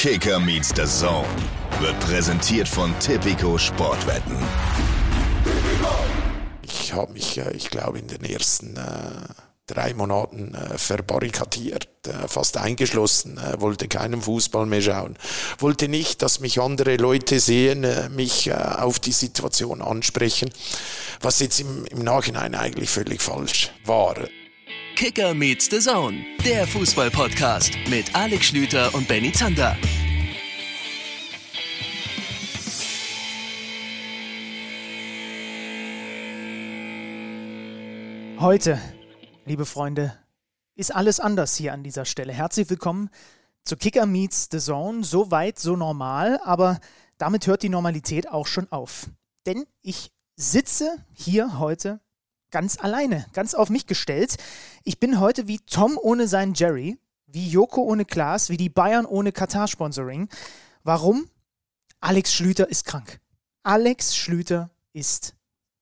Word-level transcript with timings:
Kicker 0.00 0.40
meets 0.40 0.70
the 0.74 0.86
Zone 0.86 1.28
wird 1.78 2.00
präsentiert 2.00 2.66
von 2.66 2.98
Tipico 3.00 3.58
Sportwetten. 3.58 4.34
Ich 6.62 6.94
habe 6.94 7.12
mich, 7.12 7.36
äh, 7.36 7.52
ich 7.52 7.68
glaube, 7.68 7.98
in 7.98 8.08
den 8.08 8.24
ersten 8.24 8.78
äh, 8.78 8.80
drei 9.66 9.92
Monaten 9.92 10.54
äh, 10.54 10.78
verbarrikadiert, 10.78 11.90
äh, 12.06 12.28
fast 12.28 12.56
eingeschlossen, 12.56 13.36
äh, 13.36 13.60
wollte 13.60 13.88
keinen 13.88 14.22
Fußball 14.22 14.64
mehr 14.64 14.80
schauen, 14.80 15.18
wollte 15.58 15.86
nicht, 15.86 16.22
dass 16.22 16.40
mich 16.40 16.58
andere 16.58 16.96
Leute 16.96 17.38
sehen, 17.38 17.84
äh, 17.84 18.08
mich 18.08 18.50
auf 18.54 19.00
die 19.00 19.12
Situation 19.12 19.82
ansprechen, 19.82 20.48
was 21.20 21.40
jetzt 21.40 21.60
im, 21.60 21.84
im 21.84 21.98
Nachhinein 21.98 22.54
eigentlich 22.54 22.88
völlig 22.88 23.20
falsch 23.20 23.70
war. 23.84 24.14
Kicker 24.96 25.32
meets 25.34 25.70
the 25.70 25.78
Zone, 25.78 26.24
der 26.44 26.66
Fußball-Podcast 26.66 27.72
mit 27.88 28.14
Alex 28.14 28.46
Schlüter 28.46 28.94
und 28.94 29.08
Benny 29.08 29.32
Zander. 29.32 29.76
Heute, 38.38 38.78
liebe 39.46 39.64
Freunde, 39.64 40.18
ist 40.74 40.94
alles 40.94 41.20
anders 41.20 41.56
hier 41.56 41.72
an 41.72 41.82
dieser 41.82 42.04
Stelle. 42.04 42.32
Herzlich 42.32 42.68
willkommen 42.68 43.10
zu 43.64 43.76
Kicker 43.76 44.06
Meets 44.06 44.48
the 44.50 44.58
Zone. 44.58 45.04
So 45.04 45.30
weit, 45.30 45.58
so 45.58 45.76
normal, 45.76 46.40
aber 46.44 46.80
damit 47.18 47.46
hört 47.46 47.62
die 47.62 47.68
Normalität 47.68 48.28
auch 48.28 48.46
schon 48.46 48.70
auf. 48.70 49.08
Denn 49.46 49.66
ich 49.82 50.10
sitze 50.36 51.04
hier 51.12 51.58
heute 51.58 52.00
ganz 52.50 52.78
alleine, 52.78 53.26
ganz 53.32 53.54
auf 53.54 53.70
mich 53.70 53.86
gestellt. 53.86 54.36
Ich 54.84 55.00
bin 55.00 55.20
heute 55.20 55.46
wie 55.48 55.58
Tom 55.58 55.98
ohne 56.00 56.28
seinen 56.28 56.54
Jerry, 56.54 56.98
wie 57.26 57.48
Joko 57.48 57.82
ohne 57.82 58.04
Klaas, 58.04 58.50
wie 58.50 58.56
die 58.56 58.68
Bayern 58.68 59.06
ohne 59.06 59.32
Katar-Sponsoring. 59.32 60.28
Warum? 60.82 61.28
Alex 62.00 62.34
Schlüter 62.34 62.68
ist 62.68 62.84
krank. 62.84 63.20
Alex 63.62 64.16
Schlüter 64.16 64.70
ist 64.92 65.34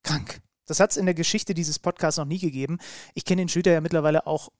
krank. 0.03 0.41
Das 0.67 0.81
hat 0.81 0.91
es 0.91 0.97
in 0.97 1.07
der 1.07 1.15
Geschichte 1.15 1.55
dieses 1.55 1.79
Podcasts 1.79 2.19
noch 2.19 2.27
nie 2.27 2.39
gegeben. 2.39 2.79
Ich 3.15 3.25
kenne 3.25 3.43
den 3.43 3.49
Schlüter 3.49 3.73
ja 3.73 3.81
mittlerweile 3.81 4.27
auch 4.27 4.51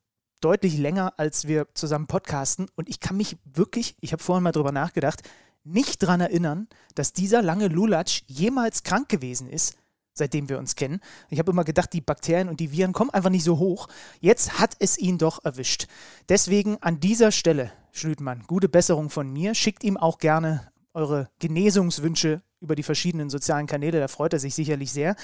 deutlich 0.41 0.79
länger, 0.79 1.15
als 1.17 1.47
wir 1.47 1.67
zusammen 1.75 2.07
podcasten. 2.07 2.69
Und 2.77 2.89
ich 2.89 3.01
kann 3.01 3.17
mich 3.17 3.37
wirklich, 3.45 3.97
ich 4.01 4.13
habe 4.13 4.23
vorhin 4.23 4.45
mal 4.45 4.53
drüber 4.53 4.73
nachgedacht, 4.73 5.23
nicht 5.65 6.03
daran 6.03 6.21
erinnern, 6.21 6.69
dass 6.95 7.13
dieser 7.13 7.43
lange 7.43 7.69
Lulatsch 7.69 8.23
jemals 8.27 8.85
krank 8.85 9.09
gewesen 9.09 9.49
ist, 9.49 9.77
seitdem 10.19 10.49
wir 10.49 10.59
uns 10.59 10.77
kennen. 10.77 11.01
Ich 11.31 11.39
habe 11.39 11.53
immer 11.53 11.65
gedacht, 11.65 11.93
die 11.93 12.01
Bakterien 12.01 12.49
und 12.49 12.61
die 12.61 12.73
Viren 12.73 12.93
kommen 12.93 13.11
einfach 13.11 13.31
nicht 13.31 13.45
so 13.45 13.59
hoch. 13.59 13.89
Jetzt 14.21 14.59
hat 14.59 14.77
es 14.79 14.99
ihn 14.99 15.19
doch 15.19 15.45
erwischt. 15.45 15.87
Deswegen 16.29 16.77
an 16.83 17.01
dieser 17.01 17.33
Stelle, 17.33 17.73
Schlütmann, 17.93 18.45
gute 18.47 18.69
Besserung 18.69 19.11
von 19.11 19.33
mir. 19.33 19.55
Schickt 19.55 19.85
ihm 19.85 19.97
auch 19.97 20.19
gerne 20.19 20.71
eure 20.93 21.29
Genesungswünsche 21.39 22.43
über 22.61 22.75
die 22.75 22.83
verschiedenen 22.83 23.31
sozialen 23.31 23.67
Kanäle. 23.67 24.01
Da 24.01 24.09
freut 24.09 24.33
er 24.33 24.39
sich 24.39 24.55
sicherlich 24.55 24.93
sehr. 24.93 25.17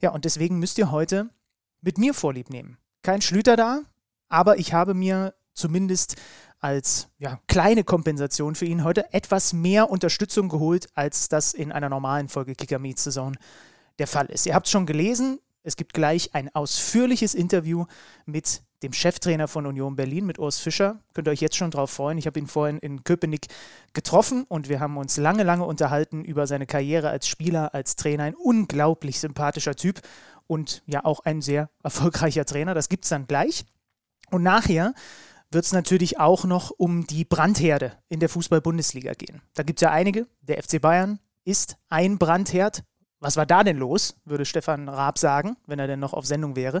Ja, 0.00 0.10
und 0.10 0.24
deswegen 0.24 0.58
müsst 0.58 0.78
ihr 0.78 0.90
heute 0.90 1.28
mit 1.80 1.98
mir 1.98 2.14
Vorlieb 2.14 2.50
nehmen. 2.50 2.78
Kein 3.02 3.22
Schlüter 3.22 3.56
da, 3.56 3.82
aber 4.28 4.58
ich 4.58 4.72
habe 4.72 4.94
mir 4.94 5.34
zumindest 5.52 6.16
als 6.58 7.08
ja, 7.18 7.38
kleine 7.48 7.84
Kompensation 7.84 8.54
für 8.54 8.64
ihn 8.64 8.84
heute 8.84 9.12
etwas 9.12 9.52
mehr 9.52 9.90
Unterstützung 9.90 10.48
geholt, 10.48 10.88
als 10.94 11.28
das 11.28 11.54
in 11.54 11.70
einer 11.70 11.88
normalen 11.88 12.28
Folge 12.28 12.54
Kicker 12.54 12.78
Meets 12.78 13.04
Saison 13.04 13.36
der 13.98 14.06
Fall 14.06 14.26
ist. 14.26 14.46
Ihr 14.46 14.54
habt 14.54 14.66
es 14.66 14.72
schon 14.72 14.86
gelesen, 14.86 15.40
es 15.62 15.76
gibt 15.76 15.94
gleich 15.94 16.32
ein 16.32 16.54
ausführliches 16.54 17.34
Interview 17.34 17.86
mit 18.24 18.62
dem 18.84 18.92
Cheftrainer 18.92 19.48
von 19.48 19.66
Union 19.66 19.96
Berlin, 19.96 20.24
mit 20.24 20.38
Urs 20.38 20.60
Fischer. 20.60 21.00
Könnt 21.12 21.26
ihr 21.26 21.32
euch 21.32 21.40
jetzt 21.40 21.56
schon 21.56 21.72
drauf 21.72 21.90
freuen. 21.90 22.18
Ich 22.18 22.26
habe 22.28 22.38
ihn 22.38 22.46
vorhin 22.46 22.78
in 22.78 23.02
Köpenick 23.02 23.46
getroffen 23.92 24.44
und 24.44 24.68
wir 24.68 24.78
haben 24.78 24.96
uns 24.96 25.16
lange, 25.16 25.42
lange 25.42 25.64
unterhalten 25.64 26.24
über 26.24 26.46
seine 26.46 26.66
Karriere 26.66 27.10
als 27.10 27.26
Spieler, 27.26 27.74
als 27.74 27.96
Trainer. 27.96 28.22
Ein 28.22 28.36
unglaublich 28.36 29.18
sympathischer 29.18 29.74
Typ 29.74 30.02
und 30.46 30.82
ja 30.86 31.04
auch 31.04 31.20
ein 31.24 31.42
sehr 31.42 31.68
erfolgreicher 31.82 32.44
Trainer. 32.44 32.74
Das 32.74 32.88
gibt 32.88 33.04
es 33.04 33.10
dann 33.10 33.26
gleich. 33.26 33.64
Und 34.30 34.44
nachher 34.44 34.94
wird 35.50 35.64
es 35.64 35.72
natürlich 35.72 36.20
auch 36.20 36.44
noch 36.44 36.70
um 36.70 37.08
die 37.08 37.24
Brandherde 37.24 37.92
in 38.08 38.20
der 38.20 38.28
Fußball-Bundesliga 38.28 39.14
gehen. 39.14 39.42
Da 39.54 39.64
gibt 39.64 39.80
es 39.80 39.82
ja 39.82 39.90
einige. 39.90 40.28
Der 40.42 40.62
FC 40.62 40.80
Bayern 40.80 41.18
ist 41.44 41.76
ein 41.88 42.18
Brandherd, 42.18 42.84
was 43.26 43.36
war 43.36 43.44
da 43.44 43.64
denn 43.64 43.76
los, 43.76 44.14
würde 44.24 44.44
Stefan 44.44 44.88
Raab 44.88 45.18
sagen, 45.18 45.56
wenn 45.66 45.80
er 45.80 45.88
denn 45.88 45.98
noch 45.98 46.12
auf 46.12 46.24
Sendung 46.26 46.54
wäre. 46.54 46.80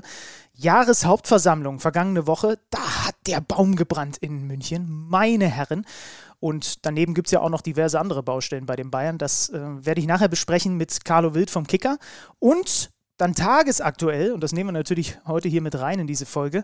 Jahreshauptversammlung 0.54 1.80
vergangene 1.80 2.28
Woche, 2.28 2.60
da 2.70 3.06
hat 3.06 3.16
der 3.26 3.40
Baum 3.40 3.74
gebrannt 3.74 4.16
in 4.18 4.46
München, 4.46 4.86
meine 4.88 5.48
Herren. 5.48 5.84
Und 6.38 6.86
daneben 6.86 7.14
gibt 7.14 7.26
es 7.26 7.32
ja 7.32 7.40
auch 7.40 7.50
noch 7.50 7.62
diverse 7.62 7.98
andere 7.98 8.22
Baustellen 8.22 8.64
bei 8.64 8.76
den 8.76 8.92
Bayern. 8.92 9.18
Das 9.18 9.48
äh, 9.48 9.58
werde 9.84 10.00
ich 10.00 10.06
nachher 10.06 10.28
besprechen 10.28 10.76
mit 10.76 11.04
Carlo 11.04 11.34
Wild 11.34 11.50
vom 11.50 11.66
Kicker. 11.66 11.98
Und 12.38 12.90
dann 13.16 13.34
tagesaktuell, 13.34 14.30
und 14.30 14.40
das 14.40 14.52
nehmen 14.52 14.68
wir 14.68 14.72
natürlich 14.72 15.18
heute 15.26 15.48
hier 15.48 15.62
mit 15.62 15.76
rein 15.76 15.98
in 15.98 16.06
diese 16.06 16.26
Folge, 16.26 16.62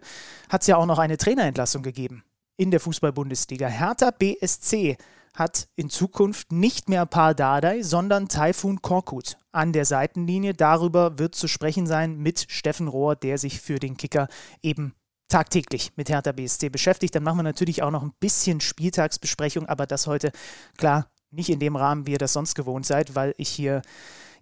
hat 0.48 0.60
es 0.60 0.68
ja 0.68 0.76
auch 0.76 0.86
noch 0.86 1.00
eine 1.00 1.16
Trainerentlassung 1.16 1.82
gegeben 1.82 2.22
in 2.56 2.70
der 2.70 2.78
Fußball-Bundesliga. 2.78 3.66
Hertha 3.66 4.12
BSC 4.12 4.96
hat 5.34 5.68
in 5.76 5.90
Zukunft 5.90 6.52
nicht 6.52 6.88
mehr 6.88 7.06
Par 7.06 7.34
Dardai, 7.34 7.82
sondern 7.82 8.28
Taifun 8.28 8.82
Korkut 8.82 9.36
an 9.50 9.72
der 9.72 9.84
Seitenlinie. 9.84 10.54
Darüber 10.54 11.18
wird 11.18 11.34
zu 11.34 11.48
sprechen 11.48 11.86
sein 11.86 12.18
mit 12.18 12.46
Steffen 12.48 12.88
Rohr, 12.88 13.16
der 13.16 13.38
sich 13.38 13.60
für 13.60 13.78
den 13.78 13.96
Kicker 13.96 14.28
eben 14.62 14.94
tagtäglich 15.28 15.92
mit 15.96 16.10
Hertha 16.10 16.32
BSC 16.32 16.68
beschäftigt. 16.68 17.14
Dann 17.14 17.22
machen 17.22 17.38
wir 17.38 17.42
natürlich 17.42 17.82
auch 17.82 17.90
noch 17.90 18.02
ein 18.02 18.12
bisschen 18.20 18.60
Spieltagsbesprechung, 18.60 19.66
aber 19.66 19.86
das 19.86 20.06
heute 20.06 20.30
klar 20.76 21.06
nicht 21.30 21.48
in 21.48 21.58
dem 21.58 21.76
Rahmen, 21.76 22.06
wie 22.06 22.12
ihr 22.12 22.18
das 22.18 22.34
sonst 22.34 22.54
gewohnt 22.54 22.84
seid, 22.84 23.14
weil 23.14 23.34
ich 23.38 23.48
hier 23.48 23.80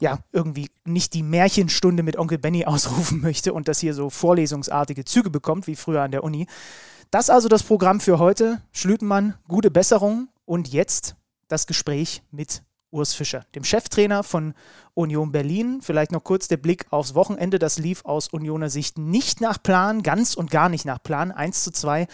ja 0.00 0.18
irgendwie 0.32 0.70
nicht 0.84 1.14
die 1.14 1.22
Märchenstunde 1.22 2.02
mit 2.02 2.18
Onkel 2.18 2.38
Benny 2.38 2.64
ausrufen 2.66 3.20
möchte 3.20 3.52
und 3.52 3.68
das 3.68 3.78
hier 3.78 3.94
so 3.94 4.10
vorlesungsartige 4.10 5.04
Züge 5.04 5.30
bekommt 5.30 5.66
wie 5.68 5.76
früher 5.76 6.02
an 6.02 6.10
der 6.10 6.24
Uni. 6.24 6.46
Das 7.10 7.30
also 7.30 7.48
das 7.48 7.62
Programm 7.62 8.00
für 8.00 8.18
heute. 8.18 8.62
Schlütenmann, 8.72 9.34
gute 9.48 9.70
Besserung 9.70 10.28
und 10.50 10.66
jetzt 10.72 11.14
das 11.46 11.68
Gespräch 11.68 12.24
mit 12.32 12.64
Urs 12.90 13.14
Fischer, 13.14 13.46
dem 13.54 13.62
Cheftrainer 13.62 14.24
von 14.24 14.54
Union 14.94 15.30
Berlin. 15.30 15.78
Vielleicht 15.80 16.10
noch 16.10 16.24
kurz 16.24 16.48
der 16.48 16.56
Blick 16.56 16.86
aufs 16.90 17.14
Wochenende. 17.14 17.60
Das 17.60 17.78
lief 17.78 18.04
aus 18.04 18.26
Unioner 18.26 18.68
Sicht 18.68 18.98
nicht 18.98 19.40
nach 19.40 19.62
Plan, 19.62 20.02
ganz 20.02 20.34
und 20.34 20.50
gar 20.50 20.68
nicht 20.68 20.84
nach 20.84 21.00
Plan. 21.00 21.30
1 21.30 21.62
zu 21.62 21.70
2 21.70 22.08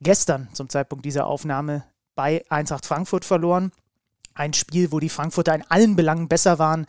gestern 0.00 0.48
zum 0.52 0.68
Zeitpunkt 0.68 1.04
dieser 1.04 1.26
Aufnahme 1.26 1.82
bei 2.14 2.44
Eintracht 2.48 2.86
Frankfurt 2.86 3.24
verloren. 3.24 3.72
Ein 4.34 4.52
Spiel, 4.52 4.92
wo 4.92 5.00
die 5.00 5.08
Frankfurter 5.08 5.56
in 5.56 5.68
allen 5.68 5.96
Belangen 5.96 6.28
besser 6.28 6.60
waren 6.60 6.86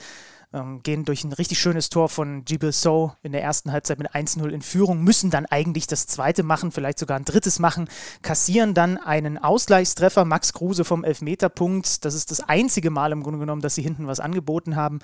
ähm, 0.54 0.82
gehen 0.84 1.06
durch 1.06 1.24
ein 1.24 1.34
richtig 1.34 1.60
schönes 1.60 1.90
Tor 1.90 2.10
von 2.10 2.44
Gibil 2.46 2.72
So 2.72 3.14
in 3.22 3.32
der 3.32 3.42
ersten 3.42 3.72
Halbzeit 3.72 4.00
mit 4.00 4.12
1-0 4.12 4.48
in 4.50 4.62
Führung, 4.62 5.04
müssen 5.04 5.30
dann 5.30 5.46
eigentlich 5.46 5.88
das 5.88 6.08
zweite 6.08 6.44
machen, 6.44 6.72
vielleicht 6.72 7.00
sogar 7.00 7.18
ein 7.18 7.26
drittes 7.26 7.60
machen, 7.60 7.90
kassieren 8.22 8.74
dann 8.74 8.98
einen 8.98 9.38
Ausgleichstreffer, 9.38 10.26
Max 10.26 10.54
Kruse 10.54 10.84
vom 10.84 11.04
Elfmeterpunkt. 11.04 12.06
Das 12.06 12.14
ist 12.14 12.32
das 12.32 12.42
einzige 12.42 12.90
Mal 12.90 13.12
im 13.12 13.24
Grunde 13.24 13.40
genommen, 13.40 13.62
dass 13.62 13.76
sie 13.76 13.84
hinten 13.84 14.08
was 14.08 14.20
angeboten 14.20 14.76
haben 14.76 15.00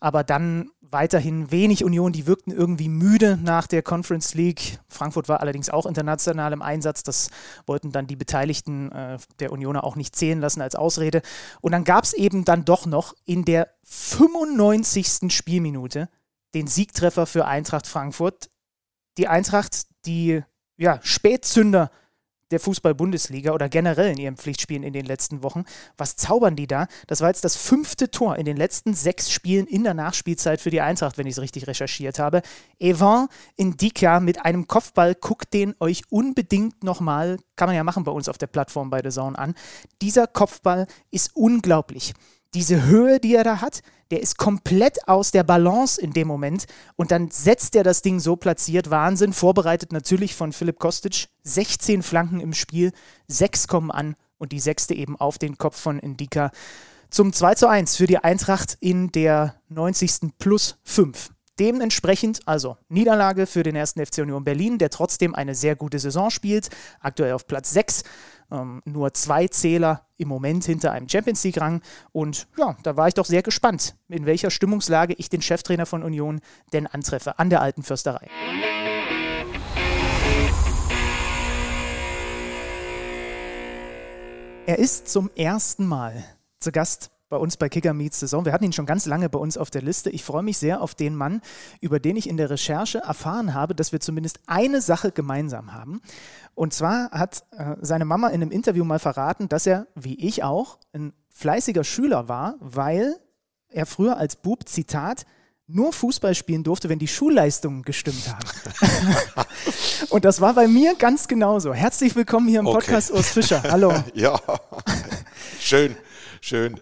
aber 0.00 0.24
dann 0.24 0.70
weiterhin 0.90 1.50
wenig 1.50 1.84
Union, 1.84 2.12
die 2.12 2.26
wirkten 2.26 2.50
irgendwie 2.50 2.88
müde 2.88 3.38
nach 3.42 3.66
der 3.66 3.82
Conference 3.82 4.34
League. 4.34 4.78
Frankfurt 4.88 5.28
war 5.28 5.40
allerdings 5.40 5.70
auch 5.70 5.86
international 5.86 6.52
im 6.52 6.62
Einsatz, 6.62 7.02
das 7.02 7.30
wollten 7.66 7.92
dann 7.92 8.06
die 8.06 8.16
Beteiligten 8.16 8.92
äh, 8.92 9.18
der 9.38 9.52
Unioner 9.52 9.84
auch 9.84 9.96
nicht 9.96 10.16
zählen 10.16 10.40
lassen 10.40 10.60
als 10.60 10.74
Ausrede. 10.74 11.22
Und 11.60 11.72
dann 11.72 11.84
gab 11.84 12.04
es 12.04 12.12
eben 12.12 12.44
dann 12.44 12.64
doch 12.64 12.86
noch 12.86 13.14
in 13.24 13.44
der 13.44 13.68
95. 13.84 15.32
Spielminute 15.32 16.08
den 16.54 16.66
Siegtreffer 16.66 17.26
für 17.26 17.46
Eintracht 17.46 17.86
Frankfurt. 17.86 18.50
Die 19.18 19.28
Eintracht, 19.28 19.86
die 20.06 20.42
ja, 20.76 21.00
Spätzünder 21.02 21.90
der 22.50 22.60
Fußball-Bundesliga 22.60 23.52
oder 23.52 23.68
generell 23.68 24.12
in 24.12 24.18
ihren 24.18 24.36
Pflichtspielen 24.36 24.82
in 24.82 24.92
den 24.92 25.04
letzten 25.04 25.42
Wochen. 25.42 25.64
Was 25.96 26.16
zaubern 26.16 26.56
die 26.56 26.66
da? 26.66 26.86
Das 27.06 27.20
war 27.20 27.28
jetzt 27.28 27.44
das 27.44 27.56
fünfte 27.56 28.10
Tor 28.10 28.36
in 28.36 28.44
den 28.44 28.56
letzten 28.56 28.94
sechs 28.94 29.30
Spielen 29.30 29.66
in 29.66 29.84
der 29.84 29.94
Nachspielzeit 29.94 30.60
für 30.60 30.70
die 30.70 30.80
Eintracht, 30.80 31.18
wenn 31.18 31.26
ich 31.26 31.32
es 31.32 31.40
richtig 31.40 31.66
recherchiert 31.66 32.18
habe. 32.18 32.42
Evan 32.78 33.28
Indika 33.56 34.20
mit 34.20 34.44
einem 34.44 34.66
Kopfball, 34.66 35.14
guckt 35.14 35.52
den 35.54 35.74
euch 35.80 36.02
unbedingt 36.10 36.84
nochmal, 36.84 37.38
kann 37.56 37.68
man 37.68 37.76
ja 37.76 37.84
machen 37.84 38.04
bei 38.04 38.12
uns 38.12 38.28
auf 38.28 38.38
der 38.38 38.46
Plattform 38.46 38.90
bei 38.90 39.02
The 39.02 39.10
Zone 39.10 39.38
an. 39.38 39.54
Dieser 40.00 40.26
Kopfball 40.26 40.86
ist 41.10 41.34
unglaublich 41.34 42.14
diese 42.54 42.84
Höhe, 42.84 43.20
die 43.20 43.34
er 43.34 43.44
da 43.44 43.60
hat, 43.60 43.82
der 44.10 44.20
ist 44.20 44.38
komplett 44.38 45.08
aus 45.08 45.30
der 45.30 45.42
Balance 45.42 46.00
in 46.00 46.12
dem 46.12 46.28
Moment 46.28 46.66
und 46.94 47.10
dann 47.10 47.30
setzt 47.30 47.74
er 47.74 47.82
das 47.82 48.02
Ding 48.02 48.20
so 48.20 48.36
platziert. 48.36 48.90
Wahnsinn, 48.90 49.32
vorbereitet 49.32 49.92
natürlich 49.92 50.34
von 50.34 50.52
Philipp 50.52 50.78
Kostic. 50.78 51.26
16 51.42 52.02
Flanken 52.02 52.40
im 52.40 52.52
Spiel, 52.52 52.92
6 53.28 53.68
kommen 53.68 53.90
an 53.90 54.16
und 54.38 54.52
die 54.52 54.60
sechste 54.60 54.94
eben 54.94 55.16
auf 55.16 55.38
den 55.38 55.58
Kopf 55.58 55.78
von 55.78 55.98
Indika. 55.98 56.50
Zum 57.10 57.32
2 57.32 57.54
zu 57.54 57.68
1 57.68 57.96
für 57.96 58.06
die 58.06 58.18
Eintracht 58.18 58.76
in 58.80 59.10
der 59.12 59.54
90. 59.68 60.32
plus 60.38 60.76
5. 60.84 61.30
Dementsprechend 61.58 62.46
also 62.46 62.76
Niederlage 62.88 63.46
für 63.46 63.62
den 63.62 63.76
ersten 63.76 64.04
FC 64.04 64.18
Union 64.18 64.44
Berlin, 64.44 64.76
der 64.76 64.90
trotzdem 64.90 65.34
eine 65.34 65.54
sehr 65.54 65.74
gute 65.74 65.98
Saison 65.98 66.30
spielt, 66.30 66.68
aktuell 67.00 67.32
auf 67.32 67.46
Platz 67.46 67.70
6. 67.70 68.02
Ähm, 68.50 68.82
nur 68.84 69.12
zwei 69.14 69.48
Zähler 69.48 70.06
im 70.16 70.28
Moment 70.28 70.64
hinter 70.64 70.92
einem 70.92 71.08
Champions 71.08 71.42
League-Rang. 71.44 71.82
Und 72.12 72.46
ja, 72.56 72.76
da 72.82 72.96
war 72.96 73.08
ich 73.08 73.14
doch 73.14 73.26
sehr 73.26 73.42
gespannt, 73.42 73.96
in 74.08 74.26
welcher 74.26 74.50
Stimmungslage 74.50 75.14
ich 75.14 75.28
den 75.28 75.42
Cheftrainer 75.42 75.86
von 75.86 76.02
Union 76.02 76.40
denn 76.72 76.86
antreffe 76.86 77.38
an 77.38 77.50
der 77.50 77.60
alten 77.60 77.82
Fürsterei. 77.82 78.28
Er 84.66 84.80
ist 84.80 85.08
zum 85.08 85.30
ersten 85.36 85.86
Mal 85.86 86.24
zu 86.58 86.72
Gast 86.72 87.12
bei 87.28 87.36
uns 87.36 87.56
bei 87.56 87.68
Kicker 87.68 87.92
Meets 87.92 88.20
Saison. 88.20 88.44
Wir 88.44 88.52
hatten 88.52 88.64
ihn 88.64 88.72
schon 88.72 88.86
ganz 88.86 89.06
lange 89.06 89.28
bei 89.28 89.38
uns 89.38 89.56
auf 89.56 89.70
der 89.70 89.82
Liste. 89.82 90.10
Ich 90.10 90.24
freue 90.24 90.42
mich 90.42 90.58
sehr 90.58 90.80
auf 90.80 90.94
den 90.94 91.14
Mann, 91.14 91.40
über 91.80 91.98
den 91.98 92.16
ich 92.16 92.28
in 92.28 92.36
der 92.36 92.50
Recherche 92.50 92.98
erfahren 92.98 93.54
habe, 93.54 93.74
dass 93.74 93.92
wir 93.92 94.00
zumindest 94.00 94.40
eine 94.46 94.80
Sache 94.80 95.10
gemeinsam 95.10 95.72
haben. 95.72 96.00
Und 96.56 96.72
zwar 96.72 97.10
hat 97.10 97.44
äh, 97.50 97.76
seine 97.82 98.06
Mama 98.06 98.28
in 98.28 98.40
einem 98.40 98.50
Interview 98.50 98.82
mal 98.82 98.98
verraten, 98.98 99.48
dass 99.48 99.66
er, 99.66 99.86
wie 99.94 100.14
ich 100.14 100.42
auch, 100.42 100.78
ein 100.94 101.12
fleißiger 101.28 101.84
Schüler 101.84 102.30
war, 102.30 102.56
weil 102.60 103.14
er 103.68 103.84
früher 103.84 104.16
als 104.16 104.36
Bub, 104.36 104.66
Zitat, 104.66 105.26
nur 105.66 105.92
Fußball 105.92 106.34
spielen 106.34 106.64
durfte, 106.64 106.88
wenn 106.88 106.98
die 106.98 107.08
Schulleistungen 107.08 107.82
gestimmt 107.82 108.32
haben. 108.32 108.48
Und 110.08 110.24
das 110.24 110.40
war 110.40 110.54
bei 110.54 110.66
mir 110.66 110.94
ganz 110.94 111.28
genauso. 111.28 111.74
Herzlich 111.74 112.16
willkommen 112.16 112.48
hier 112.48 112.60
im 112.60 112.66
Podcast 112.66 113.10
okay. 113.10 113.18
Urs 113.18 113.28
Fischer. 113.28 113.62
Hallo. 113.62 113.92
Ja, 114.14 114.40
schön. 115.60 115.94
Schön. 116.46 116.78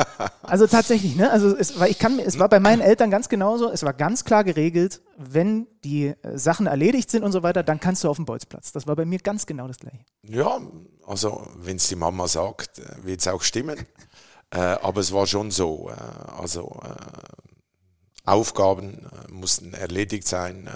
also 0.42 0.68
tatsächlich, 0.68 1.16
ne? 1.16 1.28
Also 1.32 1.56
es 1.56 1.80
war, 1.80 1.88
ich 1.88 1.98
kann, 1.98 2.20
es 2.20 2.38
war 2.38 2.48
bei 2.48 2.60
meinen 2.60 2.80
Eltern 2.80 3.10
ganz 3.10 3.28
genauso. 3.28 3.68
Es 3.68 3.82
war 3.82 3.92
ganz 3.92 4.24
klar 4.24 4.44
geregelt, 4.44 5.00
wenn 5.16 5.66
die 5.82 6.14
äh, 6.22 6.38
Sachen 6.38 6.68
erledigt 6.68 7.10
sind 7.10 7.24
und 7.24 7.32
so 7.32 7.42
weiter, 7.42 7.64
dann 7.64 7.80
kannst 7.80 8.04
du 8.04 8.08
auf 8.08 8.14
den 8.14 8.26
Bolzplatz. 8.26 8.70
Das 8.70 8.86
war 8.86 8.94
bei 8.94 9.04
mir 9.04 9.18
ganz 9.18 9.44
genau 9.44 9.66
das 9.66 9.78
gleiche. 9.78 10.04
Ja, 10.22 10.60
also 11.04 11.48
wenn 11.56 11.78
es 11.78 11.88
die 11.88 11.96
Mama 11.96 12.28
sagt, 12.28 12.78
äh, 12.78 13.04
wird 13.04 13.20
es 13.20 13.28
auch 13.28 13.42
stimmen. 13.42 13.78
Äh, 14.50 14.60
aber 14.60 15.02
es 15.02 15.12
war 15.12 15.26
schon 15.26 15.50
so. 15.50 15.90
Äh, 15.90 16.40
also 16.40 16.80
äh, 16.82 16.94
Aufgaben 18.24 19.04
äh, 19.04 19.30
mussten 19.30 19.74
erledigt 19.74 20.26
sein 20.26 20.70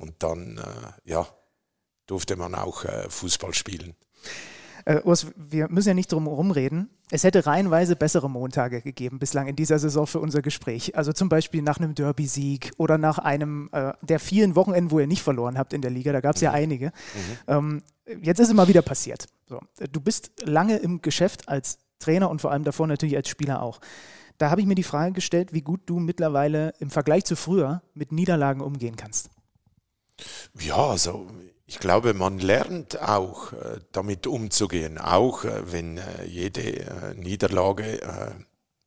und 0.00 0.22
dann 0.22 0.60
ja, 1.04 1.26
durfte 2.06 2.36
man 2.36 2.54
auch 2.54 2.84
Fußball 3.08 3.52
spielen. 3.52 3.96
Äh, 4.90 5.02
Urs, 5.04 5.28
wir 5.36 5.68
müssen 5.68 5.88
ja 5.88 5.94
nicht 5.94 6.10
drum 6.10 6.24
herum 6.24 6.50
reden. 6.50 6.90
Es 7.12 7.22
hätte 7.22 7.46
reihenweise 7.46 7.94
bessere 7.94 8.28
Montage 8.28 8.82
gegeben 8.82 9.20
bislang 9.20 9.46
in 9.46 9.54
dieser 9.54 9.78
Saison 9.78 10.04
für 10.08 10.18
unser 10.18 10.42
Gespräch. 10.42 10.96
Also 10.96 11.12
zum 11.12 11.28
Beispiel 11.28 11.62
nach 11.62 11.78
einem 11.78 11.94
Derby-Sieg 11.94 12.72
oder 12.76 12.98
nach 12.98 13.18
einem 13.18 13.68
äh, 13.70 13.92
der 14.02 14.18
vielen 14.18 14.56
Wochenenden, 14.56 14.90
wo 14.90 14.98
ihr 14.98 15.06
nicht 15.06 15.22
verloren 15.22 15.58
habt 15.58 15.74
in 15.74 15.80
der 15.80 15.92
Liga. 15.92 16.12
Da 16.12 16.20
gab 16.20 16.34
es 16.34 16.40
ja 16.40 16.50
mhm. 16.50 16.56
einige. 16.56 16.86
Mhm. 16.86 16.92
Ähm, 17.46 17.82
jetzt 18.20 18.40
ist 18.40 18.48
es 18.48 18.54
mal 18.54 18.66
wieder 18.66 18.82
passiert. 18.82 19.26
So. 19.48 19.60
Du 19.92 20.00
bist 20.00 20.32
lange 20.44 20.78
im 20.78 21.02
Geschäft 21.02 21.48
als 21.48 21.78
Trainer 22.00 22.28
und 22.28 22.40
vor 22.40 22.50
allem 22.50 22.64
davor 22.64 22.88
natürlich 22.88 23.14
als 23.14 23.28
Spieler 23.28 23.62
auch. 23.62 23.80
Da 24.38 24.50
habe 24.50 24.60
ich 24.60 24.66
mir 24.66 24.74
die 24.74 24.82
Frage 24.82 25.12
gestellt, 25.12 25.52
wie 25.52 25.62
gut 25.62 25.82
du 25.86 26.00
mittlerweile 26.00 26.72
im 26.80 26.90
Vergleich 26.90 27.24
zu 27.24 27.36
früher 27.36 27.82
mit 27.94 28.10
Niederlagen 28.10 28.60
umgehen 28.60 28.96
kannst. 28.96 29.30
Ja, 30.58 30.76
also 30.76 31.28
ich 31.70 31.78
glaube, 31.78 32.14
man 32.14 32.40
lernt 32.40 33.00
auch 33.00 33.52
äh, 33.52 33.78
damit 33.92 34.26
umzugehen, 34.26 34.98
auch 34.98 35.44
äh, 35.44 35.70
wenn 35.70 35.98
äh, 35.98 36.24
jede 36.24 37.14
Niederlage, 37.16 38.00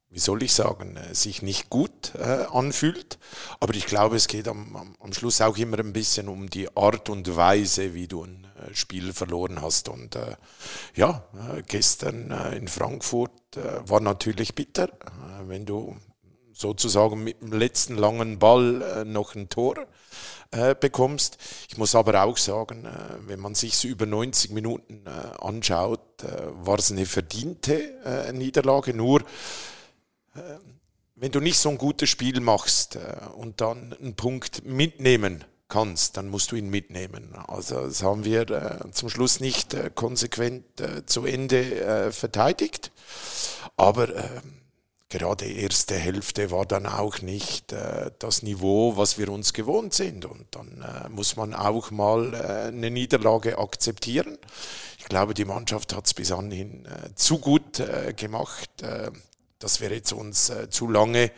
wie 0.10 0.20
soll 0.20 0.44
ich 0.44 0.54
sagen, 0.54 1.00
sich 1.14 1.42
nicht 1.42 1.70
gut 1.72 2.16
anfühlt. 2.16 3.18
Aber 3.60 3.74
ich 3.74 3.88
glaube, 3.88 4.16
es 4.16 4.28
geht 4.28 4.48
am, 4.48 4.96
am 5.00 5.14
Schluss 5.14 5.42
auch 5.42 5.58
immer 5.58 5.80
ein 5.80 5.94
bisschen 5.94 6.28
um 6.28 6.50
die 6.50 6.76
Art 6.76 7.10
und 7.10 7.36
Weise, 7.36 7.96
wie 7.96 8.08
du 8.08 8.26
ein 8.26 8.46
Spiel 8.74 9.12
verloren 9.12 9.62
hast. 9.62 9.90
Und 9.90 10.16
ja, 10.96 11.24
gestern 11.68 12.30
in 12.56 12.68
Frankfurt 12.68 13.32
war 13.88 14.02
natürlich 14.02 14.54
bitter, 14.54 14.90
wenn 15.48 15.66
du 15.66 15.98
sozusagen 16.52 17.24
mit 17.24 17.42
dem 17.42 17.54
letzten 17.54 17.96
langen 17.98 18.38
Ball 18.38 19.06
noch 19.06 19.34
ein 19.34 19.50
Tor 19.50 19.88
äh, 20.54 20.76
bekommst. 20.80 21.38
Ich 21.68 21.78
muss 21.80 21.96
aber 21.96 22.24
auch 22.24 22.38
sagen, 22.38 22.86
äh, 22.86 23.28
wenn 23.28 23.40
man 23.40 23.56
sich 23.56 23.84
über 23.86 24.06
90 24.06 24.52
Minuten 24.52 25.04
äh, 25.08 25.10
anschaut, 25.44 26.00
war 26.64 26.78
es 26.78 26.92
eine 26.92 27.06
verdiente 27.06 28.32
Niederlage. 28.32 28.94
Nur 28.94 29.24
wenn 31.16 31.32
du 31.34 31.42
nicht 31.42 31.58
so 31.58 31.68
ein 31.68 31.78
gutes 31.78 32.10
Spiel 32.10 32.40
machst 32.40 32.98
und 33.36 33.60
dann 33.60 33.92
einen 33.94 34.16
Punkt 34.16 34.64
mitnehmen 34.64 35.44
kannst, 35.68 36.16
dann 36.16 36.30
musst 36.30 36.54
du 36.54 36.56
ihn 36.56 36.70
mitnehmen. 36.70 37.36
Also 37.48 37.88
das 37.88 38.04
haben 38.04 38.24
wir 38.24 38.86
zum 38.94 39.10
Schluss 39.10 39.42
nicht 39.42 39.76
konsequent 39.96 40.64
zu 41.08 41.26
Ende 41.26 42.14
verteidigt. 42.14 42.94
Aber 43.76 44.16
ähm, 44.16 44.63
gerade 45.14 45.46
erste 45.46 45.96
Hälfte 45.96 46.50
war 46.50 46.66
dann 46.66 46.88
auch 46.88 47.22
nicht 47.22 47.72
äh, 47.72 48.10
das 48.18 48.42
Niveau, 48.42 48.98
was 48.98 49.20
wir 49.20 49.30
uns 49.30 49.54
gewohnt 49.54 49.94
sind. 49.94 50.26
Und 50.26 50.48
dann 50.50 50.82
äh, 50.82 51.10
muss 51.10 51.36
man 51.36 51.54
auch 51.54 51.92
mal 51.92 52.34
äh, 52.34 52.68
eine 52.70 52.90
Niederlage 52.90 53.60
akzeptieren. 53.60 54.40
Ich 54.98 55.06
glaube, 55.06 55.36
die 55.36 55.46
Mannschaft 55.46 55.96
hat 55.96 56.08
es 56.08 56.16
bis 56.16 56.32
anhin 56.32 56.86
äh, 56.86 57.14
zu 57.14 57.38
gut 57.38 57.80
äh, 57.80 58.14
gemacht, 58.14 58.82
äh, 58.82 59.12
dass 59.60 59.82
wir 59.82 59.92
jetzt 59.92 60.14
uns 60.14 60.52
zu 60.72 60.90
lange 60.90 61.32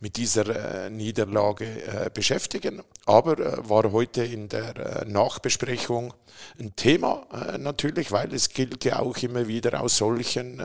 mit 0.00 0.16
dieser 0.16 0.86
äh, 0.86 0.90
Niederlage 0.90 1.64
äh, 1.64 2.10
beschäftigen. 2.12 2.82
Aber 3.06 3.38
äh, 3.38 3.68
war 3.68 3.90
heute 3.92 4.24
in 4.24 4.48
der 4.48 5.04
Nachbesprechung 5.06 6.14
ein 6.58 6.76
Thema 6.76 7.26
natürlich, 7.58 8.12
weil 8.12 8.32
es 8.32 8.48
gilt 8.50 8.84
ja 8.84 9.00
auch 9.00 9.16
immer 9.18 9.48
wieder 9.48 9.80
aus 9.80 9.96
solchen 9.96 10.62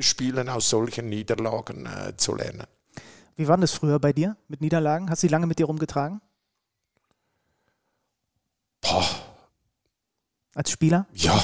Spielen, 0.00 0.48
aus 0.48 0.70
solchen 0.70 1.08
Niederlagen 1.08 1.88
zu 2.16 2.34
lernen. 2.34 2.64
Wie 3.36 3.46
war 3.46 3.56
das 3.56 3.72
früher 3.72 4.00
bei 4.00 4.12
dir 4.12 4.36
mit 4.48 4.60
Niederlagen? 4.60 5.08
Hast 5.08 5.22
du 5.22 5.28
sie 5.28 5.30
lange 5.30 5.46
mit 5.46 5.60
dir 5.60 5.66
rumgetragen? 5.66 6.20
Boah. 8.80 9.04
Als 10.54 10.70
Spieler? 10.72 11.06
Ja, 11.12 11.40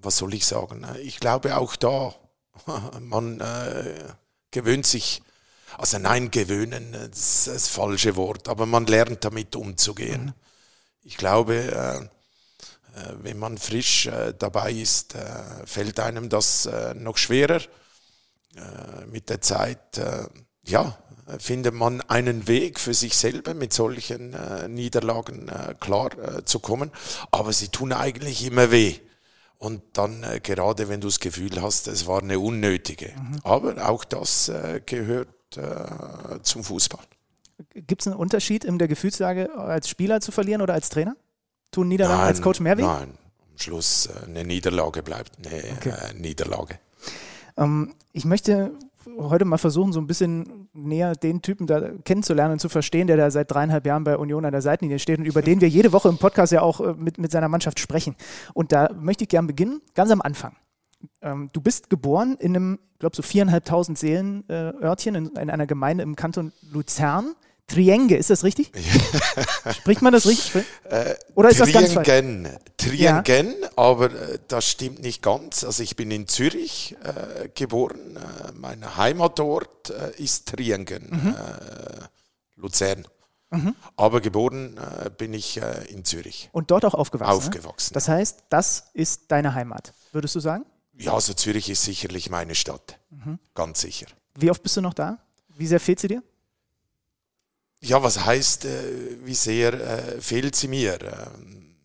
was 0.00 0.18
soll 0.18 0.34
ich 0.34 0.46
sagen? 0.46 0.86
Ich 1.02 1.18
glaube 1.18 1.56
auch 1.56 1.74
da, 1.74 2.14
man 3.00 3.40
äh, 3.40 4.04
gewöhnt 4.52 4.86
sich 4.86 5.22
also 5.78 5.98
nein, 5.98 6.30
gewöhnen 6.30 6.94
ist 6.94 7.46
das 7.46 7.68
falsche 7.68 8.16
Wort, 8.16 8.48
aber 8.48 8.66
man 8.66 8.86
lernt 8.86 9.24
damit 9.24 9.56
umzugehen. 9.56 10.26
Mhm. 10.26 10.32
Ich 11.04 11.16
glaube, 11.16 11.54
äh, 11.54 11.96
äh, 11.98 13.14
wenn 13.22 13.38
man 13.38 13.58
frisch 13.58 14.06
äh, 14.06 14.34
dabei 14.38 14.72
ist, 14.72 15.16
fällt 15.64 16.00
einem 16.00 16.28
das 16.28 16.68
noch 16.94 17.16
schwerer. 17.16 17.60
Mit 19.10 19.30
der 19.30 19.40
Zeit, 19.40 19.98
ja, 20.62 20.98
findet 21.38 21.72
man 21.72 22.02
einen 22.02 22.46
Weg 22.48 22.78
für 22.78 22.92
sich 22.92 23.16
selber 23.16 23.54
mit 23.54 23.72
solchen 23.72 24.36
Niederlagen 24.74 25.50
klar 25.80 26.10
zu 26.44 26.58
kommen. 26.58 26.90
Aber 27.30 27.54
sie 27.54 27.68
tun 27.68 27.94
eigentlich 27.94 28.44
immer 28.44 28.70
weh. 28.70 28.96
Und 29.56 29.82
dann 29.94 30.22
gerade, 30.42 30.90
wenn 30.90 31.00
du 31.00 31.08
das 31.08 31.18
Gefühl 31.18 31.62
hast, 31.62 31.88
es 31.88 32.06
war 32.06 32.20
eine 32.20 32.38
unnötige. 32.38 33.14
Mhm. 33.16 33.40
Aber 33.42 33.88
auch 33.88 34.04
das 34.04 34.52
gehört 34.84 35.28
äh, 35.56 36.42
zum 36.42 36.64
Fußball. 36.64 37.04
Gibt 37.74 38.02
es 38.02 38.08
einen 38.08 38.16
Unterschied 38.16 38.64
in 38.64 38.78
der 38.78 38.88
Gefühlslage, 38.88 39.54
als 39.54 39.88
Spieler 39.88 40.20
zu 40.20 40.32
verlieren 40.32 40.62
oder 40.62 40.74
als 40.74 40.88
Trainer? 40.88 41.16
Tun 41.70 41.88
Niederlagen 41.88 42.20
nein, 42.20 42.28
als 42.28 42.42
Coach 42.42 42.60
mehr 42.60 42.76
weh? 42.76 42.82
Nein, 42.82 43.14
am 43.50 43.58
Schluss 43.58 44.06
äh, 44.06 44.26
eine 44.26 44.44
Niederlage 44.44 45.02
bleibt 45.02 45.38
eine 45.38 45.62
okay. 45.76 45.90
äh, 45.90 46.14
Niederlage. 46.14 46.78
Ähm, 47.56 47.94
ich 48.12 48.24
möchte 48.24 48.72
heute 49.18 49.44
mal 49.44 49.58
versuchen, 49.58 49.92
so 49.92 50.00
ein 50.00 50.06
bisschen 50.06 50.68
näher 50.72 51.14
den 51.14 51.42
Typen 51.42 51.66
da 51.66 51.90
kennenzulernen 52.04 52.54
und 52.54 52.58
zu 52.60 52.68
verstehen, 52.68 53.06
der 53.06 53.16
da 53.16 53.30
seit 53.30 53.50
dreieinhalb 53.50 53.86
Jahren 53.86 54.04
bei 54.04 54.16
Union 54.16 54.44
an 54.44 54.52
der 54.52 54.62
Seitenlinie 54.62 54.98
steht 54.98 55.18
und 55.18 55.24
über 55.24 55.42
den 55.42 55.60
wir 55.60 55.68
jede 55.68 55.92
Woche 55.92 56.08
im 56.08 56.18
Podcast 56.18 56.52
ja 56.52 56.62
auch 56.62 56.80
äh, 56.80 56.94
mit, 56.94 57.18
mit 57.18 57.32
seiner 57.32 57.48
Mannschaft 57.48 57.80
sprechen. 57.80 58.16
Und 58.54 58.72
da 58.72 58.90
möchte 58.94 59.24
ich 59.24 59.28
gerne 59.28 59.46
beginnen, 59.46 59.80
ganz 59.94 60.10
am 60.10 60.22
Anfang. 60.22 60.56
Ähm, 61.20 61.50
du 61.52 61.60
bist 61.60 61.90
geboren 61.90 62.36
in 62.38 62.56
einem, 62.56 62.78
ich 62.94 62.98
glaube, 62.98 63.16
so 63.16 63.22
viereinhalbtausend 63.22 63.98
Seelenörtchen 63.98 65.14
äh, 65.14 65.18
in, 65.18 65.26
in, 65.36 65.50
einer 65.50 65.66
Gemeinde 65.66 66.02
im 66.02 66.16
Kanton 66.16 66.52
Luzern. 66.70 67.34
Trienge, 67.72 68.16
ist 68.16 68.28
das 68.28 68.44
richtig? 68.44 68.70
Spricht 69.76 70.02
man 70.02 70.12
das 70.12 70.26
richtig? 70.26 70.64
Äh, 70.84 71.14
Oder 71.34 71.50
ist 71.50 71.58
Triengen, 71.58 71.72
das 71.72 71.82
ganz 71.82 71.92
falsch? 71.92 72.08
Triengen, 72.76 73.54
ja. 73.62 73.68
aber 73.76 74.12
äh, 74.12 74.38
das 74.48 74.66
stimmt 74.66 75.00
nicht 75.02 75.22
ganz. 75.22 75.64
Also 75.64 75.82
ich 75.82 75.96
bin 75.96 76.10
in 76.10 76.28
Zürich 76.28 76.96
äh, 77.02 77.48
geboren. 77.54 78.16
Äh, 78.16 78.52
mein 78.54 78.96
Heimatort 78.96 79.90
äh, 79.90 80.22
ist 80.22 80.48
Triengen, 80.48 81.08
mhm. 81.10 81.34
Luzern. 82.56 83.06
Mhm. 83.50 83.74
Aber 83.96 84.20
geboren 84.20 84.80
bin 85.18 85.34
ich 85.34 85.60
in 85.88 86.06
Zürich. 86.06 86.48
Und 86.52 86.70
dort 86.70 86.86
auch 86.86 86.94
aufgewachsen? 86.94 87.32
Ne? 87.32 87.36
Aufgewachsen. 87.36 87.92
Ne? 87.92 87.94
Das 87.94 88.08
heißt, 88.08 88.44
das 88.48 88.84
ist 88.94 89.30
deine 89.30 89.54
Heimat, 89.54 89.92
würdest 90.12 90.34
du 90.34 90.40
sagen? 90.40 90.64
Ja, 91.04 91.14
also 91.14 91.34
Zürich 91.34 91.68
ist 91.68 91.82
sicherlich 91.84 92.30
meine 92.30 92.54
Stadt. 92.54 92.98
Mhm. 93.10 93.38
Ganz 93.54 93.80
sicher. 93.80 94.06
Wie 94.34 94.50
oft 94.50 94.62
bist 94.62 94.76
du 94.76 94.80
noch 94.80 94.94
da? 94.94 95.18
Wie 95.56 95.66
sehr 95.66 95.80
fehlt 95.80 96.00
sie 96.00 96.08
dir? 96.08 96.22
Ja, 97.80 98.02
was 98.02 98.24
heißt, 98.24 98.64
äh, 98.64 99.18
wie 99.24 99.34
sehr 99.34 99.72
äh, 99.74 100.20
fehlt 100.20 100.56
sie 100.56 100.68
mir? 100.68 100.98
Ähm, 101.02 101.76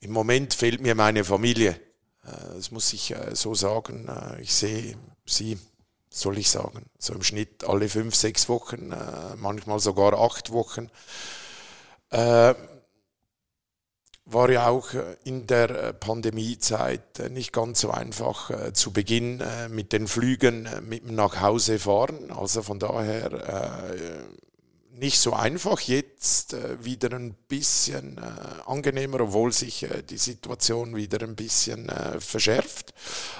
Im 0.00 0.12
Moment 0.12 0.54
fehlt 0.54 0.80
mir 0.80 0.94
meine 0.94 1.24
Familie 1.24 1.80
das 2.54 2.70
muss 2.70 2.92
ich 2.92 3.14
so 3.32 3.54
sagen. 3.54 4.08
Ich 4.40 4.54
sehe 4.54 4.96
sie, 5.26 5.58
soll 6.10 6.38
ich 6.38 6.50
sagen, 6.50 6.86
so 6.98 7.14
im 7.14 7.22
Schnitt 7.22 7.64
alle 7.64 7.88
fünf, 7.88 8.14
sechs 8.14 8.48
Wochen, 8.48 8.92
manchmal 9.36 9.80
sogar 9.80 10.14
acht 10.14 10.52
Wochen 10.52 10.90
war 14.30 14.50
ja 14.50 14.68
auch 14.68 14.92
äh, 14.92 15.16
in 15.24 15.46
der 15.46 15.70
äh, 15.70 15.92
Pandemiezeit 15.94 17.18
äh, 17.18 17.28
nicht 17.30 17.52
ganz 17.52 17.80
so 17.80 17.90
einfach 17.90 18.72
zu 18.72 18.92
Beginn 18.92 19.42
mit 19.70 19.92
den 19.92 20.06
Flügen 20.06 20.68
mit 20.86 21.06
dem 21.06 21.14
nach 21.14 21.40
Hause 21.40 21.78
fahren. 21.78 22.30
Also 22.30 22.62
von 22.62 22.78
daher 22.78 23.94
nicht 24.92 25.18
so 25.18 25.32
einfach. 25.32 25.80
Jetzt 25.80 26.56
wieder 26.82 27.16
ein 27.16 27.34
bisschen 27.48 28.18
angenehmer, 28.66 29.20
obwohl 29.20 29.52
sich 29.52 29.86
die 30.08 30.18
Situation 30.18 30.96
wieder 30.96 31.22
ein 31.22 31.36
bisschen 31.36 31.90
verschärft. 32.18 32.94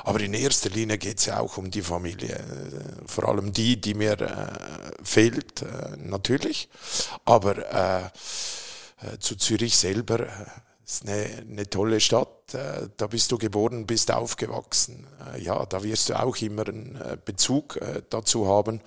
Aber 0.04 0.20
in 0.20 0.34
erster 0.34 0.70
Linie 0.70 0.98
geht 0.98 1.18
es 1.18 1.26
ja 1.26 1.40
auch 1.40 1.56
um 1.58 1.70
die 1.70 1.82
Familie. 1.82 2.38
Vor 3.06 3.28
allem 3.28 3.52
die, 3.52 3.80
die 3.80 3.94
mir 3.94 4.16
fehlt, 5.02 5.64
natürlich. 5.96 6.68
Aber 7.24 8.12
zu 9.18 9.36
Zürich 9.36 9.76
selber 9.76 10.26
ist 10.88 11.06
eine, 11.06 11.46
eine 11.50 11.68
tolle 11.68 12.00
Stadt. 12.00 12.54
Äh, 12.54 12.88
da 12.96 13.06
bist 13.06 13.30
du 13.30 13.36
geboren, 13.36 13.86
bist 13.86 14.10
aufgewachsen. 14.10 15.06
Äh, 15.34 15.42
ja, 15.42 15.66
da 15.66 15.82
wirst 15.82 16.08
du 16.08 16.18
auch 16.18 16.36
immer 16.38 16.66
einen 16.66 16.96
äh, 16.96 17.18
Bezug 17.22 17.78
dazu 18.08 18.48
haben. 18.48 18.80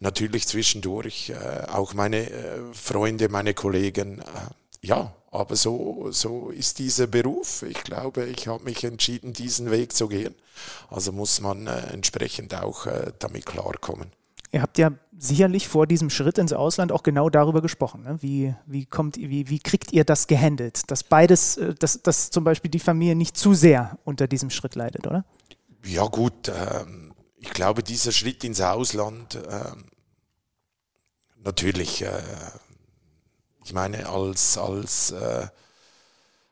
Natürlich 0.00 0.48
zwischendurch 0.48 1.32
auch 1.68 1.94
meine 1.94 2.28
Freunde, 2.72 3.28
meine 3.28 3.54
Kollegen. 3.54 4.22
Ja, 4.80 5.14
aber 5.30 5.56
so, 5.56 6.10
so 6.10 6.50
ist 6.50 6.78
dieser 6.78 7.06
Beruf. 7.06 7.62
Ich 7.62 7.82
glaube, 7.84 8.24
ich 8.26 8.48
habe 8.48 8.64
mich 8.64 8.82
entschieden, 8.84 9.32
diesen 9.32 9.70
Weg 9.70 9.92
zu 9.94 10.08
gehen. 10.08 10.34
Also 10.90 11.12
muss 11.12 11.40
man 11.40 11.66
entsprechend 11.66 12.54
auch 12.54 12.86
damit 13.18 13.46
klarkommen. 13.46 14.10
Ihr 14.50 14.62
habt 14.62 14.78
ja 14.78 14.90
sicherlich 15.18 15.68
vor 15.68 15.86
diesem 15.86 16.10
Schritt 16.10 16.38
ins 16.38 16.52
Ausland 16.52 16.92
auch 16.92 17.02
genau 17.02 17.30
darüber 17.30 17.62
gesprochen. 17.62 18.02
Ne? 18.02 18.18
Wie, 18.20 18.54
wie, 18.66 18.86
kommt, 18.86 19.16
wie, 19.16 19.48
wie 19.48 19.58
kriegt 19.58 19.92
ihr 19.92 20.04
das 20.04 20.26
gehandelt? 20.26 20.90
Dass 20.90 21.04
beides, 21.04 21.56
äh, 21.56 21.74
dass, 21.74 22.02
dass 22.02 22.30
zum 22.30 22.44
Beispiel 22.44 22.70
die 22.70 22.78
Familie 22.78 23.14
nicht 23.14 23.36
zu 23.36 23.54
sehr 23.54 23.98
unter 24.04 24.26
diesem 24.26 24.50
Schritt 24.50 24.74
leidet, 24.74 25.06
oder? 25.06 25.24
Ja, 25.84 26.06
gut. 26.06 26.48
Ähm, 26.48 27.12
ich 27.38 27.50
glaube, 27.50 27.82
dieser 27.82 28.12
Schritt 28.12 28.44
ins 28.44 28.60
Ausland, 28.60 29.38
ähm, 29.50 29.84
natürlich, 31.42 32.02
äh, 32.02 32.22
ich 33.64 33.72
meine, 33.72 34.08
als, 34.08 34.58
als, 34.58 35.10
äh, 35.10 35.46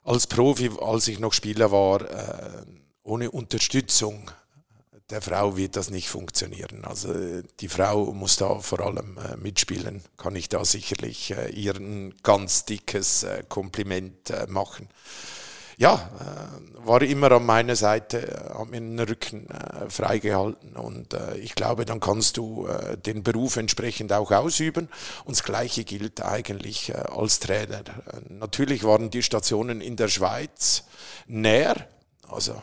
als 0.04 0.26
Profi, 0.26 0.70
als 0.80 1.08
ich 1.08 1.18
noch 1.18 1.32
Spieler 1.32 1.72
war, 1.72 2.02
äh, 2.02 2.64
ohne 3.02 3.30
Unterstützung 3.30 4.30
der 5.10 5.20
Frau 5.20 5.56
wird 5.56 5.76
das 5.76 5.90
nicht 5.90 6.08
funktionieren. 6.08 6.84
Also 6.84 7.12
die 7.60 7.68
Frau 7.68 8.12
muss 8.12 8.36
da 8.36 8.60
vor 8.60 8.80
allem 8.80 9.18
äh, 9.18 9.36
mitspielen. 9.36 10.02
Kann 10.16 10.36
ich 10.36 10.48
da 10.48 10.64
sicherlich 10.64 11.32
äh, 11.32 11.50
ihr 11.50 11.74
ein 11.74 12.14
ganz 12.22 12.64
dickes 12.64 13.24
äh, 13.24 13.42
Kompliment 13.48 14.30
äh, 14.30 14.46
machen. 14.48 14.88
Ja, 15.78 16.10
äh, 16.20 16.86
war 16.86 17.02
immer 17.02 17.32
an 17.32 17.46
meiner 17.46 17.74
Seite, 17.74 18.52
hat 18.56 18.70
mir 18.70 18.80
den 18.80 19.00
Rücken 19.00 19.48
äh, 19.48 19.88
freigehalten 19.88 20.76
und 20.76 21.16
ich 21.40 21.54
glaube, 21.54 21.84
dann 21.84 22.00
kannst 22.00 22.36
du 22.36 22.68
den 23.04 23.22
Beruf 23.22 23.56
entsprechend 23.56 24.12
auch 24.12 24.30
ausüben. 24.30 24.88
Und 25.24 25.36
das 25.36 25.42
Gleiche 25.42 25.84
gilt 25.84 26.22
eigentlich 26.22 26.94
als 26.96 27.40
Trainer. 27.40 27.82
natürlich 28.28 28.84
waren 28.84 29.10
die 29.10 29.22
Stationen 29.22 29.80
in 29.80 29.96
der 29.96 30.08
Schweiz 30.08 30.84
näher, 31.26 31.88
also 32.28 32.60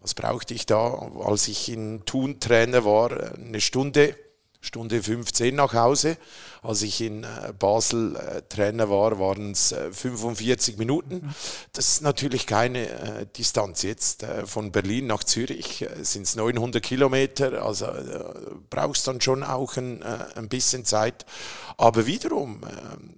was 0.00 0.14
brauchte 0.14 0.54
ich 0.54 0.66
da, 0.66 1.10
als 1.24 1.48
ich 1.48 1.70
in 1.70 2.04
Thun 2.04 2.40
Trainer 2.40 2.84
war? 2.84 3.34
Eine 3.34 3.60
Stunde, 3.60 4.14
Stunde 4.60 5.02
15 5.02 5.54
nach 5.54 5.74
Hause. 5.74 6.16
Als 6.62 6.82
ich 6.82 7.00
in 7.00 7.24
äh, 7.24 7.52
Basel 7.56 8.16
äh, 8.16 8.42
Trainer 8.48 8.90
war, 8.90 9.18
waren 9.18 9.52
es 9.52 9.74
45 9.92 10.76
Minuten. 10.76 11.34
Das 11.72 11.88
ist 11.88 12.02
natürlich 12.02 12.46
keine 12.46 12.88
äh, 12.88 13.26
Distanz. 13.36 13.82
Jetzt 13.82 14.26
von 14.46 14.72
Berlin 14.72 15.06
nach 15.06 15.24
Zürich 15.24 15.86
sind 16.02 16.22
es 16.22 16.36
900 16.36 16.82
Kilometer. 16.82 17.62
Also 17.64 17.88
brauchst 18.70 19.06
dann 19.06 19.20
schon 19.20 19.42
auch 19.42 19.76
ein, 19.76 20.02
ein 20.02 20.48
bisschen 20.48 20.84
Zeit. 20.84 21.24
Aber 21.76 22.06
wiederum, 22.06 22.62
ähm, 22.64 23.17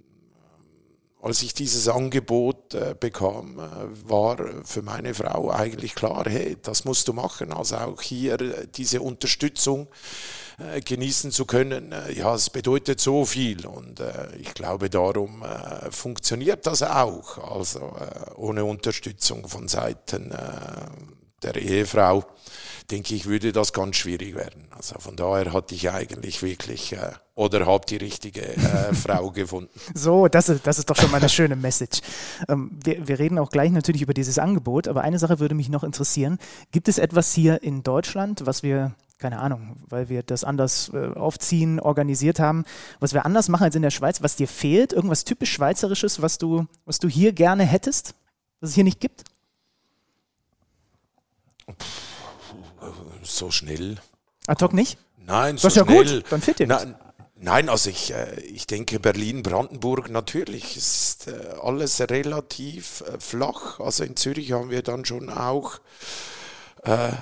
als 1.21 1.43
ich 1.43 1.53
dieses 1.53 1.87
Angebot 1.87 2.73
äh, 2.73 2.95
bekam, 2.99 3.59
äh, 3.59 4.09
war 4.09 4.37
für 4.63 4.81
meine 4.81 5.13
Frau 5.13 5.51
eigentlich 5.51 5.93
klar, 5.93 6.25
hey, 6.27 6.57
das 6.61 6.83
musst 6.83 7.07
du 7.07 7.13
machen. 7.13 7.53
Also 7.53 7.77
auch 7.77 8.01
hier 8.01 8.41
äh, 8.41 8.67
diese 8.75 9.01
Unterstützung 9.01 9.87
genießen 10.85 11.31
zu 11.31 11.45
können, 11.45 11.91
ja, 12.13 12.35
es 12.35 12.51
bedeutet 12.51 12.99
so 12.99 13.25
viel. 13.25 13.65
Und 13.65 13.99
ich 14.39 14.53
glaube, 14.53 14.91
darum 14.91 15.43
funktioniert 15.89 16.67
das 16.67 16.83
auch. 16.83 17.55
Also 17.55 17.95
ohne 18.35 18.63
Unterstützung 18.63 19.47
von 19.47 19.67
Seiten 19.67 20.31
der 21.41 21.55
Ehefrau, 21.55 22.23
denke 22.91 23.15
ich, 23.15 23.25
würde 23.25 23.51
das 23.51 23.73
ganz 23.73 23.95
schwierig 23.95 24.35
werden. 24.35 24.67
Also 24.71 24.99
von 24.99 25.15
daher 25.15 25.53
hatte 25.53 25.73
ich 25.73 25.89
eigentlich 25.89 26.43
wirklich 26.43 26.93
äh, 26.93 27.11
oder 27.35 27.65
habe 27.65 27.85
die 27.85 27.97
richtige 27.97 28.41
äh, 28.41 28.93
Frau 28.93 29.31
gefunden. 29.31 29.71
So, 29.93 30.27
das 30.27 30.49
ist, 30.49 30.67
das 30.67 30.77
ist 30.77 30.89
doch 30.89 30.97
schon 30.97 31.09
mal 31.11 31.17
eine 31.17 31.29
schöne 31.29 31.55
Message. 31.55 32.01
Ähm, 32.49 32.77
wir, 32.83 33.07
wir 33.07 33.19
reden 33.19 33.39
auch 33.39 33.49
gleich 33.49 33.71
natürlich 33.71 34.01
über 34.01 34.13
dieses 34.13 34.37
Angebot, 34.37 34.87
aber 34.87 35.01
eine 35.01 35.19
Sache 35.19 35.39
würde 35.39 35.55
mich 35.55 35.69
noch 35.69 35.83
interessieren. 35.83 36.37
Gibt 36.71 36.87
es 36.87 36.97
etwas 36.97 37.33
hier 37.33 37.63
in 37.63 37.83
Deutschland, 37.83 38.45
was 38.45 38.63
wir 38.63 38.93
keine 39.17 39.39
Ahnung, 39.39 39.77
weil 39.87 40.09
wir 40.09 40.23
das 40.23 40.43
anders 40.43 40.89
äh, 40.95 41.13
aufziehen, 41.13 41.79
organisiert 41.79 42.39
haben, 42.39 42.65
was 42.99 43.13
wir 43.13 43.23
anders 43.23 43.49
machen 43.49 43.65
als 43.65 43.75
in 43.75 43.83
der 43.83 43.91
Schweiz, 43.91 44.23
was 44.23 44.35
dir 44.35 44.47
fehlt, 44.47 44.93
irgendwas 44.93 45.25
typisch 45.25 45.53
Schweizerisches, 45.53 46.23
was 46.23 46.39
du, 46.39 46.65
was 46.85 46.97
du 46.97 47.07
hier 47.07 47.31
gerne 47.31 47.63
hättest, 47.63 48.15
was 48.59 48.71
es 48.71 48.75
hier 48.75 48.83
nicht 48.83 48.99
gibt? 48.99 49.23
So 53.37 53.51
schnell. 53.51 53.97
Ad 54.47 54.63
hoc 54.63 54.73
nicht? 54.73 54.97
Nein, 55.17 55.57
so 55.57 55.67
das 55.67 55.77
ist 55.77 55.83
schnell. 55.83 56.05
ja 56.05 56.13
gut, 56.15 56.25
dann 56.29 56.41
fit 56.41 56.59
ihr 56.59 56.67
Na, 56.67 56.85
Nein, 57.43 57.69
also 57.69 57.89
ich, 57.89 58.13
äh, 58.13 58.39
ich 58.41 58.67
denke 58.67 58.99
Berlin, 58.99 59.41
Brandenburg 59.41 60.11
natürlich. 60.11 60.77
Es 60.77 61.15
ist 61.17 61.27
äh, 61.27 61.55
alles 61.59 61.99
relativ 61.99 63.01
äh, 63.01 63.19
flach. 63.19 63.79
Also 63.79 64.03
in 64.03 64.15
Zürich 64.15 64.51
haben 64.51 64.69
wir 64.69 64.83
dann 64.83 65.05
schon 65.05 65.31
auch 65.31 65.79
äh, 66.83 67.07
äh, 67.07 67.13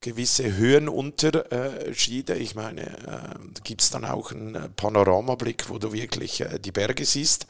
gewisse 0.00 0.54
Höhenunterschiede. 0.56 2.36
Ich 2.36 2.54
meine, 2.54 2.82
äh, 2.82 3.02
da 3.02 3.60
gibt 3.64 3.82
es 3.82 3.90
dann 3.90 4.04
auch 4.04 4.30
einen 4.30 4.72
Panoramablick, 4.76 5.68
wo 5.70 5.78
du 5.78 5.92
wirklich 5.92 6.44
die 6.60 6.72
Berge 6.72 7.04
siehst. 7.04 7.48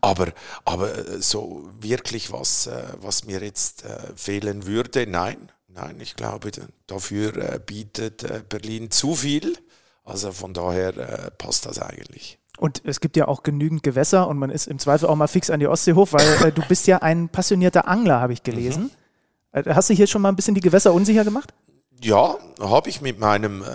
Aber, 0.00 0.32
aber 0.64 0.96
äh, 0.96 1.20
so 1.22 1.68
wirklich 1.80 2.32
was, 2.32 2.66
äh, 2.66 2.82
was 3.00 3.24
mir 3.24 3.42
jetzt 3.42 3.84
äh, 3.84 3.98
fehlen 4.16 4.66
würde, 4.66 5.06
nein. 5.06 5.52
Nein, 5.68 5.98
ich 6.00 6.16
glaube, 6.16 6.50
dafür 6.88 7.60
bietet 7.60 8.48
Berlin 8.48 8.90
zu 8.90 9.14
viel. 9.14 9.56
Also 10.02 10.32
von 10.32 10.52
daher 10.52 11.30
passt 11.38 11.64
das 11.64 11.78
eigentlich. 11.78 12.40
Und 12.58 12.82
es 12.84 12.98
gibt 12.98 13.16
ja 13.16 13.28
auch 13.28 13.44
genügend 13.44 13.84
Gewässer 13.84 14.26
und 14.26 14.36
man 14.36 14.50
ist 14.50 14.66
im 14.66 14.80
Zweifel 14.80 15.08
auch 15.08 15.14
mal 15.14 15.28
fix 15.28 15.48
an 15.48 15.60
die 15.60 15.68
Ostsee 15.68 15.92
hoch, 15.92 16.08
weil 16.10 16.50
du 16.50 16.62
bist 16.62 16.88
ja 16.88 16.98
ein 16.98 17.28
passionierter 17.28 17.86
Angler, 17.86 18.20
habe 18.20 18.32
ich 18.32 18.42
gelesen. 18.42 18.90
Mhm. 19.52 19.64
Hast 19.66 19.90
du 19.90 19.94
hier 19.94 20.08
schon 20.08 20.22
mal 20.22 20.30
ein 20.30 20.36
bisschen 20.36 20.56
die 20.56 20.60
Gewässer 20.60 20.92
unsicher 20.92 21.22
gemacht? 21.22 21.54
Ja, 22.02 22.36
habe 22.60 22.88
ich 22.88 23.00
mit 23.00 23.20
meinem 23.20 23.62
äh, 23.62 23.66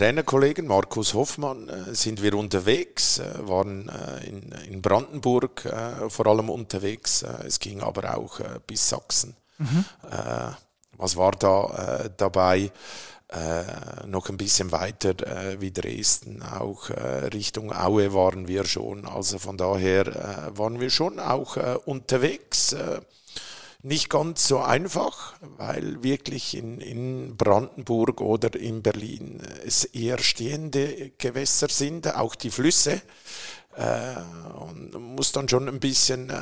Trainerkollegen 0.00 0.66
Markus 0.66 1.12
Hoffmann 1.12 1.68
äh, 1.68 1.94
sind 1.94 2.22
wir 2.22 2.32
unterwegs, 2.32 3.18
äh, 3.18 3.46
waren 3.46 3.90
äh, 3.90 4.26
in, 4.26 4.50
in, 4.66 4.80
Brandenburg 4.80 5.68
vor 6.08 6.26
allem 6.26 6.48
unterwegs. 6.48 7.22
Es 7.44 7.58
ging 7.60 7.82
aber 7.82 8.16
auch 8.16 8.40
bis 8.66 8.88
Sachsen. 8.88 9.36
Mhm. 9.58 9.84
was 10.96 11.16
war 11.16 11.32
da 11.32 12.08
dabei? 12.16 12.72
noch 14.06 14.28
ein 14.28 14.36
bisschen 14.36 14.72
weiter 14.72 15.14
wie 15.60 15.70
Dresden, 15.70 16.42
auch 16.42 16.90
Richtung 17.32 17.72
Aue 17.72 18.12
waren 18.12 18.48
wir 18.48 18.64
schon. 18.64 19.06
Also 19.06 19.38
von 19.38 19.56
daher 19.56 20.50
waren 20.56 20.80
wir 20.80 20.90
schon 20.90 21.20
auch 21.20 21.56
unterwegs 21.84 22.74
nicht 23.82 24.10
ganz 24.10 24.46
so 24.46 24.58
einfach, 24.58 25.34
weil 25.40 26.02
wirklich 26.02 26.56
in, 26.56 26.80
in 26.80 27.36
Brandenburg 27.36 28.20
oder 28.20 28.54
in 28.58 28.82
Berlin 28.82 29.42
es 29.64 29.84
eher 29.84 30.18
stehende 30.18 31.12
Gewässer 31.18 31.68
sind, 31.68 32.14
auch 32.14 32.34
die 32.34 32.50
Flüsse. 32.50 33.00
Äh, 33.76 34.16
und 34.58 34.94
muss 34.94 35.32
dann 35.32 35.48
schon 35.48 35.68
ein 35.68 35.78
bisschen 35.78 36.28
äh, 36.30 36.34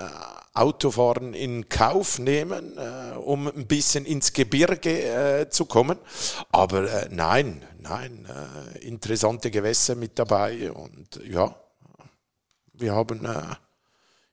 Autofahren 0.54 1.34
in 1.34 1.68
Kauf 1.68 2.18
nehmen, 2.18 2.76
äh, 2.78 3.16
um 3.16 3.46
ein 3.46 3.66
bisschen 3.66 4.06
ins 4.06 4.32
Gebirge 4.32 5.02
äh, 5.02 5.50
zu 5.50 5.66
kommen. 5.66 5.98
Aber 6.50 6.90
äh, 6.90 7.08
nein, 7.10 7.64
nein, 7.78 8.26
äh, 8.26 8.78
interessante 8.78 9.50
Gewässer 9.50 9.94
mit 9.94 10.18
dabei 10.18 10.72
und 10.72 11.20
ja, 11.24 11.54
wir 12.72 12.94
haben 12.94 13.26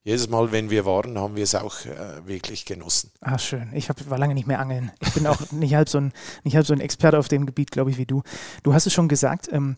jedes 0.06 0.30
Mal, 0.30 0.52
wenn 0.52 0.70
wir 0.70 0.86
waren, 0.86 1.18
haben 1.18 1.36
wir 1.36 1.44
es 1.44 1.56
auch 1.56 1.84
äh, 1.84 2.28
wirklich 2.28 2.64
genossen. 2.64 3.10
Ah, 3.22 3.40
schön. 3.40 3.72
Ich 3.74 3.90
hab, 3.90 4.08
war 4.08 4.20
lange 4.20 4.36
nicht 4.36 4.46
mehr 4.46 4.60
angeln. 4.60 4.92
Ich 5.02 5.14
bin 5.14 5.26
auch 5.26 5.52
nicht 5.52 5.74
halb 5.74 5.90
so 5.90 5.98
ein, 5.98 6.14
nicht 6.44 6.56
halb 6.56 6.68
so 6.68 6.74
ein 6.74 6.80
Experte 6.80 7.18
auf 7.18 7.28
dem 7.28 7.48
Gebiet, 7.48 7.72
glaube 7.72 7.90
ich, 7.90 7.98
wie 7.98 8.06
du. 8.06 8.22
Du 8.62 8.76
hast 8.76 8.86
es 8.86 8.94
schon 8.94 9.08
gesagt, 9.08 9.50
ähm, 9.52 9.78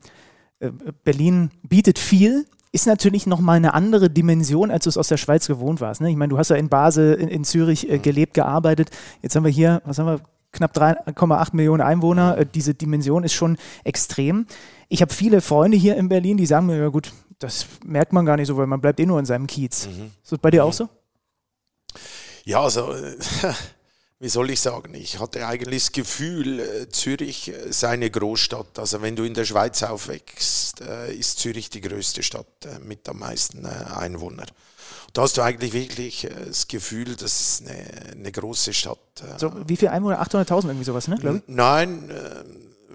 äh, 0.59 0.69
Berlin 1.05 1.51
bietet 1.63 1.97
viel, 1.97 2.45
ist 2.73 2.87
natürlich 2.87 3.25
nochmal 3.25 3.55
eine 3.55 3.73
andere 3.73 4.09
Dimension, 4.09 4.69
als 4.69 4.83
du 4.83 4.89
es 4.89 4.97
aus 4.97 5.07
der 5.07 5.15
Schweiz 5.15 5.47
gewohnt 5.47 5.79
warst. 5.79 6.01
Ne? 6.01 6.09
Ich 6.09 6.17
meine, 6.17 6.29
du 6.29 6.37
hast 6.37 6.49
ja 6.49 6.57
in 6.57 6.67
Basel, 6.67 7.13
in, 7.13 7.29
in 7.29 7.45
Zürich 7.45 7.89
äh, 7.89 7.97
gelebt, 7.97 8.33
gearbeitet. 8.33 8.89
Jetzt 9.21 9.33
haben 9.37 9.45
wir 9.45 9.51
hier, 9.51 9.81
was 9.85 9.97
haben 9.97 10.07
wir, 10.07 10.19
knapp 10.51 10.75
3,8 10.75 11.55
Millionen 11.55 11.81
Einwohner. 11.81 12.37
Äh, 12.39 12.45
diese 12.53 12.73
Dimension 12.73 13.23
ist 13.23 13.33
schon 13.33 13.55
extrem. 13.85 14.45
Ich 14.89 15.01
habe 15.01 15.13
viele 15.13 15.39
Freunde 15.39 15.77
hier 15.77 15.95
in 15.95 16.09
Berlin, 16.09 16.35
die 16.35 16.45
sagen 16.45 16.65
mir, 16.65 16.77
ja 16.77 16.89
gut, 16.89 17.13
das 17.39 17.65
merkt 17.85 18.13
man 18.13 18.25
gar 18.25 18.37
nicht 18.37 18.47
so, 18.47 18.57
weil 18.57 18.67
man 18.67 18.81
bleibt 18.81 18.99
eh 18.99 19.05
nur 19.05 19.19
in 19.19 19.25
seinem 19.25 19.47
Kiez. 19.47 19.87
Mhm. 19.87 20.11
Ist 20.23 20.31
das 20.31 20.39
bei 20.39 20.51
dir 20.51 20.63
mhm. 20.63 20.69
auch 20.69 20.73
so? 20.73 20.89
Ja, 22.45 22.61
also 22.61 22.95
wie 24.19 24.29
soll 24.29 24.49
ich 24.49 24.59
sagen, 24.59 24.93
ich 24.95 25.19
hatte 25.19 25.45
eigentlich 25.45 25.83
das 25.83 25.91
Gefühl, 25.91 26.59
äh, 26.59 26.89
Zürich 26.89 27.49
äh, 27.49 27.71
sei 27.71 27.89
eine 27.89 28.09
Großstadt. 28.09 28.79
Also 28.79 29.01
wenn 29.01 29.15
du 29.15 29.23
in 29.23 29.33
der 29.33 29.45
Schweiz 29.45 29.83
aufwächst, 29.83 30.81
äh, 30.81 31.13
ist 31.13 31.39
Zürich 31.39 31.69
die 31.69 31.81
größte 31.81 32.23
Stadt 32.23 32.67
mit 32.83 33.07
am 33.07 33.19
meisten 33.19 33.65
Einwohnern. 33.65 34.47
Da 35.13 35.21
hast 35.23 35.37
du 35.37 35.41
eigentlich 35.41 35.73
wirklich 35.73 36.27
das 36.45 36.67
Gefühl, 36.67 37.15
das 37.15 37.39
ist 37.39 37.67
eine, 37.67 38.11
eine 38.11 38.31
große 38.31 38.73
Stadt. 38.73 38.99
So, 39.37 39.51
wie 39.67 39.75
viele 39.75 39.91
Einwohner? 39.91 40.21
800.000 40.21 40.67
irgendwie 40.67 40.83
sowas, 40.83 41.07
ne? 41.07 41.41
Nein, 41.47 42.11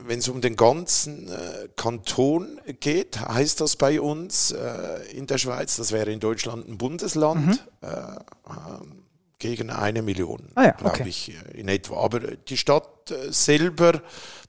wenn 0.06 0.18
es 0.18 0.28
um 0.28 0.40
den 0.40 0.56
ganzen 0.56 1.28
äh, 1.28 1.68
Kanton 1.76 2.59
geht, 2.80 3.21
heißt 3.21 3.61
das 3.61 3.76
bei 3.76 4.00
uns 4.00 4.50
äh, 4.50 5.02
in 5.12 5.26
der 5.26 5.37
Schweiz, 5.38 5.76
das 5.76 5.92
wäre 5.92 6.11
in 6.12 6.18
Deutschland 6.21 6.68
ein 6.68 6.76
Bundesland, 6.78 7.47
mhm. 7.47 7.59
äh, 7.80 7.88
ähm, 7.88 9.02
gegen 9.38 9.71
eine 9.71 10.02
Million, 10.02 10.50
ah 10.54 10.64
ja, 10.66 10.71
glaube 10.71 11.00
okay. 11.00 11.09
ich, 11.09 11.35
äh, 11.35 11.61
in 11.61 11.68
etwa. 11.68 11.97
Aber 11.97 12.21
die 12.21 12.56
Stadt 12.56 13.11
äh, 13.11 13.32
selber, 13.32 14.00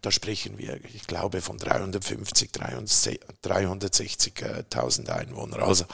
da 0.01 0.11
sprechen 0.11 0.59
wir, 0.59 0.79
ich 0.93 1.07
glaube, 1.07 1.41
von 1.41 1.57
350, 1.57 2.51
360.000 2.51 5.09
Einwohnern. 5.09 5.61
Also 5.61 5.85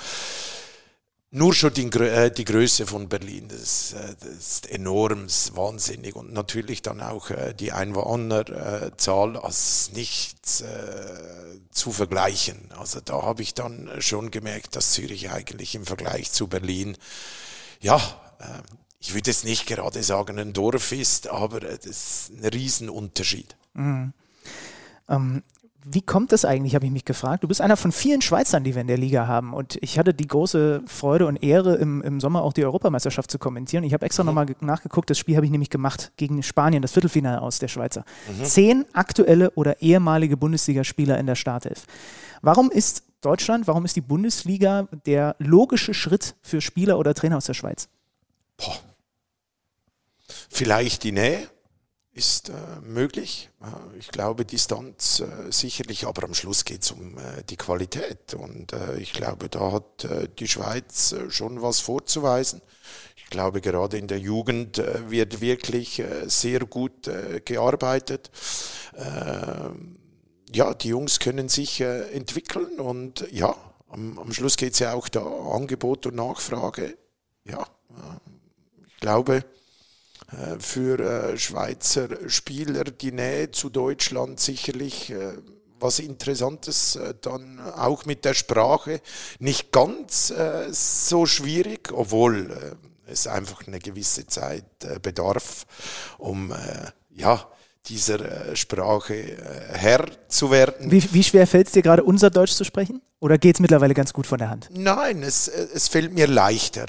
nur 1.31 1.53
schon 1.53 1.73
die, 1.73 1.85
äh, 1.85 2.31
die 2.31 2.45
Größe 2.45 2.87
von 2.87 3.07
Berlin, 3.07 3.47
das, 3.49 3.93
äh, 3.93 4.15
das, 4.19 4.29
ist 4.29 4.69
enorm, 4.69 5.25
das 5.25 5.45
ist 5.45 5.55
wahnsinnig. 5.55 6.15
Und 6.15 6.33
natürlich 6.33 6.81
dann 6.81 7.01
auch 7.01 7.29
äh, 7.29 7.53
die 7.53 7.71
Einwohnerzahl 7.71 9.37
als 9.37 9.91
nichts 9.93 10.61
äh, 10.61 11.59
zu 11.71 11.91
vergleichen. 11.91 12.71
Also 12.77 12.99
da 12.99 13.21
habe 13.21 13.43
ich 13.43 13.53
dann 13.53 13.89
schon 13.99 14.31
gemerkt, 14.31 14.75
dass 14.75 14.93
Zürich 14.93 15.29
eigentlich 15.29 15.75
im 15.75 15.85
Vergleich 15.85 16.31
zu 16.31 16.47
Berlin, 16.47 16.97
ja, 17.79 17.97
äh, 18.39 18.61
ich 18.99 19.13
würde 19.13 19.29
jetzt 19.29 19.45
nicht 19.45 19.65
gerade 19.65 20.03
sagen, 20.03 20.39
ein 20.39 20.51
Dorf 20.51 20.91
ist, 20.91 21.27
aber 21.27 21.59
das 21.61 21.85
ist 21.85 22.31
ein 22.31 22.45
Riesenunterschied. 22.45 23.55
Mhm. 23.73 24.13
Ähm, 25.07 25.43
wie 25.85 26.01
kommt 26.01 26.31
das 26.31 26.43
eigentlich, 26.43 26.75
habe 26.75 26.85
ich 26.85 26.91
mich 26.91 27.05
gefragt. 27.05 27.43
Du 27.43 27.47
bist 27.47 27.61
einer 27.61 27.77
von 27.77 27.91
vielen 27.91 28.21
Schweizern, 28.21 28.63
die 28.63 28.75
wir 28.75 28.81
in 28.81 28.87
der 28.87 28.97
Liga 28.97 29.27
haben. 29.27 29.53
Und 29.53 29.77
ich 29.81 29.97
hatte 29.97 30.13
die 30.13 30.27
große 30.27 30.83
Freude 30.85 31.25
und 31.25 31.37
Ehre, 31.37 31.75
im, 31.75 32.01
im 32.01 32.19
Sommer 32.19 32.43
auch 32.43 32.53
die 32.53 32.65
Europameisterschaft 32.65 33.31
zu 33.31 33.39
kommentieren. 33.39 33.83
Ich 33.83 33.93
habe 33.93 34.05
extra 34.05 34.23
mhm. 34.23 34.27
nochmal 34.27 34.47
nachgeguckt, 34.59 35.09
das 35.09 35.17
Spiel 35.17 35.35
habe 35.35 35.45
ich 35.45 35.51
nämlich 35.51 35.69
gemacht 35.69 36.11
gegen 36.17 36.43
Spanien, 36.43 36.81
das 36.81 36.91
Viertelfinale 36.91 37.41
aus 37.41 37.59
der 37.59 37.69
Schweizer. 37.69 38.03
Mhm. 38.27 38.43
Zehn 38.43 38.85
aktuelle 38.93 39.51
oder 39.51 39.81
ehemalige 39.81 40.35
Bundesligaspieler 40.35 41.17
in 41.17 41.27
der 41.27 41.35
Startelf. 41.35 41.85
Warum 42.41 42.71
ist 42.71 43.03
Deutschland, 43.21 43.67
warum 43.67 43.85
ist 43.85 43.95
die 43.95 44.01
Bundesliga 44.01 44.87
der 45.05 45.35
logische 45.39 45.93
Schritt 45.93 46.35
für 46.41 46.61
Spieler 46.61 46.99
oder 46.99 47.13
Trainer 47.13 47.37
aus 47.37 47.45
der 47.45 47.53
Schweiz? 47.53 47.89
Boah. 48.57 48.77
Vielleicht 50.49 51.03
die 51.03 51.11
Nähe 51.11 51.47
ist 52.13 52.49
äh, 52.49 52.53
möglich. 52.81 53.49
Ich 53.97 54.09
glaube, 54.09 54.43
Distanz 54.43 55.19
äh, 55.19 55.51
sicherlich, 55.51 56.05
aber 56.05 56.23
am 56.23 56.33
Schluss 56.33 56.65
geht 56.65 56.83
es 56.83 56.91
um 56.91 57.17
äh, 57.17 57.43
die 57.49 57.55
Qualität. 57.55 58.33
Und 58.33 58.73
äh, 58.73 58.97
ich 58.97 59.13
glaube, 59.13 59.47
da 59.49 59.71
hat 59.71 60.05
äh, 60.05 60.27
die 60.27 60.47
Schweiz 60.47 61.15
schon 61.29 61.61
was 61.61 61.79
vorzuweisen. 61.79 62.61
Ich 63.15 63.25
glaube, 63.29 63.61
gerade 63.61 63.97
in 63.97 64.07
der 64.07 64.19
Jugend 64.19 64.81
wird 65.07 65.39
wirklich 65.39 66.01
sehr 66.25 66.61
gut 66.61 67.07
gearbeitet. 67.45 68.31
Ähm, 68.95 69.99
ja, 70.51 70.73
die 70.73 70.87
Jungs 70.87 71.19
können 71.19 71.47
sich 71.47 71.79
entwickeln 71.79 72.79
und 72.79 73.27
ja, 73.31 73.55
am, 73.89 74.17
am 74.17 74.33
Schluss 74.33 74.57
geht 74.57 74.73
es 74.73 74.79
ja 74.79 74.93
auch 74.93 75.09
da 75.09 75.21
Angebot 75.21 76.07
und 76.07 76.15
Nachfrage. 76.15 76.97
Ja, 77.43 77.67
ich 78.87 78.97
glaube, 78.97 79.45
für 80.59 80.99
äh, 80.99 81.37
Schweizer 81.37 82.07
Spieler 82.27 82.83
die 82.83 83.11
Nähe 83.11 83.51
zu 83.51 83.69
Deutschland 83.69 84.39
sicherlich 84.39 85.11
äh, 85.11 85.33
was 85.79 85.99
Interessantes, 85.99 86.99
dann 87.21 87.57
auch 87.61 88.05
mit 88.05 88.25
der 88.25 88.33
Sprache 88.33 88.99
nicht 89.39 89.71
ganz 89.71 90.33
so 90.71 91.25
schwierig, 91.25 91.93
obwohl 91.93 92.75
es 93.07 93.27
einfach 93.27 93.65
eine 93.65 93.79
gewisse 93.79 94.27
Zeit 94.27 94.65
bedarf, 95.01 95.65
um 96.17 96.53
ja, 97.11 97.47
dieser 97.85 98.57
Sprache 98.57 99.37
Herr 99.71 100.07
zu 100.27 100.51
werden. 100.51 100.91
Wie, 100.91 101.13
wie 101.13 101.23
schwer 101.23 101.47
fällt 101.47 101.67
es 101.67 101.71
dir 101.71 101.81
gerade, 101.81 102.03
unser 102.03 102.29
Deutsch 102.29 102.55
zu 102.55 102.65
sprechen? 102.65 103.01
Oder 103.21 103.37
geht 103.37 103.55
es 103.55 103.61
mittlerweile 103.61 103.93
ganz 103.93 104.11
gut 104.11 104.27
von 104.27 104.39
der 104.39 104.49
Hand? 104.49 104.69
Nein, 104.73 105.23
es, 105.23 105.47
es 105.47 105.87
fällt 105.87 106.13
mir 106.13 106.27
leichter. 106.27 106.87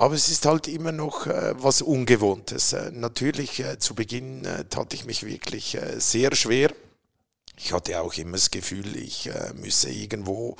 Aber 0.00 0.14
es 0.14 0.28
ist 0.28 0.46
halt 0.46 0.68
immer 0.68 0.92
noch 0.92 1.26
äh, 1.26 1.54
was 1.58 1.82
Ungewohntes. 1.82 2.72
Äh, 2.72 2.92
natürlich, 2.92 3.58
äh, 3.58 3.80
zu 3.80 3.96
Beginn 3.96 4.44
äh, 4.44 4.64
tat 4.66 4.94
ich 4.94 5.04
mich 5.04 5.26
wirklich 5.26 5.74
äh, 5.74 5.98
sehr 5.98 6.36
schwer. 6.36 6.70
Ich 7.56 7.72
hatte 7.72 8.00
auch 8.00 8.14
immer 8.14 8.36
das 8.36 8.52
Gefühl, 8.52 8.96
ich 8.96 9.26
äh, 9.26 9.52
müsse 9.54 9.90
irgendwo 9.90 10.54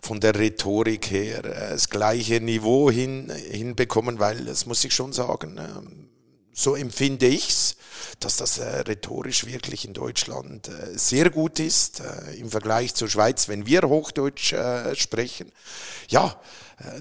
von 0.00 0.20
der 0.20 0.36
Rhetorik 0.36 1.10
her 1.10 1.42
das 1.42 1.90
gleiche 1.90 2.40
Niveau 2.40 2.88
hin, 2.88 3.28
hinbekommen, 3.50 4.20
weil 4.20 4.44
das 4.44 4.66
muss 4.66 4.84
ich 4.84 4.94
schon 4.94 5.12
sagen, 5.12 5.58
ähm, 5.58 6.08
so 6.52 6.76
empfinde 6.76 7.26
ich's, 7.26 7.74
dass 8.20 8.36
das 8.36 8.60
rhetorisch 8.60 9.46
wirklich 9.46 9.84
in 9.84 9.94
Deutschland 9.94 10.70
sehr 10.94 11.28
gut 11.28 11.58
ist 11.60 12.00
im 12.38 12.48
Vergleich 12.48 12.94
zur 12.94 13.10
Schweiz, 13.10 13.48
wenn 13.48 13.66
wir 13.66 13.82
Hochdeutsch 13.82 14.54
sprechen. 14.94 15.52
Ja, 16.08 16.40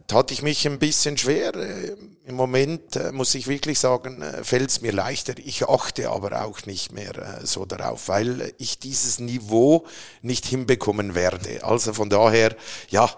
tat 0.07 0.31
ich 0.31 0.41
mich 0.41 0.65
ein 0.67 0.79
bisschen 0.79 1.17
schwer. 1.17 1.55
Äh, 1.55 1.95
Im 2.25 2.35
Moment 2.35 2.95
äh, 2.95 3.11
muss 3.11 3.35
ich 3.35 3.47
wirklich 3.47 3.79
sagen, 3.79 4.23
fällt 4.43 4.69
es 4.69 4.81
mir 4.81 4.91
leichter. 4.91 5.33
Ich 5.37 5.67
achte 5.67 6.09
aber 6.09 6.43
auch 6.43 6.65
nicht 6.65 6.91
mehr 6.91 7.41
so 7.43 7.65
darauf, 7.65 8.07
weil 8.07 8.53
ich 8.57 8.79
dieses 8.79 9.19
Niveau 9.19 9.85
nicht 10.21 10.45
hinbekommen 10.45 11.15
werde. 11.15 11.63
Also 11.63 11.93
von 11.93 12.09
daher, 12.09 12.55
ja, 12.89 13.09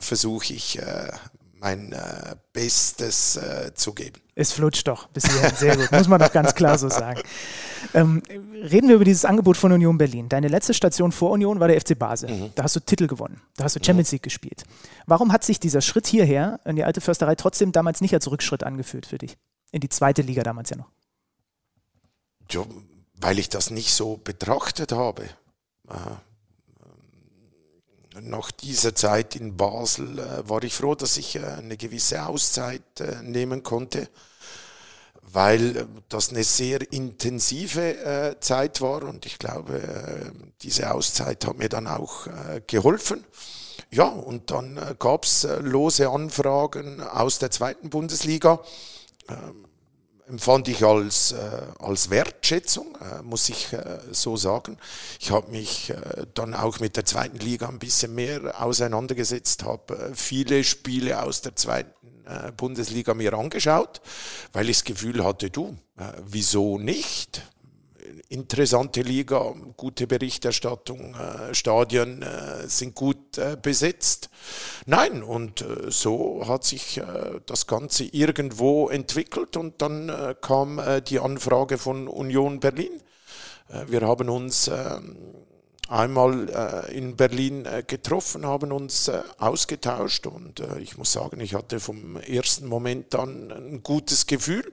versuche 0.00 0.54
ich 0.54 0.80
mein 1.62 1.92
äh, 1.92 2.34
Bestes 2.52 3.36
äh, 3.36 3.72
zu 3.74 3.94
geben. 3.94 4.21
Es 4.34 4.52
flutscht 4.52 4.88
doch 4.88 5.08
bis 5.08 5.26
hierhin, 5.26 5.54
sehr 5.56 5.76
gut, 5.76 5.92
muss 5.92 6.08
man 6.08 6.18
doch 6.18 6.32
ganz 6.32 6.54
klar 6.54 6.78
so 6.78 6.88
sagen. 6.88 7.20
Ähm, 7.92 8.22
reden 8.54 8.88
wir 8.88 8.94
über 8.94 9.04
dieses 9.04 9.24
Angebot 9.24 9.56
von 9.56 9.72
Union 9.72 9.98
Berlin. 9.98 10.28
Deine 10.28 10.48
letzte 10.48 10.72
Station 10.72 11.12
vor 11.12 11.30
Union 11.32 11.60
war 11.60 11.68
der 11.68 11.78
FC 11.78 11.98
Basel. 11.98 12.30
Mhm. 12.30 12.50
Da 12.54 12.62
hast 12.62 12.74
du 12.74 12.80
Titel 12.80 13.06
gewonnen, 13.06 13.42
da 13.56 13.64
hast 13.64 13.76
du 13.76 13.84
Champions 13.84 14.10
mhm. 14.10 14.16
League 14.16 14.22
gespielt. 14.22 14.64
Warum 15.06 15.32
hat 15.32 15.44
sich 15.44 15.60
dieser 15.60 15.82
Schritt 15.82 16.06
hierher 16.06 16.60
in 16.64 16.76
die 16.76 16.84
alte 16.84 17.02
Försterei 17.02 17.34
trotzdem 17.34 17.72
damals 17.72 18.00
nicht 18.00 18.14
als 18.14 18.30
Rückschritt 18.30 18.62
angefühlt 18.62 19.04
für 19.06 19.18
dich? 19.18 19.36
In 19.70 19.80
die 19.80 19.90
zweite 19.90 20.22
Liga 20.22 20.42
damals 20.42 20.70
ja 20.70 20.76
noch. 20.76 20.90
Ja, 22.50 22.62
weil 23.20 23.38
ich 23.38 23.48
das 23.48 23.70
nicht 23.70 23.92
so 23.92 24.16
betrachtet 24.16 24.92
habe. 24.92 25.24
Aha 25.88 26.22
nach 28.22 28.50
dieser 28.50 28.94
Zeit 28.94 29.36
in 29.36 29.56
Basel 29.56 30.18
äh, 30.18 30.48
war 30.48 30.62
ich 30.62 30.74
froh, 30.74 30.94
dass 30.94 31.16
ich 31.16 31.36
äh, 31.36 31.44
eine 31.44 31.76
gewisse 31.76 32.26
Auszeit 32.26 33.00
äh, 33.00 33.22
nehmen 33.22 33.62
konnte, 33.62 34.08
weil 35.20 35.86
das 36.08 36.30
eine 36.30 36.44
sehr 36.44 36.92
intensive 36.92 38.36
Zeit 38.40 38.82
war 38.82 39.04
und 39.04 39.24
ich 39.24 39.38
glaube, 39.38 39.80
diese 40.60 40.92
Auszeit 40.92 41.46
hat 41.46 41.56
mir 41.56 41.70
dann 41.70 41.86
auch 41.86 42.26
geholfen. 42.66 43.24
Ja, 43.90 44.08
und 44.08 44.50
dann 44.50 44.78
gab 44.98 45.24
es 45.24 45.48
lose 45.60 46.10
Anfragen 46.10 47.00
aus 47.00 47.38
der 47.38 47.50
zweiten 47.50 47.88
Bundesliga. 47.88 48.60
Ähm, 49.30 49.64
empfand 50.32 50.66
ich 50.68 50.82
als, 50.82 51.32
äh, 51.32 51.62
als 51.78 52.08
Wertschätzung, 52.08 52.96
äh, 52.96 53.22
muss 53.22 53.50
ich 53.50 53.70
äh, 53.74 54.00
so 54.12 54.38
sagen. 54.38 54.78
Ich 55.20 55.30
habe 55.30 55.50
mich 55.50 55.92
dann 56.34 56.54
auch 56.54 56.80
mit 56.80 56.96
der 56.96 57.04
zweiten 57.04 57.38
Liga 57.38 57.68
ein 57.68 57.78
bisschen 57.78 58.14
mehr 58.14 58.60
auseinandergesetzt, 58.60 59.64
habe 59.64 60.12
viele 60.14 60.64
Spiele 60.64 61.22
aus 61.22 61.42
der 61.42 61.54
zweiten 61.54 61.92
Bundesliga 62.56 63.14
mir 63.14 63.34
angeschaut, 63.34 64.00
weil 64.52 64.70
ich 64.70 64.78
das 64.78 64.84
Gefühl 64.84 65.24
hatte, 65.24 65.50
du, 65.50 65.76
wieso 66.24 66.78
nicht? 66.78 67.42
Interessante 68.28 69.02
Liga, 69.02 69.54
gute 69.76 70.06
Berichterstattung, 70.06 71.14
Stadien 71.52 72.24
sind 72.66 72.94
gut 72.94 73.38
äh, 73.38 73.56
besetzt. 73.60 74.30
Nein, 74.86 75.22
und 75.22 75.62
äh, 75.62 75.90
so 75.90 76.46
hat 76.46 76.64
sich 76.64 76.98
äh, 76.98 77.40
das 77.46 77.66
Ganze 77.66 78.04
irgendwo 78.04 78.88
entwickelt 78.88 79.56
und 79.56 79.80
dann 79.80 80.08
äh, 80.08 80.34
kam 80.40 80.78
äh, 80.78 81.00
die 81.02 81.20
Anfrage 81.20 81.78
von 81.78 82.08
Union 82.08 82.60
Berlin. 82.60 83.00
Äh, 83.68 83.84
wir 83.88 84.02
haben 84.02 84.28
uns 84.28 84.68
ähm, 84.68 85.16
einmal 85.92 86.48
äh, 86.48 86.96
in 86.96 87.16
Berlin 87.16 87.66
äh, 87.66 87.84
getroffen, 87.86 88.46
haben 88.46 88.72
uns 88.72 89.08
äh, 89.08 89.22
ausgetauscht 89.38 90.26
und 90.26 90.62
ich 90.78 90.96
muss 90.96 91.12
sagen, 91.12 91.40
ich 91.40 91.54
hatte 91.54 91.80
vom 91.80 92.16
ersten 92.16 92.66
Moment 92.66 93.14
an 93.14 93.50
ein 93.50 93.82
gutes 93.82 94.26
Gefühl 94.26 94.70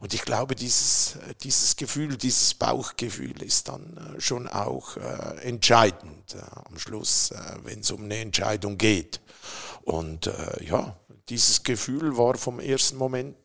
und 0.00 0.12
ich 0.12 0.22
glaube, 0.22 0.54
dieses, 0.56 1.18
dieses 1.42 1.76
Gefühl, 1.76 2.16
dieses 2.16 2.54
Bauchgefühl 2.54 3.42
ist 3.42 3.68
dann 3.68 4.16
schon 4.18 4.48
auch 4.48 4.96
entscheidend 5.42 6.36
am 6.64 6.78
Schluss, 6.78 7.32
wenn 7.64 7.80
es 7.80 7.90
um 7.90 8.04
eine 8.04 8.18
Entscheidung 8.18 8.78
geht. 8.78 9.20
Und 9.82 10.30
ja, 10.60 10.96
dieses 11.28 11.62
Gefühl 11.62 12.16
war 12.16 12.36
vom 12.36 12.60
ersten 12.60 12.96
Moment 12.96 13.36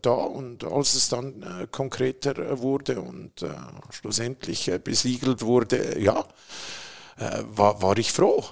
da 0.00 0.12
und 0.12 0.64
als 0.64 0.94
es 0.94 1.08
dann 1.08 1.42
äh, 1.42 1.66
konkreter 1.70 2.38
äh, 2.38 2.60
wurde 2.60 3.00
und 3.00 3.42
äh, 3.42 3.48
schlussendlich 3.90 4.68
äh, 4.68 4.78
besiegelt 4.78 5.42
wurde, 5.42 5.98
ja, 5.98 6.24
äh, 7.18 7.42
war, 7.44 7.82
war 7.82 7.98
ich 7.98 8.12
froh, 8.12 8.42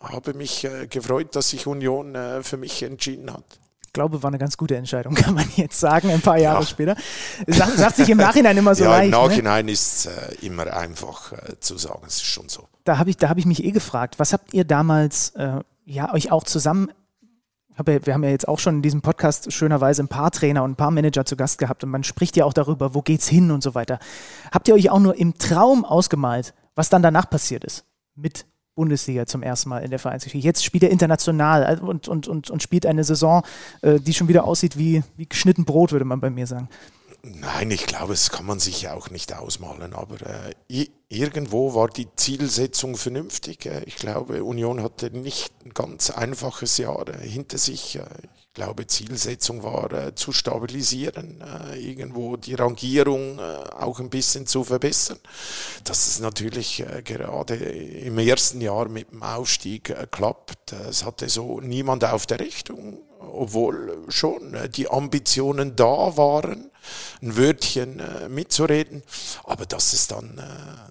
habe 0.00 0.34
mich 0.34 0.66
gefreut, 0.88 1.36
dass 1.36 1.50
sich 1.50 1.66
Union 1.66 2.16
für 2.42 2.56
mich 2.56 2.82
entschieden 2.82 3.30
hat. 3.30 3.44
Ich 3.86 3.92
glaube, 3.92 4.22
war 4.22 4.28
eine 4.28 4.38
ganz 4.38 4.56
gute 4.56 4.76
Entscheidung, 4.76 5.14
kann 5.14 5.34
man 5.34 5.46
jetzt 5.56 5.78
sagen, 5.78 6.10
ein 6.10 6.22
paar 6.22 6.38
Jahre 6.38 6.60
ja. 6.60 6.66
später. 6.66 6.96
Sagt, 7.46 7.76
sagt, 7.76 7.96
sich 7.96 8.08
im 8.08 8.18
Nachhinein 8.18 8.56
immer 8.56 8.74
so 8.74 8.84
ja, 8.84 8.90
leicht. 8.90 9.12
Im 9.14 9.20
ne? 9.20 9.28
Nachhinein 9.28 9.66
ne? 9.66 9.72
ist 9.72 10.06
es 10.06 10.42
immer 10.42 10.72
einfach 10.74 11.32
zu 11.60 11.76
sagen, 11.76 12.02
es 12.06 12.16
ist 12.16 12.24
schon 12.24 12.48
so. 12.48 12.66
Da 12.84 12.98
habe 12.98 13.10
ich, 13.10 13.16
hab 13.22 13.36
ich 13.36 13.46
mich 13.46 13.62
eh 13.62 13.70
gefragt, 13.70 14.18
was 14.18 14.32
habt 14.32 14.54
ihr 14.54 14.64
damals 14.64 15.34
ja, 15.84 16.12
euch 16.14 16.32
auch 16.32 16.44
zusammen 16.44 16.90
wir 17.76 18.14
haben 18.14 18.24
ja 18.24 18.30
jetzt 18.30 18.46
auch 18.48 18.58
schon 18.58 18.76
in 18.76 18.82
diesem 18.82 19.02
Podcast 19.02 19.52
schönerweise 19.52 20.02
ein 20.02 20.08
paar 20.08 20.30
Trainer 20.30 20.62
und 20.62 20.72
ein 20.72 20.76
paar 20.76 20.90
Manager 20.90 21.24
zu 21.24 21.36
Gast 21.36 21.58
gehabt 21.58 21.82
und 21.82 21.90
man 21.90 22.04
spricht 22.04 22.36
ja 22.36 22.44
auch 22.44 22.52
darüber, 22.52 22.94
wo 22.94 23.02
geht's 23.02 23.28
hin 23.28 23.50
und 23.50 23.62
so 23.62 23.74
weiter. 23.74 23.98
Habt 24.52 24.68
ihr 24.68 24.74
euch 24.74 24.90
auch 24.90 25.00
nur 25.00 25.16
im 25.16 25.38
Traum 25.38 25.84
ausgemalt, 25.84 26.54
was 26.74 26.88
dann 26.88 27.02
danach 27.02 27.28
passiert 27.28 27.64
ist 27.64 27.84
mit 28.14 28.46
Bundesliga 28.76 29.26
zum 29.26 29.42
ersten 29.42 29.68
Mal 29.68 29.80
in 29.80 29.90
der 29.90 29.98
Vereinsgeschichte? 29.98 30.46
Jetzt 30.46 30.64
spielt 30.64 30.84
er 30.84 30.90
international 30.90 31.80
und, 31.80 32.08
und, 32.08 32.28
und, 32.28 32.50
und 32.50 32.62
spielt 32.62 32.86
eine 32.86 33.04
Saison, 33.04 33.42
äh, 33.82 33.98
die 33.98 34.14
schon 34.14 34.28
wieder 34.28 34.44
aussieht 34.44 34.78
wie, 34.78 35.02
wie 35.16 35.26
geschnitten 35.28 35.64
Brot, 35.64 35.92
würde 35.92 36.04
man 36.04 36.20
bei 36.20 36.30
mir 36.30 36.46
sagen. 36.46 36.68
Nein, 37.26 37.70
ich 37.70 37.86
glaube, 37.86 38.12
das 38.12 38.30
kann 38.30 38.44
man 38.44 38.60
sich 38.60 38.86
auch 38.90 39.08
nicht 39.08 39.32
ausmalen, 39.32 39.94
aber 39.94 40.16
äh, 40.68 40.88
irgendwo 41.08 41.74
war 41.74 41.88
die 41.88 42.06
Zielsetzung 42.16 42.96
vernünftig. 42.98 43.64
Äh, 43.64 43.82
ich 43.86 43.96
glaube, 43.96 44.44
Union 44.44 44.82
hatte 44.82 45.10
nicht 45.10 45.50
ein 45.64 45.72
ganz 45.72 46.10
einfaches 46.10 46.76
Jahr 46.76 47.08
äh, 47.08 47.26
hinter 47.26 47.56
sich. 47.56 47.96
Äh, 47.96 48.04
ich 48.36 48.52
glaube, 48.52 48.86
Zielsetzung 48.86 49.62
war 49.62 49.90
äh, 49.92 50.14
zu 50.14 50.32
stabilisieren, 50.32 51.40
äh, 51.40 51.78
irgendwo 51.78 52.36
die 52.36 52.54
Rangierung 52.54 53.40
auch 53.40 54.00
ein 54.00 54.10
bisschen 54.10 54.46
zu 54.46 54.62
verbessern. 54.62 55.18
Dass 55.84 56.06
es 56.06 56.20
natürlich 56.20 56.84
gerade 57.04 57.54
im 57.54 58.18
ersten 58.18 58.60
Jahr 58.60 58.88
mit 58.90 59.12
dem 59.12 59.22
Aufstieg 59.22 59.94
klappt, 60.10 60.72
es 60.72 61.04
hatte 61.04 61.30
so 61.30 61.60
niemand 61.60 62.04
auf 62.04 62.26
der 62.26 62.40
Rechnung 62.40 62.98
obwohl 63.32 64.04
schon 64.08 64.56
die 64.76 64.88
Ambitionen 64.88 65.74
da 65.74 66.16
waren, 66.16 66.70
ein 67.22 67.36
Wörtchen 67.36 68.00
äh, 68.00 68.28
mitzureden. 68.28 69.02
Aber 69.44 69.66
dass 69.66 69.92
es 69.92 70.06
dann 70.06 70.38
äh, 70.38 70.42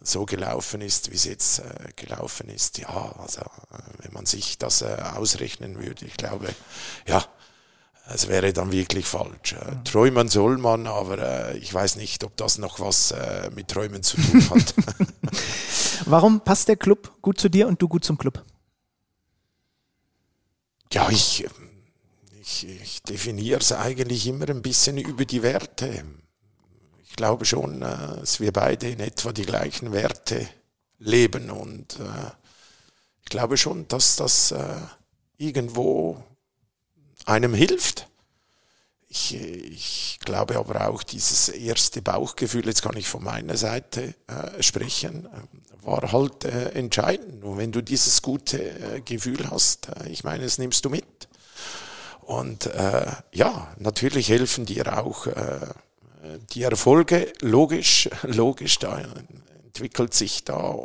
so 0.04 0.26
gelaufen 0.26 0.82
ist, 0.82 1.12
wie 1.12 1.16
es 1.16 1.26
jetzt 1.26 1.62
gelaufen 1.96 2.50
ist, 2.50 2.78
ja, 2.78 3.14
also 3.20 3.42
wenn 4.00 4.14
man 4.14 4.26
sich 4.26 4.58
das 4.58 4.84
ausrechnen 4.84 5.80
würde, 5.80 6.06
ich 6.06 6.18
glaube, 6.18 6.50
ja, 7.08 7.24
es 8.08 8.28
wäre 8.28 8.52
dann 8.52 8.72
wirklich 8.72 9.06
falsch. 9.06 9.54
Mhm. 9.54 9.84
Träumen 9.86 10.28
soll 10.28 10.58
man, 10.58 10.88
aber 10.88 11.56
ich 11.56 11.74
weiß 11.74 11.96
nicht, 11.96 12.24
ob 12.24 12.36
das 12.38 12.58
noch 12.58 12.80
was 12.80 13.14
mit 13.56 13.70
Träumen 13.70 14.04
zu 14.04 14.18
tun 14.18 14.50
hat. 14.50 14.74
Warum 16.06 16.42
passt 16.42 16.68
der 16.68 16.76
Club 16.76 17.12
gut 17.22 17.40
zu 17.40 17.50
dir 17.50 17.68
und 17.68 17.82
du 17.82 17.88
gut 17.88 18.04
zum 18.04 18.18
Club? 18.18 18.44
Ja, 20.92 21.10
ich 21.10 21.46
ich, 22.54 22.82
ich 22.82 23.04
definiere 23.04 23.60
es 23.60 23.72
eigentlich 23.72 24.28
immer 24.28 24.50
ein 24.50 24.62
bisschen 24.62 24.98
über 24.98 25.26
die 25.26 25.42
Werte. 25.42 26.04
Ich 27.04 27.16
glaube 27.16 27.46
schon, 27.46 27.82
äh, 27.82 28.20
dass 28.20 28.40
wir 28.40 28.52
beide 28.52 28.90
in 28.90 29.00
etwa 29.00 29.32
die 29.32 29.46
gleichen 29.46 29.92
Werte 29.92 30.48
leben 31.00 31.50
und 31.50 32.00
äh, 32.00 32.32
ich 33.24 33.30
glaube 33.30 33.58
schon, 33.58 33.88
dass 33.88 34.16
das 34.16 34.52
äh, 34.52 34.76
irgendwo 35.38 36.24
einem 37.26 37.54
hilft. 37.54 38.08
Ich, 39.08 39.36
ich, 39.36 40.20
glaube 40.22 40.58
aber 40.58 40.90
auch, 40.90 41.04
dieses 41.04 41.50
erste 41.50 42.02
Bauchgefühl, 42.02 42.66
jetzt 42.66 42.82
kann 42.82 42.98
ich 42.98 43.08
von 43.08 43.24
meiner 43.24 43.58
Seite 43.58 44.16
äh, 44.28 44.64
sprechen, 44.64 45.28
war 45.84 46.12
halt 46.12 46.46
äh, 46.46 46.70
entscheidend. 46.70 47.44
Und 47.44 47.58
wenn 47.58 47.72
du 47.72 47.82
dieses 47.82 48.22
gute 48.22 49.02
Gefühl 49.06 49.52
hast, 49.52 49.90
ich 50.10 50.24
meine, 50.24 50.44
das 50.46 50.58
nimmst 50.58 50.84
du 50.86 50.90
mit. 50.90 51.28
Und 52.26 52.68
äh, 52.68 53.06
ja, 53.32 53.74
natürlich 53.78 54.30
helfen 54.30 54.66
dir 54.66 54.98
auch 54.98 55.28
äh, 55.28 55.60
die 56.52 56.64
Erfolge, 56.64 57.32
logisch, 57.42 58.10
logisch, 58.24 58.80
da 58.80 59.02
entwickelt 59.66 60.14
sich 60.14 60.44
da 60.44 60.76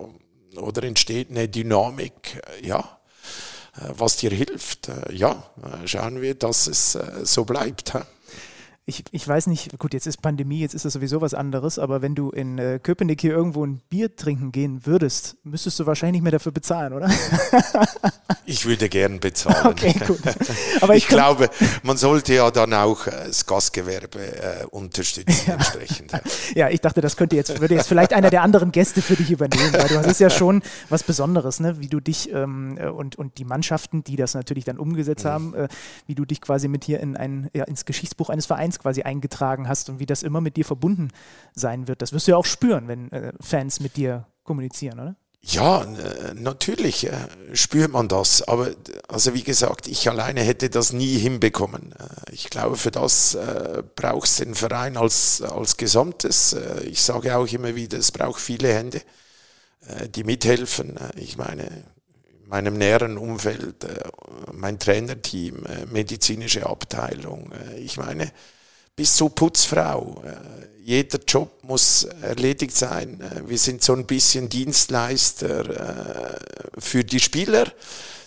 oder 0.57 0.83
entsteht 0.83 1.31
eine 1.31 1.48
Dynamik, 1.48 2.42
ja, 2.62 2.98
äh, 3.77 3.88
was 3.90 4.16
dir 4.16 4.31
hilft. 4.31 4.88
Äh, 4.88 5.14
ja, 5.14 5.44
schauen 5.85 6.20
wir, 6.20 6.35
dass 6.35 6.66
es 6.66 6.94
äh, 6.94 7.24
so 7.24 7.44
bleibt 7.44 7.94
ich, 8.88 9.05
ich 9.11 9.29
weiß 9.29 9.48
nicht, 9.48 9.79
gut, 9.79 9.92
jetzt 9.92 10.07
ist 10.07 10.22
Pandemie, 10.22 10.61
jetzt 10.61 10.74
ist 10.74 10.87
das 10.87 10.94
sowieso 10.94 11.20
was 11.20 11.35
anderes, 11.35 11.79
aber 11.79 12.01
wenn 12.01 12.14
du 12.14 12.31
in 12.31 12.57
äh, 12.57 12.81
Köpenick 12.83 13.20
hier 13.20 13.33
irgendwo 13.33 13.64
ein 13.64 13.83
Bier 13.90 14.16
trinken 14.16 14.51
gehen 14.51 14.87
würdest, 14.87 15.37
müsstest 15.44 15.79
du 15.79 15.85
wahrscheinlich 15.85 16.14
nicht 16.14 16.22
mehr 16.22 16.33
dafür 16.33 16.53
bezahlen, 16.53 16.94
oder? 16.94 17.11
ich 18.46 18.64
würde 18.64 18.88
gern 18.88 19.20
bezahlen. 19.20 19.59
Okay, 19.68 19.94
gut. 20.07 20.20
Aber 20.81 20.96
ich, 20.96 21.05
ich 21.05 21.09
glaube, 21.09 21.51
man 21.83 21.96
sollte 21.98 22.33
ja 22.33 22.51
dann 22.51 22.72
auch 22.72 23.07
äh, 23.07 23.11
das 23.27 23.44
Gastgewerbe 23.44 24.18
äh, 24.18 24.64
unterstützen 24.70 25.44
ja. 25.46 25.55
entsprechend. 25.55 26.12
Ja, 26.55 26.70
ich 26.70 26.81
dachte, 26.81 27.01
das 27.01 27.16
könnte 27.16 27.37
jetzt, 27.37 27.61
würde 27.61 27.74
jetzt 27.74 27.88
vielleicht 27.88 28.14
einer 28.14 28.31
der 28.31 28.42
anderen 28.42 28.72
Gäste 28.72 29.03
für 29.03 29.16
dich 29.16 29.31
übernehmen, 29.31 29.72
weil 29.72 29.88
du 29.88 29.98
hast 29.98 30.07
es 30.07 30.18
ja 30.18 30.31
schon 30.31 30.62
was 30.88 31.03
Besonderes, 31.03 31.61
ne? 31.61 31.79
wie 31.81 31.88
du 31.88 32.01
dich 32.01 32.33
ähm, 32.33 32.79
äh, 32.79 32.87
und, 32.87 33.16
und 33.16 33.37
die 33.37 33.44
Mannschaften, 33.44 34.03
die 34.03 34.16
das 34.16 34.35
natürlich 34.35 34.64
dann 34.64 34.79
umgesetzt 34.79 35.24
mhm. 35.24 35.29
haben, 35.29 35.55
äh, 35.55 35.68
wie 36.07 36.14
du 36.14 36.24
dich 36.24 36.40
quasi 36.40 36.68
mit 36.68 36.85
hier 36.85 37.01
in 37.01 37.16
ein, 37.16 37.51
ja, 37.53 37.64
ins 37.64 37.85
Geschichtsbuch 37.85 38.31
eines 38.31 38.46
Vereins 38.46 38.78
quasi 38.79 39.03
eingetragen 39.03 39.69
hast 39.69 39.88
und 39.91 39.99
wie 39.99 40.07
das 40.07 40.23
immer 40.23 40.41
mit 40.41 40.57
dir 40.57 40.64
verbunden 40.64 41.09
sein 41.55 41.88
wird. 41.88 42.03
Das 42.03 42.12
wirst 42.12 42.27
du 42.27 42.33
ja 42.33 42.37
auch 42.37 42.47
spüren, 42.47 42.88
wenn 42.88 43.11
äh, 43.12 43.33
Fans 43.41 43.81
mit 43.81 43.97
dir 43.97 44.27
kommunizieren, 44.45 45.01
oder? 45.01 45.17
Ja, 45.41 45.87
natürlich 46.35 47.07
äh, 47.07 47.12
spürt 47.55 47.93
man 47.93 48.09
das. 48.09 48.43
Aber 48.43 48.71
also 49.07 49.35
wie 49.35 49.45
gesagt, 49.45 49.87
ich 49.87 50.09
alleine 50.09 50.43
hätte 50.43 50.69
das 50.69 50.93
nie 50.93 51.17
hinbekommen. 51.17 51.93
Äh, 51.93 52.33
ich 52.33 52.51
glaube, 52.51 52.77
für 52.77 52.91
das 52.91 53.35
äh, 53.35 53.83
braucht 53.95 54.29
es 54.29 54.37
den 54.37 54.55
Verein 54.55 54.97
als, 54.97 55.41
als 55.41 55.77
Gesamtes. 55.77 56.53
Äh, 56.55 56.85
ich 56.85 57.01
sage 57.03 57.37
auch 57.37 57.47
immer 57.47 57.75
wieder, 57.77 57.99
es 57.99 58.12
braucht 58.12 58.41
viele 58.41 58.75
Hände, 58.75 59.01
äh, 59.87 60.09
die 60.09 60.25
mithelfen. 60.25 60.97
Äh, 60.97 61.19
ich 61.21 61.38
meine, 61.38 61.64
in 62.43 62.49
meinem 62.49 62.77
näheren 62.77 63.17
Umfeld, 63.17 63.87
mein 64.53 64.79
Trainerteam, 64.79 65.64
medizinische 65.91 66.67
Abteilung. 66.67 67.53
Ich 67.77 67.99
meine, 67.99 68.33
bis 68.98 69.14
zur 69.14 69.32
Putzfrau. 69.32 70.20
Äh, 70.24 70.66
jeder 70.82 71.20
Job 71.20 71.62
muss 71.62 72.02
erledigt 72.02 72.76
sein. 72.76 73.20
Äh, 73.20 73.48
wir 73.48 73.56
sind 73.56 73.80
so 73.80 73.92
ein 73.92 74.06
bisschen 74.06 74.48
Dienstleister 74.48 76.34
äh, 76.34 76.80
für 76.80 77.04
die 77.04 77.20
Spieler, 77.20 77.66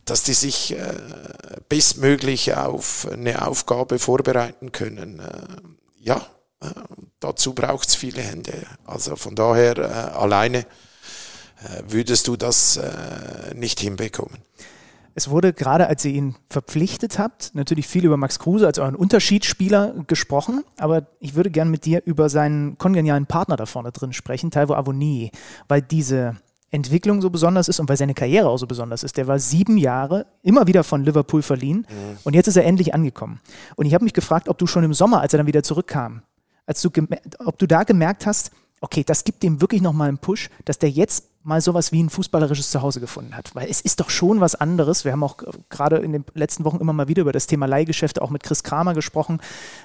dass 0.05 0.23
die 0.23 0.33
sich 0.33 0.75
bestmöglich 1.69 2.55
auf 2.55 3.07
eine 3.11 3.45
Aufgabe 3.45 3.99
vorbereiten 3.99 4.71
können. 4.71 5.21
Ja, 5.99 6.25
dazu 7.19 7.53
braucht 7.53 7.87
es 7.87 7.95
viele 7.95 8.23
Hände. 8.23 8.53
Also 8.83 9.15
von 9.15 9.35
daher 9.35 10.17
alleine 10.17 10.65
würdest 11.87 12.27
du 12.27 12.35
das 12.35 12.79
nicht 13.53 13.79
hinbekommen. 13.79 14.39
Es 15.13 15.29
wurde 15.29 15.53
gerade, 15.53 15.87
als 15.87 16.05
ihr 16.05 16.11
ihn 16.11 16.35
verpflichtet 16.49 17.19
habt, 17.19 17.53
natürlich 17.53 17.87
viel 17.87 18.05
über 18.05 18.17
Max 18.17 18.39
Kruse 18.39 18.65
als 18.65 18.79
euren 18.79 18.95
Unterschiedsspieler 18.95 19.93
gesprochen, 20.07 20.63
aber 20.77 21.07
ich 21.19 21.35
würde 21.35 21.51
gern 21.51 21.69
mit 21.69 21.85
dir 21.85 22.01
über 22.05 22.29
seinen 22.29 22.77
kongenialen 22.77 23.25
Partner 23.25 23.57
da 23.57 23.65
vorne 23.65 23.91
drin 23.91 24.13
sprechen, 24.13 24.51
Taiwo 24.51 24.73
Avoni, 24.73 25.31
weil 25.67 25.81
diese 25.81 26.37
Entwicklung 26.71 27.21
so 27.21 27.29
besonders 27.29 27.67
ist 27.67 27.79
und 27.81 27.89
weil 27.89 27.97
seine 27.97 28.13
Karriere 28.13 28.47
auch 28.47 28.57
so 28.57 28.65
besonders 28.65 29.03
ist. 29.03 29.17
Der 29.17 29.27
war 29.27 29.39
sieben 29.39 29.77
Jahre 29.77 30.25
immer 30.41 30.67
wieder 30.67 30.85
von 30.85 31.03
Liverpool 31.03 31.41
verliehen 31.41 31.85
mhm. 31.89 32.17
und 32.23 32.33
jetzt 32.33 32.47
ist 32.47 32.55
er 32.55 32.63
endlich 32.63 32.93
angekommen. 32.93 33.41
Und 33.75 33.85
ich 33.85 33.93
habe 33.93 34.05
mich 34.05 34.13
gefragt, 34.13 34.47
ob 34.47 34.57
du 34.57 34.67
schon 34.67 34.85
im 34.85 34.93
Sommer, 34.93 35.19
als 35.19 35.33
er 35.33 35.37
dann 35.37 35.47
wieder 35.47 35.63
zurückkam, 35.63 36.21
als 36.65 36.81
du 36.81 36.89
ob 37.39 37.59
du 37.59 37.67
da 37.67 37.83
gemerkt 37.83 38.25
hast, 38.25 38.51
okay, 38.79 39.03
das 39.03 39.25
gibt 39.25 39.43
dem 39.43 39.59
wirklich 39.59 39.81
nochmal 39.81 40.07
einen 40.07 40.17
Push, 40.17 40.49
dass 40.63 40.79
der 40.79 40.89
jetzt 40.89 41.30
mal 41.43 41.61
sowas 41.61 41.91
wie 41.91 42.01
ein 42.01 42.09
fußballerisches 42.09 42.71
Zuhause 42.71 42.99
gefunden 42.99 43.35
hat. 43.35 43.53
Weil 43.55 43.69
es 43.69 43.81
ist 43.81 43.99
doch 43.99 44.09
schon 44.09 44.41
was 44.41 44.55
anderes. 44.55 45.05
Wir 45.05 45.11
haben 45.11 45.23
auch 45.23 45.37
gerade 45.69 45.97
in 45.97 46.11
den 46.11 46.25
letzten 46.33 46.65
Wochen 46.65 46.77
immer 46.77 46.93
mal 46.93 47.07
wieder 47.07 47.21
über 47.21 47.31
das 47.31 47.47
Thema 47.47 47.65
Leihgeschäfte 47.65 48.21
auch 48.21 48.29
mit 48.29 48.43
Chris 48.43 48.63
Kramer 48.63 48.93
gesprochen. 48.93 49.39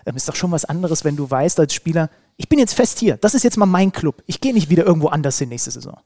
Es 0.04 0.10
ähm, 0.10 0.16
ist 0.16 0.28
doch 0.28 0.36
schon 0.36 0.50
was 0.50 0.64
anderes, 0.64 1.04
wenn 1.04 1.16
du 1.16 1.30
weißt 1.30 1.58
als 1.60 1.74
Spieler, 1.74 2.10
ich 2.36 2.48
bin 2.48 2.58
jetzt 2.58 2.74
fest 2.74 2.98
hier. 2.98 3.16
Das 3.16 3.34
ist 3.34 3.42
jetzt 3.42 3.56
mal 3.56 3.66
mein 3.66 3.92
Club. 3.92 4.22
Ich 4.26 4.40
gehe 4.40 4.52
nicht 4.52 4.68
wieder 4.68 4.84
irgendwo 4.84 5.08
anders 5.08 5.38
hin 5.38 5.48
nächste 5.48 5.70
Saison. 5.70 5.98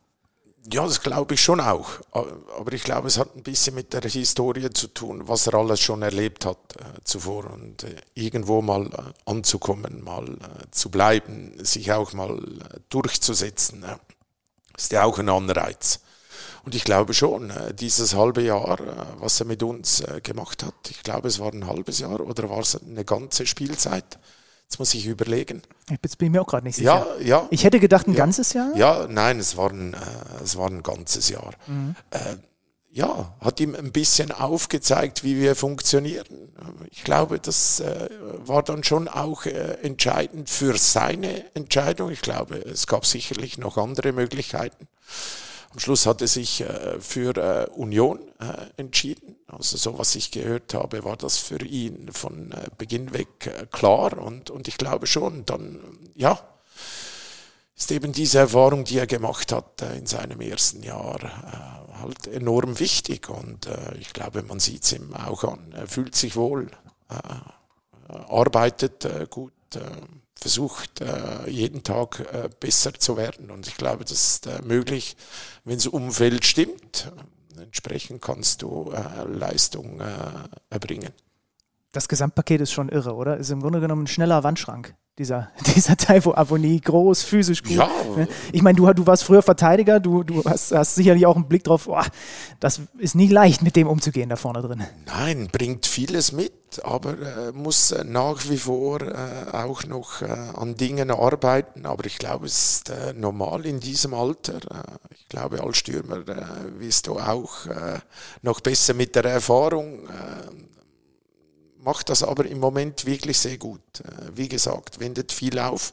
Ja, 0.72 0.84
das 0.84 1.00
glaube 1.00 1.34
ich 1.34 1.40
schon 1.40 1.58
auch. 1.60 1.88
Aber 2.12 2.72
ich 2.72 2.84
glaube, 2.84 3.08
es 3.08 3.18
hat 3.18 3.34
ein 3.34 3.42
bisschen 3.42 3.74
mit 3.74 3.92
der 3.92 4.02
Historie 4.02 4.70
zu 4.70 4.88
tun, 4.88 5.22
was 5.26 5.46
er 5.46 5.54
alles 5.54 5.80
schon 5.80 6.02
erlebt 6.02 6.44
hat 6.44 6.58
äh, 6.76 7.00
zuvor. 7.02 7.50
Und 7.50 7.84
äh, 7.84 7.96
irgendwo 8.14 8.60
mal 8.62 8.86
äh, 8.86 9.12
anzukommen, 9.24 10.04
mal 10.04 10.28
äh, 10.28 10.70
zu 10.70 10.90
bleiben, 10.90 11.54
sich 11.64 11.90
auch 11.92 12.12
mal 12.12 12.38
äh, 12.38 12.78
durchzusetzen, 12.90 13.84
ist 14.82 14.92
ja 14.92 15.04
auch 15.04 15.18
ein 15.18 15.28
Anreiz. 15.28 16.00
Und 16.64 16.74
ich 16.74 16.84
glaube 16.84 17.14
schon, 17.14 17.50
äh, 17.50 17.74
dieses 17.74 18.14
halbe 18.14 18.42
Jahr, 18.42 18.78
was 19.18 19.40
er 19.40 19.46
mit 19.46 19.62
uns 19.62 20.02
gemacht 20.22 20.62
hat, 20.62 20.74
ich 20.90 21.02
glaube, 21.02 21.28
es 21.28 21.40
war 21.40 21.52
ein 21.52 21.66
halbes 21.66 22.00
Jahr 22.00 22.20
oder 22.20 22.50
war 22.50 22.60
es 22.60 22.80
eine 22.80 23.04
ganze 23.04 23.46
Spielzeit? 23.46 24.18
Jetzt 24.70 24.78
muss 24.78 24.94
ich 24.94 25.04
überlegen. 25.06 25.62
Jetzt 25.90 26.16
bin 26.18 26.26
ich 26.26 26.32
mir 26.32 26.42
auch 26.42 26.46
gerade 26.46 26.64
nicht 26.64 26.76
sicher. 26.76 27.04
Ja, 27.18 27.26
ja. 27.26 27.48
Ich 27.50 27.64
hätte 27.64 27.80
gedacht, 27.80 28.06
ein 28.06 28.12
ja, 28.12 28.18
ganzes 28.18 28.52
Jahr? 28.52 28.70
Ja, 28.76 29.08
nein, 29.08 29.40
es 29.40 29.56
war 29.56 29.70
ein, 29.70 29.94
äh, 29.94 29.96
es 30.44 30.56
war 30.56 30.68
ein 30.68 30.84
ganzes 30.84 31.28
Jahr. 31.28 31.50
Mhm. 31.66 31.96
Äh, 32.10 32.36
ja, 32.92 33.37
hat 33.40 33.61
ihm 33.61 33.74
ein 33.74 33.92
bisschen 33.92 34.33
aufgezeigt, 34.33 35.22
wie 35.22 35.40
wir 35.40 35.55
funktionieren. 35.55 36.26
Ich 36.90 37.05
glaube, 37.05 37.38
das 37.38 37.81
äh, 37.81 38.09
war 38.44 38.62
dann 38.62 38.83
schon 38.83 39.07
auch 39.07 39.46
äh, 39.46 39.79
entscheidend 39.83 40.50
für 40.50 40.76
seine 40.76 41.55
Entscheidung. 41.55 42.11
Ich 42.11 42.20
glaube, 42.20 42.57
es 42.57 42.88
gab 42.88 43.07
sicherlich 43.07 43.59
noch 43.59 43.79
andere 43.79 44.12
Möglichkeiten. 44.12 44.88
Am 45.72 45.79
Schluss 45.79 46.05
hat 46.07 46.20
er 46.20 46.26
sich 46.26 46.62
äh, 46.62 47.00
für 47.00 47.37
äh, 47.37 47.70
Union 47.70 48.18
äh, 48.40 48.81
entschieden. 48.81 49.37
Also 49.46 49.76
so 49.76 49.96
was 49.98 50.16
ich 50.16 50.33
gehört 50.33 50.74
habe, 50.74 51.05
war 51.05 51.16
das 51.16 51.38
für 51.38 51.62
ihn 51.64 52.11
von 52.12 52.53
Beginn 52.76 53.12
weg 53.12 53.68
klar. 53.70 54.18
Und, 54.18 54.50
und 54.50 54.66
ich 54.66 54.79
glaube 54.79 55.07
schon, 55.07 55.46
dann, 55.46 55.79
ja, 56.14 56.40
ist 57.80 57.92
eben 57.92 58.12
diese 58.12 58.38
Erfahrung, 58.38 58.84
die 58.84 58.98
er 58.98 59.06
gemacht 59.06 59.52
hat 59.52 59.82
in 59.96 60.06
seinem 60.06 60.40
ersten 60.40 60.82
Jahr, 60.82 61.18
halt 62.00 62.26
enorm 62.26 62.78
wichtig. 62.78 63.28
Und 63.28 63.68
ich 63.98 64.12
glaube, 64.12 64.42
man 64.42 64.60
sieht 64.60 64.84
es 64.84 64.92
ihm 64.92 65.14
auch 65.14 65.44
an. 65.44 65.72
Er 65.72 65.86
fühlt 65.86 66.14
sich 66.14 66.36
wohl, 66.36 66.70
arbeitet 68.06 69.08
gut 69.30 69.52
versucht, 70.40 71.00
äh, 71.00 71.48
jeden 71.48 71.82
Tag 71.82 72.20
äh, 72.32 72.48
besser 72.58 72.94
zu 72.94 73.16
werden. 73.16 73.50
Und 73.50 73.68
ich 73.68 73.76
glaube, 73.76 74.04
das 74.04 74.12
ist 74.12 74.46
äh, 74.46 74.62
möglich, 74.62 75.16
wenn 75.64 75.76
das 75.76 75.86
Umfeld 75.86 76.44
stimmt. 76.44 77.12
Entsprechend 77.58 78.22
kannst 78.22 78.62
du 78.62 78.90
Leistung 79.28 80.00
erbringen. 80.70 81.12
Das 81.92 82.08
Gesamtpaket 82.08 82.62
ist 82.62 82.72
schon 82.72 82.88
irre, 82.88 83.14
oder? 83.14 83.36
Ist 83.36 83.50
im 83.50 83.60
Grunde 83.60 83.80
genommen 83.80 84.04
ein 84.04 84.06
schneller 84.06 84.42
Wandschrank 84.42 84.94
dieser, 85.20 85.50
dieser 85.76 85.96
Taiwo 85.96 86.33
Abonnie, 86.35 86.80
groß, 86.80 87.22
physisch 87.22 87.62
gut. 87.62 87.72
Ja. 87.72 87.90
Ne? 88.16 88.26
Ich 88.52 88.62
meine, 88.62 88.76
du, 88.76 88.90
du 88.92 89.06
warst 89.06 89.22
früher 89.24 89.42
Verteidiger, 89.42 90.00
du, 90.00 90.22
du 90.22 90.42
hast, 90.44 90.72
hast 90.72 90.94
sicherlich 90.94 91.26
auch 91.26 91.37
einen 91.37 91.46
Blick 91.46 91.62
drauf, 91.62 91.87
oh, 91.88 92.00
das 92.59 92.80
ist 92.98 93.14
nicht 93.14 93.30
leicht, 93.30 93.62
mit 93.62 93.76
dem 93.76 93.87
umzugehen 93.87 94.30
da 94.30 94.37
vorne 94.37 94.62
drin. 94.62 94.83
Nein, 95.06 95.48
bringt 95.52 95.87
vieles 95.87 96.33
mit, 96.33 96.80
aber 96.83 97.12
äh, 97.12 97.52
muss 97.52 97.92
äh, 97.92 98.02
nach 98.02 98.48
wie 98.48 98.56
vor 98.56 99.02
äh, 99.02 99.52
auch 99.52 99.85
noch 99.85 100.22
äh, 100.22 100.26
an 100.26 100.74
Dingen 100.76 101.11
arbeiten. 101.11 101.85
Aber 101.85 102.06
ich 102.06 102.16
glaube, 102.16 102.46
es 102.46 102.76
ist 102.76 102.90
äh, 102.90 103.12
normal 103.12 103.66
in 103.66 103.78
diesem 103.78 104.14
Alter. 104.14 104.54
Äh, 104.54 105.14
ich 105.14 105.28
glaube, 105.28 105.62
als 105.62 105.76
Stürmer 105.76 106.24
wirst 106.78 107.06
du 107.06 107.18
auch 107.20 107.50
noch 108.42 108.61
besser 108.61 108.94
mit 108.94 109.14
der 109.14 109.26
Erfahrung 109.26 110.09
macht 111.82 112.08
das 112.08 112.22
aber 112.22 112.46
im 112.46 112.58
Moment 112.58 113.06
wirklich 113.06 113.38
sehr 113.38 113.58
gut. 113.58 113.80
Äh, 114.00 114.36
wie 114.36 114.48
gesagt, 114.48 115.00
wendet 115.00 115.32
viel 115.32 115.58
auf, 115.58 115.92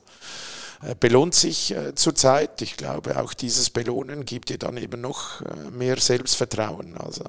äh, 0.82 0.96
belohnt 0.96 1.36
sich 1.36 1.72
äh, 1.72 1.96
zurzeit. 1.96 2.62
Ich 2.62 2.78
glaube, 2.78 3.20
auch 3.22 3.34
dieses 3.34 3.70
Belohnen 3.70 4.26
gibt 4.26 4.50
dir 4.50 4.58
dann 4.58 4.78
eben 4.78 5.02
noch 5.02 5.42
mehr 5.72 5.98
Selbstvertrauen. 5.98 6.98
Also 6.98 7.24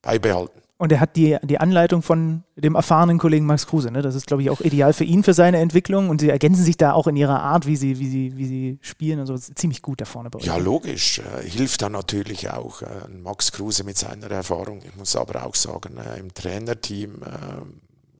beibehalten. 0.00 0.65
Und 0.78 0.92
er 0.92 1.00
hat 1.00 1.16
die, 1.16 1.38
die 1.42 1.58
Anleitung 1.58 2.02
von 2.02 2.42
dem 2.54 2.74
erfahrenen 2.74 3.16
Kollegen 3.16 3.46
Max 3.46 3.66
Kruse. 3.66 3.90
Ne? 3.90 4.02
Das 4.02 4.14
ist, 4.14 4.26
glaube 4.26 4.42
ich, 4.42 4.50
auch 4.50 4.60
ideal 4.60 4.92
für 4.92 5.04
ihn, 5.04 5.22
für 5.22 5.32
seine 5.32 5.58
Entwicklung. 5.58 6.10
Und 6.10 6.20
sie 6.20 6.28
ergänzen 6.28 6.64
sich 6.64 6.76
da 6.76 6.92
auch 6.92 7.06
in 7.06 7.16
ihrer 7.16 7.40
Art, 7.40 7.66
wie 7.66 7.76
sie, 7.76 7.98
wie 7.98 8.08
sie, 8.08 8.36
wie 8.36 8.44
sie 8.44 8.78
spielen. 8.82 9.18
Also 9.18 9.38
ziemlich 9.38 9.80
gut 9.80 10.02
da 10.02 10.04
vorne 10.04 10.28
bei 10.28 10.38
euch. 10.38 10.44
Ja, 10.44 10.58
logisch. 10.58 11.20
Äh, 11.20 11.48
hilft 11.48 11.80
da 11.80 11.88
natürlich 11.88 12.50
auch 12.50 12.82
äh, 12.82 13.08
Max 13.08 13.52
Kruse 13.52 13.84
mit 13.84 13.96
seiner 13.96 14.30
Erfahrung. 14.30 14.82
Ich 14.84 14.94
muss 14.96 15.16
aber 15.16 15.46
auch 15.46 15.54
sagen, 15.54 15.96
äh, 15.96 16.18
im 16.18 16.34
Trainerteam, 16.34 17.22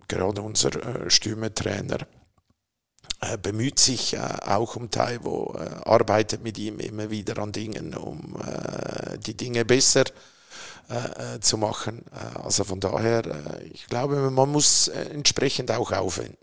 gerade 0.08 0.40
unser 0.40 0.70
Stürmertrainer, 1.08 1.98
äh, 3.20 3.36
bemüht 3.36 3.78
sich 3.78 4.18
auch 4.18 4.76
um 4.76 4.90
Taiwo, 4.90 5.54
arbeitet 5.84 6.42
mit 6.42 6.56
ihm 6.56 6.78
immer 6.78 7.10
wieder 7.10 7.38
an 7.38 7.52
Dingen, 7.52 7.94
um 7.94 8.36
die 9.26 9.36
Dinge 9.36 9.64
besser 9.64 10.04
zu 10.06 10.12
äh, 10.88 11.34
äh, 11.36 11.40
zu 11.40 11.58
machen. 11.58 12.04
Äh, 12.12 12.44
also 12.44 12.62
von 12.62 12.78
daher, 12.78 13.26
äh, 13.26 13.64
ich 13.72 13.86
glaube, 13.86 14.30
man 14.30 14.52
muss 14.52 14.86
entsprechend 14.86 15.72
auch 15.72 15.90
aufwenden. 15.90 16.36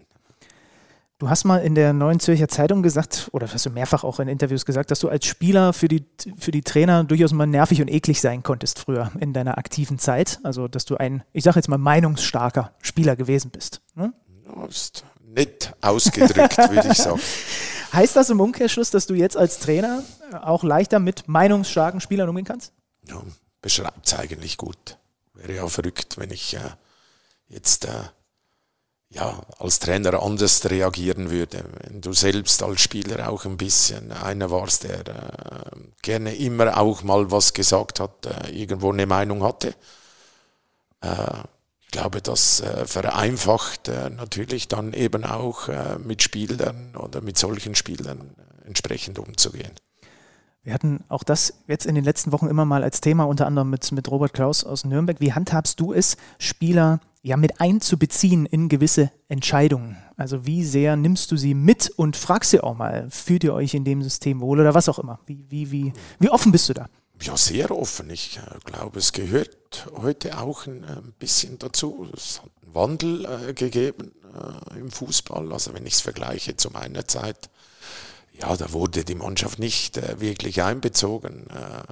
Du 1.17 1.29
hast 1.29 1.45
mal 1.45 1.59
in 1.59 1.75
der 1.75 1.93
Neuen 1.93 2.19
Zürcher 2.19 2.49
Zeitung 2.49 2.83
gesagt, 2.83 3.29
oder 3.31 3.47
hast 3.49 3.65
du 3.65 3.69
mehrfach 3.69 4.03
auch 4.03 4.19
in 4.19 4.27
Interviews 4.27 4.65
gesagt, 4.65 4.91
dass 4.91 4.99
du 4.99 5.07
als 5.07 5.25
Spieler 5.25 5.71
für 5.71 5.87
die, 5.87 6.05
für 6.37 6.51
die 6.51 6.61
Trainer 6.61 7.05
durchaus 7.05 7.31
mal 7.31 7.45
nervig 7.45 7.81
und 7.81 7.89
eklig 7.89 8.19
sein 8.19 8.43
konntest 8.43 8.79
früher 8.79 9.11
in 9.17 9.31
deiner 9.31 9.57
aktiven 9.57 9.97
Zeit. 9.97 10.41
Also, 10.43 10.67
dass 10.67 10.83
du 10.83 10.97
ein, 10.97 11.23
ich 11.31 11.45
sage 11.45 11.59
jetzt 11.59 11.69
mal, 11.69 11.77
meinungsstarker 11.77 12.73
Spieler 12.81 13.15
gewesen 13.15 13.49
bist. 13.49 13.81
Ne? 13.95 14.11
Ja, 14.45 14.65
ist 14.65 15.05
nett 15.25 15.73
ausgedrückt, 15.79 16.57
würde 16.69 16.89
ich 16.91 16.97
sagen. 16.97 17.21
Heißt 17.93 18.17
das 18.17 18.29
im 18.29 18.41
Umkehrschluss, 18.41 18.91
dass 18.91 19.07
du 19.07 19.13
jetzt 19.13 19.37
als 19.37 19.59
Trainer 19.59 20.03
auch 20.41 20.63
leichter 20.63 20.99
mit 20.99 21.29
meinungsstarken 21.29 22.01
Spielern 22.01 22.27
umgehen 22.27 22.43
kannst? 22.43 22.73
Ja, 23.07 23.21
beschreibt 23.63 24.05
es 24.05 24.13
eigentlich 24.13 24.57
gut. 24.57 24.97
Wäre 25.33 25.55
ja 25.55 25.67
verrückt, 25.67 26.17
wenn 26.19 26.29
ich 26.29 26.53
äh, 26.53 26.69
jetzt 27.47 27.85
äh, 27.85 28.03
ja, 29.09 29.41
als 29.57 29.79
Trainer 29.79 30.21
anders 30.21 30.69
reagieren 30.69 31.31
würde. 31.31 31.63
Wenn 31.81 32.01
du 32.01 32.13
selbst 32.13 32.61
als 32.61 32.81
Spieler 32.81 33.29
auch 33.29 33.45
ein 33.45 33.57
bisschen 33.57 34.11
einer 34.11 34.51
warst, 34.51 34.83
der 34.83 34.99
äh, 34.99 35.79
gerne 36.01 36.35
immer 36.35 36.77
auch 36.77 37.03
mal 37.03 37.31
was 37.31 37.53
gesagt 37.53 37.99
hat, 37.99 38.25
äh, 38.25 38.51
irgendwo 38.51 38.91
eine 38.91 39.05
Meinung 39.05 39.43
hatte. 39.43 39.75
Äh, 41.01 41.43
ich 41.81 41.91
glaube, 41.91 42.21
das 42.21 42.59
äh, 42.61 42.87
vereinfacht 42.87 43.87
natürlich 43.87 44.67
dann 44.67 44.93
eben 44.93 45.23
auch 45.23 45.69
mit 45.99 46.23
Spielern 46.23 46.95
oder 46.95 47.21
mit 47.21 47.37
solchen 47.37 47.75
Spielern 47.75 48.33
entsprechend 48.65 49.19
umzugehen. 49.19 49.73
Wir 50.63 50.73
hatten 50.73 51.03
auch 51.09 51.23
das 51.23 51.55
jetzt 51.67 51.85
in 51.85 51.93
den 51.93 52.05
letzten 52.05 52.31
Wochen 52.31 52.47
immer 52.47 52.63
mal 52.63 52.83
als 52.83 53.01
Thema, 53.01 53.25
unter 53.25 53.45
anderem 53.47 53.69
mit, 53.69 53.91
mit 53.91 54.09
Robert 54.09 54.33
Klaus 54.33 54.63
aus 54.63 54.85
Nürnberg. 54.85 55.19
Wie 55.19 55.33
handhabst 55.33 55.77
du 55.77 55.91
es, 55.91 56.15
Spieler 56.39 57.01
ja 57.21 57.35
mit 57.35 57.59
einzubeziehen 57.59 58.45
in 58.45 58.69
gewisse 58.69 59.11
Entscheidungen? 59.27 59.97
Also 60.15 60.45
wie 60.45 60.63
sehr 60.63 60.95
nimmst 60.95 61.31
du 61.31 61.35
sie 61.35 61.53
mit 61.53 61.89
und 61.89 62.15
fragst 62.15 62.51
sie 62.51 62.61
auch 62.61 62.77
mal, 62.77 63.09
fühlt 63.09 63.43
ihr 63.43 63.53
euch 63.53 63.73
in 63.73 63.83
dem 63.83 64.01
System 64.01 64.39
wohl 64.39 64.61
oder 64.61 64.73
was 64.73 64.87
auch 64.87 64.99
immer? 64.99 65.19
Wie, 65.25 65.43
wie, 65.49 65.69
wie, 65.71 65.93
wie 66.19 66.29
offen 66.29 66.53
bist 66.53 66.69
du 66.69 66.73
da? 66.73 66.87
Ja, 67.21 67.35
sehr 67.35 67.71
offen. 67.71 68.09
Ich 68.09 68.37
äh, 68.37 68.59
glaube, 68.63 68.99
es 68.99 69.11
gehört 69.11 69.87
heute 69.97 70.37
auch 70.39 70.65
ein, 70.65 70.85
ein 70.85 70.97
äh, 70.97 71.11
bisschen 71.19 71.59
dazu. 71.59 72.07
Es 72.13 72.41
hat 72.41 72.51
einen 72.63 72.73
Wandel 72.73 73.25
äh, 73.25 73.53
gegeben 73.53 74.13
äh, 74.33 74.79
im 74.79 74.91
Fußball. 74.91 75.51
Also 75.51 75.73
wenn 75.73 75.85
ich 75.85 75.95
es 75.95 76.01
vergleiche 76.01 76.55
zu 76.55 76.69
meiner 76.71 77.05
Zeit, 77.07 77.49
ja, 78.39 78.55
da 78.55 78.71
wurde 78.73 79.03
die 79.03 79.15
Mannschaft 79.15 79.59
nicht 79.59 79.97
äh, 79.97 80.19
wirklich 80.19 80.61
einbezogen. 80.61 81.47
Äh, 81.49 81.83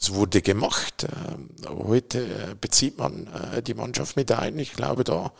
es 0.00 0.12
wurde 0.12 0.42
gemacht. 0.42 1.04
Äh, 1.04 1.66
heute 1.68 2.24
äh, 2.24 2.54
bezieht 2.60 2.98
man 2.98 3.26
äh, 3.28 3.62
die 3.62 3.74
Mannschaft 3.74 4.16
mit 4.16 4.30
ein. 4.32 4.58
Ich 4.58 4.74
glaube, 4.74 5.04
da 5.04 5.32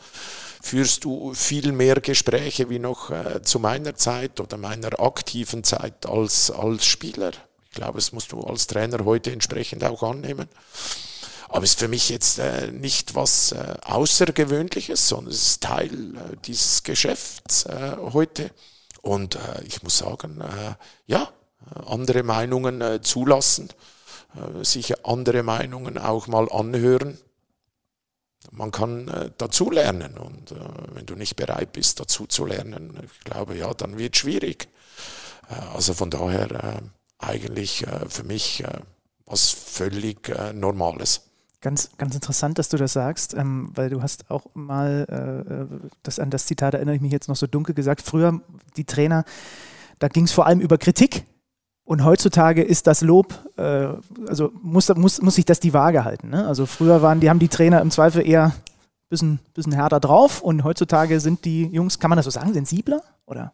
führst 0.61 1.03
du 1.03 1.33
viel 1.33 1.71
mehr 1.71 2.01
Gespräche 2.01 2.69
wie 2.69 2.79
noch 2.79 3.11
äh, 3.11 3.41
zu 3.43 3.59
meiner 3.59 3.95
Zeit 3.95 4.39
oder 4.39 4.57
meiner 4.57 4.99
aktiven 4.99 5.63
Zeit 5.63 6.05
als, 6.07 6.49
als 6.49 6.85
Spieler. 6.85 7.31
Ich 7.69 7.75
glaube, 7.75 7.99
das 7.99 8.11
musst 8.13 8.31
du 8.31 8.41
als 8.41 8.67
Trainer 8.67 9.03
heute 9.05 9.31
entsprechend 9.31 9.83
auch 9.83 10.01
annehmen. 10.01 10.47
Aber 11.49 11.63
es 11.63 11.71
ist 11.71 11.79
für 11.79 11.87
mich 11.87 12.09
jetzt 12.09 12.39
äh, 12.39 12.71
nicht 12.71 13.15
was 13.15 13.51
äh, 13.51 13.75
Außergewöhnliches, 13.83 15.07
sondern 15.07 15.31
es 15.31 15.41
ist 15.41 15.63
Teil 15.63 16.15
äh, 16.15 16.35
dieses 16.45 16.83
Geschäfts 16.83 17.65
heute. 18.13 18.51
Und 19.05 19.35
äh, 19.35 19.63
ich 19.65 19.83
muss 19.83 19.99
sagen, 19.99 20.41
äh, 20.41 20.73
ja, 21.05 21.29
andere 21.85 22.23
Meinungen 22.23 22.81
äh, 22.81 23.01
zulassen, 23.01 23.69
äh, 24.33 24.65
sich 24.65 25.05
andere 25.05 25.43
Meinungen 25.43 25.99
auch 25.99 26.25
mal 26.25 26.51
anhören. 26.51 27.19
Man 28.49 28.71
kann 28.71 29.07
äh, 29.07 29.29
dazu 29.37 29.69
lernen 29.69 30.17
und 30.17 30.53
äh, 30.53 30.55
wenn 30.93 31.05
du 31.05 31.13
nicht 31.13 31.35
bereit 31.35 31.71
bist, 31.71 31.99
dazu 31.99 32.25
zu 32.25 32.45
lernen, 32.45 32.99
ich 33.03 33.19
glaube, 33.19 33.55
ja, 33.55 33.75
dann 33.75 33.99
wird 33.99 34.15
es 34.15 34.21
schwierig. 34.21 34.69
Äh, 35.51 35.75
also 35.75 35.93
von 35.93 36.09
daher 36.09 36.81
eigentlich 37.19 37.85
für 38.09 38.23
mich 38.23 38.63
was 39.25 39.49
völlig 39.49 40.29
Normales. 40.53 41.21
Ganz, 41.65 41.89
ganz 41.97 42.13
interessant, 42.13 42.59
dass 42.59 42.69
du 42.69 42.77
das 42.77 42.93
sagst, 42.93 43.33
ähm, 43.33 43.71
weil 43.73 43.89
du 43.89 44.03
hast 44.03 44.29
auch 44.29 44.45
mal, 44.53 45.07
äh, 45.09 45.51
äh, 45.51 45.89
das, 46.03 46.19
an 46.19 46.29
das 46.29 46.45
Zitat 46.45 46.75
erinnere 46.75 46.93
ich 46.93 47.01
mich 47.01 47.11
jetzt 47.11 47.27
noch 47.27 47.35
so 47.35 47.47
dunkel 47.47 47.73
gesagt, 47.73 48.03
früher 48.03 48.39
die 48.77 48.83
Trainer, 48.83 49.25
da 49.97 50.07
ging 50.07 50.25
es 50.25 50.31
vor 50.31 50.45
allem 50.45 50.59
über 50.59 50.77
Kritik 50.77 51.25
und 51.83 52.05
heutzutage 52.05 52.61
ist 52.61 52.85
das 52.85 53.01
Lob, 53.01 53.33
äh, 53.57 53.87
also 54.27 54.51
muss, 54.61 54.89
muss, 54.89 55.23
muss 55.23 55.33
sich 55.33 55.45
das 55.45 55.59
die 55.59 55.73
Waage 55.73 56.05
halten. 56.05 56.29
Ne? 56.29 56.45
Also 56.45 56.67
früher 56.67 57.01
waren, 57.01 57.19
die 57.19 57.31
haben 57.31 57.39
die 57.39 57.47
Trainer 57.47 57.81
im 57.81 57.89
Zweifel 57.89 58.23
eher 58.23 58.49
ein 58.49 58.53
bisschen, 59.09 59.39
bisschen 59.55 59.73
härter 59.73 59.99
drauf 59.99 60.43
und 60.43 60.63
heutzutage 60.63 61.19
sind 61.19 61.45
die 61.45 61.63
Jungs, 61.65 61.97
kann 61.97 62.09
man 62.09 62.17
das 62.17 62.25
so 62.25 62.29
sagen, 62.29 62.53
sensibler? 62.53 63.01
Oder 63.25 63.53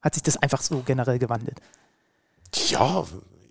hat 0.00 0.14
sich 0.14 0.22
das 0.22 0.38
einfach 0.38 0.62
so 0.62 0.82
generell 0.86 1.18
gewandelt? 1.18 1.60
Ja, 2.54 3.04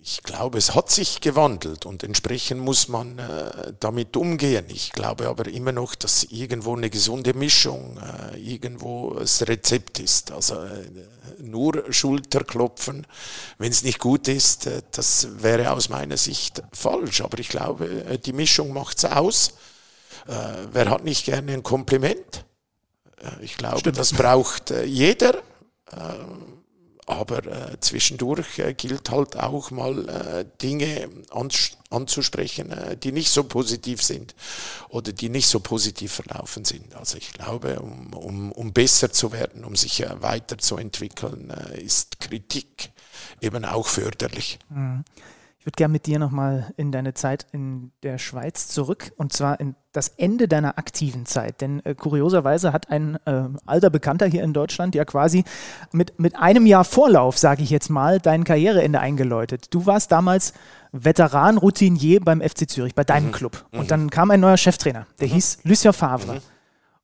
ich 0.04 0.24
glaube, 0.24 0.58
es 0.58 0.74
hat 0.74 0.90
sich 0.90 1.22
gewandelt 1.22 1.86
und 1.86 2.04
entsprechend 2.04 2.60
muss 2.60 2.88
man 2.88 3.20
äh, 3.20 3.74
damit 3.80 4.18
umgehen. 4.18 4.66
Ich 4.70 4.92
glaube 4.92 5.28
aber 5.28 5.48
immer 5.48 5.72
noch, 5.72 5.94
dass 5.94 6.24
irgendwo 6.24 6.76
eine 6.76 6.90
gesunde 6.90 7.36
Mischung 7.36 8.00
äh, 8.00 8.38
irgendwo 8.40 9.14
das 9.14 9.48
Rezept 9.48 10.00
ist. 10.00 10.32
Also 10.32 10.56
äh, 10.56 10.90
nur 11.38 11.84
Schulterklopfen, 11.94 13.06
wenn 13.60 13.72
es 13.72 13.84
nicht 13.84 14.00
gut 14.00 14.28
ist, 14.28 14.66
äh, 14.66 14.82
das 14.92 15.28
wäre 15.44 15.72
aus 15.72 15.90
meiner 15.90 16.18
Sicht 16.18 16.64
falsch. 16.74 17.22
Aber 17.22 17.38
ich 17.38 17.50
glaube, 17.50 17.86
äh, 18.06 18.18
die 18.18 18.34
Mischung 18.34 18.74
macht 18.74 18.98
es 18.98 19.06
aus. 19.06 19.50
Äh, 20.28 20.66
wer 20.72 20.90
hat 20.90 21.04
nicht 21.04 21.26
gerne 21.26 21.54
ein 21.54 21.64
Kompliment? 21.64 22.46
ich 23.42 23.56
glaube, 23.56 23.78
Stimmt. 23.78 24.00
das 24.00 24.14
braucht 24.14 24.74
jeder 24.84 25.36
aber 27.06 27.46
äh, 27.46 27.80
zwischendurch 27.80 28.60
äh, 28.60 28.74
gilt 28.74 29.10
halt 29.10 29.38
auch 29.38 29.72
mal 29.72 30.08
äh, 30.08 30.46
Dinge 30.62 31.10
anzusprechen, 31.90 32.72
äh, 32.72 32.98
die 32.98 33.12
nicht 33.12 33.32
so 33.32 33.44
positiv 33.44 34.02
sind 34.02 34.36
oder 34.90 35.12
die 35.12 35.30
nicht 35.30 35.48
so 35.48 35.60
positiv 35.60 36.14
verlaufen 36.14 36.66
sind. 36.66 36.96
Also 36.96 37.18
ich 37.18 37.34
glaube, 37.34 37.80
um, 37.80 38.14
um, 38.14 38.52
um 38.52 38.74
besser 38.74 39.12
zu 39.12 39.32
werden, 39.32 39.64
um 39.64 39.76
sich 39.76 40.02
äh, 40.02 40.22
weiterzuentwickeln, 40.22 41.50
äh, 41.50 41.82
ist 41.82 42.20
Kritik 42.20 42.92
eben 43.42 43.66
auch 43.66 43.88
förderlich. 43.88 44.60
Mhm. 44.70 45.04
Ich 45.62 45.68
würde 45.68 45.76
gerne 45.76 45.92
mit 45.92 46.08
dir 46.08 46.18
nochmal 46.18 46.74
in 46.76 46.92
deine 46.92 47.14
Zeit 47.14 47.46
in 47.52 47.92
der 48.02 48.18
Schweiz 48.18 48.68
zurück 48.68 49.12
und 49.18 49.32
zwar 49.32 49.60
in 49.60 49.76
das 49.92 50.08
Ende 50.08 50.48
deiner 50.48 50.80
aktiven 50.80 51.28
Zeit. 51.28 51.62
Denn 51.62 51.86
äh, 51.86 51.94
kurioserweise 51.94 52.74
hat 52.74 52.90
ein 52.90 53.20
äh, 53.28 53.44
alter 53.68 53.92
Bekannter 53.92 54.26
hier 54.26 54.42
in 54.42 54.54
Deutschland 54.54 54.96
ja 54.96 55.06
quasi 55.06 55.44
mit, 55.92 56.20
mit 56.20 56.36
einem 56.36 56.66
Jahr 56.66 56.84
Vorlauf, 56.84 57.38
sage 57.38 57.62
ich 57.62 57.70
jetzt 57.70 57.90
mal, 57.90 58.20
dein 58.20 58.44
Karriereende 58.44 59.00
eingeläutet. 59.00 59.72
Du 59.72 59.86
warst 59.86 60.12
damals 60.12 60.54
Veteran, 60.94 61.60
Routinier 61.60 62.22
beim 62.22 62.42
FC 62.42 62.68
Zürich, 62.68 62.96
bei 62.96 63.04
deinem 63.04 63.28
mhm. 63.28 63.34
Club. 63.34 63.66
Und 63.72 63.84
mhm. 63.84 63.88
dann 63.88 64.10
kam 64.10 64.32
ein 64.32 64.40
neuer 64.40 64.58
Cheftrainer, 64.58 65.06
der 65.20 65.28
mhm. 65.28 65.34
hieß 65.34 65.60
Lucien 65.62 65.94
Favre. 65.94 66.34
Mhm. 66.34 66.42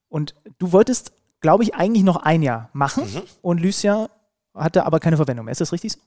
Und 0.09 0.35
du 0.57 0.71
wolltest, 0.71 1.11
glaube 1.41 1.61
ich, 1.61 1.75
eigentlich 1.75 2.03
noch 2.03 2.17
ein 2.17 2.41
Jahr 2.41 2.71
machen 2.73 3.03
mhm. 3.03 3.21
und 3.43 3.61
Lucien 3.61 4.07
hatte 4.55 4.83
aber 4.83 4.99
keine 4.99 5.17
Verwendung 5.17 5.45
mehr. 5.45 5.51
Ist 5.51 5.61
das 5.61 5.73
richtig 5.73 5.91
so? 5.91 5.99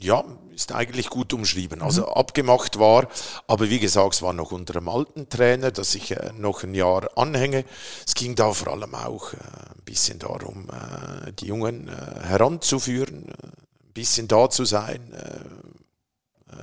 Ja, 0.00 0.24
ist 0.54 0.72
eigentlich 0.72 1.10
gut 1.10 1.32
umschrieben. 1.32 1.82
Also 1.82 2.02
mhm. 2.02 2.08
abgemacht 2.08 2.78
war, 2.78 3.08
aber 3.46 3.70
wie 3.70 3.80
gesagt, 3.80 4.14
es 4.14 4.22
war 4.22 4.32
noch 4.32 4.52
unter 4.52 4.76
einem 4.76 4.88
alten 4.88 5.28
Trainer, 5.28 5.70
dass 5.70 5.94
ich 5.94 6.12
äh, 6.12 6.32
noch 6.36 6.62
ein 6.62 6.74
Jahr 6.74 7.16
anhänge. 7.16 7.64
Es 8.06 8.14
ging 8.14 8.34
da 8.34 8.52
vor 8.52 8.72
allem 8.72 8.94
auch 8.94 9.32
äh, 9.32 9.36
ein 9.36 9.84
bisschen 9.84 10.18
darum, 10.18 10.68
äh, 10.70 11.32
die 11.32 11.46
Jungen 11.46 11.88
äh, 11.88 12.26
heranzuführen, 12.26 13.28
äh, 13.28 13.46
ein 13.46 13.92
bisschen 13.92 14.28
da 14.28 14.48
zu 14.48 14.64
sein, 14.64 15.12
äh, 15.12 15.40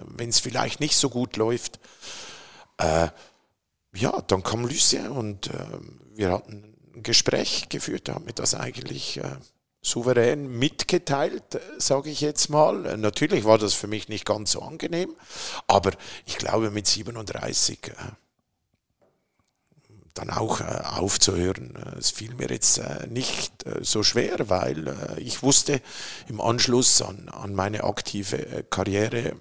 wenn 0.05 0.29
es 0.29 0.39
vielleicht 0.39 0.79
nicht 0.79 0.95
so 0.95 1.09
gut 1.09 1.35
läuft. 1.35 1.79
ja, 2.79 4.21
dann 4.27 4.41
kam 4.41 4.63
Lucien 4.63 5.09
und 5.09 5.49
wir 6.15 6.31
hatten 6.31 6.75
ein 6.95 7.03
Gespräch 7.03 7.67
geführt, 7.67 8.07
da 8.07 8.15
haben 8.15 8.25
wir 8.25 8.33
das 8.33 8.55
eigentlich 8.55 9.19
souverän 9.81 10.47
mitgeteilt, 10.47 11.59
sage 11.77 12.11
ich 12.11 12.21
jetzt 12.21 12.49
mal. 12.49 12.97
Natürlich 12.97 13.45
war 13.45 13.57
das 13.57 13.73
für 13.73 13.87
mich 13.87 14.09
nicht 14.09 14.25
ganz 14.25 14.51
so 14.51 14.61
angenehm, 14.61 15.15
aber 15.67 15.91
ich 16.25 16.37
glaube 16.37 16.69
mit 16.69 16.87
37 16.87 17.79
äh, 17.87 17.93
dann 20.13 20.29
auch 20.29 20.61
äh, 20.61 20.63
aufzuhören. 20.63 21.75
Äh, 21.75 21.97
es 21.97 22.11
fiel 22.11 22.35
mir 22.35 22.49
jetzt 22.49 22.79
nicht 23.09 23.65
so 23.81 24.03
schwer, 24.03 24.49
weil 24.49 25.17
ich 25.17 25.41
wusste, 25.41 25.81
im 26.27 26.41
Anschluss 26.41 27.01
an, 27.01 27.29
an 27.29 27.55
meine 27.55 27.83
aktive 27.83 28.63
Karriere 28.69 29.35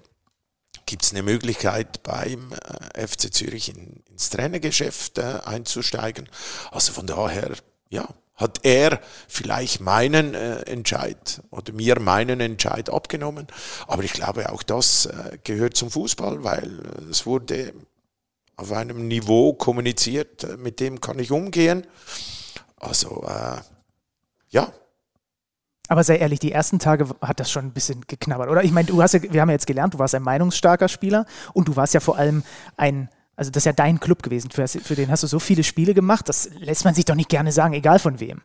gibt 0.87 1.03
es 1.03 1.11
eine 1.11 1.23
Möglichkeit 1.23 2.01
beim 2.03 2.51
FC 2.95 3.33
Zürich 3.33 3.69
in, 3.69 4.03
ins 4.09 4.29
Trainergeschäft 4.29 5.19
einzusteigen. 5.19 6.27
Also 6.71 6.91
von 6.93 7.07
daher, 7.07 7.53
ja, 7.89 8.07
hat 8.41 8.59
er 8.63 8.99
vielleicht 9.27 9.79
meinen 9.79 10.33
äh, 10.33 10.61
Entscheid 10.63 11.41
oder 11.51 11.71
mir 11.71 11.99
meinen 11.99 12.39
Entscheid 12.41 12.89
abgenommen. 12.89 13.47
Aber 13.87 14.03
ich 14.03 14.13
glaube, 14.13 14.51
auch 14.51 14.63
das 14.63 15.05
äh, 15.05 15.37
gehört 15.43 15.77
zum 15.77 15.91
Fußball, 15.91 16.43
weil 16.43 16.79
äh, 16.79 17.09
es 17.09 17.25
wurde 17.25 17.73
auf 18.57 18.71
einem 18.71 19.07
Niveau 19.07 19.53
kommuniziert, 19.53 20.43
äh, 20.43 20.57
mit 20.57 20.79
dem 20.79 20.99
kann 20.99 21.19
ich 21.19 21.31
umgehen. 21.31 21.85
Also, 22.77 23.23
äh, 23.27 23.61
ja. 24.49 24.71
Aber 25.87 26.03
sei 26.03 26.17
ehrlich, 26.17 26.39
die 26.39 26.51
ersten 26.51 26.79
Tage 26.79 27.07
hat 27.21 27.39
das 27.39 27.51
schon 27.51 27.65
ein 27.65 27.73
bisschen 27.73 28.01
geknabbert, 28.07 28.49
oder? 28.49 28.63
Ich 28.63 28.71
meine, 28.71 28.87
du 28.87 29.01
hast 29.01 29.13
ja, 29.13 29.21
wir 29.21 29.41
haben 29.41 29.49
ja 29.49 29.53
jetzt 29.53 29.67
gelernt, 29.67 29.93
du 29.93 29.99
warst 29.99 30.15
ein 30.15 30.23
meinungsstarker 30.23 30.87
Spieler 30.87 31.25
und 31.53 31.67
du 31.67 31.75
warst 31.75 31.93
ja 31.93 31.99
vor 31.99 32.17
allem 32.17 32.43
ein 32.77 33.09
also 33.41 33.49
das 33.49 33.61
ist 33.61 33.65
ja 33.65 33.73
dein 33.73 33.99
Club 33.99 34.21
gewesen, 34.21 34.51
für, 34.51 34.67
für 34.67 34.93
den 34.93 35.09
hast 35.09 35.23
du 35.23 35.27
so 35.27 35.39
viele 35.39 35.63
Spiele 35.63 35.95
gemacht, 35.95 36.29
das 36.29 36.51
lässt 36.59 36.85
man 36.85 36.93
sich 36.93 37.05
doch 37.05 37.15
nicht 37.15 37.27
gerne 37.29 37.51
sagen, 37.51 37.73
egal 37.73 37.97
von 37.97 38.19
wem. 38.19 38.39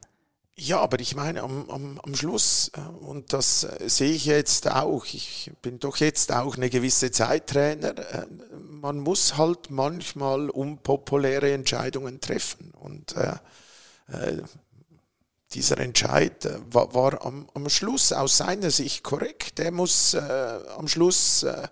Ja, 0.57 0.81
aber 0.81 1.01
ich 1.01 1.15
meine, 1.15 1.43
am, 1.43 1.69
am, 1.69 2.01
am 2.03 2.15
Schluss, 2.15 2.71
äh, 2.75 2.81
und 3.05 3.35
das 3.35 3.65
äh, 3.65 3.91
sehe 3.91 4.13
ich 4.13 4.25
jetzt 4.25 4.71
auch, 4.71 5.05
ich 5.05 5.53
bin 5.61 5.79
doch 5.81 5.99
jetzt 5.99 6.33
auch 6.33 6.57
eine 6.57 6.71
gewisse 6.71 7.11
Zeit 7.11 7.49
Trainer, 7.49 7.91
äh, 7.91 8.25
man 8.71 8.99
muss 9.01 9.37
halt 9.37 9.71
manchmal 9.71 10.49
unpopuläre 10.49 11.53
Entscheidungen 11.53 12.23
treffen. 12.23 12.73
Und 12.81 13.15
äh, 13.17 13.35
dieser 15.53 15.77
Entscheid 15.77 16.49
war, 16.71 16.95
war 16.95 17.27
am, 17.27 17.51
am, 17.53 17.69
Schluss 17.69 18.15
aus 18.15 18.39
seiner 18.39 18.71
Sicht 18.71 19.03
korrekt. 19.03 19.61
Er 19.61 19.73
muss 19.73 20.15
äh, 20.15 20.59
am 20.79 20.89
Schluss 20.89 21.43
äh, 21.43 21.69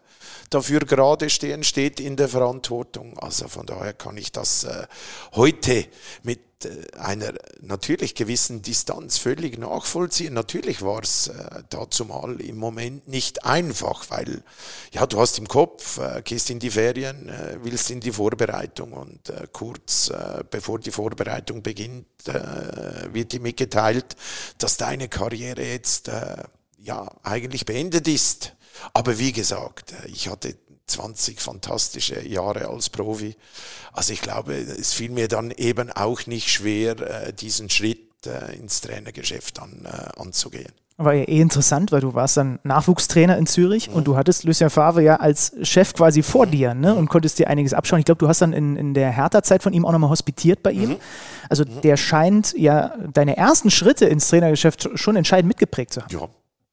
dafür 0.55 0.81
gerade 0.81 1.31
stehen, 1.31 1.65
steht 1.65 2.01
in 2.01 2.17
der 2.17 2.29
Verantwortung. 2.29 3.19
Also 3.19 3.49
von 3.49 3.67
daher 3.67 3.93
kann 3.93 4.17
ich 4.17 4.33
das 4.33 4.65
äh, 4.65 4.87
heute 5.33 5.87
mit 6.23 6.41
äh, 6.65 6.97
einer 6.97 7.33
natürlich 7.61 8.15
gewissen 8.15 8.63
Distanz 8.63 9.19
völlig 9.19 9.59
nachvollziehen. 9.59 10.35
Natürlich 10.35 10.83
war 10.83 11.03
es 11.03 11.29
äh, 11.29 11.63
dazu 11.71 12.05
mal 12.05 12.41
im 12.41 12.57
Moment 12.57 13.09
nicht 13.09 13.45
einfach, 13.45 14.11
weil 14.11 14.43
ja, 14.93 15.07
du 15.07 15.19
hast 15.19 15.39
im 15.39 15.49
Kopf, 15.49 15.99
äh, 15.99 16.23
gehst 16.23 16.51
in 16.51 16.61
die 16.61 16.71
Ferien, 16.71 17.29
äh, 17.29 17.59
willst 17.63 17.91
in 17.91 18.01
die 18.01 18.13
Vorbereitung 18.13 18.93
und 18.93 19.31
äh, 19.31 19.49
kurz 19.53 20.11
äh, 20.11 20.45
bevor 20.49 20.79
die 20.79 20.93
Vorbereitung 20.93 21.63
beginnt, 21.63 22.07
wird 22.25 23.33
dir 23.33 23.41
mitgeteilt, 23.41 24.17
dass 24.57 24.79
deine 24.79 25.09
Karriere 25.09 25.63
jetzt 25.63 26.11
ja 26.79 27.11
eigentlich 27.23 27.67
beendet 27.67 28.09
ist. 28.09 28.54
Aber 28.93 29.19
wie 29.19 29.33
gesagt, 29.33 29.93
äh, 29.93 30.09
ich 30.09 30.29
hatte 30.29 30.57
20 30.87 31.41
fantastische 31.41 32.27
Jahre 32.27 32.69
als 32.69 32.91
Profi. 32.91 33.37
Also 33.93 34.13
ich 34.13 34.21
glaube, 34.21 34.55
es 34.55 34.93
fiel 34.93 35.11
mir 35.11 35.29
dann 35.29 35.51
eben 35.51 35.91
auch 35.91 36.27
nicht 36.27 36.51
schwer, 36.51 36.99
äh, 37.01 37.33
diesen 37.33 37.71
Schritt 37.71 38.27
äh, 38.27 38.55
ins 38.57 38.81
Trainergeschäft 38.83 39.61
an, 39.61 39.87
anzugehen. 40.17 40.73
War 40.97 41.15
ja 41.15 41.25
eh 41.25 41.41
interessant, 41.41 41.91
weil 41.91 42.03
du 42.03 42.15
warst 42.15 42.37
dann 42.37 42.61
Nachwuchstrainer 42.63 43.37
in 43.37 43.47
Zürich 43.47 43.89
mhm. 43.89 43.97
und 43.97 44.05
du 44.07 44.17
hattest 44.17 44.45
Lucien 44.45 44.71
Favre 44.71 45.03
ja 45.03 45.17
als 45.17 45.53
Chef 45.63 45.93
quasi 45.93 46.23
vor 46.23 46.47
mhm. 46.47 46.51
dir 46.53 46.75
ne, 46.75 46.95
und 46.95 47.09
konntest 47.09 47.41
dir 47.41 47.49
einiges 47.49 47.75
abschauen. 47.75 47.99
Ich 47.99 48.05
glaube, 48.05 48.21
du 48.21 48.29
hast 48.29 48.43
dann 48.43 48.53
in, 48.53 48.77
in 48.77 48.95
der 48.95 49.11
Hertha-Zeit 49.11 49.65
von 49.65 49.73
ihm 49.73 49.85
auch 49.85 49.91
nochmal 49.91 50.11
hospitiert 50.11 50.63
bei 50.63 50.71
ihm. 50.71 50.91
Mhm. 50.91 50.97
Also 51.49 51.65
mhm. 51.65 51.81
der 51.81 51.97
scheint 51.97 52.55
ja 52.57 52.95
deine 53.13 53.37
ersten 53.37 53.73
Schritte 53.73 54.05
ins 54.05 54.29
Trainergeschäft 54.29 54.91
schon 54.95 55.17
entscheidend 55.17 55.49
mitgeprägt 55.49 55.95
zu 55.95 56.03
haben. 56.03 56.13
Ja, 56.13 56.29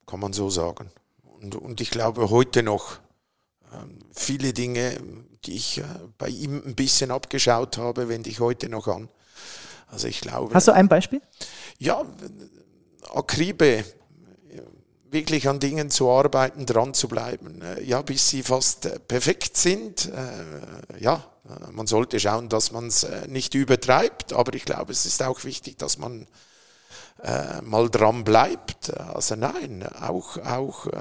kann 0.06 0.20
man 0.20 0.32
so 0.32 0.48
sagen. 0.50 0.88
Und, 1.42 1.56
und 1.56 1.80
ich 1.80 1.90
glaube 1.90 2.30
heute 2.30 2.62
noch 2.62 2.98
ähm, 3.72 3.98
viele 4.12 4.52
Dinge, 4.52 4.96
die 5.44 5.56
ich 5.56 5.78
äh, 5.78 5.84
bei 6.16 6.28
ihm 6.28 6.62
ein 6.64 6.74
bisschen 6.76 7.10
abgeschaut 7.10 7.78
habe, 7.78 8.08
wende 8.08 8.30
ich 8.30 8.40
heute 8.40 8.68
noch 8.68 8.86
an. 8.86 9.08
Also 9.88 10.06
ich 10.06 10.20
glaube. 10.20 10.54
Hast 10.54 10.68
du 10.68 10.72
ein 10.72 10.88
Beispiel? 10.88 11.20
Ja, 11.78 12.04
Akribe, 13.12 13.84
wirklich 15.10 15.48
an 15.48 15.58
Dingen 15.58 15.90
zu 15.90 16.08
arbeiten, 16.08 16.64
dran 16.64 16.94
zu 16.94 17.08
bleiben. 17.08 17.60
Äh, 17.60 17.82
ja, 17.82 18.02
bis 18.02 18.28
sie 18.28 18.42
fast 18.42 18.86
äh, 18.86 19.00
perfekt 19.00 19.56
sind. 19.56 20.10
Ja, 21.00 21.24
man 21.72 21.88
sollte 21.88 22.20
schauen, 22.20 22.48
dass 22.48 22.70
man 22.70 22.86
es 22.86 23.04
nicht 23.26 23.54
übertreibt, 23.54 24.32
aber 24.32 24.54
ich 24.54 24.64
glaube, 24.64 24.92
es 24.92 25.06
ist 25.06 25.22
auch 25.22 25.42
wichtig, 25.42 25.76
dass 25.76 25.98
man 25.98 26.28
äh, 27.22 27.60
mal 27.62 27.88
dran 27.88 28.24
bleibt. 28.24 28.92
Also 28.98 29.36
nein, 29.36 29.86
auch, 30.00 30.38
auch 30.38 30.86
äh, 30.86 30.98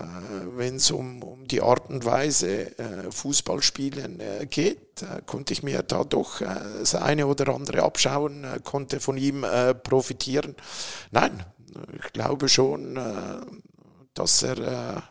wenn 0.56 0.76
es 0.76 0.92
um, 0.92 1.24
um 1.24 1.48
die 1.48 1.62
Art 1.62 1.90
und 1.90 2.06
Weise 2.06 2.78
äh, 2.78 3.12
Fußballspielen 3.12 4.20
äh, 4.20 4.46
geht, 4.48 5.02
äh, 5.02 5.22
konnte 5.26 5.54
ich 5.54 5.64
mir 5.64 5.82
da 5.84 6.04
doch 6.04 6.42
äh, 6.42 6.48
das 6.80 6.96
eine 6.96 7.26
oder 7.28 7.54
andere 7.54 7.84
abschauen, 7.84 8.46
konnte 8.64 9.00
von 9.00 9.18
ihm 9.18 9.46
profitieren. 9.84 10.56
Nein, 11.12 11.44
ich 11.98 12.14
glaube 12.14 12.50
schon, 12.50 13.00
dass 14.14 14.44
er 14.44 15.04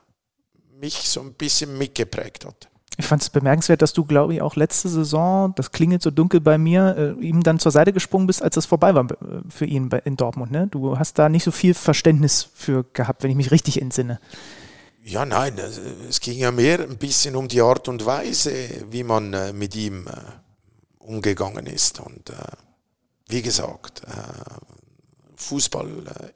mich 0.78 0.94
so 1.08 1.20
ein 1.20 1.34
bisschen 1.34 1.76
mitgeprägt 1.76 2.44
hat. 2.44 2.69
Ich 3.00 3.06
fand 3.06 3.22
es 3.22 3.30
bemerkenswert, 3.30 3.82
dass 3.82 3.92
du, 3.92 4.04
glaube 4.04 4.34
ich, 4.34 4.42
auch 4.42 4.56
letzte 4.56 4.88
Saison, 4.88 5.52
das 5.56 5.72
klingelt 5.72 6.02
so 6.02 6.10
dunkel 6.10 6.40
bei 6.40 6.58
mir, 6.58 7.16
äh, 7.20 7.24
ihm 7.24 7.42
dann 7.42 7.58
zur 7.58 7.72
Seite 7.72 7.92
gesprungen 7.92 8.26
bist, 8.26 8.42
als 8.42 8.56
es 8.56 8.66
vorbei 8.66 8.94
war 8.94 9.04
äh, 9.10 9.14
für 9.48 9.64
ihn 9.64 9.88
bei, 9.88 9.98
in 10.04 10.16
Dortmund. 10.16 10.52
Ne? 10.52 10.68
Du 10.70 10.98
hast 10.98 11.18
da 11.18 11.28
nicht 11.28 11.44
so 11.44 11.50
viel 11.50 11.74
Verständnis 11.74 12.48
für 12.54 12.84
gehabt, 12.92 13.22
wenn 13.22 13.30
ich 13.30 13.36
mich 13.36 13.50
richtig 13.50 13.80
entsinne. 13.82 14.20
Ja, 15.02 15.24
nein, 15.24 15.54
es- 16.08 16.20
ging 16.20 16.38
ja 16.38 16.50
mehr 16.50 16.80
ein 16.80 16.98
bisschen 16.98 17.34
um 17.36 17.48
die 17.48 17.62
Art 17.62 17.88
und 17.88 18.04
Weise, 18.06 18.52
wie 18.90 19.02
man 19.02 19.32
äh, 19.32 19.52
mit 19.52 19.74
ihm 19.74 20.06
äh, 20.06 20.10
umgegangen 20.98 21.66
ist. 21.66 22.00
Und 22.00 22.30
äh, 22.30 22.34
wie 23.28 23.42
gesagt, 23.42 24.02
äh, 24.06 24.10
Fußball 25.36 25.88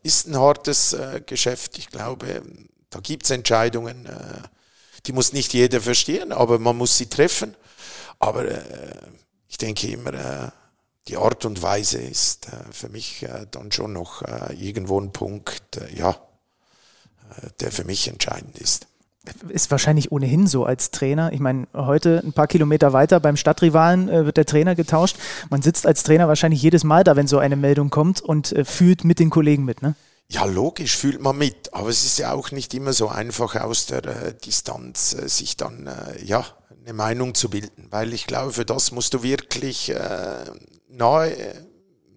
ist 0.03 0.27
ein 0.29 0.39
hartes 0.39 0.97
Geschäft. 1.27 1.77
Ich 1.77 1.91
glaube, 1.91 2.41
da 2.89 3.01
gibt 3.01 3.25
es 3.25 3.31
Entscheidungen, 3.31 4.07
äh, 4.07 4.11
die 5.07 5.13
muss 5.13 5.33
nicht 5.33 5.53
jeder 5.53 5.81
verstehen, 5.81 6.33
aber 6.33 6.59
man 6.59 6.77
muss 6.77 6.97
sie 6.97 7.07
treffen. 7.07 7.55
Aber 8.19 8.47
äh, 8.47 8.97
ich 9.49 9.59
denke 9.59 9.89
immer, 9.89 10.15
äh, 10.15 10.51
die 11.09 11.17
Art 11.17 11.45
und 11.45 11.63
Weise 11.63 11.99
ist 11.99 12.49
äh, 12.49 12.73
für 12.73 12.89
mich 12.89 13.23
äh, 13.23 13.47
dann 13.51 13.71
schon 13.73 13.93
noch 13.93 14.23
äh, 14.23 14.55
irgendwo 14.55 15.01
ein 15.01 15.13
Punkt, 15.13 15.77
äh, 15.77 15.95
ja, 15.97 16.17
der 17.61 17.73
für 17.73 17.85
mich 17.85 18.07
entscheidend 18.07 18.59
ist. 18.59 18.87
Ist 19.49 19.71
wahrscheinlich 19.71 20.13
ohnehin 20.13 20.47
so 20.47 20.65
als 20.65 20.91
Trainer. 20.91 21.33
Ich 21.33 21.41
meine, 21.41 21.67
heute 21.73 22.23
ein 22.23 22.35
paar 22.35 22.47
Kilometer 22.47 22.93
weiter 22.93 23.21
beim 23.21 23.37
Stadtrivalen 23.37 24.09
äh, 24.11 24.27
wird 24.27 24.37
der 24.37 24.45
Trainer 24.45 24.75
getauscht. 24.75 25.17
Man 25.49 25.63
sitzt 25.63 25.87
als 25.87 26.03
Trainer 26.03 26.29
wahrscheinlich 26.29 26.61
jedes 26.61 26.85
Mal 26.85 27.05
da, 27.05 27.17
wenn 27.17 27.27
so 27.27 27.39
eine 27.39 27.57
Meldung 27.57 27.89
kommt 27.89 28.21
und 28.21 28.53
äh, 28.53 28.65
fühlt 28.67 29.05
mit 29.05 29.19
den 29.19 29.31
Kollegen 29.31 29.65
mit. 29.65 29.81
Ne? 29.81 29.95
Ja, 30.29 30.45
logisch 30.47 30.97
fühlt 30.97 31.21
man 31.21 31.37
mit, 31.37 31.73
aber 31.75 31.91
es 31.91 32.05
ist 32.05 32.19
ja 32.19 32.33
auch 32.33 32.51
nicht 32.51 32.73
immer 32.75 32.93
so 32.93 33.09
einfach 33.09 33.57
aus 33.57 33.87
der 33.87 34.05
äh, 34.05 34.35
Distanz 34.35 35.15
äh, 35.15 35.29
sich 35.29 35.57
dann 35.57 35.87
äh, 35.87 36.25
ja 36.25 36.47
eine 36.85 36.95
Meinung 36.95 37.35
zu 37.35 37.51
bilden, 37.51 37.89
weil 37.91 38.13
ich 38.13 38.27
glaube, 38.27 38.53
für 38.53 38.65
das 38.65 38.91
musst 38.91 39.15
du 39.15 39.23
wirklich 39.23 39.91
äh, 39.91 40.45
nahe 40.89 41.67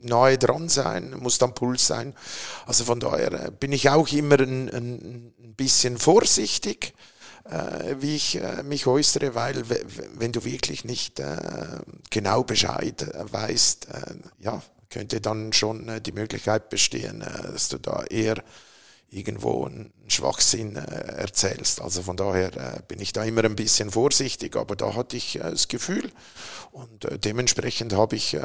nahe 0.01 0.37
dran 0.37 0.69
sein, 0.69 1.15
musst 1.19 1.43
am 1.43 1.53
Puls 1.53 1.87
sein. 1.87 2.13
Also 2.65 2.85
von 2.85 2.99
daher 2.99 3.31
äh, 3.33 3.51
bin 3.51 3.71
ich 3.71 3.89
auch 3.89 4.07
immer 4.09 4.39
ein, 4.39 4.69
ein, 4.69 5.33
bisschen 5.57 5.97
vorsichtig, 5.97 6.93
äh, 7.45 7.95
wie 7.99 8.15
ich 8.15 8.39
äh, 8.39 8.61
mich 8.61 8.85
äußere, 8.85 9.33
weil 9.33 9.63
wenn 10.13 10.31
du 10.31 10.45
wirklich 10.45 10.85
nicht 10.85 11.19
äh, 11.19 11.37
genau 12.11 12.43
Bescheid 12.43 13.01
äh, 13.01 13.33
weißt, 13.33 13.87
äh, 13.87 14.15
ja, 14.37 14.61
könnte 14.89 15.21
dann 15.21 15.53
schon 15.53 15.88
äh, 15.89 16.01
die 16.01 16.11
Möglichkeit 16.11 16.69
bestehen, 16.69 17.21
äh, 17.21 17.51
dass 17.51 17.69
du 17.69 17.77
da 17.77 18.03
eher 18.03 18.43
irgendwo 19.09 19.65
einen 19.65 19.93
Schwachsinn 20.07 20.75
äh, 20.75 20.81
erzählst. 20.81 21.81
Also 21.81 22.01
von 22.01 22.17
daher 22.17 22.83
bin 22.88 22.99
ich 22.99 23.13
da 23.13 23.23
immer 23.23 23.43
ein 23.45 23.55
bisschen 23.55 23.89
vorsichtig, 23.89 24.55
aber 24.57 24.75
da 24.75 24.95
hatte 24.95 25.15
ich 25.15 25.39
das 25.41 25.67
Gefühl 25.69 26.11
und 26.71 27.07
dementsprechend 27.23 27.93
habe 27.93 28.17
ich 28.17 28.38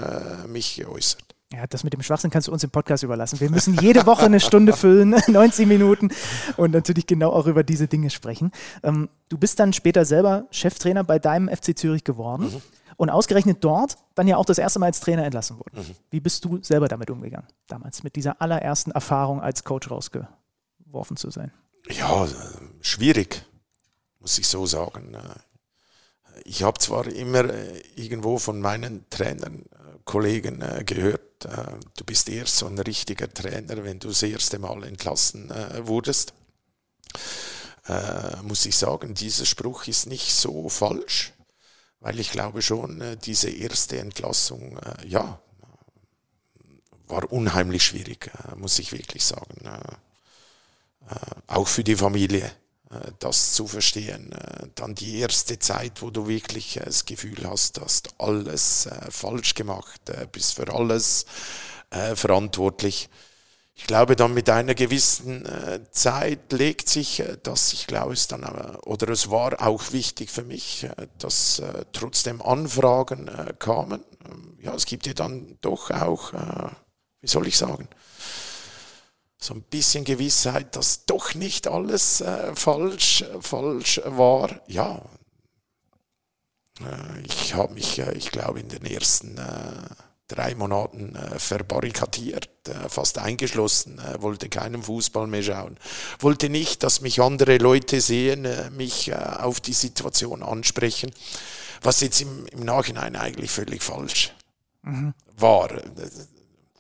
mich 0.47 0.77
geäußert. 0.77 1.35
Ja, 1.53 1.67
das 1.67 1.85
mit 1.85 1.93
dem 1.93 2.03
Schwachsinn 2.03 2.31
kannst 2.31 2.49
du 2.49 2.53
uns 2.53 2.65
im 2.65 2.71
Podcast 2.71 3.03
überlassen. 3.03 3.39
Wir 3.41 3.51
müssen 3.51 3.77
jede 3.81 4.07
Woche 4.07 4.25
eine 4.25 4.41
Stunde 4.41 4.73
füllen, 4.73 5.11
90 5.27 5.67
Minuten 5.67 6.11
und 6.57 6.71
natürlich 6.71 7.07
genau 7.07 7.31
auch 7.31 7.47
über 7.47 7.63
diese 7.63 7.89
Dinge 7.89 8.09
sprechen. 8.09 8.53
Ähm, 8.83 9.11
du 9.29 9.37
bist 9.37 9.61
dann 9.61 9.75
später 9.75 10.07
selber 10.07 10.47
Cheftrainer 10.51 11.05
bei 11.05 11.19
deinem 11.19 11.49
FC 11.55 11.77
Zürich 11.77 12.05
geworden 12.05 12.63
und 12.97 13.11
ausgerechnet 13.11 13.65
dort 13.65 13.97
dann 14.15 14.29
ja 14.29 14.37
auch 14.37 14.45
das 14.45 14.59
erste 14.59 14.79
Mal 14.79 14.87
als 14.87 15.01
Trainer 15.01 15.25
entlassen 15.25 15.59
worden. 15.59 15.97
Wie 16.11 16.21
bist 16.21 16.45
du 16.45 16.63
selber 16.63 16.89
damit 16.89 17.11
umgegangen, 17.11 17.49
damals 17.67 18.03
mit 18.03 18.17
dieser 18.17 18.41
allerersten 18.41 18.91
Erfahrung 18.91 19.41
als 19.41 19.65
Coach 19.65 19.91
rausgeworfen 19.91 21.17
zu 21.17 21.31
sein? 21.31 21.53
Ja, 21.89 22.29
schwierig, 22.81 23.45
muss 24.21 24.39
ich 24.39 24.47
so 24.47 24.67
sagen. 24.67 25.17
Ich 26.45 26.63
habe 26.63 26.79
zwar 26.79 27.07
immer 27.07 27.45
äh, 27.45 27.83
irgendwo 27.95 28.39
von 28.39 28.61
meinen 28.61 29.05
Trainern, 29.11 29.67
äh, 29.71 29.99
Kollegen 30.05 30.63
äh, 30.63 30.83
gehört, 30.85 31.21
du 31.97 32.05
bist 32.05 32.29
erst 32.29 32.59
so 32.59 32.67
ein 32.67 32.79
richtiger 32.79 33.29
Trainer, 33.29 33.83
wenn 33.83 33.99
du 33.99 34.09
das 34.09 34.23
erste 34.23 34.61
Mal 34.61 34.85
entlassen 34.85 35.51
wurdest. 35.89 36.35
Muss 38.45 38.65
ich 38.65 38.77
sagen, 38.77 39.15
dieser 39.15 39.45
Spruch 39.45 39.89
ist 39.89 40.07
nicht 40.07 40.33
so 40.33 40.69
falsch, 40.69 41.33
weil 42.03 42.19
ich 42.19 42.33
glaube 42.33 42.63
schon, 42.63 43.01
äh, 43.01 43.17
diese 43.17 43.49
erste 43.49 43.99
Entlassung, 43.99 44.77
äh, 44.79 45.07
ja, 45.07 45.41
war 47.07 47.33
unheimlich 47.33 47.85
schwierig, 47.85 48.31
äh, 48.51 48.57
muss 48.57 48.79
ich 48.79 48.93
wirklich 48.93 49.25
sagen. 49.25 49.71
Auch 51.49 51.67
für 51.67 51.83
die 51.83 51.97
Familie, 51.97 52.51
das 53.19 53.55
zu 53.55 53.67
verstehen. 53.67 54.31
Dann 54.77 54.95
die 54.95 55.19
erste 55.19 55.59
Zeit, 55.59 56.01
wo 56.01 56.11
du 56.11 56.29
wirklich 56.29 56.79
das 56.83 57.05
Gefühl 57.05 57.45
hast, 57.45 57.79
du 57.79 58.11
alles 58.19 58.87
äh, 58.87 59.11
falsch 59.11 59.55
gemacht, 59.55 60.01
bist 60.31 60.55
für 60.55 60.73
alles 60.73 61.27
verantwortlich. 61.91 63.11
Ich 63.83 63.89
glaube, 63.89 64.15
dann 64.15 64.33
mit 64.33 64.49
einer 64.49 64.77
gewissen 64.77 65.45
äh, 65.45 65.81
Zeit 65.91 66.53
legt 66.53 66.89
sich 66.89 67.19
äh, 67.19 67.37
das, 67.43 67.73
ich 67.73 67.89
glaube, 67.89 68.13
es 68.13 68.29
dann, 68.29 68.45
äh, 68.45 68.77
oder 68.87 69.09
es 69.09 69.29
war 69.29 69.61
auch 69.61 69.91
wichtig 69.91 70.31
für 70.31 70.45
mich, 70.45 70.87
dass 71.19 71.61
trotzdem 71.93 72.41
Anfragen 72.43 73.29
kamen. 73.59 74.05
Ähm, 74.25 74.57
Ja, 74.61 74.73
es 74.75 74.87
gibt 74.87 75.09
ja 75.09 75.15
dann 75.15 75.59
doch 75.61 75.91
auch, 75.91 76.33
wie 77.21 77.27
soll 77.27 77.49
ich 77.49 77.59
sagen, 77.59 77.89
so 79.37 79.55
ein 79.55 79.63
bisschen 79.63 80.05
Gewissheit, 80.05 80.77
dass 80.77 81.05
doch 81.05 81.35
nicht 81.35 81.67
alles 81.67 82.23
falsch, 82.55 83.25
falsch 83.41 84.01
war. 84.05 84.61
Ja, 84.69 85.03
ich 87.25 87.55
habe 87.55 87.75
mich, 87.75 87.99
ich 87.99 88.31
glaube, 88.31 88.61
in 88.61 88.69
den 88.69 88.87
ersten 88.87 89.37
drei 90.35 90.55
Monaten 90.55 91.15
äh, 91.15 91.39
verbarrikadiert, 91.39 92.49
äh, 92.69 92.89
fast 92.89 93.19
eingeschlossen, 93.19 93.99
äh, 93.99 94.21
wollte 94.23 94.49
keinen 94.49 94.83
Fußball 94.83 95.27
mehr 95.27 95.43
schauen, 95.43 95.79
wollte 96.19 96.49
nicht, 96.49 96.83
dass 96.83 97.01
mich 97.01 97.21
andere 97.21 97.59
Leute 97.59 98.01
sehen, 98.01 98.45
äh, 98.45 98.71
mich 98.71 99.09
äh, 99.09 99.15
auf 99.15 99.61
die 99.61 99.73
Situation 99.73 100.43
ansprechen, 100.43 101.13
was 101.83 102.01
jetzt 102.01 102.21
im, 102.21 102.47
im 102.47 102.65
Nachhinein 102.65 103.17
eigentlich 103.17 103.51
völlig 103.51 103.83
falsch 103.83 104.33
war. 105.37 105.71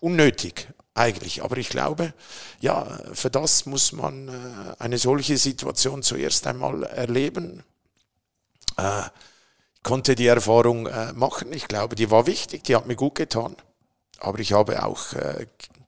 Unnötig 0.00 0.66
eigentlich. 0.94 1.42
Aber 1.42 1.56
ich 1.56 1.68
glaube, 1.68 2.14
ja, 2.60 2.98
für 3.12 3.30
das 3.30 3.66
muss 3.66 3.92
man 3.92 4.28
äh, 4.28 4.32
eine 4.78 4.98
solche 4.98 5.38
Situation 5.38 6.02
zuerst 6.02 6.46
einmal 6.46 6.82
erleben. 6.84 7.62
Ich 9.84 9.88
konnte 9.88 10.14
die 10.14 10.28
Erfahrung 10.28 10.86
äh, 10.86 11.12
machen. 11.12 11.52
Ich 11.52 11.66
glaube, 11.66 11.96
die 11.96 12.08
war 12.08 12.28
wichtig, 12.28 12.62
die 12.62 12.76
hat 12.76 12.86
mir 12.86 12.94
gut 12.94 13.16
getan. 13.16 13.56
Aber 14.20 14.38
ich 14.38 14.52
habe 14.52 14.84
auch 14.84 15.12
äh, 15.14 15.46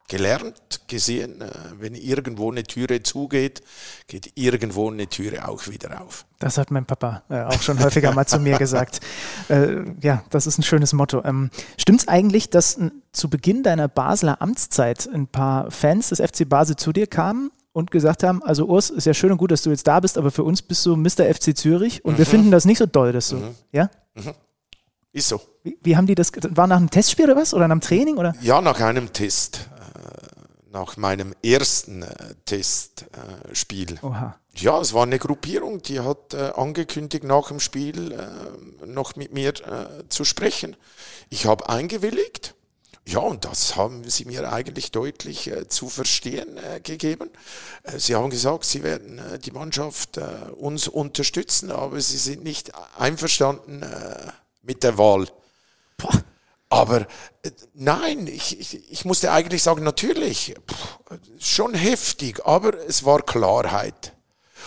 gelernt, 0.09 0.80
gesehen, 0.88 1.40
äh, 1.40 1.51
wenn 1.78 1.95
irgendwo 1.95 2.51
eine 2.51 2.64
Türe 2.64 3.05
zugeht, 3.05 3.62
geht 4.09 4.32
irgendwo 4.34 4.90
eine 4.90 5.07
Türe 5.07 5.47
auch 5.47 5.68
wieder 5.68 6.03
auf. 6.03 6.26
Das 6.40 6.59
hat 6.59 6.72
mein 6.72 6.86
Papa 6.86 7.22
äh, 7.30 7.42
auch 7.42 7.62
schon 7.62 7.78
häufiger 7.78 8.12
mal 8.12 8.26
zu 8.26 8.40
mir 8.40 8.59
gesagt. 8.59 9.01
Äh, 9.51 9.84
ja, 10.01 10.24
das 10.30 10.47
ist 10.47 10.59
ein 10.59 10.62
schönes 10.62 10.95
Motto. 10.95 11.22
Ähm, 11.22 11.51
Stimmt 11.76 12.01
es 12.01 12.09
eigentlich, 12.09 12.49
dass 12.49 12.80
zu 13.12 13.28
Beginn 13.28 13.62
deiner 13.62 13.88
Basler 13.88 14.40
Amtszeit 14.40 15.07
ein 15.12 15.26
paar 15.26 15.70
Fans 15.70 16.09
des 16.09 16.18
FC 16.18 16.49
Basel 16.49 16.76
zu 16.76 16.92
dir 16.92 17.07
kamen 17.07 17.51
und 17.75 17.91
gesagt 17.91 18.22
haben, 18.22 18.43
also 18.43 18.66
Urs, 18.66 18.89
ist 18.89 19.05
ja 19.05 19.12
schön 19.12 19.33
und 19.33 19.39
gut, 19.39 19.51
dass 19.51 19.62
du 19.62 19.70
jetzt 19.70 19.87
da 19.87 19.99
bist, 19.99 20.16
aber 20.16 20.31
für 20.31 20.45
uns 20.45 20.62
bist 20.62 20.87
du 20.87 20.97
Mr. 20.97 21.35
FC 21.35 21.57
Zürich 21.57 22.05
und 22.05 22.18
wir 22.18 22.25
finden 22.25 22.51
das 22.53 22.64
nicht 22.64 22.79
so 22.79 22.87
doll, 22.87 23.12
dass 23.12 23.29
du, 23.29 23.37
ja? 23.72 23.91
Ist 25.12 25.29
so. 25.29 25.41
Wie, 25.62 25.77
wie 25.83 25.97
haben 25.97 26.07
die 26.07 26.14
das, 26.14 26.33
war 26.51 26.66
nach 26.66 26.77
einem 26.77 26.91
Testspiel 26.91 27.27
oder 27.27 27.37
was? 27.37 27.53
Oder 27.53 27.68
nach 27.68 27.72
einem 27.72 27.81
Training 27.81 28.16
oder? 28.16 28.35
Ja, 28.41 28.61
nach 28.61 28.81
einem 28.81 29.12
Test, 29.12 29.68
äh, 29.77 30.72
nach 30.72 30.97
meinem 30.97 31.35
ersten 31.45 32.03
äh, 32.03 32.35
Testspiel. 32.45 33.99
Oha. 34.03 34.37
Ja, 34.57 34.81
es 34.81 34.93
war 34.93 35.03
eine 35.03 35.18
Gruppierung, 35.18 35.83
die 35.83 36.01
hat 36.01 36.35
äh, 36.35 36.53
angekündigt, 36.57 37.25
nach 37.25 37.49
dem 37.49 37.59
Spiel 37.61 38.16
noch 38.87 39.16
mit 39.16 39.33
mir 39.33 39.53
zu 40.09 40.25
sprechen. 40.25 40.77
Ich 41.29 41.47
habe 41.47 41.68
eingewilligt. 41.68 42.55
Ja, 43.07 43.19
und 43.19 43.45
das 43.45 43.77
haben 43.77 44.09
sie 44.09 44.25
mir 44.25 44.51
eigentlich 44.51 44.91
deutlich 44.91 45.49
äh, 45.49 45.69
zu 45.69 45.89
verstehen 45.91 46.57
äh, 46.57 46.81
gegeben. 46.81 47.31
Äh, 47.83 47.99
sie 47.99 48.15
haben 48.15 48.31
gesagt, 48.31 48.65
sie 48.65 48.83
werden 48.83 49.19
äh, 49.19 49.39
die 49.39 49.51
Mannschaft 49.51 50.17
äh, 50.17 50.23
uns 50.57 50.89
unterstützen, 50.89 51.71
aber 51.71 52.01
sie 52.01 52.17
sind 52.17 52.43
nicht 52.43 52.73
einverstanden 52.99 53.83
äh, 53.83 54.33
mit 54.63 54.83
der 54.83 54.97
Wahl. 54.97 55.29
Aber 56.71 57.03
äh, 57.43 57.51
nein, 57.75 58.27
ich, 58.27 58.59
ich, 58.59 58.91
ich 58.91 59.05
musste 59.05 59.33
eigentlich 59.33 59.63
sagen, 59.63 59.85
natürlich, 59.85 60.55
pff, 60.67 60.99
schon 61.39 61.75
heftig, 61.75 62.47
aber 62.47 62.75
es 62.89 63.05
war 63.05 63.21
Klarheit. 63.21 64.15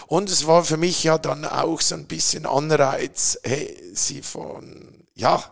Und 0.06 0.30
es 0.30 0.46
war 0.46 0.64
für 0.64 0.78
mich 0.78 1.04
ja 1.04 1.18
dann 1.18 1.44
auch 1.44 1.82
so 1.82 1.96
ein 1.96 2.06
bisschen 2.06 2.46
Anreiz, 2.46 3.40
hey, 3.44 3.76
sie 3.94 4.22
von, 4.22 5.06
ja, 5.16 5.44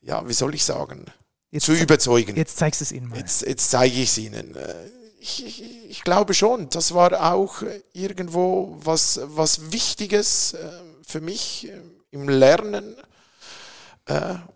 ja, 0.00 0.26
wie 0.28 0.32
soll 0.32 0.54
ich 0.54 0.64
sagen, 0.64 1.06
Jetzt 1.54 1.66
zu 1.66 1.74
ze- 1.74 1.82
überzeugen. 1.82 2.36
Jetzt 2.36 2.56
zeigst 2.58 2.80
du 2.80 2.84
es 2.84 2.92
ihnen 2.92 3.08
mal. 3.08 3.18
Jetzt, 3.18 3.42
jetzt 3.42 3.70
zeige 3.70 3.94
ich 4.02 4.08
es 4.10 4.18
Ihnen. 4.18 4.54
Äh, 4.56 4.74
Ich, 5.20 5.42
ich, 5.46 5.62
ich 5.88 6.00
glaube 6.04 6.34
schon, 6.34 6.68
das 6.68 6.92
war 6.92 7.32
auch 7.32 7.62
äh, 7.62 7.80
irgendwo 7.94 8.76
was, 8.84 9.20
was 9.24 9.72
Wichtiges 9.72 10.52
äh, 10.52 10.70
für 11.06 11.20
mich 11.22 11.70
im 12.10 12.28
Lernen. 12.28 12.96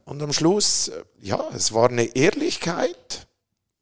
Und 0.04 0.22
am 0.22 0.32
Schluss, 0.34 0.90
ja, 1.22 1.42
es 1.56 1.72
war 1.72 1.88
eine 1.88 2.04
Ehrlichkeit, 2.14 3.26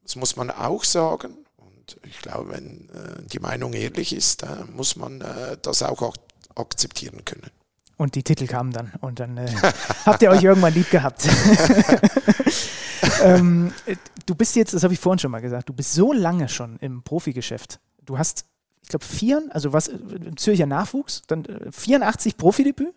das 0.04 0.14
muss 0.14 0.36
man 0.36 0.52
auch 0.52 0.84
sagen. 0.84 1.44
Und 1.56 1.96
ich 2.08 2.20
glaube, 2.20 2.50
wenn 2.52 2.88
die 3.32 3.40
Meinung 3.40 3.72
ehrlich 3.72 4.12
ist, 4.12 4.44
muss 4.72 4.94
man 4.94 5.24
das 5.62 5.82
auch 5.82 6.02
ak 6.02 6.14
akzeptieren 6.54 7.24
können. 7.24 7.50
Und 7.96 8.14
die 8.14 8.22
Titel 8.22 8.46
kamen 8.46 8.72
dann. 8.72 8.92
Und 9.00 9.20
dann 9.20 9.36
äh, 9.38 9.46
habt 10.06 10.22
ihr 10.22 10.30
euch 10.30 10.42
irgendwann 10.42 10.74
lieb 10.74 10.90
gehabt. 10.90 11.26
ähm, 13.22 13.72
äh, 13.86 13.96
du 14.26 14.34
bist 14.34 14.54
jetzt, 14.56 14.74
das 14.74 14.82
habe 14.82 14.92
ich 14.92 15.00
vorhin 15.00 15.18
schon 15.18 15.30
mal 15.30 15.40
gesagt, 15.40 15.68
du 15.68 15.72
bist 15.72 15.94
so 15.94 16.12
lange 16.12 16.48
schon 16.48 16.76
im 16.80 17.02
Profigeschäft. 17.02 17.80
Du 18.04 18.18
hast, 18.18 18.44
ich 18.82 18.88
glaube, 18.88 19.04
vier, 19.04 19.42
also 19.50 19.72
was, 19.72 19.88
äh, 19.88 19.94
Zürcher 20.36 20.66
Nachwuchs, 20.66 21.22
dann 21.26 21.44
äh, 21.46 21.72
84 21.72 22.36
Profidebüt. 22.36 22.94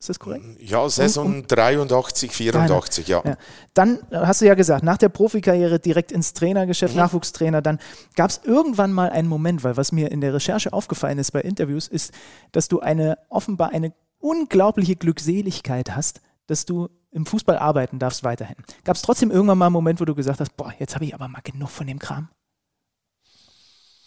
Ist 0.00 0.08
das 0.08 0.18
korrekt? 0.18 0.44
Ja, 0.58 0.86
Saison 0.88 1.46
83, 1.46 2.30
84, 2.30 3.08
ja. 3.08 3.22
Ja. 3.24 3.36
Dann 3.74 4.00
äh, 4.10 4.16
hast 4.16 4.40
du 4.40 4.46
ja 4.46 4.54
gesagt, 4.54 4.84
nach 4.84 4.98
der 4.98 5.08
Profikarriere 5.08 5.78
direkt 5.78 6.12
ins 6.12 6.34
Trainergeschäft, 6.34 6.94
Nachwuchstrainer, 6.96 7.62
dann 7.62 7.78
gab 8.16 8.30
es 8.30 8.40
irgendwann 8.44 8.92
mal 8.92 9.10
einen 9.10 9.28
Moment, 9.28 9.64
weil 9.64 9.76
was 9.76 9.92
mir 9.92 10.10
in 10.10 10.20
der 10.20 10.34
Recherche 10.34 10.72
aufgefallen 10.72 11.18
ist 11.18 11.30
bei 11.32 11.40
Interviews, 11.40 11.88
ist, 11.88 12.12
dass 12.52 12.68
du 12.68 12.80
eine 12.80 13.18
offenbar 13.28 13.70
eine 13.70 13.92
unglaubliche 14.24 14.96
Glückseligkeit 14.96 15.94
hast, 15.94 16.22
dass 16.46 16.64
du 16.64 16.88
im 17.10 17.26
Fußball 17.26 17.58
arbeiten 17.58 17.98
darfst 17.98 18.24
weiterhin. 18.24 18.56
Gab 18.82 18.96
es 18.96 19.02
trotzdem 19.02 19.30
irgendwann 19.30 19.58
mal 19.58 19.66
einen 19.66 19.74
Moment, 19.74 20.00
wo 20.00 20.04
du 20.04 20.14
gesagt 20.14 20.40
hast, 20.40 20.56
boah, 20.56 20.74
jetzt 20.78 20.94
habe 20.94 21.04
ich 21.04 21.14
aber 21.14 21.28
mal 21.28 21.42
genug 21.42 21.68
von 21.68 21.86
dem 21.86 21.98
Kram? 21.98 22.28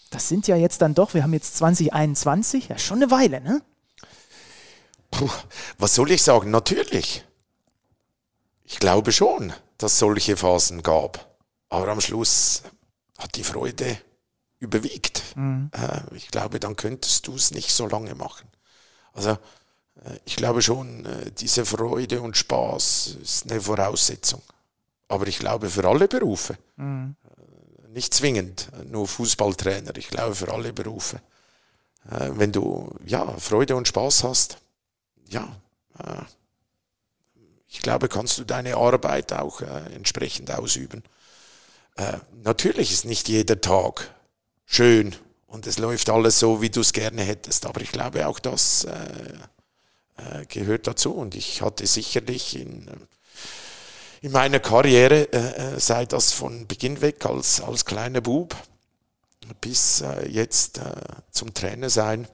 Das 0.10 0.28
sind 0.28 0.48
ja 0.48 0.56
jetzt 0.56 0.82
dann 0.82 0.96
doch, 0.96 1.14
wir 1.14 1.24
haben 1.24 1.34
jetzt 1.34 1.58
2021, 1.58 2.70
ja 2.70 2.78
schon 2.78 2.98
eine 2.98 3.12
Weile, 3.12 3.42
ne? 3.42 3.62
Puh, 5.12 5.30
was 5.78 5.96
soll 5.96 6.12
ich 6.12 6.24
sagen? 6.24 6.50
Natürlich. 6.50 7.24
Ich 8.64 8.80
glaube 8.80 9.12
schon, 9.12 9.54
dass 9.78 9.94
es 9.94 10.00
solche 10.00 10.36
Phasen 10.36 10.82
gab. 10.82 11.38
Aber 11.70 11.88
am 11.90 12.02
Schluss 12.02 12.64
hat 13.18 13.36
die 13.36 13.44
Freude 13.44 13.98
überwiegt. 14.60 15.24
Äh, 15.72 16.16
ich 16.16 16.30
glaube, 16.30 16.60
dann 16.60 16.76
könntest 16.76 17.28
du 17.28 17.36
es 17.36 17.52
nicht 17.52 17.72
so 17.72 17.88
lange 17.88 18.16
machen. 18.16 18.48
Also 19.14 19.38
ich 20.26 20.36
glaube 20.36 20.62
schon, 20.62 21.06
äh, 21.06 21.32
diese 21.32 21.66
Freude 21.66 22.22
und 22.22 22.38
Spaß 22.38 23.18
ist 23.22 23.50
eine 23.50 23.62
Voraussetzung. 23.62 24.42
Aber 25.08 25.28
ich 25.28 25.40
glaube 25.40 25.70
für 25.70 25.88
alle 25.88 26.08
Berufe. 26.08 26.58
Äh, 27.86 27.88
Nicht 27.90 28.14
zwingend, 28.14 28.70
äh, 28.80 28.86
nur 28.86 29.08
Fußballtrainer. 29.08 29.96
Ich 29.98 30.10
glaube 30.10 30.36
für 30.36 30.52
alle 30.54 30.74
Berufe. 30.74 31.22
Äh, 32.12 32.32
Wenn 32.34 32.52
du 32.52 32.90
ja, 33.06 33.26
Freude 33.38 33.76
und 33.76 33.88
Spaß 33.88 34.24
hast, 34.24 34.58
ja, 35.30 35.48
äh, 36.00 36.22
ich 37.70 37.82
glaube, 37.82 38.08
kannst 38.08 38.38
du 38.38 38.44
deine 38.46 38.78
Arbeit 38.78 39.34
auch 39.34 39.62
äh, 39.62 39.94
entsprechend 39.94 40.52
ausüben. 40.52 41.04
Äh, 41.96 42.18
natürlich 42.44 42.92
ist 42.92 43.06
nicht 43.06 43.28
jeder 43.28 43.60
Tag 43.60 44.14
schön 44.66 45.16
und 45.48 45.68
es 45.68 45.78
läuft 45.78 46.10
alles 46.10 46.40
so, 46.40 46.62
wie 46.62 46.70
du 46.70 46.82
es 46.82 46.94
gerne 46.94 47.24
hättest, 47.24 47.66
aber 47.66 47.82
ich 47.82 47.92
glaube, 47.92 48.28
auch 48.28 48.40
das 48.40 48.86
äh, 50.18 50.46
gehört 50.46 50.88
dazu 50.88 51.14
und 51.14 51.36
ich 51.36 51.62
hatte 51.62 51.88
sicherlich 51.88 52.58
in, 52.60 52.88
äh, 52.88 52.92
in 54.22 54.32
meiner 54.32 54.60
Karriere, 54.60 55.32
äh, 55.32 55.76
äh, 55.76 55.80
sei 55.80 56.06
das 56.06 56.32
von 56.32 56.68
Beginn 56.68 57.02
weg 57.02 57.26
als, 57.26 57.62
als 57.62 57.86
kleiner 57.86 58.22
Bub 58.22 58.56
bis 59.62 60.02
äh, 60.02 60.28
jetzt 60.28 60.80
äh, 60.80 60.92
zum 61.32 61.54
Trainer 61.54 61.90
sein, 61.90 62.28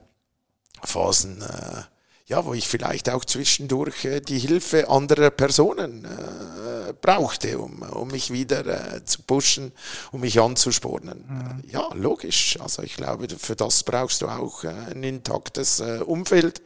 Phasen, 0.82 1.42
äh, 1.42 1.82
ja, 2.26 2.44
wo 2.44 2.54
ich 2.54 2.68
vielleicht 2.68 3.10
auch 3.10 3.24
zwischendurch 3.24 4.04
äh, 4.04 4.20
die 4.20 4.38
Hilfe 4.38 4.88
anderer 4.88 5.30
Personen 5.30 6.04
äh, 6.04 6.92
brauchte, 7.00 7.58
um, 7.58 7.82
um 7.82 8.08
mich 8.08 8.32
wieder 8.32 8.66
äh, 8.96 9.04
zu 9.04 9.22
pushen, 9.22 9.72
um 10.10 10.20
mich 10.20 10.40
anzuspornen. 10.40 11.62
Äh, 11.66 11.72
ja, 11.72 11.88
logisch. 11.94 12.58
Also 12.60 12.82
ich 12.82 12.96
glaube, 12.96 13.28
für 13.28 13.56
das 13.56 13.82
brauchst 13.82 14.22
du 14.22 14.28
auch 14.28 14.64
äh, 14.64 14.68
ein 14.68 15.02
intaktes 15.02 15.80
äh, 15.80 16.00
Umfeld. 16.04 16.62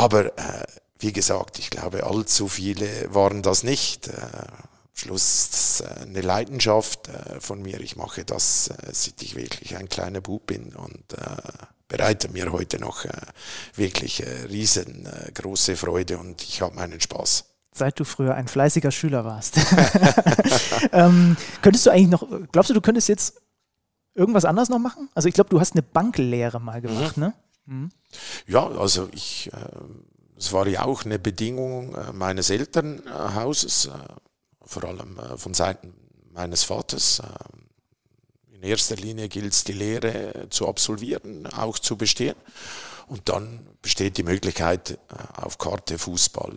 Aber 0.00 0.38
äh, 0.38 0.64
wie 0.98 1.12
gesagt, 1.12 1.58
ich 1.58 1.68
glaube, 1.68 2.04
allzu 2.04 2.48
viele 2.48 2.88
waren 3.12 3.42
das 3.42 3.64
nicht. 3.64 4.08
Äh, 4.08 4.14
Schluss 4.94 5.50
ist 5.52 5.80
äh, 5.82 6.04
eine 6.04 6.22
Leidenschaft 6.22 7.08
äh, 7.08 7.38
von 7.38 7.60
mir. 7.60 7.80
Ich 7.80 7.96
mache 7.96 8.24
das, 8.24 8.68
äh, 8.68 8.92
seit 8.92 9.22
ich 9.22 9.36
wirklich 9.36 9.76
ein 9.76 9.90
kleiner 9.90 10.22
Bub 10.22 10.46
bin 10.46 10.74
und 10.74 11.12
äh, 11.12 11.66
bereite 11.86 12.30
mir 12.30 12.50
heute 12.50 12.80
noch 12.80 13.04
äh, 13.04 13.10
wirklich 13.76 14.24
riesengroße 14.48 15.76
Freude 15.76 16.16
und 16.16 16.42
ich 16.44 16.62
habe 16.62 16.76
meinen 16.76 17.02
Spaß. 17.02 17.44
Seit 17.74 18.00
du 18.00 18.04
früher 18.04 18.34
ein 18.36 18.48
fleißiger 18.48 18.92
Schüler 18.92 19.26
warst. 19.26 19.58
ähm, 20.92 21.36
könntest 21.60 21.84
du 21.84 21.90
eigentlich 21.90 22.08
noch, 22.08 22.26
glaubst 22.52 22.70
du, 22.70 22.74
du 22.74 22.80
könntest 22.80 23.10
jetzt 23.10 23.42
irgendwas 24.14 24.46
anderes 24.46 24.70
noch 24.70 24.78
machen? 24.78 25.10
Also 25.14 25.28
ich 25.28 25.34
glaube, 25.34 25.50
du 25.50 25.60
hast 25.60 25.72
eine 25.74 25.82
Banklehre 25.82 26.58
mal 26.58 26.80
gemacht, 26.80 27.18
ne? 27.18 27.34
Ja, 28.46 28.66
also 28.66 29.08
ich, 29.12 29.50
äh, 29.52 29.56
es 30.36 30.52
war 30.52 30.66
ja 30.66 30.84
auch 30.84 31.04
eine 31.04 31.18
Bedingung 31.18 31.94
äh, 31.94 32.12
meines 32.12 32.50
Elternhauses, 32.50 33.86
äh, 33.86 33.90
vor 34.62 34.84
allem 34.84 35.18
von 35.36 35.54
Seiten 35.54 35.94
meines 36.32 36.62
Vaters. 36.62 37.20
In 38.52 38.62
erster 38.62 38.94
Linie 38.94 39.28
gilt 39.28 39.52
es, 39.52 39.64
die 39.64 39.72
Lehre 39.72 40.46
zu 40.48 40.68
absolvieren, 40.68 41.48
auch 41.48 41.76
zu 41.80 41.96
bestehen. 41.96 42.36
Und 43.08 43.28
dann 43.28 43.66
besteht 43.82 44.16
die 44.16 44.22
Möglichkeit, 44.22 44.96
auf 45.34 45.58
Karte 45.58 45.98
Fußball 45.98 46.52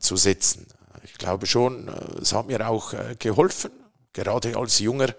zu 0.00 0.16
setzen. 0.16 0.66
Ich 1.04 1.14
glaube 1.14 1.46
schon, 1.46 1.86
es 2.20 2.32
hat 2.32 2.48
mir 2.48 2.68
auch 2.68 2.92
geholfen, 3.20 3.70
gerade 4.12 4.56
als 4.56 4.80
Junger, 4.80 5.14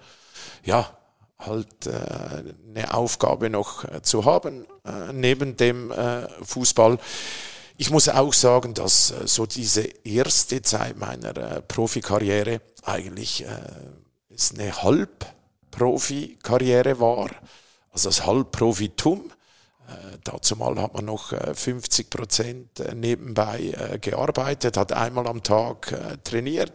ja, 0.65 0.97
halt 1.45 1.87
äh, 1.87 1.93
eine 2.69 2.93
Aufgabe 2.93 3.49
noch 3.49 3.85
äh, 3.85 4.01
zu 4.01 4.25
haben 4.25 4.65
äh, 4.85 5.13
neben 5.13 5.55
dem 5.57 5.93
Fußball. 6.43 6.97
Ich 7.77 7.91
muss 7.91 8.07
auch 8.07 8.31
sagen, 8.33 8.73
dass 8.73 9.13
so 9.25 9.45
diese 9.45 9.81
erste 10.03 10.61
Zeit 10.61 10.97
meiner 10.97 11.61
Profikarriere 11.61 12.61
eigentlich 12.83 13.45
ist 14.29 14.59
eine 14.59 14.83
Halbprofikarriere 14.83 16.99
war, 16.99 17.29
also 17.91 18.09
das 18.09 18.25
Halbprofitum. 18.25 19.31
Äh, 19.87 20.17
Dazu 20.23 20.55
mal 20.55 20.79
hat 20.81 20.93
man 20.93 21.05
noch 21.05 21.31
äh, 21.31 21.53
50 21.53 22.09
Prozent 22.09 22.79
äh, 22.79 22.95
nebenbei 22.95 23.99
gearbeitet, 24.01 24.77
hat 24.77 24.91
einmal 24.91 25.27
am 25.27 25.43
Tag 25.43 25.95
trainiert, 26.23 26.73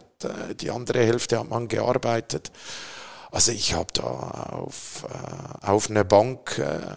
die 0.59 0.71
andere 0.71 1.05
Hälfte 1.05 1.39
hat 1.39 1.49
man 1.49 1.67
gearbeitet. 1.67 2.51
Also 3.31 3.53
ich 3.53 3.73
habe 3.73 3.91
da 3.93 4.03
auf, 4.03 5.05
äh, 5.09 5.65
auf 5.65 5.89
einer 5.89 6.03
Bank 6.03 6.59
äh, 6.59 6.95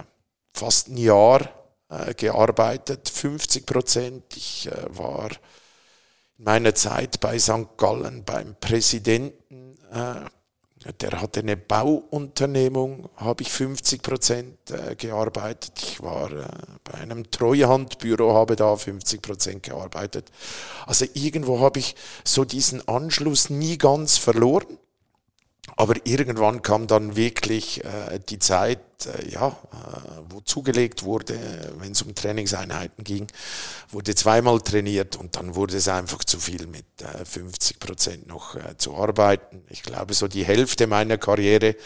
fast 0.53 0.89
ein 0.89 0.97
Jahr 0.97 1.49
äh, 1.89 2.13
gearbeitet, 2.15 3.09
50 3.09 3.65
Prozent. 3.65 4.25
Ich 4.37 4.69
äh, 4.71 4.85
war 4.89 5.31
in 6.37 6.45
meiner 6.45 6.75
Zeit 6.75 7.21
bei 7.21 7.39
St. 7.39 7.77
Gallen 7.77 8.25
beim 8.25 8.57
Präsidenten, 8.61 9.79
äh, 9.93 10.29
der 11.01 11.23
hatte 11.23 11.41
eine 11.41 11.57
Bauunternehmung, 11.57 13.09
habe 13.17 13.43
ich 13.43 13.51
50 13.51 14.03
Prozent 14.03 14.71
äh, 14.71 14.95
gearbeitet. 14.97 15.73
Ich 15.83 16.03
war 16.03 16.31
äh, 16.31 16.45
bei 16.85 16.95
einem 16.95 17.31
Treuhandbüro, 17.31 18.35
habe 18.35 18.55
da 18.55 18.77
50 18.77 19.23
Prozent 19.23 19.63
gearbeitet. 19.63 20.31
Also 20.85 21.07
irgendwo 21.15 21.61
habe 21.61 21.79
ich 21.79 21.95
so 22.23 22.45
diesen 22.45 22.87
Anschluss 22.87 23.49
nie 23.49 23.79
ganz 23.79 24.19
verloren. 24.19 24.79
Aber 25.77 25.95
irgendwann 26.05 26.63
kam 26.63 26.87
dann 26.87 27.17
wirklich 27.17 27.85
äh, 27.85 28.21
die 28.29 28.39
Zeit, 28.39 28.79
äh, 29.07 29.29
ja, 29.29 29.49
äh, 29.49 30.21
wo 30.29 30.41
zugelegt 30.41 31.03
wurde, 31.03 31.37
wenn 31.79 31.93
es 31.93 32.03
um 32.03 32.15
Trainingseinheiten 32.15 33.03
ging, 33.03 33.27
wurde 33.91 34.15
zweimal 34.15 34.61
trainiert 34.61 35.17
und 35.17 35.37
dann 35.37 35.55
wurde 35.57 35.77
es 35.77 35.89
einfach 35.89 36.23
zu 36.25 36.39
viel 36.39 36.67
mit 36.67 36.87
äh, 37.03 37.25
50 37.25 37.81
Prozent 37.81 38.29
noch 38.29 38.55
äh, 38.55 38.77
zu 38.77 38.95
arbeiten. 38.95 39.63
Ich 39.69 39.83
glaube, 39.83 40.15
so 40.15 40.29
die 40.29 40.45
Hälfte 40.45 40.87
meiner 40.87 41.19
Karriere 41.19 41.71
äh, 41.71 41.77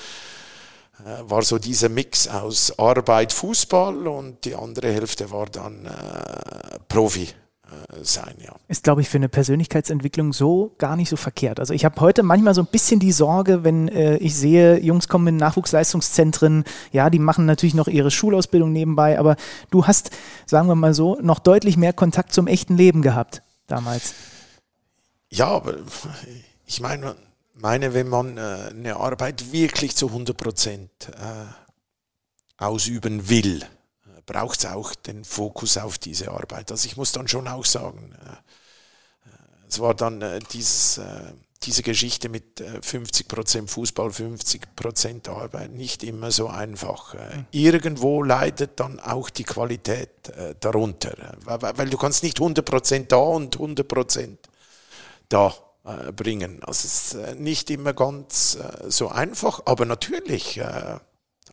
war 1.23 1.43
so 1.43 1.59
dieser 1.59 1.89
Mix 1.89 2.29
aus 2.29 2.79
Arbeit, 2.79 3.33
Fußball 3.33 4.07
und 4.07 4.45
die 4.45 4.55
andere 4.55 4.93
Hälfte 4.93 5.31
war 5.31 5.47
dann 5.47 5.87
äh, 5.87 6.79
Profi. 6.89 7.29
Sein, 8.03 8.35
ja. 8.45 8.55
Ist, 8.69 8.85
glaube 8.85 9.01
ich, 9.01 9.09
für 9.09 9.19
eine 9.19 9.29
Persönlichkeitsentwicklung 9.29 10.33
so 10.33 10.75
gar 10.79 10.97
nicht 10.97 11.09
so 11.09 11.17
verkehrt. 11.17 11.61
Also 11.61 11.75
ich 11.75 11.85
habe 11.85 12.01
heute 12.01 12.23
manchmal 12.23 12.55
so 12.55 12.63
ein 12.63 12.69
bisschen 12.71 13.01
die 13.01 13.13
Sorge, 13.13 13.65
wenn 13.65 13.89
äh, 13.89 14.17
ich 14.19 14.35
sehe, 14.35 14.79
Jungs 14.81 15.09
kommen 15.09 15.27
in 15.27 15.37
Nachwuchsleistungszentren, 15.37 16.65
ja, 16.93 17.11
die 17.11 17.19
machen 17.19 17.47
natürlich 17.47 17.75
noch 17.75 17.89
ihre 17.89 18.11
Schulausbildung 18.11 18.73
nebenbei, 18.73 19.19
aber 19.19 19.37
du 19.71 19.87
hast, 19.87 20.11
sagen 20.47 20.69
wir 20.69 20.75
mal 20.75 20.95
so, 20.95 21.19
noch 21.21 21.39
deutlich 21.39 21.77
mehr 21.77 21.93
Kontakt 21.93 22.33
zum 22.33 22.47
echten 22.47 22.77
Leben 22.77 23.03
gehabt 23.03 23.43
damals. 23.67 24.15
Ja, 25.31 25.49
aber 25.49 25.75
ich 26.67 26.81
meine, 26.81 27.17
meine, 27.55 27.95
wenn 27.95 28.09
man 28.09 28.39
äh, 28.39 28.71
eine 28.71 28.97
Arbeit 28.97 29.53
wirklich 29.53 29.97
zu 29.97 30.09
100 30.09 30.37
Prozent 30.37 30.91
äh, 31.09 32.63
ausüben 32.63 33.29
will, 33.29 33.65
braucht 34.29 34.59
es 34.59 34.67
auch 34.67 34.95
den 34.95 35.25
Fokus 35.25 35.79
auf 35.79 35.99
diese 35.99 36.31
Arbeit. 36.31 36.71
Also 36.71 36.87
ich 36.87 36.97
muss 36.97 37.13
dann 37.13 37.27
schon 37.27 37.49
auch 37.49 37.65
sagen, 37.65 38.15
äh, 38.15 39.31
es 39.69 39.81
war 39.81 39.95
dann 39.95 40.21
äh, 40.21 40.39
dieses, 40.53 40.99
äh, 40.99 41.33
diese 41.65 41.83
Geschichte 41.83 42.29
mit 42.29 42.61
50% 42.61 43.69
Fußball, 43.69 44.11
50% 44.11 45.29
Arbeit 45.29 45.73
nicht 45.73 46.05
immer 46.05 46.31
so 46.31 46.47
einfach. 46.47 47.15
Mhm. 47.15 47.47
Irgendwo 47.51 48.23
leidet 48.23 48.79
dann 48.79 49.01
auch 49.01 49.29
die 49.29 49.43
Qualität 49.43 50.11
darunter, 50.61 51.37
weil, 51.45 51.91
du 51.91 51.97
kannst 51.97 52.23
nicht 52.23 52.39
100% 52.39 53.09
da 53.09 53.17
und 53.17 53.57
100% 53.57 54.37
da 55.29 55.53
bringen. 56.15 56.63
Also 56.63 56.87
es 56.87 57.15
ist 57.15 57.41
nicht 57.41 57.71
immer 57.71 57.93
ganz 57.93 58.57
so 58.87 59.09
einfach, 59.09 59.63
aber 59.65 59.85
natürlich 59.85 60.61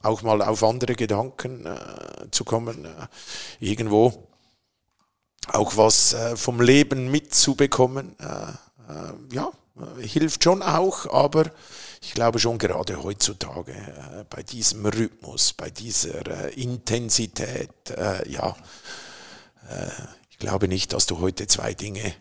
auch 0.06 0.22
mal 0.22 0.42
auf 0.42 0.64
andere 0.64 0.96
Gedanken 0.96 1.66
äh, 1.66 2.30
zu 2.32 2.44
kommen, 2.44 2.86
äh, 2.86 3.08
irgendwo 3.60 4.30
auch 5.48 5.78
was 5.78 6.14
äh, 6.14 6.36
vom 6.36 6.62
Leben 6.62 7.12
mitzubekommen. 7.12 8.16
Äh, 8.20 8.92
äh, 8.92 9.14
ja, 9.34 9.52
hilft 10.00 10.44
schon 10.44 10.62
auch, 10.64 11.12
aber 11.12 11.52
ich 12.02 12.14
glaube 12.14 12.40
schon 12.40 12.58
gerade 12.58 13.04
heutzutage 13.04 13.74
äh, 13.74 14.24
bei 14.30 14.44
diesem 14.44 14.86
Rhythmus, 14.86 15.54
bei 15.54 15.70
dieser 15.70 16.56
Intensität, 16.58 17.70
ja, 18.28 18.56
ich 20.30 20.38
glaube 20.38 20.68
nicht, 20.68 20.94
dass 20.94 21.08
du 21.08 21.20
heute 21.20 21.48
zwei 21.48 21.74
Dinge 21.74 22.14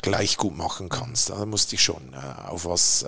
gleich 0.00 0.36
gut 0.36 0.56
machen 0.56 0.88
kannst. 0.88 1.30
Da 1.30 1.44
musst 1.46 1.68
du 1.68 1.70
dich 1.72 1.82
schon 1.82 2.14
auf 2.14 2.64
was 2.64 3.04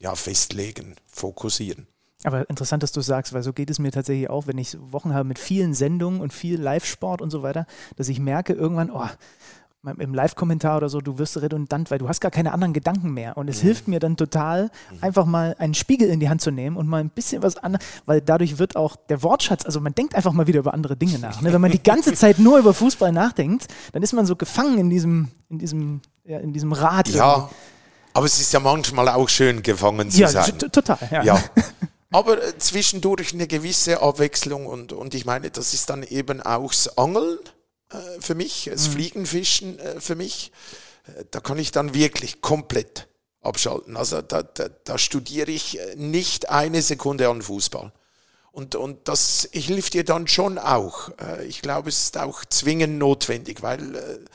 ja, 0.00 0.14
festlegen, 0.16 0.96
fokussieren. 1.06 1.86
Aber 2.24 2.48
interessant, 2.50 2.82
dass 2.82 2.92
du 2.92 3.00
sagst, 3.00 3.32
weil 3.32 3.42
so 3.42 3.52
geht 3.52 3.70
es 3.70 3.78
mir 3.78 3.92
tatsächlich 3.92 4.28
auch, 4.28 4.46
wenn 4.46 4.58
ich 4.58 4.76
Wochen 4.80 5.14
habe 5.14 5.24
mit 5.24 5.38
vielen 5.38 5.72
Sendungen 5.74 6.20
und 6.20 6.32
viel 6.32 6.60
Live-Sport 6.60 7.22
und 7.22 7.30
so 7.30 7.42
weiter, 7.42 7.66
dass 7.96 8.08
ich 8.08 8.18
merke 8.18 8.54
irgendwann, 8.54 8.90
oh, 8.90 9.06
im 9.98 10.12
Live-Kommentar 10.12 10.76
oder 10.78 10.88
so, 10.88 11.00
du 11.00 11.18
wirst 11.18 11.40
redundant, 11.40 11.90
weil 11.90 11.98
du 11.98 12.08
hast 12.08 12.20
gar 12.20 12.32
keine 12.32 12.52
anderen 12.52 12.72
Gedanken 12.72 13.12
mehr. 13.12 13.36
Und 13.36 13.48
es 13.48 13.58
mhm. 13.58 13.66
hilft 13.66 13.88
mir 13.88 14.00
dann 14.00 14.16
total, 14.16 14.64
mhm. 14.64 14.98
einfach 15.02 15.24
mal 15.24 15.54
einen 15.58 15.74
Spiegel 15.74 16.08
in 16.08 16.18
die 16.18 16.28
Hand 16.28 16.40
zu 16.40 16.50
nehmen 16.50 16.76
und 16.76 16.88
mal 16.88 17.00
ein 17.00 17.10
bisschen 17.10 17.42
was 17.42 17.56
anderes, 17.56 17.86
weil 18.04 18.20
dadurch 18.20 18.58
wird 18.58 18.76
auch 18.76 18.96
der 18.96 19.22
Wortschatz, 19.22 19.64
also 19.64 19.80
man 19.80 19.94
denkt 19.94 20.14
einfach 20.14 20.32
mal 20.32 20.48
wieder 20.48 20.58
über 20.58 20.74
andere 20.74 20.96
Dinge 20.96 21.18
nach. 21.20 21.40
Ne? 21.40 21.52
Wenn 21.52 21.60
man 21.60 21.70
die 21.70 21.82
ganze 21.82 22.12
Zeit 22.14 22.40
nur 22.40 22.58
über 22.58 22.74
Fußball 22.74 23.12
nachdenkt, 23.12 23.68
dann 23.92 24.02
ist 24.02 24.12
man 24.12 24.26
so 24.26 24.34
gefangen 24.34 24.78
in 24.78 24.90
diesem, 24.90 25.28
in 25.48 25.58
diesem, 25.58 26.00
ja, 26.24 26.38
in 26.38 26.52
diesem 26.52 26.72
Rad. 26.72 27.08
Ja, 27.08 27.34
irgendwie. 27.34 27.54
aber 28.14 28.26
es 28.26 28.40
ist 28.40 28.52
ja 28.52 28.60
manchmal 28.60 29.08
auch 29.08 29.28
schön, 29.28 29.62
gefangen 29.62 30.10
zu 30.10 30.20
ja, 30.20 30.28
sein. 30.28 30.58
Total, 30.58 30.98
ja. 31.10 31.22
ja. 31.22 31.40
Aber 32.10 32.42
äh, 32.42 32.58
zwischendurch 32.58 33.34
eine 33.34 33.46
gewisse 33.46 34.00
Abwechslung 34.00 34.66
und, 34.66 34.92
und 34.92 35.14
ich 35.14 35.24
meine, 35.24 35.50
das 35.50 35.74
ist 35.74 35.90
dann 35.90 36.02
eben 36.02 36.40
auch 36.40 36.70
das 36.70 36.96
Angeln 36.96 37.38
äh, 37.90 38.20
für 38.20 38.34
mich, 38.34 38.68
das 38.72 38.88
mhm. 38.88 38.92
Fliegenfischen 38.92 39.78
äh, 39.78 40.00
für 40.00 40.14
mich. 40.14 40.52
Äh, 41.06 41.24
da 41.30 41.40
kann 41.40 41.58
ich 41.58 41.70
dann 41.70 41.94
wirklich 41.94 42.40
komplett 42.40 43.08
abschalten. 43.42 43.96
Also 43.96 44.22
da, 44.22 44.42
da, 44.42 44.68
da 44.84 44.98
studiere 44.98 45.50
ich 45.50 45.78
äh, 45.78 45.96
nicht 45.96 46.48
eine 46.48 46.80
Sekunde 46.80 47.28
an 47.28 47.42
Fußball. 47.42 47.92
Und, 48.52 48.74
und 48.74 49.06
das 49.06 49.48
hilft 49.52 49.94
dir 49.94 50.04
dann 50.04 50.26
schon 50.26 50.58
auch. 50.58 51.10
Äh, 51.20 51.44
ich 51.44 51.60
glaube, 51.60 51.90
es 51.90 52.04
ist 52.04 52.18
auch 52.18 52.44
zwingend 52.46 52.98
notwendig, 52.98 53.62
weil 53.62 54.26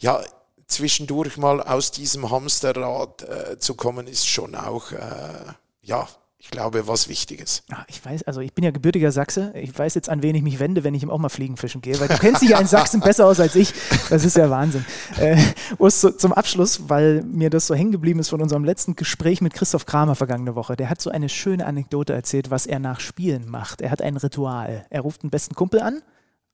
ja, 0.00 0.22
zwischendurch 0.66 1.36
mal 1.36 1.62
aus 1.62 1.92
diesem 1.92 2.30
Hamsterrad 2.30 3.24
zu 3.60 3.74
kommen, 3.74 4.06
ist 4.06 4.26
schon 4.28 4.54
auch, 4.54 4.90
ja, 5.80 6.08
ich 6.44 6.50
glaube, 6.50 6.86
was 6.86 7.08
Wichtiges. 7.08 7.62
Ach, 7.72 7.86
ich 7.88 8.04
weiß, 8.04 8.24
also 8.24 8.42
ich 8.42 8.52
bin 8.52 8.64
ja 8.64 8.70
gebürtiger 8.70 9.10
Sachse. 9.12 9.54
Ich 9.56 9.76
weiß 9.76 9.94
jetzt, 9.94 10.10
an 10.10 10.22
wen 10.22 10.34
ich 10.34 10.42
mich 10.42 10.58
wende, 10.58 10.84
wenn 10.84 10.94
ich 10.94 11.08
auch 11.08 11.18
mal 11.18 11.30
Fliegenfischen 11.30 11.80
gehe, 11.80 11.98
weil 11.98 12.08
du 12.08 12.18
kennst 12.18 12.42
dich 12.42 12.50
ja 12.50 12.60
in 12.60 12.66
Sachsen 12.66 13.00
besser 13.04 13.26
aus 13.26 13.40
als 13.40 13.54
ich. 13.54 13.72
Das 14.10 14.26
ist 14.26 14.36
ja 14.36 14.50
Wahnsinn. 14.50 14.84
Äh, 15.18 15.38
Urs, 15.78 16.06
zum 16.18 16.34
Abschluss, 16.34 16.90
weil 16.90 17.22
mir 17.22 17.48
das 17.48 17.66
so 17.66 17.74
hängen 17.74 17.92
geblieben 17.92 18.20
ist 18.20 18.28
von 18.28 18.42
unserem 18.42 18.62
letzten 18.62 18.94
Gespräch 18.94 19.40
mit 19.40 19.54
Christoph 19.54 19.86
Kramer 19.86 20.16
vergangene 20.16 20.54
Woche. 20.54 20.76
Der 20.76 20.90
hat 20.90 21.00
so 21.00 21.08
eine 21.08 21.30
schöne 21.30 21.64
Anekdote 21.64 22.12
erzählt, 22.12 22.50
was 22.50 22.66
er 22.66 22.78
nach 22.78 23.00
Spielen 23.00 23.48
macht. 23.48 23.80
Er 23.80 23.90
hat 23.90 24.02
ein 24.02 24.18
Ritual. 24.18 24.84
Er 24.90 25.00
ruft 25.00 25.22
einen 25.22 25.30
besten 25.30 25.54
Kumpel 25.54 25.80
an. 25.80 26.02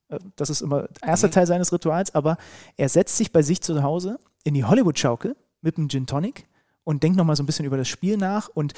Äh, 0.08 0.20
das 0.36 0.50
ist 0.50 0.60
immer 0.60 0.82
der 1.02 1.08
erste 1.08 1.26
mhm. 1.26 1.32
Teil 1.32 1.46
seines 1.48 1.72
Rituals, 1.72 2.14
aber 2.14 2.36
er 2.76 2.88
setzt 2.88 3.16
sich 3.16 3.32
bei 3.32 3.42
sich 3.42 3.60
zu 3.60 3.82
Hause 3.82 4.20
in 4.44 4.54
die 4.54 4.64
Hollywood-Schaukel 4.64 5.34
mit 5.62 5.78
einem 5.78 5.88
Gin 5.88 6.06
Tonic 6.06 6.46
und 6.84 7.02
denkt 7.02 7.16
nochmal 7.16 7.36
so 7.36 7.42
ein 7.42 7.46
bisschen 7.46 7.64
über 7.64 7.76
das 7.76 7.88
Spiel 7.88 8.16
nach 8.16 8.48
und 8.48 8.74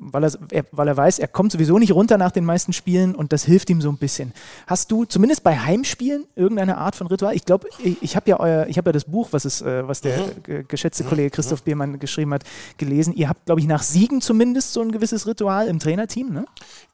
weil, 0.00 0.24
er, 0.24 0.64
weil 0.72 0.88
er 0.88 0.96
weiß, 0.96 1.18
er 1.18 1.28
kommt 1.28 1.52
sowieso 1.52 1.78
nicht 1.78 1.92
runter 1.92 2.18
nach 2.18 2.30
den 2.30 2.44
meisten 2.44 2.72
Spielen 2.72 3.14
und 3.14 3.32
das 3.32 3.44
hilft 3.44 3.70
ihm 3.70 3.80
so 3.80 3.88
ein 3.88 3.98
bisschen. 3.98 4.32
Hast 4.66 4.90
du 4.90 5.04
zumindest 5.04 5.42
bei 5.42 5.58
Heimspielen 5.58 6.26
irgendeine 6.36 6.78
Art 6.78 6.96
von 6.96 7.06
Ritual? 7.06 7.34
Ich 7.34 7.44
glaube, 7.44 7.68
ich, 7.82 8.02
ich 8.02 8.16
habe 8.16 8.30
ja 8.30 8.40
euer, 8.40 8.66
ich 8.68 8.78
habe 8.78 8.90
ja 8.90 8.92
das 8.92 9.04
Buch, 9.04 9.28
was, 9.32 9.44
ist, 9.44 9.62
äh, 9.62 9.86
was 9.86 10.00
der 10.00 10.18
mhm. 10.46 10.68
geschätzte 10.68 11.04
mhm. 11.04 11.08
Kollege 11.08 11.30
Christoph 11.30 11.60
mhm. 11.60 11.64
Biermann 11.64 11.98
geschrieben 11.98 12.32
hat, 12.34 12.44
gelesen. 12.78 13.14
Ihr 13.14 13.28
habt, 13.28 13.46
glaube 13.46 13.60
ich, 13.60 13.66
nach 13.66 13.82
Siegen 13.82 14.20
zumindest 14.20 14.72
so 14.72 14.80
ein 14.80 14.92
gewisses 14.92 15.26
Ritual 15.26 15.68
im 15.68 15.78
Trainerteam, 15.78 16.32
ne? 16.32 16.46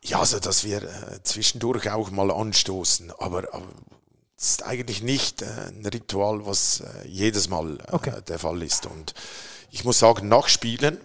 Ja, 0.02 0.20
also 0.20 0.38
dass 0.38 0.64
wir 0.64 0.82
äh, 0.82 1.22
zwischendurch 1.22 1.90
auch 1.90 2.10
mal 2.10 2.30
anstoßen, 2.30 3.12
aber, 3.18 3.52
aber 3.52 3.66
es 4.40 4.52
ist 4.52 4.64
eigentlich 4.64 5.02
nicht 5.02 5.42
äh, 5.42 5.46
ein 5.68 5.84
Ritual, 5.84 6.46
was 6.46 6.80
äh, 6.80 7.06
jedes 7.06 7.50
Mal 7.50 7.78
äh, 7.78 7.92
okay. 7.92 8.12
der 8.26 8.38
Fall 8.38 8.62
ist. 8.62 8.86
Und 8.86 9.14
ich 9.70 9.84
muss 9.84 9.98
sagen, 9.98 10.28
nach 10.28 10.48
Spielen, 10.48 10.98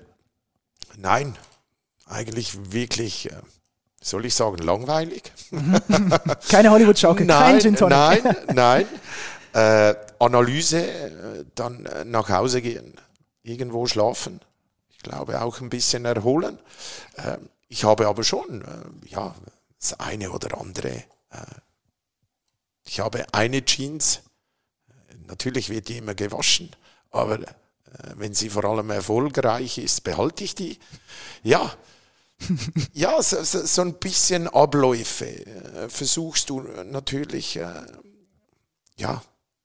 nein, 0.97 1.37
eigentlich 2.05 2.71
wirklich, 2.71 3.31
äh, 3.31 3.35
soll 4.01 4.25
ich 4.25 4.35
sagen, 4.35 4.57
langweilig. 4.57 5.31
Keine 6.49 6.71
Hollywood-Schaukel, 6.71 7.27
kein 7.27 7.59
Gin 7.59 7.75
Tonic. 7.75 8.23
Nein, 8.23 8.35
nein. 8.53 8.87
Äh, 9.53 9.95
Analyse, 10.19 10.85
äh, 10.85 11.45
dann 11.55 11.85
äh, 11.85 12.05
nach 12.05 12.29
Hause 12.29 12.61
gehen, 12.61 12.93
irgendwo 13.41 13.87
schlafen. 13.87 14.41
Ich 14.89 14.99
glaube 14.99 15.41
auch 15.41 15.61
ein 15.61 15.69
bisschen 15.69 16.05
erholen. 16.05 16.59
Äh, 17.15 17.37
ich 17.67 17.83
habe 17.83 18.07
aber 18.07 18.23
schon, 18.23 18.61
äh, 18.61 19.09
ja, 19.09 19.33
das 19.79 19.99
eine 19.99 20.31
oder 20.31 20.59
andere. 20.59 21.03
ich 22.85 22.99
habe 23.01 23.25
eine 23.33 23.63
Jeans, 23.65 24.21
natürlich 25.27 25.69
wird 25.69 25.89
die 25.89 25.97
immer 25.97 26.15
gewaschen, 26.15 26.71
aber 27.11 27.39
wenn 28.15 28.33
sie 28.33 28.49
vor 28.49 28.63
allem 28.65 28.89
erfolgreich 28.89 29.77
ist, 29.77 30.03
behalte 30.03 30.43
ich 30.43 30.55
die. 30.55 30.79
Ja, 31.43 31.75
ja, 32.93 33.21
so, 33.21 33.43
so, 33.43 33.81
ein 33.81 33.95
bisschen 33.95 34.47
Abläufe 34.47 35.25
äh, 35.25 35.89
versuchst 35.89 36.49
du 36.49 36.61
natürlich 36.61 37.57
äh, 37.57 37.85
ja, 38.97 39.21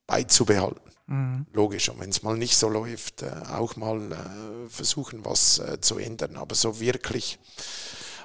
beizubehalten. 0.07 0.81
Mhm. 1.07 1.47
Logisch. 1.53 1.89
Und 1.89 2.01
wenn 2.01 2.11
es 2.11 2.23
mal 2.23 2.37
nicht 2.37 2.57
so 2.57 2.69
läuft, 2.69 3.23
äh, 3.23 3.33
auch 3.51 3.77
mal 3.77 4.67
versuchen, 4.69 5.25
was 5.25 5.61
zu 5.81 5.99
ändern. 5.99 6.37
Aber 6.37 6.55
so 6.55 6.81
wirklich, 6.81 7.39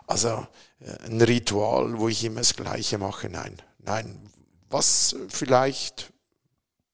also 0.07 0.45
ein 1.05 1.21
Ritual, 1.21 1.97
wo 1.99 2.07
ich 2.07 2.23
immer 2.23 2.41
das 2.41 2.55
Gleiche 2.55 2.97
mache, 2.97 3.29
nein. 3.29 3.61
Nein, 3.79 4.31
was 4.69 5.15
vielleicht 5.29 6.11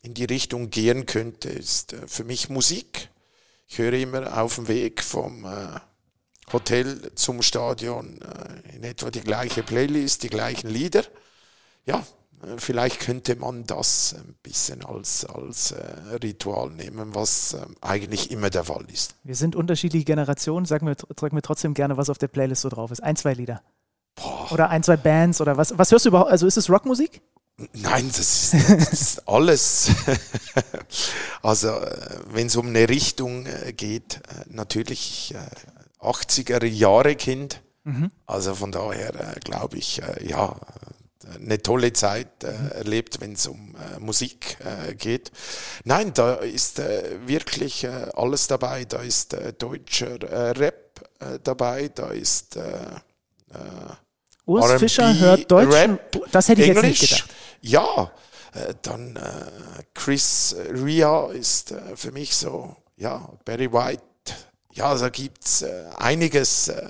in 0.02 0.14
die 0.14 0.26
Richtung 0.26 0.70
gehen 0.70 1.06
könnte, 1.06 1.50
ist 1.50 1.96
für 2.08 2.24
mich 2.24 2.50
Musik. 2.50 3.10
Ich 3.68 3.78
höre 3.78 3.94
immer 3.94 4.42
auf 4.42 4.56
dem 4.56 4.68
Weg 4.68 5.04
vom 5.04 5.46
Hotel 6.54 7.12
zum 7.16 7.42
Stadion 7.42 8.20
äh, 8.22 8.76
in 8.76 8.84
etwa 8.84 9.10
die 9.10 9.22
gleiche 9.22 9.64
Playlist, 9.64 10.24
die 10.24 10.30
gleichen 10.30 10.70
Lieder. 10.70 11.04
Ja, 11.86 12.04
äh, 12.44 12.58
vielleicht 12.58 13.00
könnte 13.00 13.36
man 13.36 13.66
das 13.66 14.16
ein 14.18 14.36
bisschen 14.44 14.84
als, 14.86 15.26
als 15.26 15.72
äh, 15.72 15.84
Ritual 16.22 16.70
nehmen, 16.72 17.16
was 17.16 17.56
eigentlich 17.82 18.32
immer 18.32 18.50
der 18.50 18.66
Fall 18.66 18.86
ist. 18.92 19.16
Wir 19.24 19.36
sind 19.36 19.56
unterschiedliche 19.56 20.06
Generationen. 20.06 20.66
Sag 20.66 20.82
mir, 20.82 20.96
sag 21.20 21.34
mir 21.34 21.42
trotzdem 21.42 21.74
gerne, 21.74 21.98
was 21.98 22.10
auf 22.10 22.18
der 22.18 22.28
Playlist 22.28 22.62
so 22.62 22.70
drauf 22.70 22.92
ist. 22.92 23.02
Ein, 23.02 23.16
zwei 23.16 23.34
Lieder. 23.34 23.62
Boah. 24.16 24.52
Oder 24.52 24.70
ein, 24.70 24.84
zwei 24.84 24.98
Bands 24.98 25.40
oder 25.40 25.58
was. 25.58 25.78
Was 25.78 25.92
hörst 25.92 26.06
du 26.06 26.10
überhaupt? 26.10 26.32
Also 26.32 26.46
ist 26.48 26.58
es 26.58 26.70
Rockmusik? 26.70 27.22
Nein, 27.74 28.08
das 28.08 28.54
ist, 28.54 28.54
das 28.54 28.94
ist 28.94 29.20
alles. 29.28 29.92
also, 31.44 31.70
wenn 32.32 32.48
es 32.48 32.56
um 32.56 32.68
eine 32.68 32.90
Richtung 32.90 33.46
geht, 33.76 34.20
natürlich 34.50 35.36
80er 36.02 36.66
Jahre 36.66 37.16
Kind. 37.16 37.62
Mhm. 37.84 38.12
Also 38.26 38.56
von 38.56 38.72
daher 38.72 39.16
äh, 39.16 39.40
glaube 39.40 39.78
ich, 39.78 40.02
äh, 40.02 40.28
ja, 40.28 40.56
eine 41.36 41.62
tolle 41.62 41.94
Zeit 41.94 42.44
äh, 42.44 42.76
erlebt, 42.76 43.22
wenn 43.22 43.34
es 43.34 43.48
um 43.48 43.76
äh, 43.76 44.00
Musik 44.00 44.58
äh, 44.60 44.96
geht. 44.96 45.32
Nein, 45.84 46.14
da 46.14 46.36
ist 46.36 46.80
äh, 46.80 47.20
wirklich 47.26 47.84
äh, 47.84 48.08
alles 48.16 48.48
dabei. 48.48 48.86
Da 48.86 49.02
ist 49.02 49.34
äh, 49.34 49.54
deutscher 49.54 50.18
Rap 50.58 50.80
dabei, 51.44 51.88
da 51.88 52.10
ist 52.10 52.60
Urs 54.46 54.74
Fischer 54.74 55.20
hört 55.20 55.52
Deutsch. 55.52 55.74
Rap, 55.74 56.20
das 56.32 56.48
hätte 56.48 56.62
ich 56.62 56.68
jetzt 56.68 56.78
Englisch. 56.78 57.02
nicht 57.02 57.12
gedacht. 57.12 57.30
Ja, 57.62 58.12
dann 58.82 59.20
Chris 59.94 60.56
Ria 60.72 61.28
ist 61.32 61.74
für 61.96 62.12
mich 62.12 62.36
so, 62.36 62.76
ja, 62.98 63.30
Barry 63.46 63.72
White. 63.72 64.04
Ja, 64.74 64.96
da 64.96 65.10
gibt's 65.10 65.62
äh, 65.62 65.86
einiges 65.98 66.70
äh, 66.70 66.82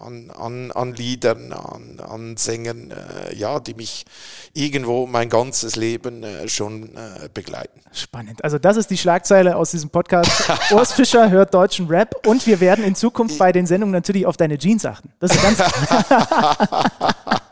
an, 0.00 0.30
an, 0.30 0.72
an 0.72 0.94
Liedern, 0.94 1.52
an, 1.52 2.00
an 2.00 2.36
Sängern, 2.36 2.90
äh, 2.90 3.34
ja, 3.34 3.60
die 3.60 3.74
mich 3.74 4.04
irgendwo 4.52 5.06
mein 5.06 5.28
ganzes 5.28 5.76
Leben 5.76 6.22
äh, 6.22 6.48
schon 6.48 6.96
äh, 6.96 7.28
begleiten. 7.32 7.80
Spannend. 7.92 8.42
Also 8.44 8.58
das 8.58 8.76
ist 8.76 8.90
die 8.90 8.98
Schlagzeile 8.98 9.56
aus 9.56 9.72
diesem 9.72 9.90
Podcast. 9.90 10.50
Urs 10.70 10.92
Fischer 10.92 11.30
hört 11.30 11.54
deutschen 11.54 11.88
Rap 11.88 12.26
und 12.26 12.46
wir 12.46 12.60
werden 12.60 12.84
in 12.84 12.94
Zukunft 12.94 13.38
bei 13.38 13.52
den 13.52 13.66
Sendungen 13.66 13.92
natürlich 13.92 14.26
auf 14.26 14.36
deine 14.36 14.58
Jeans 14.58 14.84
achten. 14.84 15.10
Das 15.18 15.34
ist 15.34 15.42
ganz 15.42 15.58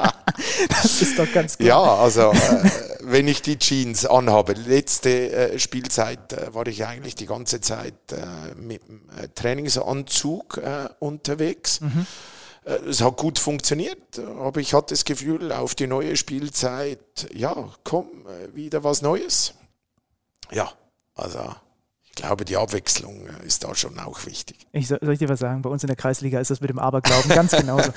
Das 0.69 1.03
ist 1.03 1.19
doch 1.19 1.31
ganz 1.33 1.59
gut. 1.59 1.67
Ja, 1.67 1.81
also 1.81 2.33
äh, 2.33 2.71
wenn 3.01 3.29
ich 3.29 3.43
die 3.43 3.59
Jeans 3.59 4.05
anhabe, 4.07 4.53
letzte 4.55 5.33
äh, 5.33 5.59
Spielzeit 5.59 6.33
äh, 6.33 6.55
war 6.55 6.67
ich 6.67 6.85
eigentlich 6.85 7.15
die 7.15 7.27
ganze 7.27 7.61
Zeit 7.61 7.95
äh, 8.13 8.55
mit 8.57 8.83
dem 8.89 9.03
äh, 9.19 9.29
Trainingsanzug 9.35 10.59
äh, 10.59 10.89
unterwegs. 10.99 11.81
Äh, 12.65 12.73
Es 12.89 13.01
hat 13.01 13.17
gut 13.17 13.39
funktioniert, 13.39 14.19
aber 14.19 14.61
ich 14.61 14.75
hatte 14.75 14.93
das 14.95 15.05
Gefühl, 15.05 15.53
auf 15.53 15.75
die 15.77 15.87
neue 15.87 16.17
Spielzeit, 16.17 17.29
ja, 17.33 17.55
komm, 17.85 18.09
wieder 18.55 18.83
was 18.83 19.03
Neues. 19.03 19.55
Ja, 20.51 20.73
also 21.15 21.55
ich 22.03 22.13
glaube, 22.23 22.45
die 22.45 22.57
Abwechslung 22.57 23.29
ist 23.47 23.63
da 23.63 23.75
schon 23.75 23.99
auch 24.01 24.27
wichtig. 24.27 24.67
Ich 24.73 24.89
soll, 24.89 24.99
soll 25.01 25.13
ich 25.13 25.19
dir 25.21 25.29
was 25.29 25.39
sagen? 25.39 25.63
Bei 25.63 25.71
uns 25.71 25.83
in 25.85 25.87
der 25.89 25.97
Kreisliga 25.97 26.41
ist 26.41 26.51
das 26.51 26.61
mit 26.61 26.71
dem 26.71 26.79
Aberglauben 26.79 27.29
ganz 27.29 27.53
genauso. 27.53 27.93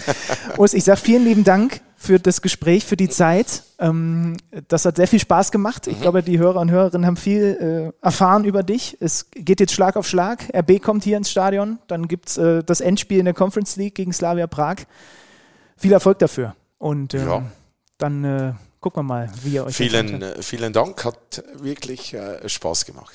Urs, 0.58 0.74
ich 0.74 0.84
sage 0.84 1.00
vielen 1.00 1.24
lieben 1.26 1.44
Dank 1.44 1.82
für 2.02 2.18
das 2.18 2.42
Gespräch, 2.42 2.86
für 2.86 2.96
die 2.96 3.10
Zeit. 3.10 3.64
Ähm, 3.78 4.38
das 4.70 4.86
hat 4.86 4.96
sehr 4.96 5.08
viel 5.08 5.20
Spaß 5.20 5.52
gemacht. 5.52 5.86
Ich 5.88 6.00
glaube, 6.00 6.24
die 6.24 6.40
Hörer 6.40 6.62
und 6.62 6.72
Hörerinnen 6.72 7.06
haben 7.06 7.18
viel 7.18 7.92
äh, 8.02 8.06
erfahren 8.06 8.46
über 8.46 8.64
dich. 8.64 8.96
Es 9.02 9.30
geht 9.32 9.60
jetzt 9.60 9.74
Schlag 9.74 9.98
auf 9.98 10.08
Schlag. 10.08 10.46
RB 10.56 10.82
kommt 10.82 11.04
hier 11.04 11.18
ins 11.18 11.30
Stadion. 11.30 11.78
Dann 11.88 12.08
gibt 12.08 12.30
es 12.30 12.38
äh, 12.38 12.64
das 12.64 12.80
Endspiel 12.80 13.20
in 13.20 13.26
der 13.26 13.34
Conference 13.34 13.76
League 13.76 13.96
gegen 13.96 14.14
Slavia 14.14 14.48
Prag. 14.48 14.78
Viel 15.76 15.92
Erfolg 15.92 16.20
dafür. 16.20 16.56
Und 16.78 17.14
ähm, 17.16 17.28
Ja. 17.28 17.44
dann 17.98 18.24
äh, 18.24 18.54
gucken 18.80 19.02
wir 19.02 19.04
mal, 19.04 19.30
wie 19.44 19.56
ihr 19.56 19.66
euch 19.66 19.76
Vielen, 19.76 20.22
äh, 20.22 20.42
vielen 20.42 20.72
Dank, 20.72 21.04
hat 21.04 21.44
wirklich 21.62 22.14
äh, 22.14 22.48
Spaß 22.48 22.86
gemacht. 22.86 23.14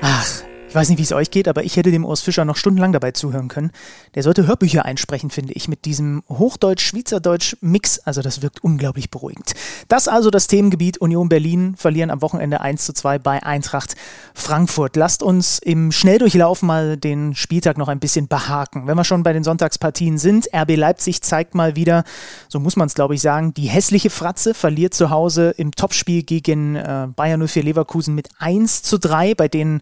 Ach, 0.00 0.43
ich 0.74 0.76
weiß 0.76 0.88
nicht, 0.88 0.98
wie 0.98 1.04
es 1.04 1.12
euch 1.12 1.30
geht, 1.30 1.46
aber 1.46 1.62
ich 1.62 1.76
hätte 1.76 1.92
dem 1.92 2.04
Urs 2.04 2.20
Fischer 2.20 2.44
noch 2.44 2.56
stundenlang 2.56 2.92
dabei 2.92 3.12
zuhören 3.12 3.46
können. 3.46 3.70
Der 4.16 4.24
sollte 4.24 4.48
Hörbücher 4.48 4.84
einsprechen, 4.84 5.30
finde 5.30 5.52
ich, 5.52 5.68
mit 5.68 5.84
diesem 5.84 6.24
Hochdeutsch-Schweizerdeutsch-Mix. 6.28 8.00
Also 8.00 8.22
das 8.22 8.42
wirkt 8.42 8.64
unglaublich 8.64 9.08
beruhigend. 9.08 9.54
Das 9.86 10.08
also 10.08 10.32
das 10.32 10.48
Themengebiet 10.48 10.98
Union 10.98 11.28
Berlin 11.28 11.76
verlieren 11.76 12.10
am 12.10 12.22
Wochenende 12.22 12.60
1 12.60 12.86
zu 12.86 12.92
2 12.92 13.20
bei 13.20 13.40
Eintracht 13.44 13.94
Frankfurt. 14.34 14.96
Lasst 14.96 15.22
uns 15.22 15.60
im 15.60 15.92
Schnelldurchlauf 15.92 16.62
mal 16.62 16.96
den 16.96 17.36
Spieltag 17.36 17.78
noch 17.78 17.86
ein 17.86 18.00
bisschen 18.00 18.26
behaken. 18.26 18.88
Wenn 18.88 18.96
wir 18.96 19.04
schon 19.04 19.22
bei 19.22 19.32
den 19.32 19.44
Sonntagspartien 19.44 20.18
sind, 20.18 20.48
RB 20.52 20.74
Leipzig 20.74 21.22
zeigt 21.22 21.54
mal 21.54 21.76
wieder, 21.76 22.02
so 22.48 22.58
muss 22.58 22.74
man 22.74 22.88
es 22.88 22.94
glaube 22.94 23.14
ich 23.14 23.20
sagen, 23.20 23.54
die 23.54 23.68
hässliche 23.68 24.10
Fratze, 24.10 24.54
verliert 24.54 24.92
zu 24.92 25.10
Hause 25.10 25.54
im 25.56 25.70
Topspiel 25.70 26.24
gegen 26.24 26.74
äh, 26.74 27.06
Bayern 27.14 27.46
04 27.46 27.62
Leverkusen 27.62 28.16
mit 28.16 28.28
1 28.40 28.82
zu 28.82 28.98
3, 28.98 29.36
bei 29.36 29.46
denen 29.46 29.80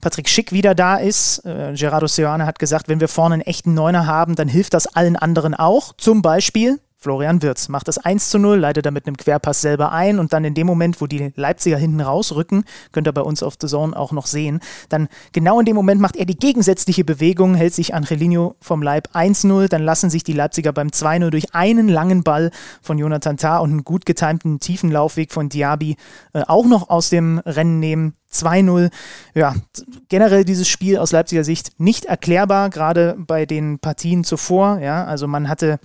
Patrick 0.00 0.28
Schick 0.28 0.52
wieder 0.52 0.74
da 0.74 0.96
ist. 0.96 1.44
Äh, 1.44 1.74
Gerardo 1.74 2.06
Seoane 2.06 2.46
hat 2.46 2.58
gesagt, 2.58 2.88
wenn 2.88 3.00
wir 3.00 3.08
vorne 3.08 3.34
einen 3.34 3.42
echten 3.42 3.74
Neuner 3.74 4.06
haben, 4.06 4.34
dann 4.34 4.48
hilft 4.48 4.74
das 4.74 4.86
allen 4.86 5.16
anderen 5.16 5.54
auch. 5.54 5.92
Zum 5.96 6.22
Beispiel 6.22 6.80
Florian 7.00 7.42
Wirz 7.42 7.68
macht 7.68 7.86
das 7.86 7.98
1 7.98 8.28
zu 8.28 8.40
0, 8.40 8.58
leitet 8.58 8.84
damit 8.84 9.06
einem 9.06 9.16
Querpass 9.16 9.60
selber 9.60 9.92
ein 9.92 10.18
und 10.18 10.32
dann 10.32 10.44
in 10.44 10.54
dem 10.54 10.66
Moment, 10.66 11.00
wo 11.00 11.06
die 11.06 11.32
Leipziger 11.36 11.76
hinten 11.76 12.00
rausrücken, 12.00 12.64
könnt 12.90 13.06
ihr 13.06 13.12
bei 13.12 13.20
uns 13.22 13.44
auf 13.44 13.54
The 13.60 13.68
Zone 13.68 13.96
auch 13.96 14.10
noch 14.10 14.26
sehen, 14.26 14.58
dann 14.88 15.06
genau 15.32 15.60
in 15.60 15.66
dem 15.66 15.76
Moment 15.76 16.00
macht 16.00 16.16
er 16.16 16.26
die 16.26 16.36
gegensätzliche 16.36 17.04
Bewegung, 17.04 17.54
hält 17.54 17.72
sich 17.72 17.94
Angelino 17.94 18.56
vom 18.60 18.82
Leib 18.82 19.10
1-0, 19.14 19.68
dann 19.68 19.84
lassen 19.84 20.10
sich 20.10 20.24
die 20.24 20.32
Leipziger 20.32 20.72
beim 20.72 20.88
2-0 20.88 21.30
durch 21.30 21.54
einen 21.54 21.88
langen 21.88 22.24
Ball 22.24 22.50
von 22.82 22.98
Jonathan 22.98 23.36
Tah 23.36 23.58
und 23.58 23.70
einen 23.70 23.84
gut 23.84 24.04
getimten 24.04 24.58
tiefen 24.58 24.90
Laufweg 24.90 25.32
von 25.32 25.48
Diaby 25.48 25.96
äh, 26.32 26.42
auch 26.48 26.66
noch 26.66 26.90
aus 26.90 27.10
dem 27.10 27.38
Rennen 27.38 27.78
nehmen. 27.78 28.14
2-0. 28.30 28.90
Ja, 29.34 29.54
generell 30.08 30.44
dieses 30.44 30.68
Spiel 30.68 30.98
aus 30.98 31.12
Leipziger 31.12 31.44
Sicht 31.44 31.80
nicht 31.80 32.04
erklärbar, 32.04 32.68
gerade 32.68 33.16
bei 33.18 33.46
den 33.46 33.78
Partien 33.78 34.22
zuvor. 34.24 34.80
Ja, 34.80 35.04
also 35.04 35.26
man 35.26 35.48
hatte 35.48 35.78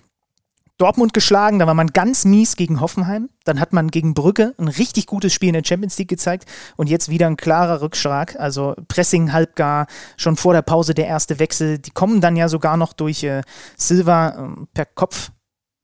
Dortmund 0.78 1.14
geschlagen, 1.14 1.60
da 1.60 1.68
war 1.68 1.76
man 1.76 1.88
ganz 1.88 2.26
mies 2.26 2.56
gegen 2.56 2.82
Hoffenheim. 2.82 3.30
Dann 3.46 3.60
hat 3.60 3.74
man 3.74 3.90
gegen 3.90 4.14
Brügge 4.14 4.56
ein 4.58 4.68
richtig 4.68 5.06
gutes 5.06 5.34
Spiel 5.34 5.50
in 5.50 5.54
der 5.54 5.64
Champions 5.64 5.98
League 5.98 6.10
gezeigt 6.10 6.46
und 6.78 6.90
jetzt 6.90 7.10
wieder 7.10 7.28
ein 7.28 7.38
klarer 7.38 7.82
Rückschlag. 7.82 8.40
Also 8.40 8.76
Pressing 8.88 9.34
halbgar, 9.34 9.88
schon 10.18 10.36
vor 10.36 10.54
der 10.54 10.64
Pause 10.64 10.94
der 10.94 11.08
erste 11.08 11.40
Wechsel. 11.40 11.80
Die 11.80 11.92
kommen 11.92 12.22
dann 12.22 12.36
ja 12.36 12.50
sogar 12.50 12.78
noch 12.78 12.94
durch 12.94 13.24
äh, 13.24 13.42
Silva 13.78 14.30
äh, 14.30 14.66
per 14.74 14.86
Kopf 14.86 15.32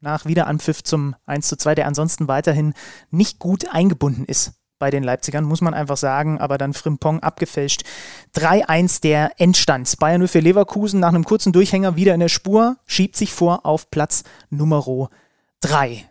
nach 0.01 0.25
Wiederanpfiff 0.25 0.83
zum 0.83 1.15
1 1.25 1.47
zu 1.47 1.57
2, 1.57 1.75
der 1.75 1.87
ansonsten 1.87 2.27
weiterhin 2.27 2.73
nicht 3.11 3.37
gut 3.37 3.67
eingebunden 3.71 4.25
ist 4.25 4.58
bei 4.79 4.89
den 4.89 5.03
Leipzigern, 5.03 5.43
muss 5.43 5.61
man 5.61 5.73
einfach 5.73 5.97
sagen, 5.97 6.39
aber 6.39 6.57
dann 6.57 6.73
Frimpong 6.73 7.19
abgefälscht. 7.19 7.83
3-1 8.35 9.01
der 9.01 9.39
Endstand. 9.39 9.99
Bayern 9.99 10.21
0 10.21 10.27
für 10.27 10.39
Leverkusen 10.39 10.99
nach 10.99 11.09
einem 11.09 11.25
kurzen 11.25 11.53
Durchhänger 11.53 11.95
wieder 11.95 12.13
in 12.13 12.21
der 12.21 12.29
Spur, 12.29 12.77
schiebt 12.85 13.15
sich 13.15 13.33
vor 13.33 13.65
auf 13.65 13.91
Platz 13.91 14.23
Nummer 14.49 15.09
3. 15.61 16.05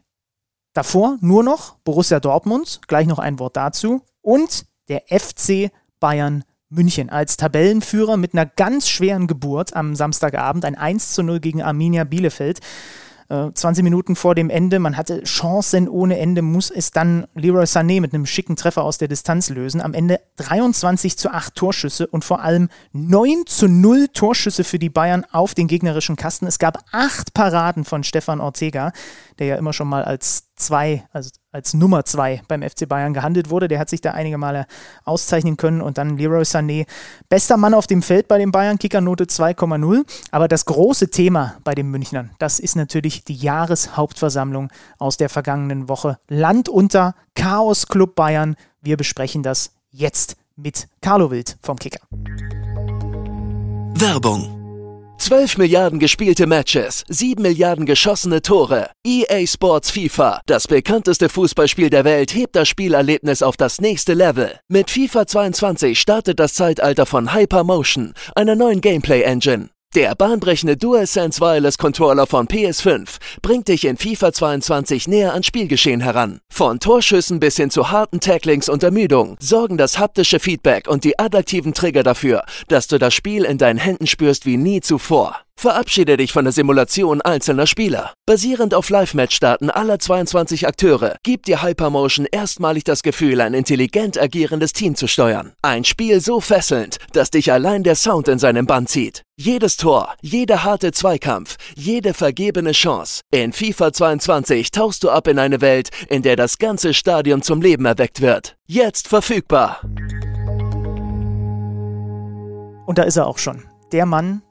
Davor 0.74 1.16
nur 1.20 1.42
noch 1.42 1.76
Borussia 1.78 2.20
Dortmund, 2.20 2.80
gleich 2.86 3.06
noch 3.06 3.18
ein 3.18 3.38
Wort 3.38 3.56
dazu, 3.56 4.02
und 4.20 4.66
der 4.88 5.02
FC 5.08 5.72
Bayern 5.98 6.44
München 6.70 7.08
als 7.08 7.38
Tabellenführer 7.38 8.16
mit 8.16 8.34
einer 8.34 8.44
ganz 8.44 8.88
schweren 8.88 9.26
Geburt 9.26 9.74
am 9.74 9.96
Samstagabend, 9.96 10.64
ein 10.64 10.74
1 10.74 11.12
zu 11.14 11.22
0 11.22 11.40
gegen 11.40 11.62
Arminia 11.62 12.04
Bielefeld. 12.04 12.60
20 13.30 13.84
Minuten 13.84 14.16
vor 14.16 14.34
dem 14.34 14.48
Ende, 14.48 14.78
man 14.78 14.96
hatte 14.96 15.22
Chancen 15.24 15.86
ohne 15.86 16.18
Ende, 16.18 16.40
muss 16.40 16.70
es 16.70 16.92
dann 16.92 17.26
Leroy 17.34 17.64
Sané 17.64 18.00
mit 18.00 18.14
einem 18.14 18.24
schicken 18.24 18.56
Treffer 18.56 18.82
aus 18.84 18.96
der 18.96 19.08
Distanz 19.08 19.50
lösen. 19.50 19.82
Am 19.82 19.92
Ende 19.92 20.20
23 20.36 21.18
zu 21.18 21.30
8 21.30 21.54
Torschüsse 21.54 22.06
und 22.06 22.24
vor 22.24 22.40
allem 22.40 22.70
9 22.92 23.44
zu 23.44 23.68
0 23.68 24.08
Torschüsse 24.14 24.64
für 24.64 24.78
die 24.78 24.88
Bayern 24.88 25.26
auf 25.30 25.54
den 25.54 25.66
gegnerischen 25.66 26.16
Kasten. 26.16 26.46
Es 26.46 26.58
gab 26.58 26.78
acht 26.90 27.34
Paraden 27.34 27.84
von 27.84 28.02
Stefan 28.02 28.40
Ortega, 28.40 28.92
der 29.38 29.46
ja 29.46 29.56
immer 29.56 29.72
schon 29.72 29.88
mal 29.88 30.04
als 30.04 30.54
zwei, 30.56 31.04
also 31.12 31.30
als 31.52 31.74
Nummer 31.74 32.04
zwei 32.04 32.42
beim 32.48 32.62
FC 32.62 32.88
Bayern 32.88 33.14
gehandelt 33.14 33.50
wurde. 33.50 33.68
Der 33.68 33.78
hat 33.78 33.88
sich 33.88 34.00
da 34.00 34.12
einige 34.12 34.38
Male 34.38 34.66
auszeichnen 35.04 35.56
können 35.56 35.80
und 35.80 35.98
dann 35.98 36.16
Leroy 36.16 36.42
Sané, 36.42 36.86
bester 37.28 37.56
Mann 37.56 37.74
auf 37.74 37.86
dem 37.86 38.02
Feld 38.02 38.28
bei 38.28 38.38
den 38.38 38.52
Bayern, 38.52 38.78
Kickernote 38.78 39.24
2,0. 39.24 40.04
Aber 40.30 40.48
das 40.48 40.64
große 40.64 41.10
Thema 41.10 41.56
bei 41.64 41.74
den 41.74 41.90
Münchnern, 41.90 42.30
das 42.38 42.58
ist 42.58 42.76
natürlich 42.76 43.24
die 43.24 43.36
Jahreshauptversammlung 43.36 44.70
aus 44.98 45.16
der 45.16 45.28
vergangenen 45.28 45.88
Woche. 45.88 46.18
Land 46.28 46.68
unter 46.68 47.14
Chaos 47.34 47.86
Club 47.86 48.14
Bayern. 48.14 48.56
Wir 48.80 48.96
besprechen 48.96 49.42
das 49.42 49.72
jetzt 49.90 50.36
mit 50.56 50.88
Carlo 51.00 51.30
Wild 51.30 51.56
vom 51.62 51.76
Kicker. 51.78 52.00
Werbung 53.94 54.57
12 55.28 55.58
Milliarden 55.58 55.98
gespielte 55.98 56.46
Matches, 56.46 57.04
7 57.08 57.42
Milliarden 57.42 57.84
geschossene 57.84 58.40
Tore. 58.40 58.88
EA 59.06 59.46
Sports 59.46 59.90
FIFA, 59.90 60.40
das 60.46 60.66
bekannteste 60.66 61.28
Fußballspiel 61.28 61.90
der 61.90 62.04
Welt, 62.04 62.34
hebt 62.34 62.56
das 62.56 62.66
Spielerlebnis 62.66 63.42
auf 63.42 63.58
das 63.58 63.78
nächste 63.78 64.14
Level. 64.14 64.58
Mit 64.68 64.90
FIFA 64.90 65.26
22 65.26 66.00
startet 66.00 66.40
das 66.40 66.54
Zeitalter 66.54 67.04
von 67.04 67.34
Hypermotion, 67.34 68.14
einer 68.36 68.54
neuen 68.54 68.80
Gameplay-Engine. 68.80 69.68
Der 69.94 70.14
bahnbrechende 70.14 70.76
DualSense 70.76 71.40
Wireless 71.40 71.78
Controller 71.78 72.26
von 72.26 72.46
PS5 72.46 73.16
bringt 73.40 73.68
dich 73.68 73.86
in 73.86 73.96
FIFA 73.96 74.34
22 74.34 75.08
näher 75.08 75.32
ans 75.32 75.46
Spielgeschehen 75.46 76.02
heran. 76.02 76.40
Von 76.52 76.78
Torschüssen 76.78 77.40
bis 77.40 77.56
hin 77.56 77.70
zu 77.70 77.90
harten 77.90 78.20
Tacklings 78.20 78.68
und 78.68 78.82
Ermüdung 78.82 79.38
sorgen 79.40 79.78
das 79.78 79.98
haptische 79.98 80.40
Feedback 80.40 80.88
und 80.88 81.04
die 81.04 81.18
adaptiven 81.18 81.72
Trigger 81.72 82.02
dafür, 82.02 82.44
dass 82.68 82.86
du 82.86 82.98
das 82.98 83.14
Spiel 83.14 83.44
in 83.44 83.56
deinen 83.56 83.78
Händen 83.78 84.06
spürst 84.06 84.44
wie 84.44 84.58
nie 84.58 84.82
zuvor. 84.82 85.47
Verabschiede 85.58 86.16
dich 86.16 86.32
von 86.32 86.44
der 86.44 86.52
Simulation 86.52 87.20
einzelner 87.20 87.66
Spieler. 87.66 88.14
Basierend 88.26 88.74
auf 88.74 88.90
Live-Match-Daten 88.90 89.70
aller 89.70 89.98
22 89.98 90.68
Akteure 90.68 91.16
gibt 91.24 91.48
dir 91.48 91.64
Hypermotion 91.64 92.28
erstmalig 92.30 92.84
das 92.84 93.02
Gefühl, 93.02 93.40
ein 93.40 93.54
intelligent 93.54 94.16
agierendes 94.22 94.72
Team 94.72 94.94
zu 94.94 95.08
steuern. 95.08 95.54
Ein 95.60 95.82
Spiel 95.82 96.20
so 96.20 96.40
fesselnd, 96.40 96.98
dass 97.12 97.32
dich 97.32 97.50
allein 97.50 97.82
der 97.82 97.96
Sound 97.96 98.28
in 98.28 98.38
seinen 98.38 98.66
Bann 98.66 98.86
zieht. 98.86 99.22
Jedes 99.36 99.76
Tor, 99.76 100.14
jeder 100.22 100.62
harte 100.62 100.92
Zweikampf, 100.92 101.56
jede 101.74 102.14
vergebene 102.14 102.70
Chance. 102.70 103.22
In 103.32 103.52
FIFA 103.52 103.92
22 103.92 104.70
tauchst 104.70 105.02
du 105.02 105.10
ab 105.10 105.26
in 105.26 105.40
eine 105.40 105.60
Welt, 105.60 105.90
in 106.08 106.22
der 106.22 106.36
das 106.36 106.58
ganze 106.58 106.94
Stadion 106.94 107.42
zum 107.42 107.60
Leben 107.60 107.84
erweckt 107.84 108.20
wird. 108.20 108.54
Jetzt 108.68 109.08
verfügbar. 109.08 109.80
Und 112.86 112.96
da 112.96 113.02
ist 113.02 113.16
er 113.16 113.26
auch 113.26 113.38
schon. 113.38 113.64
Der 113.90 114.06
Mann, 114.06 114.42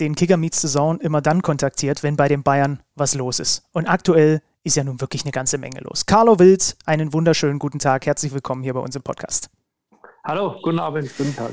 den 0.00 0.14
Kicker 0.14 0.36
Meets 0.36 0.62
the 0.62 0.68
Zone 0.68 0.98
immer 1.00 1.20
dann 1.20 1.42
kontaktiert, 1.42 2.02
wenn 2.02 2.16
bei 2.16 2.28
den 2.28 2.42
Bayern 2.42 2.82
was 2.94 3.14
los 3.14 3.38
ist. 3.38 3.64
Und 3.72 3.86
aktuell 3.86 4.40
ist 4.64 4.76
ja 4.76 4.84
nun 4.84 5.00
wirklich 5.00 5.22
eine 5.22 5.32
ganze 5.32 5.58
Menge 5.58 5.80
los. 5.80 6.06
Carlo 6.06 6.38
Wild, 6.38 6.76
einen 6.86 7.12
wunderschönen 7.12 7.58
guten 7.58 7.78
Tag. 7.78 8.06
Herzlich 8.06 8.32
willkommen 8.32 8.62
hier 8.62 8.74
bei 8.74 8.80
uns 8.80 8.96
im 8.96 9.02
Podcast. 9.02 9.50
Hallo, 10.24 10.56
guten 10.62 10.78
Abend, 10.78 11.10
guten 11.16 11.34
Tag. 11.34 11.52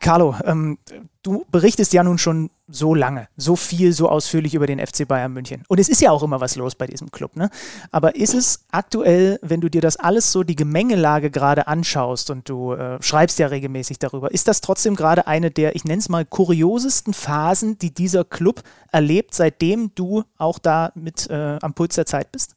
Carlo, 0.00 0.36
ähm, 0.44 0.78
du 1.22 1.44
berichtest 1.50 1.92
ja 1.92 2.04
nun 2.04 2.18
schon 2.18 2.50
so 2.68 2.94
lange, 2.94 3.28
so 3.36 3.56
viel, 3.56 3.92
so 3.92 4.08
ausführlich 4.08 4.54
über 4.54 4.66
den 4.66 4.84
FC 4.84 5.06
Bayern 5.06 5.32
München. 5.32 5.64
Und 5.68 5.80
es 5.80 5.88
ist 5.88 6.00
ja 6.00 6.10
auch 6.10 6.22
immer 6.22 6.40
was 6.40 6.56
los 6.56 6.74
bei 6.74 6.86
diesem 6.86 7.10
Club, 7.10 7.36
ne? 7.36 7.50
Aber 7.90 8.16
ist 8.16 8.34
es 8.34 8.66
aktuell, 8.70 9.38
wenn 9.42 9.60
du 9.60 9.68
dir 9.68 9.80
das 9.80 9.96
alles 9.96 10.30
so, 10.32 10.42
die 10.42 10.56
Gemengelage 10.56 11.30
gerade 11.30 11.66
anschaust 11.66 12.30
und 12.30 12.48
du 12.48 12.74
äh, 12.74 13.02
schreibst 13.02 13.38
ja 13.38 13.48
regelmäßig 13.48 13.98
darüber, 13.98 14.30
ist 14.30 14.48
das 14.48 14.60
trotzdem 14.60 14.94
gerade 14.94 15.26
eine 15.26 15.50
der, 15.50 15.74
ich 15.74 15.84
nenne 15.84 15.98
es 15.98 16.08
mal, 16.08 16.24
kuriosesten 16.24 17.14
Phasen, 17.14 17.78
die 17.78 17.92
dieser 17.92 18.24
Club 18.24 18.62
erlebt, 18.92 19.34
seitdem 19.34 19.92
du 19.94 20.24
auch 20.38 20.58
da 20.58 20.92
mit 20.94 21.28
äh, 21.30 21.58
am 21.60 21.74
Puls 21.74 21.96
der 21.96 22.06
Zeit 22.06 22.30
bist? 22.32 22.54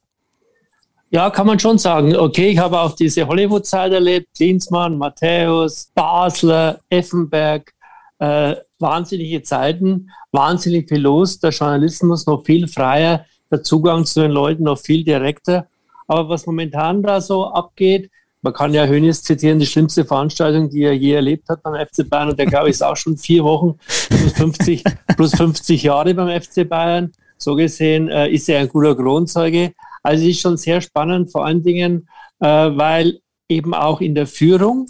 Ja, 1.12 1.32
kann 1.32 1.48
man 1.48 1.60
schon 1.60 1.80
sagen. 1.80 2.16
Okay, 2.16 2.50
ich 2.50 2.60
habe 2.60 2.80
auch 2.80 2.96
diese 2.96 3.28
Hollywood-Zeit 3.28 3.92
erlebt. 3.92 4.28
Klinsmann, 4.36 4.98
Matthäus, 4.98 5.92
Basler, 5.96 6.80
Effenberg. 6.90 7.74
Äh, 8.20 8.56
wahnsinnige 8.80 9.42
Zeiten, 9.44 10.10
wahnsinnig 10.32 10.88
viel 10.90 11.00
los. 11.00 11.40
Der 11.40 11.52
Journalismus 11.52 12.26
noch 12.26 12.44
viel 12.44 12.68
freier, 12.68 13.26
der 13.50 13.64
Zugang 13.64 14.06
zu 14.06 14.22
den 14.22 14.32
Leuten 14.32 14.64
noch 14.64 14.78
viel 14.78 15.04
direkter. 15.04 15.68
Aber 16.08 16.30
was 16.30 16.46
momentan 16.46 17.02
da 17.02 17.22
so 17.22 17.48
abgeht, 17.48 18.12
man 18.42 18.54
kann 18.54 18.74
ja 18.74 18.86
Hönes 18.86 19.24
zitieren, 19.24 19.60
die 19.60 19.66
schlimmste 19.66 20.06
Veranstaltung, 20.06 20.70
die 20.70 20.84
er 20.84 20.94
je 20.94 21.14
erlebt 21.14 21.50
hat 21.50 21.62
beim 21.62 21.76
FC 21.76 22.10
Bayern. 22.10 22.30
Und 22.30 22.40
der, 22.40 22.46
glaube 22.46 22.68
ich, 22.68 22.76
ist 22.76 22.84
auch 22.84 22.96
schon 22.96 23.18
vier 23.18 23.44
Wochen 23.44 23.78
plus 24.10 24.34
50, 24.34 24.84
plus 25.16 25.32
50 25.36 25.84
Jahre 25.84 26.14
beim 26.14 26.42
FC 26.42 26.68
Bayern. 26.68 27.12
So 27.38 27.56
gesehen 27.56 28.10
äh, 28.10 28.30
ist 28.30 28.48
er 28.48 28.60
ein 28.60 28.70
guter 28.70 28.96
Kronzeuge. 28.96 29.74
Also 30.04 30.24
es 30.24 30.32
ist 30.32 30.42
schon 30.42 30.58
sehr 30.58 30.82
spannend, 30.82 31.32
vor 31.32 31.46
allen 31.46 31.64
Dingen, 31.64 32.08
äh, 32.40 32.48
weil 32.48 33.20
eben 33.50 33.74
auch 33.74 34.02
in 34.02 34.16
der 34.16 34.28
Führung 34.28 34.88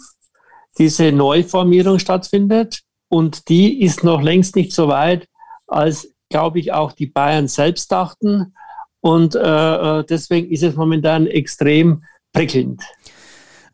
diese 0.78 1.12
Neuformierung 1.12 1.98
stattfindet. 1.98 2.80
Und 3.08 3.48
die 3.48 3.82
ist 3.82 4.04
noch 4.04 4.22
längst 4.22 4.56
nicht 4.56 4.72
so 4.72 4.88
weit, 4.88 5.26
als, 5.66 6.12
glaube 6.28 6.60
ich, 6.60 6.72
auch 6.72 6.92
die 6.92 7.06
Bayern 7.06 7.48
selbst 7.48 7.90
dachten. 7.90 8.54
Und 9.00 9.34
äh, 9.34 9.40
äh 10.00 10.04
deswegen 10.04 10.50
ist 10.50 10.62
es 10.62 10.76
momentan 10.76 11.26
extrem 11.26 12.02
prickelnd. 12.32 12.82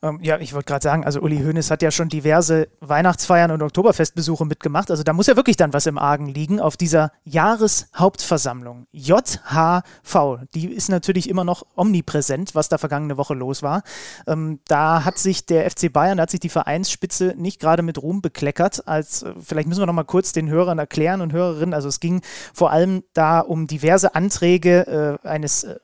Ähm, 0.03 0.19
ja, 0.23 0.39
ich 0.39 0.53
wollte 0.53 0.67
gerade 0.67 0.83
sagen, 0.83 1.05
also 1.05 1.21
Uli 1.21 1.39
Hoeneß 1.39 1.71
hat 1.71 1.83
ja 1.83 1.91
schon 1.91 2.09
diverse 2.09 2.69
Weihnachtsfeiern 2.81 3.51
und 3.51 3.63
Oktoberfestbesuche 3.63 4.45
mitgemacht. 4.45 4.91
Also 4.91 5.03
da 5.03 5.13
muss 5.13 5.27
ja 5.27 5.37
wirklich 5.37 5.57
dann 5.57 5.73
was 5.73 5.87
im 5.87 5.99
Argen 5.99 6.27
liegen 6.27 6.61
auf 6.61 6.77
dieser 6.77 7.13
Jahreshauptversammlung. 7.25 8.87
JHV, 8.93 10.39
die 10.55 10.67
ist 10.67 10.89
natürlich 10.89 11.29
immer 11.29 11.45
noch 11.45 11.65
omnipräsent, 11.77 12.55
was 12.55 12.69
da 12.69 12.79
vergangene 12.79 13.17
Woche 13.17 13.35
los 13.35 13.63
war. 13.63 13.83
Ähm, 14.27 14.61
da 14.69 15.05
hat 15.05 15.19
sich 15.19 15.47
der 15.47 15.71
FC 15.71 15.93
Bayern, 15.93 16.19
da 16.19 16.23
hat 16.23 16.31
sich 16.31 16.41
die 16.41 16.49
Vereinsspitze 16.49 17.35
nicht 17.37 17.61
gerade 17.61 17.83
mit 17.83 18.03
Ruhm 18.03 18.21
bekleckert. 18.21 18.87
Als, 18.87 19.23
äh, 19.23 19.33
vielleicht 19.41 19.69
müssen 19.69 19.81
wir 19.81 19.87
noch 19.87 19.93
mal 19.95 20.05
kurz 20.05 20.33
den 20.33 20.49
Hörern 20.49 20.79
erklären 20.79 21.21
und 21.21 21.33
Hörerinnen. 21.33 21.75
Also 21.75 21.89
es 21.89 22.01
ging 22.01 22.21
vor 22.53 22.71
allem 22.71 23.03
da 23.15 23.41
um 23.41 23.67
diverse 23.67 24.15
Anträge 24.15 25.19
äh, 25.25 25.27
eines 25.27 25.65
äh, 25.65 25.77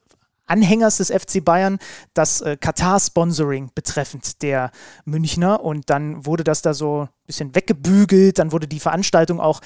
Anhängers 0.47 0.99
des 0.99 1.11
FC 1.11 1.45
Bayern 1.45 1.78
das 2.14 2.40
äh, 2.40 2.57
Katar-Sponsoring 2.57 3.70
betreffend 3.74 4.43
der 4.43 4.70
Münchner. 5.05 5.62
Und 5.62 5.90
dann 5.90 6.26
wurde 6.26 6.45
das 6.45 6.62
da 6.62 6.74
so 6.74 7.03
ein 7.03 7.09
bisschen 7.26 7.55
weggebügelt. 7.55 8.38
Dann 8.38 8.53
wurde 8.53 8.68
die 8.68 8.80
Veranstaltung 8.80 9.40
auch 9.40 9.61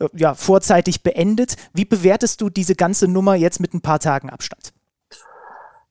äh, 0.00 0.08
ja, 0.14 0.34
vorzeitig 0.34 1.02
beendet. 1.02 1.56
Wie 1.72 1.84
bewertest 1.84 2.40
du 2.40 2.50
diese 2.50 2.74
ganze 2.74 3.08
Nummer 3.08 3.34
jetzt 3.34 3.60
mit 3.60 3.74
ein 3.74 3.80
paar 3.80 4.00
Tagen 4.00 4.30
Abstand? 4.30 4.72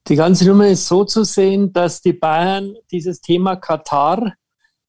Die 0.07 0.15
ganze 0.15 0.47
Nummer 0.47 0.67
ist 0.67 0.87
so 0.87 1.03
zu 1.03 1.25
sehen, 1.25 1.73
dass 1.73 2.01
die 2.01 2.13
Bayern 2.13 2.75
dieses 2.91 3.19
Thema 3.19 3.57
Katar, 3.57 4.33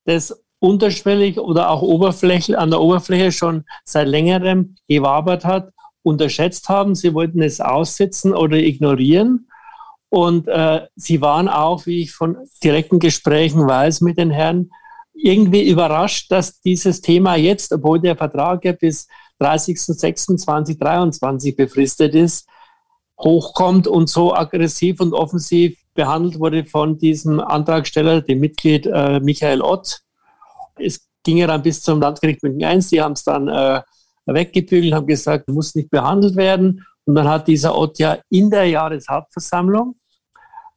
das 0.04 0.44
unterschwellig 0.60 1.38
oder 1.38 1.70
auch 1.70 1.82
oberflächlich, 1.82 2.56
an 2.56 2.70
der 2.70 2.80
Oberfläche 2.80 3.32
schon 3.32 3.64
seit 3.84 4.08
längerem 4.08 4.76
gewabert 4.88 5.44
hat, 5.44 5.72
unterschätzt 6.08 6.68
haben. 6.68 6.94
Sie 6.94 7.14
wollten 7.14 7.42
es 7.42 7.60
aussitzen 7.60 8.34
oder 8.34 8.56
ignorieren. 8.56 9.48
Und 10.10 10.48
äh, 10.48 10.86
sie 10.96 11.20
waren 11.20 11.48
auch, 11.48 11.86
wie 11.86 12.02
ich 12.02 12.10
von 12.12 12.36
direkten 12.64 12.98
Gesprächen 12.98 13.64
weiß 13.66 14.00
mit 14.00 14.18
den 14.18 14.30
Herren, 14.30 14.70
irgendwie 15.14 15.68
überrascht, 15.68 16.30
dass 16.30 16.60
dieses 16.60 17.00
Thema 17.00 17.36
jetzt, 17.36 17.72
obwohl 17.72 18.00
der 18.00 18.16
Vertrag 18.16 18.64
ja 18.64 18.72
bis 18.72 19.06
30.06.2023 19.40 21.56
befristet 21.56 22.14
ist, 22.14 22.48
hochkommt 23.20 23.88
und 23.88 24.08
so 24.08 24.34
aggressiv 24.34 25.00
und 25.00 25.12
offensiv 25.12 25.76
behandelt 25.94 26.38
wurde 26.38 26.64
von 26.64 26.98
diesem 26.98 27.40
Antragsteller, 27.40 28.22
dem 28.22 28.38
Mitglied 28.38 28.86
äh, 28.86 29.18
Michael 29.20 29.60
Ott. 29.60 30.02
Es 30.76 31.08
ging 31.24 31.38
ja 31.38 31.48
dann 31.48 31.62
bis 31.62 31.82
zum 31.82 32.00
Landgericht 32.00 32.44
München 32.44 32.62
I. 32.62 32.78
Die 32.90 33.02
haben 33.02 33.12
es 33.12 33.24
dann 33.24 33.48
äh, 33.48 33.82
weggebügelt, 34.34 34.94
haben 34.94 35.06
gesagt, 35.06 35.48
muss 35.48 35.74
nicht 35.74 35.90
behandelt 35.90 36.36
werden. 36.36 36.84
Und 37.04 37.14
dann 37.14 37.28
hat 37.28 37.48
dieser 37.48 37.76
Ott 37.76 37.98
ja 37.98 38.18
in 38.28 38.50
der 38.50 38.66
Jahreshauptversammlung 38.66 39.96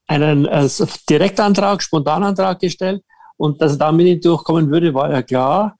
einen 0.07 0.45
äh, 0.45 0.67
Direktantrag, 1.09 1.81
Spontanantrag 1.81 2.59
gestellt. 2.59 3.03
Und 3.37 3.61
dass 3.61 3.73
er 3.73 3.79
damit 3.79 4.05
nicht 4.05 4.25
durchkommen 4.25 4.69
würde, 4.69 4.93
war 4.93 5.11
ja 5.11 5.21
klar. 5.21 5.77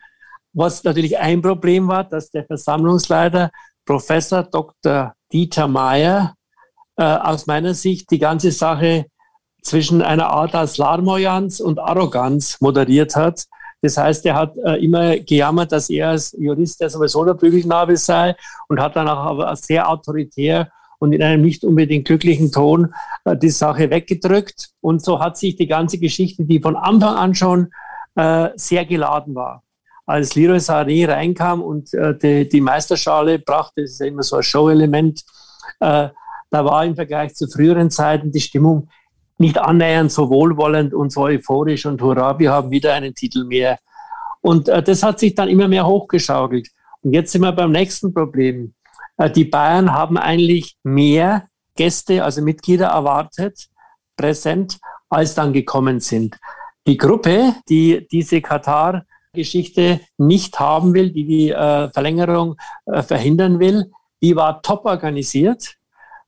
Was 0.54 0.84
natürlich 0.84 1.18
ein 1.18 1.42
Problem 1.42 1.88
war, 1.88 2.04
dass 2.04 2.30
der 2.32 2.46
Versammlungsleiter 2.46 3.52
Professor 3.86 4.44
Dr. 4.44 5.14
Dieter 5.32 5.68
Mayer 5.68 6.36
äh, 6.98 7.04
aus 7.04 7.48
meiner 7.48 7.74
Sicht 7.74 8.12
die 8.12 8.20
ganze 8.20 8.52
Sache 8.52 9.06
zwischen 9.62 10.02
einer 10.02 10.28
Art 10.28 10.56
als 10.56 10.78
Larmoyanz 10.78 11.60
und 11.60 11.80
Arroganz 11.80 12.60
moderiert 12.62 13.16
hat. 13.16 13.46
Das 13.82 13.98
heißt, 13.98 14.26
er 14.26 14.36
hat 14.36 14.56
äh, 14.58 14.84
immer 14.84 15.18
gejammert, 15.18 15.72
dass 15.72 15.90
er 15.90 16.10
als 16.10 16.36
Jurist 16.38 16.80
ja 16.82 16.90
sowieso 16.90 17.26
der 17.26 17.34
Prügelknabe 17.34 17.98
sei 17.98 18.36
und 18.68 18.80
hat 18.80 18.96
dann 18.96 19.08
auch 19.08 19.26
aber 19.26 19.56
sehr 19.56 19.90
autoritär 19.90 20.70
und 21.00 21.14
in 21.14 21.24
einem 21.24 21.42
nicht 21.42 21.64
unbedingt 21.64 22.06
glücklichen 22.06 22.52
Ton 22.52 22.94
äh, 23.26 23.36
die 23.36 23.50
Sache 23.50 23.90
weggedrückt. 23.90 24.70
Und 24.82 25.04
so 25.04 25.20
hat 25.20 25.38
sich 25.38 25.56
die 25.56 25.68
ganze 25.68 25.98
Geschichte, 25.98 26.46
die 26.46 26.60
von 26.60 26.76
Anfang 26.76 27.16
an 27.16 27.34
schon 27.34 27.72
äh, 28.16 28.50
sehr 28.56 28.86
geladen 28.86 29.34
war. 29.34 29.64
Als 30.06 30.36
Leroy 30.36 30.58
Sané 30.58 31.08
reinkam 31.08 31.62
und 31.64 31.94
äh, 31.94 32.16
die, 32.18 32.48
die, 32.48 32.62
Meisterschale 32.62 33.40
brachte, 33.40 33.82
das 33.82 33.92
ist 33.92 34.00
ja 34.00 34.08
immer 34.08 34.24
so 34.24 34.36
ein 34.36 34.44
Show-Element, 34.44 35.24
äh, 35.80 36.10
da 36.52 36.66
war 36.66 36.86
im 36.86 36.96
Vergleich 36.96 37.34
zu 37.34 37.48
früheren 37.48 37.90
Zeiten 37.90 38.32
die 38.32 38.42
Stimmung 38.42 38.90
nicht 39.42 39.58
annähernd 39.58 40.12
so 40.12 40.30
wohlwollend 40.30 40.94
und 40.94 41.12
so 41.12 41.24
euphorisch 41.24 41.86
und 41.86 42.02
hurra, 42.02 42.40
wir 42.40 42.52
haben 42.52 42.72
wieder 42.72 42.94
einen 42.94 43.14
Titel 43.14 43.44
mehr. 43.44 43.78
Und 44.40 44.70
äh, 44.70 44.82
das 44.82 45.04
hat 45.04 45.20
sich 45.20 45.36
dann 45.36 45.50
immer 45.50 45.68
mehr 45.68 45.86
hochgeschaukelt. 45.86 46.70
Und 47.02 47.14
jetzt 47.14 47.32
sind 47.32 47.42
wir 47.42 47.52
beim 47.52 47.72
nächsten 47.72 48.14
Problem. 48.14 48.74
Äh, 49.18 49.30
die 49.30 49.46
Bayern 49.46 49.92
haben 49.92 50.18
eigentlich 50.18 50.78
mehr 50.84 51.48
Gäste, 51.76 52.24
also 52.24 52.42
Mitglieder 52.42 52.88
erwartet, 52.88 53.68
präsent, 54.16 54.78
als 55.10 55.36
dann 55.36 55.54
gekommen 55.54 56.00
sind. 56.00 56.38
Die 56.88 56.98
Gruppe, 56.98 57.56
die 57.70 58.08
diese 58.12 58.42
Katar-Geschichte 58.42 60.00
nicht 60.18 60.60
haben 60.60 60.94
will, 60.94 61.12
die 61.12 61.26
die 61.26 61.50
äh, 61.52 61.90
Verlängerung 61.92 62.56
äh, 62.86 63.04
verhindern 63.04 63.60
will, 63.60 63.92
die 64.22 64.36
war 64.36 64.62
top 64.62 64.86
organisiert. 64.86 65.76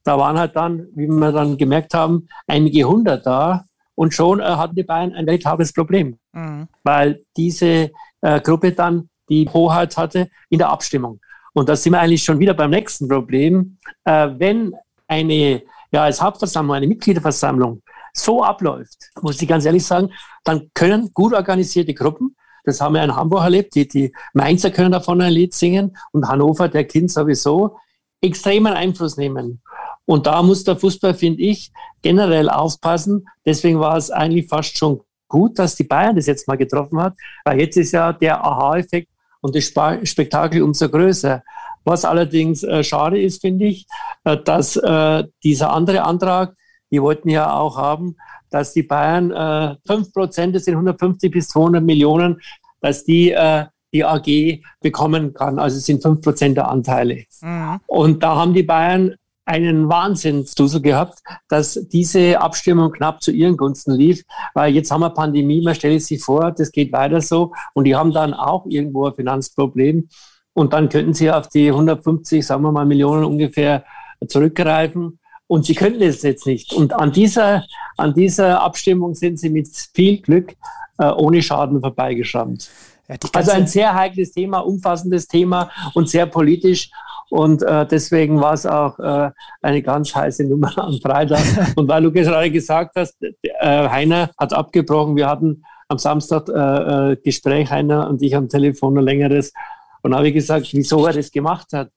Da 0.04 0.18
waren 0.18 0.38
halt 0.38 0.56
dann, 0.56 0.88
wie 0.96 1.08
wir 1.08 1.32
dann 1.32 1.58
gemerkt 1.58 1.94
haben, 1.94 2.28
einige 2.48 2.84
hundert 2.84 3.26
da. 3.26 3.66
Und 3.96 4.14
schon 4.14 4.40
äh, 4.40 4.44
hatten 4.44 4.76
die 4.76 4.84
Bayern 4.84 5.14
ein 5.14 5.28
welthables 5.28 5.72
Problem, 5.72 6.18
mhm. 6.32 6.68
weil 6.84 7.24
diese 7.38 7.92
äh, 8.22 8.42
Gruppe 8.42 8.72
dann 8.72 9.10
die 9.30 9.48
Hoheit 9.48 9.96
hatte 9.98 10.30
in 10.50 10.58
der 10.58 10.70
Abstimmung. 10.70 11.20
Und 11.54 11.70
da 11.70 11.76
sind 11.76 11.94
wir 11.94 12.00
eigentlich 12.00 12.24
schon 12.24 12.40
wieder 12.40 12.56
beim 12.56 12.72
nächsten 12.72 13.08
Problem. 13.08 13.78
Äh, 14.04 14.30
wenn 14.38 14.74
eine, 15.08 15.62
ja, 15.92 16.04
als 16.04 16.22
Hauptversammlung, 16.22 16.76
eine 16.76 16.88
Mitgliederversammlung 16.88 17.82
so 18.14 18.44
abläuft, 18.44 19.12
muss 19.22 19.42
ich 19.42 19.48
ganz 19.48 19.64
ehrlich 19.66 19.86
sagen, 19.86 20.10
dann 20.44 20.72
können 20.74 21.12
gut 21.14 21.34
organisierte 21.34 21.94
Gruppen 21.94 22.36
Das 22.64 22.80
haben 22.82 22.96
wir 22.96 23.04
in 23.04 23.16
Hamburg 23.16 23.44
erlebt. 23.44 23.76
Die, 23.76 23.88
die 23.88 24.14
Mainzer 24.34 24.72
können 24.72 24.92
davon 24.92 25.22
ein 25.22 25.34
Lied 25.34 25.54
singen 25.54 25.96
und 26.12 26.28
Hannover, 26.28 26.70
der 26.70 26.86
Kind 26.86 27.12
sowieso, 27.12 27.78
extremen 28.22 28.74
Einfluss 28.74 29.18
nehmen. 29.18 29.62
Und 30.06 30.28
da 30.28 30.42
muss 30.42 30.64
der 30.64 30.76
Fußball, 30.76 31.14
finde 31.14 31.42
ich, 31.42 31.72
generell 32.02 32.50
aufpassen. 32.50 33.28
Deswegen 33.46 33.80
war 33.80 33.98
es 33.98 34.12
eigentlich 34.12 34.48
fast 34.48 34.78
schon 34.78 35.02
gut, 35.28 35.58
dass 35.58 35.76
die 35.76 35.86
Bayern 35.86 36.16
das 36.16 36.28
jetzt 36.28 36.48
mal 36.48 36.58
getroffen 36.58 37.02
hat, 37.02 37.16
weil 37.46 37.60
jetzt 37.60 37.78
ist 37.78 37.92
ja 37.92 38.14
der 38.14 38.44
Aha-Effekt 38.44 39.10
und 39.42 39.56
das 39.56 39.66
Spektakel 40.04 40.62
umso 40.62 40.90
größer. 40.90 41.44
Was 41.86 42.06
allerdings 42.06 42.64
äh, 42.64 42.84
schade 42.84 43.22
ist, 43.22 43.42
finde 43.42 43.66
ich, 43.66 43.86
äh, 44.24 44.38
dass 44.38 44.76
äh, 44.78 45.24
dieser 45.44 45.74
andere 45.74 46.04
Antrag, 46.04 46.56
die 46.92 47.02
wollten 47.02 47.30
ja 47.30 47.54
auch 47.54 47.78
haben, 47.78 48.16
dass 48.50 48.74
die 48.74 48.84
Bayern 48.84 49.32
äh, 49.32 49.76
5%, 49.92 50.52
das 50.52 50.66
sind 50.66 50.76
150 50.76 51.32
bis 51.32 51.48
200 51.50 51.84
Millionen, 51.84 52.40
dass 52.80 53.04
die 53.04 53.32
äh, 53.32 53.66
die 53.94 54.04
AG 54.04 54.62
bekommen 54.82 55.34
kann. 55.34 55.60
Also 55.60 55.78
es 55.78 55.86
sind 55.86 56.04
5% 56.04 56.56
der 56.56 56.68
Anteile. 56.68 57.26
Mhm. 57.42 57.80
Und 57.86 58.24
da 58.24 58.36
haben 58.36 58.54
die 58.54 58.64
Bayern 58.64 59.16
einen 59.46 59.90
Wahnsinnsdusel 59.90 60.82
gehabt, 60.82 61.20
dass 61.50 61.80
diese 61.92 62.40
Abstimmung 62.40 62.92
knapp 62.92 63.22
zu 63.22 63.32
ihren 63.32 63.58
Gunsten 63.58 63.94
lief, 63.94 64.24
weil 64.54 64.74
jetzt 64.74 64.92
haben 64.92 65.02
wir 65.02 65.10
Pandemie, 65.10 65.62
man 65.62 65.76
stellt 65.76 66.02
sich 66.02 66.24
vor, 66.24 66.52
das 66.52 66.72
geht 66.72 66.94
weiter 66.94 67.22
so 67.22 67.52
und 67.74 67.84
die 67.84 67.96
haben 67.96 68.14
dann 68.14 68.34
auch 68.34 68.66
irgendwo 68.68 69.08
ein 69.08 69.16
Finanzproblem 69.16 70.08
und 70.54 70.74
dann 70.74 70.90
könnten 70.90 71.14
sie 71.14 71.32
auf 71.32 71.50
die 71.50 71.70
150, 71.70 72.46
sagen 72.46 72.64
wir 72.64 72.72
mal, 72.72 72.86
Millionen 72.86 73.26
ungefähr 73.26 73.84
zurückgreifen 74.28 75.20
und 75.48 75.66
sie 75.66 75.76
könnten 75.76 76.02
es 76.02 76.22
jetzt 76.22 76.48
nicht. 76.48 76.74
Und 76.74 76.94
an 76.94 77.12
dieser, 77.12 77.66
an 77.98 78.14
dieser 78.14 78.62
Abstimmung 78.62 79.14
sind 79.14 79.40
sie 79.40 79.50
mit 79.50 79.68
viel 79.94 80.22
Glück 80.22 80.56
äh, 80.98 81.12
ohne 81.12 81.42
Schaden 81.42 81.82
vorbeigeschrammt. 81.82 82.70
Ja, 83.10 83.18
also 83.34 83.52
ein 83.52 83.68
sehr 83.68 83.94
heikles 83.94 84.32
Thema, 84.32 84.60
umfassendes 84.60 85.28
Thema 85.28 85.70
und 85.94 86.10
sehr 86.10 86.26
politisch. 86.26 86.90
Und 87.30 87.64
äh, 87.64 87.86
deswegen 87.88 88.40
war 88.42 88.54
es 88.54 88.66
auch 88.66 89.00
äh, 89.00 89.32
eine 89.62 89.82
ganz 89.82 90.16
heiße 90.16 90.44
Nummer 90.46 90.78
am 90.78 91.00
Freitag. 91.02 91.42
Und 91.76 91.88
weil 91.88 92.04
du 92.04 92.12
gerade 92.12 92.52
gesagt 92.52 92.96
hast, 92.96 93.16
äh, 93.22 93.90
Heiner 93.90 94.30
hat 94.38 94.54
abgebrochen. 94.54 95.16
Wir 95.16 95.28
hatten 95.28 95.64
am 95.88 95.98
Samstag 95.98 96.50
äh, 96.50 97.12
äh, 97.12 97.16
Gespräch, 97.18 97.70
Heiner 97.70 98.10
und 98.10 98.22
ich 98.22 98.36
am 98.36 98.50
Telefon 98.50 98.98
ein 98.98 99.04
längeres. 99.04 99.54
Und 100.02 100.14
habe 100.16 100.28
ich 100.28 100.34
gesagt, 100.34 100.68
wieso 100.74 101.06
er 101.06 101.14
das 101.14 101.32
gemacht 101.32 101.68
hat. 101.74 101.90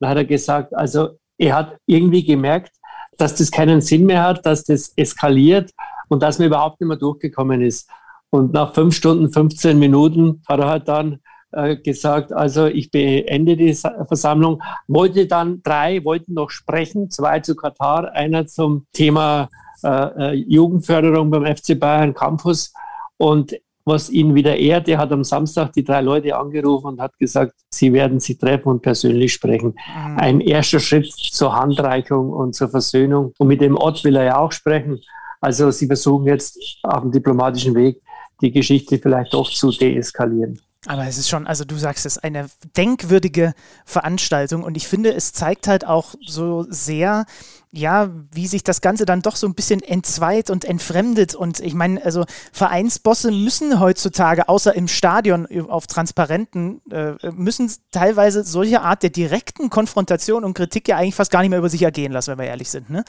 Dann 0.00 0.10
hat 0.10 0.16
er 0.16 0.24
gesagt, 0.24 0.74
also 0.74 1.10
er 1.38 1.54
hat 1.54 1.76
irgendwie 1.86 2.24
gemerkt, 2.24 2.72
dass 3.18 3.34
das 3.34 3.50
keinen 3.50 3.80
Sinn 3.80 4.04
mehr 4.04 4.22
hat, 4.22 4.44
dass 4.46 4.64
das 4.64 4.92
eskaliert 4.96 5.70
und 6.08 6.22
dass 6.22 6.38
man 6.38 6.48
überhaupt 6.48 6.80
nicht 6.80 6.88
mehr 6.88 6.96
durchgekommen 6.96 7.60
ist. 7.60 7.88
Und 8.30 8.52
nach 8.52 8.74
fünf 8.74 8.94
Stunden, 8.94 9.30
15 9.30 9.78
Minuten 9.78 10.42
hat 10.48 10.60
er 10.60 10.68
halt 10.68 10.88
dann 10.88 11.20
äh, 11.52 11.76
gesagt, 11.76 12.32
also 12.32 12.66
ich 12.66 12.90
beende 12.90 13.56
die 13.56 13.74
Versammlung. 13.74 14.62
Wollte 14.88 15.26
dann 15.26 15.62
drei, 15.62 16.04
wollten 16.04 16.34
noch 16.34 16.50
sprechen, 16.50 17.10
zwei 17.10 17.40
zu 17.40 17.54
Katar, 17.54 18.12
einer 18.12 18.46
zum 18.46 18.86
Thema 18.92 19.48
äh, 19.82 19.88
äh 19.88 20.32
Jugendförderung 20.32 21.30
beim 21.30 21.44
FC 21.44 21.78
Bayern 21.78 22.14
Campus. 22.14 22.72
Und 23.16 23.54
was 23.84 24.10
ihn 24.10 24.34
wieder 24.34 24.56
ehrt, 24.56 24.88
er 24.88 24.98
hat 24.98 25.12
am 25.12 25.24
Samstag 25.24 25.72
die 25.72 25.84
drei 25.84 26.00
Leute 26.00 26.36
angerufen 26.36 26.86
und 26.86 27.00
hat 27.00 27.18
gesagt, 27.18 27.54
sie 27.70 27.92
werden 27.92 28.20
sich 28.20 28.38
treffen 28.38 28.68
und 28.68 28.82
persönlich 28.82 29.32
sprechen. 29.32 29.74
Mhm. 29.96 30.18
Ein 30.18 30.40
erster 30.40 30.78
Schritt 30.78 31.10
zur 31.12 31.54
Handreichung 31.54 32.30
und 32.30 32.54
zur 32.54 32.68
Versöhnung. 32.68 33.32
Und 33.38 33.48
mit 33.48 33.60
dem 33.60 33.76
Ort 33.76 34.04
will 34.04 34.16
er 34.16 34.24
ja 34.24 34.38
auch 34.38 34.52
sprechen. 34.52 35.00
Also 35.40 35.70
sie 35.72 35.86
versuchen 35.86 36.26
jetzt 36.26 36.58
auf 36.84 37.00
dem 37.00 37.10
diplomatischen 37.10 37.74
Weg 37.74 38.00
die 38.40 38.52
Geschichte 38.52 38.98
vielleicht 38.98 39.34
doch 39.34 39.50
zu 39.50 39.70
deeskalieren. 39.70 40.60
Aber 40.86 41.06
es 41.06 41.16
ist 41.16 41.28
schon, 41.28 41.46
also 41.46 41.64
du 41.64 41.76
sagst 41.76 42.06
es, 42.06 42.18
eine 42.18 42.48
denkwürdige 42.76 43.54
Veranstaltung 43.84 44.64
und 44.64 44.76
ich 44.76 44.88
finde, 44.88 45.14
es 45.14 45.32
zeigt 45.32 45.68
halt 45.68 45.86
auch 45.86 46.14
so 46.26 46.66
sehr, 46.68 47.24
ja, 47.70 48.10
wie 48.32 48.48
sich 48.48 48.64
das 48.64 48.80
Ganze 48.80 49.06
dann 49.06 49.22
doch 49.22 49.36
so 49.36 49.46
ein 49.46 49.54
bisschen 49.54 49.80
entzweit 49.80 50.50
und 50.50 50.64
entfremdet. 50.64 51.36
Und 51.36 51.60
ich 51.60 51.72
meine, 51.72 52.04
also 52.04 52.24
Vereinsbosse 52.52 53.30
müssen 53.30 53.78
heutzutage, 53.78 54.48
außer 54.48 54.74
im 54.74 54.88
Stadion 54.88 55.46
auf 55.70 55.86
Transparenten, 55.86 56.82
äh, 56.90 57.14
müssen 57.30 57.72
teilweise 57.92 58.42
solche 58.42 58.82
Art 58.82 59.04
der 59.04 59.10
direkten 59.10 59.70
Konfrontation 59.70 60.42
und 60.44 60.54
Kritik 60.54 60.88
ja 60.88 60.96
eigentlich 60.96 61.14
fast 61.14 61.30
gar 61.30 61.40
nicht 61.40 61.50
mehr 61.50 61.60
über 61.60 61.70
sich 61.70 61.82
ergehen 61.82 62.10
lassen, 62.10 62.32
wenn 62.32 62.38
wir 62.40 62.46
ehrlich 62.46 62.70
sind. 62.70 62.90
Ne? 62.90 63.04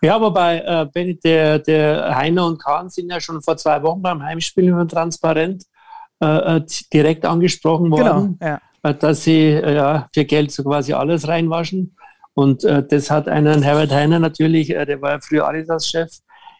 ja, 0.00 0.20
wobei, 0.20 0.60
äh, 0.60 0.86
Benny, 0.86 1.18
der, 1.18 1.58
der 1.58 2.16
Heiner 2.16 2.46
und 2.46 2.62
Kahn 2.62 2.88
sind 2.88 3.10
ja 3.10 3.20
schon 3.20 3.42
vor 3.42 3.56
zwei 3.56 3.82
Wochen 3.82 4.00
beim 4.00 4.22
Heimspiel 4.22 4.68
über 4.68 4.86
Transparent 4.86 5.64
äh, 6.22 6.56
äh, 6.56 6.66
direkt 6.92 7.24
angesprochen 7.24 7.90
worden, 7.90 8.36
genau, 8.38 8.52
ja. 8.52 8.60
Äh, 8.82 8.94
dass 8.94 9.24
sie 9.24 9.46
äh, 9.46 9.74
ja, 9.74 10.06
für 10.12 10.26
Geld 10.26 10.52
so 10.52 10.62
quasi 10.64 10.92
alles 10.92 11.26
reinwaschen. 11.26 11.96
Und 12.34 12.62
äh, 12.64 12.86
das 12.86 13.10
hat 13.10 13.26
einen 13.26 13.62
Herbert 13.62 13.90
Heiner 13.90 14.18
natürlich, 14.18 14.70
äh, 14.70 14.84
der 14.84 15.00
war 15.00 15.12
ja 15.12 15.18
früher 15.20 15.48
Adidas-Chef, 15.48 16.10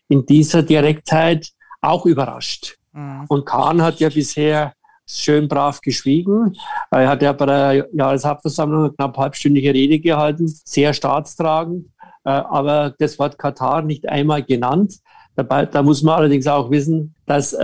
in 0.09 0.25
dieser 0.25 0.63
Direktheit 0.63 1.51
auch 1.83 2.07
überrascht. 2.07 2.77
Mhm. 2.93 3.27
Und 3.29 3.45
Kahn 3.45 3.83
hat 3.83 4.01
ja 4.01 4.09
bisher 4.09 4.73
schön 5.07 5.47
brav 5.47 5.83
geschwiegen. 5.83 6.57
Er 6.91 7.09
hat 7.09 7.21
ja 7.21 7.33
bei 7.33 7.47
der 7.47 7.87
Jahreshauptversammlung 7.93 8.85
eine 8.85 8.93
knapp 8.93 9.19
halbstündige 9.19 9.75
Rede 9.75 9.99
gehalten, 9.99 10.47
sehr 10.47 10.95
staatstragend, 10.95 11.87
aber 12.23 12.95
das 12.97 13.19
Wort 13.19 13.37
Katar 13.37 13.83
nicht 13.83 14.09
einmal 14.09 14.45
genannt. 14.45 15.01
Dabei, 15.35 15.67
da 15.67 15.83
muss 15.83 16.03
man 16.05 16.15
allerdings 16.15 16.47
auch 16.47 16.71
wissen, 16.71 17.17
dass 17.27 17.57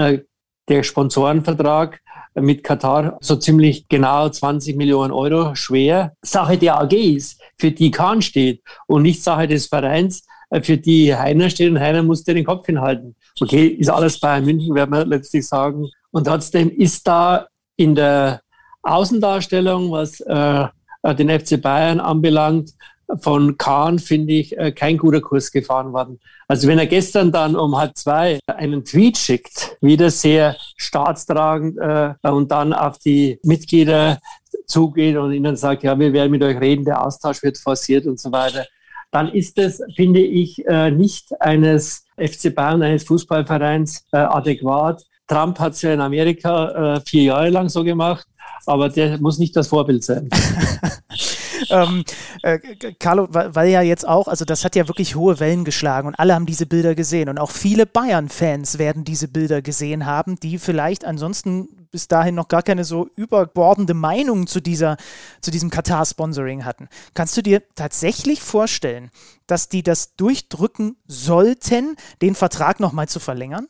der 0.69 0.83
Sponsorenvertrag 0.83 2.01
mit 2.35 2.63
Katar 2.63 3.17
so 3.21 3.37
ziemlich 3.37 3.89
genau 3.89 4.29
20 4.29 4.77
Millionen 4.77 5.13
Euro 5.13 5.55
schwer 5.55 6.15
Sache 6.23 6.59
der 6.59 6.81
AG 6.81 6.93
ist, 6.93 7.41
für 7.59 7.71
die 7.71 7.91
Kahn 7.91 8.21
steht 8.21 8.63
und 8.87 9.03
nicht 9.03 9.23
Sache 9.23 9.49
des 9.49 9.67
Vereins, 9.67 10.27
für 10.63 10.77
die 10.77 11.15
Heiner 11.15 11.51
steht 11.51 11.71
und 11.71 11.81
Heiner 11.81 12.03
muss 12.03 12.25
den 12.25 12.45
Kopf 12.45 12.67
hinhalten. 12.67 13.17
Okay, 13.41 13.67
ist 13.67 13.89
alles 13.89 14.21
Bayern 14.21 14.45
München, 14.45 14.75
werden 14.75 14.93
wir 14.93 15.05
letztlich 15.05 15.47
sagen. 15.47 15.89
Und 16.11 16.27
trotzdem 16.27 16.71
ist 16.71 17.07
da 17.07 17.47
in 17.77 17.95
der 17.95 18.41
Außendarstellung, 18.83 19.91
was 19.91 20.21
äh, 20.21 20.67
den 21.19 21.41
FC 21.41 21.61
Bayern 21.61 22.01
anbelangt, 22.01 22.71
von 23.21 23.57
Kahn, 23.57 23.99
finde 23.99 24.35
ich, 24.35 24.57
äh, 24.59 24.73
kein 24.73 24.99
guter 24.99 25.21
Kurs 25.21 25.53
gefahren 25.53 25.93
worden. 25.93 26.19
Also 26.49 26.69
wenn 26.69 26.79
er 26.79 26.87
gestern 26.87 27.33
dann 27.33 27.57
um 27.57 27.77
halb 27.77 27.97
zwei 27.97 28.39
einen 28.47 28.85
Tweet 28.85 29.17
schickt, 29.17 29.77
wieder 29.81 30.11
sehr 30.11 30.57
staatstragend 30.77 31.79
äh, 31.79 32.15
und 32.29 32.51
dann 32.51 32.73
auf 32.73 32.99
die 32.99 33.39
Mitglieder 33.43 34.19
zugeht 34.67 35.17
und 35.17 35.33
ihnen 35.33 35.57
sagt, 35.57 35.83
ja, 35.83 35.99
wir 35.99 36.13
werden 36.13 36.31
mit 36.31 36.43
euch 36.43 36.61
reden, 36.61 36.85
der 36.85 37.05
Austausch 37.05 37.43
wird 37.43 37.59
forciert 37.59 38.07
und 38.07 38.19
so 38.19 38.33
weiter, 38.33 38.67
dann 39.13 39.29
ist 39.29 39.59
es, 39.59 39.83
finde 39.95 40.21
ich, 40.21 40.67
äh, 40.67 40.91
nicht 40.91 41.41
eines 41.41 42.05
FC 42.17 42.55
Bayern, 42.55 42.83
eines 42.83 43.05
Fußballvereins 43.05 44.07
äh, 44.13 44.19
adäquat. 44.19 45.03
Trump 45.29 45.59
hat 45.59 45.73
es 45.73 45.83
ja 45.83 45.95
in 45.95 46.01
Amerika 46.01 46.97
äh, 46.97 47.01
vier 47.01 47.23
Jahre 47.25 47.51
lang 47.51 47.69
so 47.69 47.83
gemacht, 47.83 48.27
aber 48.67 48.89
der 48.89 49.19
muss 49.19 49.39
nicht 49.39 49.57
das 49.57 49.69
Vorbild 49.69 50.05
sein. 50.05 50.29
ähm, 51.71 52.05
äh, 52.43 52.59
Carlo, 52.99 53.29
weil 53.31 53.69
ja 53.69 53.83
jetzt 53.83 54.07
auch, 54.07 54.29
also 54.29 54.45
das 54.45 54.65
hat 54.65 54.77
ja 54.77 54.89
wirklich 54.89 55.17
hohe 55.17 55.41
Wellen 55.41 55.65
geschlagen 55.65 56.09
und 56.09 56.19
alle 56.19 56.35
haben 56.35 56.47
diese 56.47 56.67
Bilder 56.67 56.95
gesehen 56.95 57.29
und 57.29 57.39
auch 57.39 57.51
viele 57.51 57.87
Bayern-Fans 57.87 58.79
werden 58.79 59.05
diese 59.05 59.29
Bilder 59.29 59.63
gesehen 59.63 60.07
haben, 60.07 60.39
die 60.41 60.59
vielleicht 60.59 61.05
ansonsten 61.05 61.69
bis 61.91 62.09
dahin 62.09 62.35
noch 62.35 62.49
gar 62.49 62.63
keine 62.63 62.85
so 62.85 63.09
überbordende 63.17 63.95
Meinung 63.95 64.47
zu, 64.47 64.61
dieser, 64.61 64.97
zu 65.41 65.51
diesem 65.51 65.71
Katar-Sponsoring 65.71 66.65
hatten. 66.65 66.89
Kannst 67.15 67.37
du 67.37 67.43
dir 67.43 67.63
tatsächlich 67.75 68.43
vorstellen, 68.43 69.11
dass 69.47 69.69
die 69.69 69.83
das 69.83 70.15
durchdrücken 70.17 70.97
sollten, 71.07 71.97
den 72.21 72.35
Vertrag 72.35 72.81
nochmal 72.81 73.09
zu 73.09 73.21
verlängern? 73.21 73.69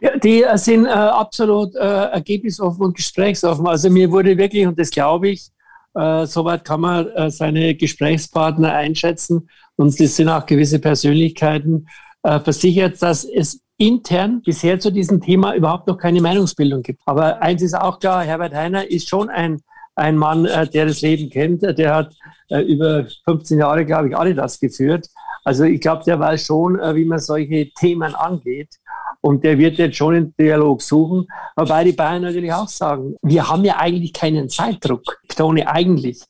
Ja, 0.00 0.16
die 0.18 0.44
sind 0.54 0.86
äh, 0.86 0.88
absolut 0.88 1.74
äh, 1.76 1.78
ergebnisoffen 1.78 2.86
und 2.86 2.96
gesprächsoffen. 2.96 3.66
Also 3.66 3.88
mir 3.88 4.10
wurde 4.10 4.36
wirklich, 4.36 4.66
und 4.66 4.78
das 4.78 4.90
glaube 4.90 5.28
ich, 5.28 5.50
äh, 5.94 6.26
soweit 6.26 6.64
kann 6.64 6.80
man 6.80 7.08
äh, 7.08 7.30
seine 7.30 7.74
Gesprächspartner 7.74 8.72
einschätzen 8.72 9.48
und 9.76 9.98
es 9.98 10.16
sind 10.16 10.28
auch 10.28 10.46
gewisse 10.46 10.78
Persönlichkeiten 10.78 11.86
äh, 12.22 12.40
versichert, 12.40 13.00
dass 13.02 13.24
es 13.24 13.60
intern 13.76 14.42
bisher 14.42 14.78
zu 14.78 14.90
diesem 14.90 15.20
Thema 15.20 15.54
überhaupt 15.54 15.86
noch 15.86 15.98
keine 15.98 16.20
Meinungsbildung 16.20 16.82
gibt. 16.82 17.00
Aber 17.06 17.42
eins 17.42 17.62
ist 17.62 17.74
auch 17.74 17.98
klar, 17.98 18.24
Herbert 18.24 18.54
Heiner 18.54 18.88
ist 18.88 19.08
schon 19.08 19.28
ein, 19.28 19.60
ein 19.96 20.16
Mann, 20.16 20.44
äh, 20.46 20.68
der 20.68 20.86
das 20.86 21.00
Leben 21.00 21.30
kennt. 21.30 21.62
Der 21.62 21.94
hat 21.94 22.14
äh, 22.50 22.60
über 22.60 23.06
15 23.24 23.58
Jahre, 23.58 23.84
glaube 23.84 24.08
ich, 24.08 24.16
alle 24.16 24.34
das 24.34 24.60
geführt. 24.60 25.08
Also 25.44 25.64
ich 25.64 25.80
glaube, 25.80 26.04
der 26.04 26.18
weiß 26.18 26.46
schon, 26.46 26.78
äh, 26.78 26.94
wie 26.94 27.04
man 27.04 27.18
solche 27.18 27.70
Themen 27.74 28.14
angeht. 28.14 28.76
Und 29.24 29.42
der 29.42 29.56
wird 29.56 29.78
jetzt 29.78 29.96
schon 29.96 30.14
einen 30.14 30.34
Dialog 30.38 30.82
suchen. 30.82 31.26
Wobei 31.56 31.82
die 31.82 31.92
Bayern 31.92 32.20
natürlich 32.20 32.52
auch 32.52 32.68
sagen, 32.68 33.16
wir 33.22 33.48
haben 33.48 33.64
ja 33.64 33.78
eigentlich 33.78 34.12
keinen 34.12 34.50
Zeitdruck. 34.50 35.18
Ich 35.22 35.28
betone 35.28 35.66
eigentlich. 35.66 36.20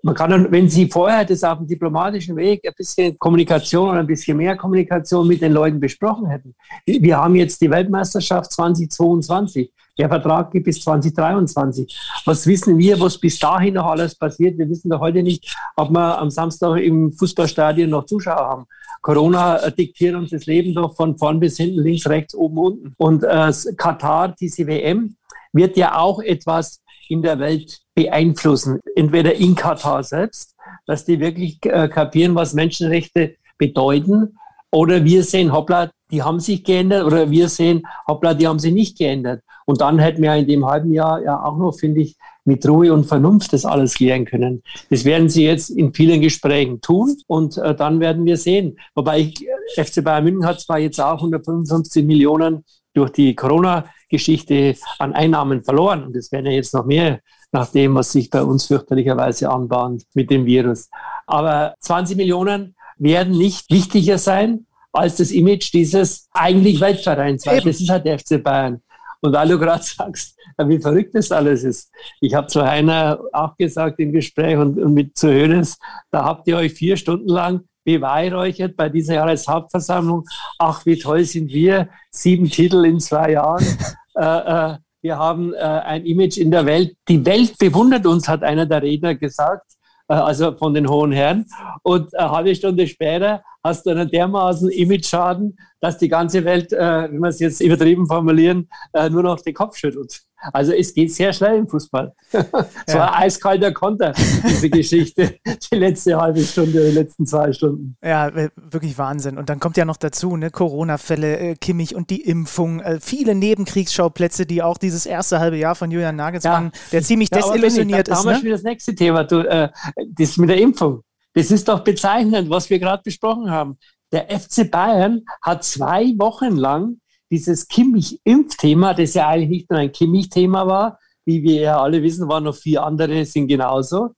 Man 0.00 0.14
kann, 0.14 0.52
wenn 0.52 0.68
Sie 0.68 0.86
vorher 0.86 1.24
das 1.24 1.42
auf 1.42 1.58
dem 1.58 1.66
diplomatischen 1.66 2.36
Weg 2.36 2.64
ein 2.64 2.74
bisschen 2.76 3.18
Kommunikation 3.18 3.90
oder 3.90 3.98
ein 3.98 4.06
bisschen 4.06 4.36
mehr 4.36 4.54
Kommunikation 4.54 5.26
mit 5.26 5.42
den 5.42 5.52
Leuten 5.52 5.80
besprochen 5.80 6.28
hätten. 6.28 6.54
Wir 6.86 7.16
haben 7.16 7.34
jetzt 7.34 7.60
die 7.60 7.68
Weltmeisterschaft 7.68 8.52
2022. 8.52 9.72
Der 9.96 10.08
Vertrag 10.08 10.50
geht 10.50 10.64
bis 10.64 10.80
2023. 10.82 11.96
Was 12.24 12.46
wissen 12.46 12.76
wir, 12.78 12.98
was 12.98 13.16
bis 13.18 13.38
dahin 13.38 13.74
noch 13.74 13.86
alles 13.86 14.16
passiert? 14.16 14.58
Wir 14.58 14.68
wissen 14.68 14.90
doch 14.90 15.00
heute 15.00 15.22
nicht, 15.22 15.56
ob 15.76 15.90
wir 15.90 16.18
am 16.18 16.30
Samstag 16.30 16.78
im 16.78 17.12
Fußballstadion 17.12 17.90
noch 17.90 18.06
Zuschauer 18.06 18.36
haben. 18.36 18.66
Corona 19.02 19.70
diktiert 19.70 20.16
uns 20.16 20.30
das 20.30 20.46
Leben 20.46 20.74
doch 20.74 20.96
von 20.96 21.16
vorn 21.16 21.38
bis 21.38 21.58
hinten, 21.58 21.80
links, 21.80 22.08
rechts, 22.08 22.34
oben, 22.34 22.58
unten. 22.58 22.94
Und 22.96 23.22
äh, 23.22 23.52
Katar, 23.76 24.34
diese 24.40 24.66
WM, 24.66 25.16
wird 25.52 25.76
ja 25.76 25.96
auch 25.96 26.20
etwas 26.20 26.80
in 27.08 27.22
der 27.22 27.38
Welt 27.38 27.80
beeinflussen. 27.94 28.80
Entweder 28.96 29.34
in 29.34 29.54
Katar 29.54 30.02
selbst, 30.02 30.56
dass 30.86 31.04
die 31.04 31.20
wirklich 31.20 31.58
äh, 31.66 31.86
kapieren, 31.88 32.34
was 32.34 32.54
Menschenrechte 32.54 33.36
bedeuten, 33.58 34.36
oder 34.72 35.04
wir 35.04 35.22
sehen, 35.22 35.52
hoppla, 35.52 35.90
die 36.10 36.22
haben 36.22 36.40
sich 36.40 36.64
geändert, 36.64 37.04
oder 37.04 37.30
wir 37.30 37.48
sehen, 37.48 37.82
hoppla, 38.06 38.34
die 38.34 38.46
haben 38.46 38.58
sich 38.58 38.72
nicht 38.72 38.98
geändert. 38.98 39.42
Und 39.66 39.80
dann 39.80 39.98
hätten 39.98 40.22
wir 40.22 40.34
in 40.34 40.46
dem 40.46 40.66
halben 40.66 40.92
Jahr 40.92 41.22
ja 41.22 41.42
auch 41.42 41.56
noch, 41.56 41.72
finde 41.72 42.02
ich, 42.02 42.16
mit 42.44 42.68
Ruhe 42.68 42.92
und 42.92 43.04
Vernunft 43.04 43.52
das 43.52 43.64
alles 43.64 43.94
klären 43.94 44.26
können. 44.26 44.62
Das 44.90 45.04
werden 45.04 45.28
sie 45.28 45.44
jetzt 45.44 45.70
in 45.70 45.94
vielen 45.94 46.20
Gesprächen 46.20 46.80
tun 46.80 47.16
und 47.26 47.56
äh, 47.56 47.74
dann 47.74 48.00
werden 48.00 48.26
wir 48.26 48.36
sehen. 48.36 48.78
Wobei 48.94 49.20
ich, 49.20 49.46
FC 49.76 50.04
Bayern 50.04 50.24
München 50.24 50.46
hat 50.46 50.60
zwar 50.60 50.78
jetzt 50.78 51.00
auch 51.00 51.16
155 51.16 52.04
Millionen 52.04 52.64
durch 52.92 53.10
die 53.10 53.34
Corona-Geschichte 53.34 54.76
an 54.98 55.14
Einnahmen 55.14 55.62
verloren 55.64 56.04
und 56.04 56.16
es 56.16 56.30
werden 56.32 56.46
ja 56.46 56.52
jetzt 56.52 56.74
noch 56.74 56.84
mehr 56.84 57.20
nach 57.50 57.70
dem, 57.70 57.94
was 57.94 58.12
sich 58.12 58.30
bei 58.30 58.42
uns 58.42 58.66
fürchterlicherweise 58.66 59.50
anbahnt 59.50 60.04
mit 60.12 60.30
dem 60.30 60.44
Virus. 60.44 60.90
Aber 61.26 61.74
20 61.80 62.16
Millionen 62.16 62.74
werden 62.98 63.36
nicht 63.36 63.70
wichtiger 63.70 64.18
sein 64.18 64.66
als 64.94 65.16
das 65.16 65.30
Image 65.30 65.72
dieses 65.72 66.28
eigentlich 66.32 66.80
Weltvereins. 66.80 67.46
Weil 67.46 67.60
das 67.60 67.80
ist 67.80 67.90
halt 67.90 68.06
der 68.06 68.18
FC 68.18 68.42
Bayern. 68.42 68.80
Und 69.20 69.32
weil 69.32 69.48
du 69.48 69.58
gerade 69.58 69.82
sagst, 69.82 70.36
wie 70.58 70.78
verrückt 70.78 71.14
das 71.14 71.32
alles 71.32 71.64
ist. 71.64 71.90
Ich 72.20 72.34
habe 72.34 72.46
zu 72.46 72.62
Heiner 72.64 73.18
auch 73.32 73.56
gesagt 73.56 73.98
im 73.98 74.12
Gespräch 74.12 74.56
und, 74.56 74.78
und 74.78 74.94
mit 74.94 75.16
zu 75.16 75.28
Hönes, 75.28 75.78
da 76.10 76.24
habt 76.24 76.46
ihr 76.46 76.56
euch 76.56 76.72
vier 76.72 76.96
Stunden 76.96 77.28
lang 77.28 77.62
beweihräuchert 77.84 78.76
bei 78.76 78.88
dieser 78.88 79.14
Jahreshauptversammlung. 79.14 80.24
Ach, 80.58 80.84
wie 80.86 80.98
toll 80.98 81.24
sind 81.24 81.50
wir. 81.52 81.88
Sieben 82.10 82.50
Titel 82.50 82.84
in 82.84 83.00
zwei 83.00 83.32
Jahren. 83.32 83.64
äh, 84.14 84.22
äh, 84.22 84.76
wir 85.02 85.18
haben 85.18 85.52
äh, 85.52 85.58
ein 85.58 86.06
Image 86.06 86.38
in 86.38 86.50
der 86.50 86.64
Welt. 86.64 86.96
Die 87.08 87.24
Welt 87.26 87.58
bewundert 87.58 88.06
uns, 88.06 88.26
hat 88.26 88.42
einer 88.42 88.64
der 88.64 88.82
Redner 88.82 89.14
gesagt, 89.14 89.73
also 90.08 90.56
von 90.56 90.74
den 90.74 90.88
hohen 90.88 91.12
Herren. 91.12 91.46
Und 91.82 92.14
eine 92.16 92.30
halbe 92.30 92.54
Stunde 92.54 92.86
später 92.86 93.42
hast 93.62 93.86
du 93.86 93.90
einen 93.90 94.10
dermaßen 94.10 94.70
Image-Schaden, 94.70 95.58
dass 95.80 95.98
die 95.98 96.08
ganze 96.08 96.44
Welt, 96.44 96.72
äh, 96.72 97.08
wenn 97.10 97.20
wir 97.20 97.28
es 97.28 97.40
jetzt 97.40 97.60
übertrieben 97.60 98.06
formulieren, 98.06 98.68
äh, 98.92 99.08
nur 99.08 99.22
noch 99.22 99.40
den 99.40 99.54
Kopf 99.54 99.76
schüttelt. 99.76 100.22
Also 100.52 100.72
es 100.72 100.92
geht 100.94 101.12
sehr 101.12 101.32
schnell 101.32 101.58
im 101.58 101.68
Fußball. 101.68 102.12
Es 102.86 102.92
ja. 102.92 103.00
war 103.00 103.18
eiskalter 103.18 103.72
Konter, 103.72 104.12
diese 104.12 104.68
Geschichte, 104.68 105.36
die 105.72 105.76
letzte 105.76 106.16
halbe 106.16 106.40
Stunde, 106.40 106.90
die 106.90 106.94
letzten 106.94 107.26
zwei 107.26 107.52
Stunden. 107.52 107.96
Ja, 108.04 108.30
wirklich 108.56 108.98
Wahnsinn. 108.98 109.38
Und 109.38 109.48
dann 109.48 109.60
kommt 109.60 109.76
ja 109.76 109.84
noch 109.84 109.96
dazu, 109.96 110.36
ne, 110.36 110.50
Corona-Fälle, 110.50 111.38
äh, 111.38 111.54
Kimmich 111.54 111.94
und 111.94 112.10
die 112.10 112.20
Impfung, 112.22 112.80
äh, 112.80 112.98
viele 113.00 113.34
Nebenkriegsschauplätze, 113.34 114.44
die 114.46 114.62
auch 114.62 114.78
dieses 114.78 115.06
erste 115.06 115.38
halbe 115.40 115.56
Jahr 115.56 115.74
von 115.74 115.90
Julian 115.90 116.16
Nagelsmann, 116.16 116.64
ja. 116.64 116.80
der 116.92 117.02
ziemlich 117.02 117.30
ja, 117.32 117.38
desillusioniert 117.38 118.08
ist. 118.08 118.14
Da 118.14 118.18
haben 118.18 118.26
wir 118.26 118.32
ne? 118.32 118.40
schon 118.40 118.50
das 118.50 118.62
nächste 118.62 118.94
Thema, 118.94 119.24
du, 119.24 119.40
äh, 119.40 119.70
das 120.08 120.36
mit 120.36 120.50
der 120.50 120.58
Impfung. 120.58 121.02
Das 121.34 121.50
ist 121.50 121.68
doch 121.68 121.80
bezeichnend, 121.80 122.48
was 122.50 122.70
wir 122.70 122.78
gerade 122.78 123.02
besprochen 123.02 123.50
haben. 123.50 123.76
Der 124.12 124.28
FC 124.30 124.70
Bayern 124.70 125.22
hat 125.42 125.64
zwei 125.64 126.14
Wochen 126.18 126.56
lang 126.56 127.00
dieses 127.34 127.66
Kimmich-Impfthema, 127.66 128.94
das 128.94 129.14
ja 129.14 129.28
eigentlich 129.28 129.50
nicht 129.50 129.70
nur 129.70 129.80
ein 129.80 129.90
Kimmich-Thema 129.90 130.66
war, 130.68 130.98
wie 131.24 131.42
wir 131.42 131.60
ja 131.62 131.80
alle 131.80 132.00
wissen, 132.00 132.28
waren 132.28 132.44
noch 132.44 132.54
vier 132.54 132.84
andere, 132.84 133.24
sind 133.24 133.48
genauso. 133.48 134.10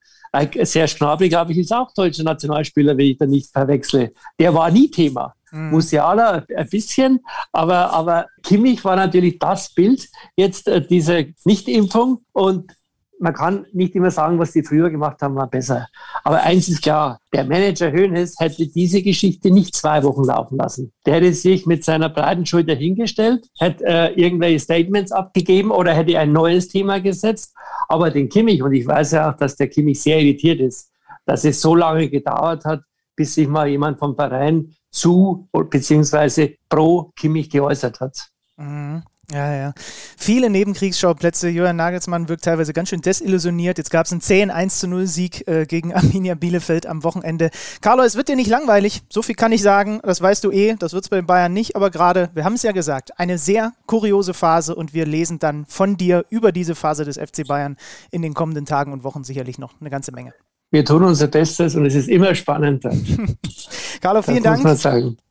Sehr 0.61 0.87
Schnabel, 0.87 1.29
glaube 1.29 1.51
ich, 1.51 1.57
ist 1.57 1.73
auch 1.73 1.91
deutscher 1.93 2.23
Nationalspieler, 2.23 2.95
wenn 2.95 3.07
ich 3.07 3.17
da 3.17 3.25
nicht 3.25 3.51
verwechsle. 3.51 4.11
Der 4.37 4.53
war 4.53 4.69
nie 4.69 4.91
Thema. 4.91 5.33
Mhm. 5.51 5.71
Musiala 5.71 6.45
ein 6.55 6.69
bisschen, 6.69 7.21
aber, 7.51 7.91
aber 7.91 8.27
Kimmich 8.43 8.83
war 8.85 8.95
natürlich 8.95 9.39
das 9.39 9.73
Bild, 9.73 10.07
jetzt 10.35 10.67
äh, 10.67 10.85
diese 10.85 11.33
Nichtimpfung 11.45 12.23
und 12.33 12.71
man 13.19 13.33
kann 13.33 13.65
nicht 13.73 13.95
immer 13.95 14.11
sagen, 14.11 14.37
was 14.39 14.51
die 14.51 14.63
früher 14.63 14.89
gemacht 14.89 15.21
haben, 15.21 15.35
war 15.35 15.47
besser. 15.47 15.87
Aber 16.23 16.41
eins 16.41 16.67
ist 16.67 16.81
klar, 16.81 17.19
der 17.33 17.45
Manager 17.45 17.91
Hoeneß 17.91 18.35
hätte 18.39 18.67
diese 18.67 19.01
Geschichte 19.01 19.51
nicht 19.51 19.75
zwei 19.75 20.03
Wochen 20.03 20.23
laufen 20.23 20.57
lassen. 20.57 20.91
Der 21.05 21.15
hätte 21.15 21.33
sich 21.33 21.65
mit 21.65 21.83
seiner 21.83 22.09
breiten 22.09 22.45
Schulter 22.45 22.75
hingestellt, 22.75 23.47
hätte 23.57 23.83
äh, 23.85 24.13
irgendwelche 24.13 24.59
Statements 24.59 25.11
abgegeben 25.11 25.71
oder 25.71 25.93
hätte 25.93 26.17
ein 26.19 26.31
neues 26.31 26.67
Thema 26.67 26.99
gesetzt. 26.99 27.55
Aber 27.87 28.11
den 28.11 28.29
Kimmich, 28.29 28.61
und 28.61 28.73
ich 28.73 28.85
weiß 28.85 29.11
ja 29.11 29.31
auch, 29.31 29.37
dass 29.37 29.55
der 29.55 29.69
Kimmich 29.69 30.01
sehr 30.01 30.19
irritiert 30.19 30.59
ist, 30.59 30.91
dass 31.25 31.43
es 31.43 31.59
so 31.59 31.75
lange 31.75 32.09
gedauert 32.09 32.65
hat, 32.65 32.81
bis 33.15 33.33
sich 33.33 33.47
mal 33.47 33.67
jemand 33.67 33.99
vom 33.99 34.15
Verein 34.15 34.75
zu 34.91 35.47
bzw. 35.51 36.57
pro 36.69 37.11
Kimmich 37.15 37.49
geäußert 37.49 37.99
hat. 37.99 38.29
Mhm. 38.57 39.03
Ja, 39.29 39.53
ja. 39.53 39.73
Viele 40.15 40.49
Nebenkriegsschauplätze. 40.49 41.49
Johann 41.49 41.75
Nagelsmann 41.75 42.29
wirkt 42.29 42.45
teilweise 42.45 42.71
ganz 42.71 42.87
schön 42.87 43.01
desillusioniert. 43.01 43.77
Jetzt 43.77 43.91
gab 43.91 44.05
es 44.05 44.13
einen 44.13 44.21
10 44.21 44.51
1 44.51 44.83
0 44.83 45.05
Sieg 45.05 45.45
äh, 45.49 45.65
gegen 45.65 45.93
Arminia 45.93 46.35
Bielefeld 46.35 46.85
am 46.85 47.03
Wochenende. 47.03 47.49
Carlo, 47.81 48.03
es 48.03 48.15
wird 48.15 48.29
dir 48.29 48.37
nicht 48.37 48.49
langweilig. 48.49 49.01
So 49.09 49.21
viel 49.21 49.35
kann 49.35 49.51
ich 49.51 49.61
sagen. 49.61 49.99
Das 50.01 50.21
weißt 50.21 50.45
du 50.45 50.51
eh. 50.51 50.75
Das 50.79 50.93
wird 50.93 51.03
es 51.03 51.09
bei 51.09 51.17
den 51.17 51.25
Bayern 51.25 51.51
nicht. 51.51 51.75
Aber 51.75 51.91
gerade, 51.91 52.29
wir 52.35 52.45
haben 52.45 52.53
es 52.53 52.63
ja 52.63 52.71
gesagt, 52.71 53.19
eine 53.19 53.37
sehr 53.37 53.73
kuriose 53.85 54.33
Phase 54.33 54.75
und 54.75 54.93
wir 54.93 55.05
lesen 55.05 55.39
dann 55.39 55.65
von 55.65 55.97
dir 55.97 56.23
über 56.29 56.53
diese 56.53 56.73
Phase 56.73 57.03
des 57.03 57.17
FC 57.17 57.45
Bayern 57.45 57.75
in 58.11 58.21
den 58.21 58.33
kommenden 58.33 58.65
Tagen 58.65 58.93
und 58.93 59.03
Wochen 59.03 59.25
sicherlich 59.25 59.57
noch 59.59 59.73
eine 59.81 59.89
ganze 59.89 60.13
Menge. 60.13 60.33
Wir 60.71 60.85
tun 60.85 61.03
unser 61.03 61.27
Bestes 61.27 61.75
und 61.75 61.85
es 61.85 61.95
ist 61.95 62.07
immer 62.07 62.33
spannend. 62.33 62.83
Carlo, 64.01 64.21
vielen 64.21 64.43
Dank 64.43 64.61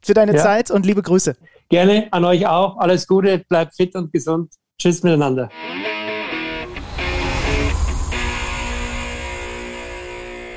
für 0.03 0.15
deine 0.15 0.35
ja. 0.35 0.43
Zeit 0.43 0.71
und 0.71 0.85
liebe 0.85 1.03
Grüße. 1.03 1.35
Gerne 1.69 2.07
an 2.13 2.25
euch 2.25 2.47
auch. 2.47 2.79
Alles 2.79 3.07
Gute, 3.07 3.39
bleibt 3.39 3.75
fit 3.75 3.95
und 3.97 4.13
gesund. 4.13 4.53
Tschüss 4.79 5.03
miteinander. 5.03 5.49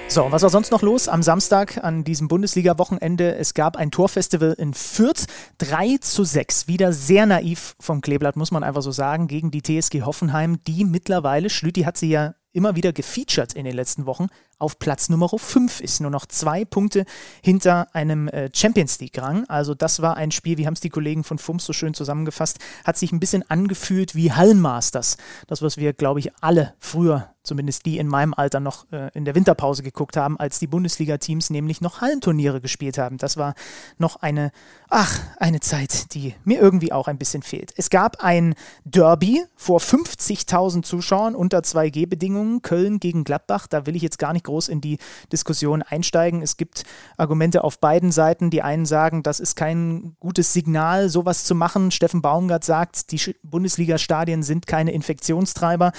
So, 0.07 0.31
was 0.31 0.41
war 0.41 0.49
sonst 0.49 0.71
noch 0.71 0.81
los 0.81 1.07
am 1.07 1.21
Samstag 1.21 1.83
an 1.83 2.03
diesem 2.03 2.27
Bundesliga-Wochenende? 2.27 3.35
Es 3.35 3.53
gab 3.53 3.77
ein 3.77 3.91
Torfestival 3.91 4.53
in 4.53 4.73
Fürth, 4.73 5.25
3 5.59 5.97
zu 6.01 6.23
6. 6.23 6.67
Wieder 6.67 6.93
sehr 6.93 7.27
naiv 7.27 7.75
vom 7.79 8.01
Kleeblatt, 8.01 8.35
muss 8.35 8.51
man 8.51 8.63
einfach 8.63 8.81
so 8.81 8.91
sagen, 8.91 9.27
gegen 9.27 9.51
die 9.51 9.61
TSG 9.61 10.01
Hoffenheim, 10.01 10.63
die 10.63 10.83
mittlerweile, 10.83 11.51
Schlüti 11.51 11.83
hat 11.83 11.97
sie 11.97 12.09
ja 12.09 12.33
immer 12.53 12.75
wieder 12.75 12.91
gefeatured 12.91 13.53
in 13.53 13.65
den 13.65 13.75
letzten 13.75 14.07
Wochen, 14.07 14.27
auf 14.59 14.79
Platz 14.79 15.09
Nummer 15.09 15.29
5 15.29 15.81
ist. 15.81 16.01
Nur 16.01 16.11
noch 16.11 16.25
zwei 16.25 16.65
Punkte 16.65 17.05
hinter 17.41 17.87
einem 17.93 18.27
äh, 18.27 18.49
Champions 18.53 18.99
League-Rang. 18.99 19.45
Also 19.47 19.73
das 19.73 20.01
war 20.01 20.17
ein 20.17 20.31
Spiel, 20.31 20.57
wie 20.57 20.65
haben 20.65 20.73
es 20.73 20.81
die 20.81 20.89
Kollegen 20.89 21.23
von 21.23 21.37
FUMS 21.37 21.65
so 21.65 21.73
schön 21.73 21.93
zusammengefasst, 21.93 22.59
hat 22.83 22.97
sich 22.97 23.11
ein 23.11 23.19
bisschen 23.19 23.49
angefühlt 23.49 24.15
wie 24.15 24.31
Hallenmasters. 24.31 25.17
Das, 25.47 25.61
was 25.61 25.77
wir, 25.77 25.93
glaube 25.93 26.19
ich, 26.19 26.31
alle 26.41 26.73
früher 26.79 27.29
zumindest 27.49 27.85
die 27.85 27.97
in 27.97 28.07
meinem 28.07 28.33
Alter 28.33 28.59
noch 28.59 28.85
äh, 28.91 29.09
in 29.13 29.25
der 29.25 29.35
Winterpause 29.35 29.81
geguckt 29.81 30.17
haben, 30.17 30.39
als 30.39 30.59
die 30.59 30.67
Bundesliga-Teams 30.67 31.49
nämlich 31.49 31.81
noch 31.81 31.99
Hallenturniere 31.99 32.61
gespielt 32.61 32.97
haben. 32.97 33.17
Das 33.17 33.37
war 33.37 33.55
noch 33.97 34.17
eine, 34.17 34.51
ach, 34.89 35.19
eine 35.37 35.59
Zeit, 35.59 36.13
die 36.13 36.35
mir 36.43 36.59
irgendwie 36.59 36.91
auch 36.91 37.07
ein 37.07 37.17
bisschen 37.17 37.41
fehlt. 37.41 37.73
Es 37.75 37.89
gab 37.89 38.23
ein 38.23 38.55
Derby 38.85 39.43
vor 39.55 39.79
50.000 39.79 40.83
Zuschauern 40.83 41.35
unter 41.35 41.59
2G-Bedingungen, 41.59 42.61
Köln 42.61 42.99
gegen 42.99 43.23
Gladbach. 43.23 43.67
Da 43.67 43.85
will 43.87 43.95
ich 43.95 44.03
jetzt 44.03 44.19
gar 44.19 44.33
nicht 44.33 44.45
groß 44.49 44.67
in 44.67 44.81
die 44.81 44.97
Diskussion 45.31 45.83
einsteigen. 45.83 46.41
Es 46.41 46.57
gibt 46.57 46.83
Argumente 47.17 47.63
auf 47.63 47.79
beiden 47.79 48.11
Seiten. 48.11 48.49
Die 48.49 48.61
einen 48.61 48.85
sagen, 48.85 49.21
das 49.23 49.39
ist 49.39 49.55
kein 49.55 50.15
gutes 50.19 50.53
Signal, 50.53 51.09
sowas 51.09 51.43
zu 51.43 51.53
machen. 51.55 51.91
Steffen 51.91 52.21
Baumgart 52.21 52.63
sagt, 52.63 53.11
die 53.11 53.35
Bundesliga-Stadien 53.43 54.41
sind 54.43 54.65
keine 54.65 54.91
Infektionstreiber. 54.91 55.91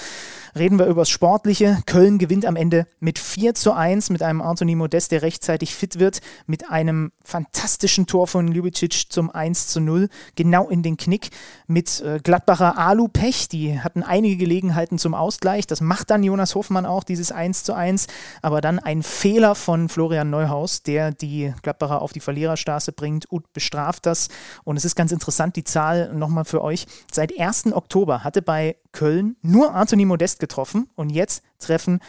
Reden 0.57 0.79
wir 0.79 0.87
über 0.87 1.01
das 1.01 1.09
Sportliche. 1.09 1.81
Köln 1.85 2.17
gewinnt 2.17 2.45
am 2.45 2.55
Ende 2.55 2.87
mit 2.99 3.19
4 3.19 3.55
zu 3.55 3.71
1 3.71 4.09
mit 4.09 4.21
einem 4.21 4.41
Anthony 4.41 4.75
Modest, 4.75 5.11
der 5.11 5.21
rechtzeitig 5.21 5.73
fit 5.73 5.99
wird, 5.99 6.19
mit 6.45 6.69
einem 6.69 7.11
fantastischen 7.23 8.05
Tor 8.05 8.27
von 8.27 8.49
Ljubicic 8.49 9.05
zum 9.09 9.29
1 9.29 9.67
zu 9.67 9.79
0, 9.79 10.09
genau 10.35 10.69
in 10.69 10.83
den 10.83 10.97
Knick, 10.97 11.29
mit 11.67 12.01
äh, 12.01 12.19
Gladbacher 12.21 12.77
Alu-Pech. 12.77 13.47
Die 13.47 13.79
hatten 13.79 14.03
einige 14.03 14.35
Gelegenheiten 14.37 14.97
zum 14.97 15.13
Ausgleich. 15.13 15.67
Das 15.67 15.79
macht 15.79 16.09
dann 16.09 16.23
Jonas 16.23 16.55
Hofmann 16.55 16.85
auch, 16.85 17.05
dieses 17.05 17.31
1 17.31 17.63
zu 17.63 17.73
1. 17.73 18.07
Aber 18.41 18.61
dann 18.61 18.79
ein 18.79 19.03
Fehler 19.03 19.55
von 19.55 19.89
Florian 19.89 20.29
Neuhaus, 20.29 20.83
der 20.83 21.11
die 21.11 21.53
Gladbacher 21.61 22.01
auf 22.01 22.13
die 22.13 22.19
Verliererstraße 22.19 22.91
bringt. 22.91 23.25
und 23.31 23.51
bestraft 23.53 24.05
das. 24.05 24.29
Und 24.63 24.77
es 24.77 24.85
ist 24.85 24.95
ganz 24.95 25.11
interessant, 25.11 25.55
die 25.55 25.63
Zahl 25.63 26.13
nochmal 26.13 26.45
für 26.45 26.61
euch. 26.61 26.85
Seit 27.11 27.37
1. 27.37 27.73
Oktober 27.73 28.23
hatte 28.23 28.41
bei 28.41 28.77
Köln 28.91 29.35
nur 29.41 29.73
Anthony 29.73 30.05
Modest 30.05 30.39
getroffen 30.39 30.89
und 30.95 31.09
jetzt 31.09 31.43
treffen 31.59 31.99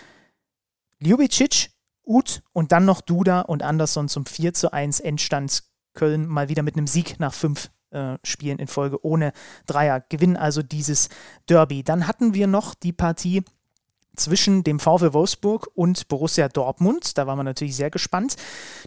Ljubicic, 1.00 1.70
Uth 2.04 2.42
und 2.52 2.72
dann 2.72 2.84
noch 2.84 3.00
Duda 3.00 3.42
und 3.42 3.62
Anderson 3.62 4.08
zum 4.08 4.26
4 4.26 4.54
zu 4.54 4.72
1 4.72 5.00
Endstand 5.00 5.64
Köln 5.94 6.26
mal 6.26 6.48
wieder 6.48 6.62
mit 6.62 6.76
einem 6.76 6.86
Sieg 6.86 7.20
nach 7.20 7.34
fünf 7.34 7.70
äh, 7.90 8.16
Spielen 8.24 8.58
in 8.58 8.68
Folge 8.68 9.04
ohne 9.04 9.32
Dreier, 9.66 10.00
gewinnen 10.00 10.36
also 10.36 10.62
dieses 10.62 11.08
Derby. 11.48 11.82
Dann 11.82 12.06
hatten 12.06 12.34
wir 12.34 12.46
noch 12.46 12.74
die 12.74 12.92
Partie 12.92 13.44
zwischen 14.16 14.62
dem 14.64 14.78
VfL 14.78 15.12
Wolfsburg 15.12 15.68
und 15.74 16.08
Borussia 16.08 16.48
Dortmund. 16.48 17.16
Da 17.16 17.26
waren 17.26 17.38
wir 17.38 17.44
natürlich 17.44 17.76
sehr 17.76 17.90
gespannt. 17.90 18.36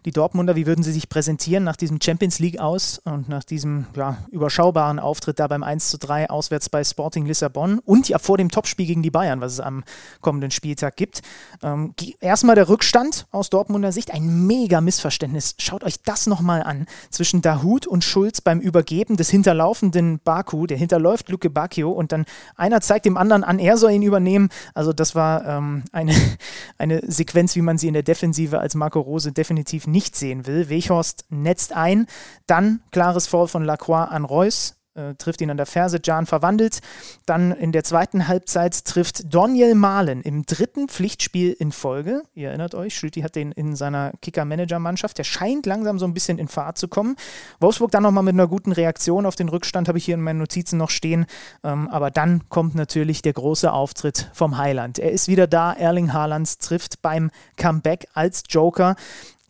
Die 0.05 0.11
Dortmunder, 0.11 0.55
wie 0.55 0.67
würden 0.67 0.83
sie 0.83 0.91
sich 0.91 1.09
präsentieren 1.09 1.63
nach 1.63 1.75
diesem 1.75 1.99
Champions 2.01 2.39
League 2.39 2.59
aus 2.59 2.99
und 3.05 3.27
nach 3.27 3.43
diesem 3.43 3.87
ja, 3.95 4.17
überschaubaren 4.31 4.99
Auftritt 4.99 5.39
da 5.39 5.47
beim 5.47 5.63
1 5.63 5.89
zu 5.89 5.97
3 5.97 6.29
auswärts 6.29 6.69
bei 6.69 6.83
Sporting 6.83 7.25
Lissabon 7.25 7.79
und 7.79 8.07
ja 8.07 8.19
vor 8.19 8.37
dem 8.37 8.49
Topspiel 8.49 8.85
gegen 8.85 9.01
die 9.01 9.11
Bayern, 9.11 9.41
was 9.41 9.53
es 9.53 9.59
am 9.59 9.83
kommenden 10.21 10.51
Spieltag 10.51 10.95
gibt. 10.95 11.21
Ähm, 11.63 11.93
erstmal 12.19 12.55
der 12.55 12.69
Rückstand 12.69 13.27
aus 13.31 13.49
Dortmunder 13.49 13.91
Sicht, 13.91 14.11
ein 14.11 14.45
mega 14.45 14.79
Missverständnis. 14.81 15.55
Schaut 15.57 15.83
euch 15.83 16.01
das 16.03 16.27
nochmal 16.27 16.61
an 16.61 16.85
zwischen 17.09 17.41
Dahut 17.41 17.87
und 17.87 18.03
Schulz 18.03 18.41
beim 18.41 18.59
Übergeben 18.59 19.17
des 19.17 19.29
hinterlaufenden 19.29 20.19
Baku. 20.23 20.67
Der 20.67 20.77
hinterläuft 20.77 21.29
Luke 21.29 21.49
Bacchio 21.49 21.91
und 21.91 22.11
dann 22.11 22.25
einer 22.55 22.81
zeigt 22.81 23.05
dem 23.05 23.17
anderen 23.17 23.43
an, 23.43 23.57
er 23.57 23.77
soll 23.77 23.91
ihn 23.91 24.03
übernehmen. 24.03 24.49
Also 24.73 24.93
das 24.93 25.14
war 25.15 25.45
ähm, 25.45 25.83
eine, 25.91 26.13
eine 26.77 27.01
Sequenz, 27.09 27.55
wie 27.55 27.61
man 27.61 27.77
sie 27.77 27.87
in 27.87 27.93
der 27.93 28.03
Defensive 28.03 28.59
als 28.59 28.75
Marco 28.75 28.99
Rose 28.99 29.31
definitiv 29.31 29.87
nicht 29.87 30.15
sehen 30.15 30.45
will. 30.45 30.69
Weghorst 30.69 31.25
netzt 31.29 31.73
ein, 31.73 32.07
dann 32.47 32.81
klares 32.91 33.27
Foul 33.27 33.47
von 33.47 33.63
Lacroix 33.63 34.09
an 34.09 34.25
Reus 34.25 34.75
äh, 34.95 35.15
trifft 35.15 35.41
ihn 35.41 35.49
an 35.49 35.57
der 35.57 35.65
Ferse, 35.65 35.99
Jan 36.03 36.25
verwandelt. 36.25 36.79
Dann 37.25 37.51
in 37.51 37.71
der 37.71 37.83
zweiten 37.83 38.27
Halbzeit 38.27 38.85
trifft 38.85 39.33
Daniel 39.33 39.75
Mahlen 39.75 40.21
im 40.21 40.45
dritten 40.45 40.87
Pflichtspiel 40.87 41.51
in 41.51 41.71
Folge. 41.71 42.23
Ihr 42.33 42.49
erinnert 42.49 42.75
euch, 42.75 42.95
Schlüti 42.95 43.21
hat 43.21 43.35
den 43.35 43.51
in 43.51 43.75
seiner 43.75 44.13
Kicker-Manager-Mannschaft. 44.21 45.17
Der 45.17 45.23
scheint 45.23 45.65
langsam 45.65 45.99
so 45.99 46.05
ein 46.05 46.13
bisschen 46.13 46.37
in 46.37 46.47
Fahrt 46.47 46.77
zu 46.77 46.87
kommen. 46.87 47.15
Wolfsburg 47.59 47.91
dann 47.91 48.03
nochmal 48.03 48.23
mit 48.23 48.33
einer 48.33 48.47
guten 48.47 48.71
Reaktion 48.71 49.25
auf 49.25 49.35
den 49.35 49.49
Rückstand, 49.49 49.87
habe 49.87 49.97
ich 49.97 50.05
hier 50.05 50.15
in 50.15 50.21
meinen 50.21 50.39
Notizen 50.39 50.77
noch 50.77 50.89
stehen. 50.89 51.25
Ähm, 51.63 51.87
aber 51.89 52.11
dann 52.11 52.47
kommt 52.49 52.75
natürlich 52.75 53.21
der 53.21 53.33
große 53.33 53.71
Auftritt 53.71 54.29
vom 54.33 54.57
Heiland. 54.57 54.99
Er 54.99 55.11
ist 55.11 55.27
wieder 55.27 55.47
da. 55.47 55.73
Erling 55.73 56.13
Haaland 56.13 56.59
trifft 56.59 57.01
beim 57.01 57.31
Comeback 57.57 58.07
als 58.13 58.43
Joker 58.49 58.95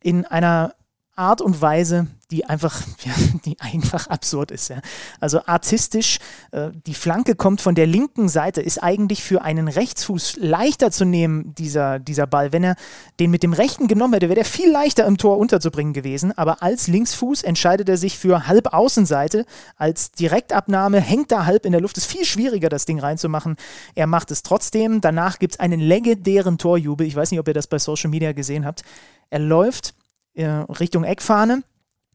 in 0.01 0.25
einer 0.25 0.73
Art 1.15 1.41
und 1.41 1.61
Weise, 1.61 2.07
die 2.31 2.45
einfach, 2.45 2.81
ja, 3.05 3.13
die 3.45 3.59
einfach 3.59 4.07
absurd 4.07 4.51
ist. 4.51 4.69
Ja. 4.69 4.81
Also 5.19 5.41
artistisch, 5.45 6.19
äh, 6.51 6.71
die 6.85 6.93
Flanke 6.93 7.35
kommt 7.35 7.61
von 7.61 7.75
der 7.75 7.87
linken 7.87 8.27
Seite, 8.27 8.61
ist 8.61 8.83
eigentlich 8.83 9.23
für 9.23 9.41
einen 9.41 9.67
Rechtsfuß 9.67 10.37
leichter 10.37 10.91
zu 10.91 11.05
nehmen, 11.05 11.55
dieser, 11.55 11.99
dieser 11.99 12.27
Ball. 12.27 12.51
Wenn 12.51 12.63
er 12.63 12.75
den 13.19 13.31
mit 13.31 13.43
dem 13.43 13.53
rechten 13.53 13.87
genommen 13.87 14.13
hätte, 14.13 14.27
wäre 14.27 14.35
der 14.35 14.45
viel 14.45 14.69
leichter 14.69 15.05
im 15.05 15.17
Tor 15.17 15.37
unterzubringen 15.37 15.93
gewesen. 15.93 16.37
Aber 16.37 16.61
als 16.61 16.87
Linksfuß 16.87 17.43
entscheidet 17.43 17.87
er 17.87 17.97
sich 17.97 18.17
für 18.17 18.47
halb 18.47 18.73
Außenseite. 18.73 19.45
Als 19.77 20.11
Direktabnahme 20.11 20.99
hängt 20.99 21.31
er 21.31 21.45
halb 21.45 21.65
in 21.65 21.71
der 21.71 21.81
Luft. 21.81 21.97
Ist 21.97 22.11
viel 22.11 22.25
schwieriger, 22.25 22.69
das 22.69 22.85
Ding 22.85 22.99
reinzumachen. 22.99 23.55
Er 23.93 24.07
macht 24.07 24.31
es 24.31 24.43
trotzdem. 24.43 24.99
Danach 24.99 25.39
gibt 25.39 25.55
es 25.55 25.59
einen 25.59 25.79
legendären 25.79 26.57
Torjubel. 26.57 27.07
Ich 27.07 27.15
weiß 27.15 27.31
nicht, 27.31 27.39
ob 27.39 27.47
ihr 27.47 27.53
das 27.53 27.67
bei 27.67 27.79
Social 27.79 28.09
Media 28.09 28.33
gesehen 28.33 28.65
habt. 28.65 28.83
Er 29.29 29.39
läuft 29.39 29.93
äh, 30.35 30.45
Richtung 30.45 31.03
Eckfahne 31.03 31.63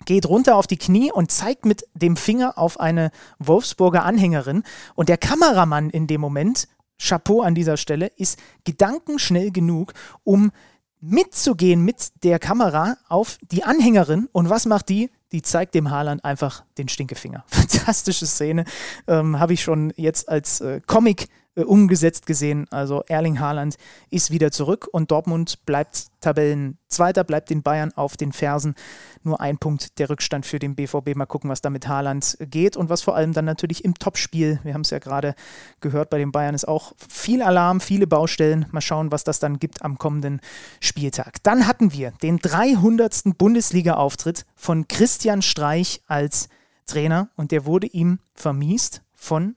geht 0.04 0.26
runter 0.26 0.56
auf 0.56 0.66
die 0.66 0.78
Knie 0.78 1.12
und 1.12 1.30
zeigt 1.30 1.66
mit 1.66 1.84
dem 1.94 2.16
Finger 2.16 2.56
auf 2.56 2.80
eine 2.80 3.10
Wolfsburger 3.38 4.04
Anhängerin. 4.04 4.62
Und 4.94 5.08
der 5.08 5.18
Kameramann 5.18 5.90
in 5.90 6.06
dem 6.06 6.20
Moment, 6.20 6.68
Chapeau 6.98 7.42
an 7.42 7.54
dieser 7.54 7.76
Stelle, 7.76 8.06
ist 8.16 8.38
gedankenschnell 8.64 9.50
genug, 9.50 9.92
um 10.24 10.52
mitzugehen 11.00 11.82
mit 11.82 12.24
der 12.24 12.38
Kamera 12.38 12.96
auf 13.08 13.38
die 13.42 13.64
Anhängerin. 13.64 14.28
Und 14.32 14.50
was 14.50 14.66
macht 14.66 14.88
die? 14.88 15.10
Die 15.32 15.42
zeigt 15.42 15.74
dem 15.74 15.90
Haaland 15.90 16.24
einfach 16.24 16.64
den 16.76 16.88
Stinkefinger. 16.88 17.44
Fantastische 17.48 18.26
Szene. 18.26 18.64
Ähm, 19.06 19.38
Habe 19.38 19.54
ich 19.54 19.62
schon 19.62 19.92
jetzt 19.96 20.28
als 20.28 20.60
äh, 20.60 20.80
Comic 20.86 21.28
äh, 21.56 21.62
umgesetzt 21.62 22.26
gesehen. 22.26 22.66
Also 22.70 23.02
Erling 23.08 23.40
Haaland 23.40 23.76
ist 24.10 24.30
wieder 24.30 24.52
zurück 24.52 24.88
und 24.92 25.10
Dortmund 25.10 25.64
bleibt 25.66 26.06
Tabellenzweiter, 26.20 27.24
bleibt 27.24 27.50
den 27.50 27.62
Bayern 27.62 27.92
auf 27.94 28.16
den 28.16 28.32
Fersen. 28.32 28.74
Nur 29.22 29.40
ein 29.40 29.58
Punkt 29.58 29.98
der 29.98 30.10
Rückstand 30.10 30.46
für 30.46 30.58
den 30.58 30.76
BVB. 30.76 31.16
Mal 31.16 31.26
gucken, 31.26 31.50
was 31.50 31.60
da 31.60 31.70
mit 31.70 31.88
Haaland 31.88 32.36
geht 32.40 32.76
und 32.76 32.88
was 32.88 33.02
vor 33.02 33.16
allem 33.16 33.32
dann 33.32 33.46
natürlich 33.46 33.84
im 33.84 33.94
Topspiel, 33.94 34.60
wir 34.62 34.74
haben 34.74 34.82
es 34.82 34.90
ja 34.90 35.00
gerade 35.00 35.34
gehört, 35.80 36.10
bei 36.10 36.18
den 36.18 36.30
Bayern 36.30 36.54
ist 36.54 36.68
auch 36.68 36.92
viel 36.96 37.42
Alarm, 37.42 37.80
viele 37.80 38.06
Baustellen. 38.06 38.66
Mal 38.70 38.80
schauen, 38.80 39.10
was 39.10 39.24
das 39.24 39.40
dann 39.40 39.58
gibt 39.58 39.82
am 39.82 39.98
kommenden 39.98 40.40
Spieltag. 40.78 41.42
Dann 41.42 41.66
hatten 41.66 41.92
wir 41.92 42.12
den 42.22 42.38
300. 42.38 43.36
Bundesliga-Auftritt 43.36 44.46
von 44.54 44.86
Christian 44.88 45.42
Streich 45.42 46.02
als 46.06 46.48
Trainer 46.86 47.28
und 47.36 47.50
der 47.50 47.64
wurde 47.66 47.86
ihm 47.86 48.18
vermiest 48.34 49.02
von 49.14 49.56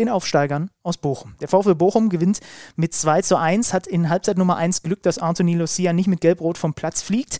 den 0.00 0.08
Aufsteigern 0.08 0.70
aus 0.82 0.96
Bochum. 0.96 1.34
Der 1.40 1.48
VfL 1.48 1.74
Bochum 1.74 2.08
gewinnt 2.08 2.40
mit 2.76 2.94
2 2.94 3.22
zu 3.22 3.36
1, 3.36 3.72
hat 3.72 3.86
in 3.86 4.08
Halbzeit 4.08 4.38
Nummer 4.38 4.56
1 4.56 4.82
Glück, 4.82 5.02
dass 5.02 5.18
Anthony 5.18 5.54
Lucia 5.54 5.92
nicht 5.92 6.08
mit 6.08 6.20
Gelb-Rot 6.20 6.58
vom 6.58 6.74
Platz 6.74 7.02
fliegt. 7.02 7.38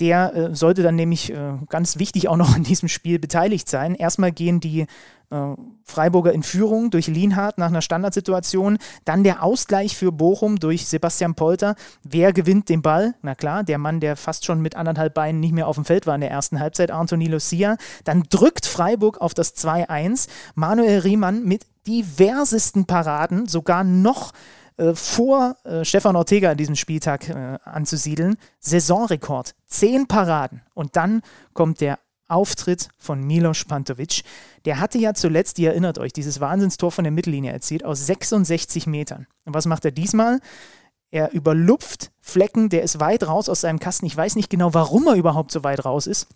Der 0.00 0.34
äh, 0.34 0.54
sollte 0.54 0.82
dann 0.82 0.96
nämlich 0.96 1.32
äh, 1.32 1.54
ganz 1.68 1.98
wichtig 1.98 2.28
auch 2.28 2.36
noch 2.36 2.54
an 2.54 2.64
diesem 2.64 2.88
Spiel 2.88 3.18
beteiligt 3.18 3.68
sein. 3.68 3.94
Erstmal 3.94 4.32
gehen 4.32 4.60
die 4.60 4.86
äh, 5.32 5.54
Freiburger 5.84 6.32
in 6.32 6.42
Führung 6.42 6.90
durch 6.90 7.06
Lienhardt 7.06 7.58
nach 7.58 7.68
einer 7.68 7.82
Standardsituation. 7.82 8.78
Dann 9.04 9.24
der 9.24 9.42
Ausgleich 9.42 9.96
für 9.96 10.12
Bochum 10.12 10.58
durch 10.58 10.86
Sebastian 10.86 11.34
Polter. 11.34 11.74
Wer 12.02 12.32
gewinnt 12.32 12.68
den 12.68 12.82
Ball? 12.82 13.14
Na 13.22 13.34
klar, 13.34 13.64
der 13.64 13.78
Mann, 13.78 14.00
der 14.00 14.16
fast 14.16 14.44
schon 14.44 14.60
mit 14.60 14.76
anderthalb 14.76 15.14
Beinen 15.14 15.40
nicht 15.40 15.52
mehr 15.52 15.68
auf 15.68 15.76
dem 15.76 15.84
Feld 15.84 16.06
war 16.06 16.14
in 16.14 16.20
der 16.20 16.30
ersten 16.30 16.60
Halbzeit, 16.60 16.90
Anthony 16.90 17.26
Lucia. 17.26 17.76
Dann 18.04 18.24
drückt 18.28 18.66
Freiburg 18.66 19.20
auf 19.20 19.34
das 19.34 19.56
2-1. 19.56 20.28
Manuel 20.54 21.00
Riemann 21.00 21.44
mit 21.44 21.64
diversesten 21.86 22.86
Paraden, 22.86 23.46
sogar 23.46 23.84
noch 23.84 24.32
äh, 24.76 24.94
vor 24.94 25.56
äh, 25.64 25.84
Stefan 25.84 26.16
Ortega 26.16 26.50
an 26.50 26.56
diesem 26.56 26.76
Spieltag 26.76 27.28
äh, 27.28 27.58
anzusiedeln. 27.64 28.36
Saisonrekord, 28.60 29.54
zehn 29.66 30.06
Paraden. 30.06 30.62
Und 30.74 30.96
dann 30.96 31.22
kommt 31.52 31.80
der 31.80 31.98
Auftritt 32.28 32.88
von 32.98 33.22
Milos 33.22 33.64
Pantovic. 33.64 34.22
Der 34.64 34.80
hatte 34.80 34.98
ja 34.98 35.12
zuletzt, 35.12 35.58
ihr 35.58 35.70
erinnert 35.70 35.98
euch, 35.98 36.12
dieses 36.12 36.40
Wahnsinnstor 36.40 36.90
von 36.90 37.04
der 37.04 37.12
Mittellinie 37.12 37.52
erzielt 37.52 37.84
aus 37.84 38.06
66 38.06 38.86
Metern. 38.86 39.26
Und 39.44 39.54
was 39.54 39.66
macht 39.66 39.84
er 39.84 39.90
diesmal? 39.90 40.40
Er 41.10 41.32
überlupft 41.32 42.10
Flecken, 42.20 42.70
der 42.70 42.82
ist 42.82 43.00
weit 43.00 43.26
raus 43.26 43.50
aus 43.50 43.60
seinem 43.60 43.78
Kasten. 43.78 44.06
Ich 44.06 44.16
weiß 44.16 44.34
nicht 44.34 44.48
genau, 44.48 44.72
warum 44.72 45.06
er 45.06 45.14
überhaupt 45.14 45.50
so 45.50 45.62
weit 45.62 45.84
raus 45.84 46.06
ist. 46.06 46.26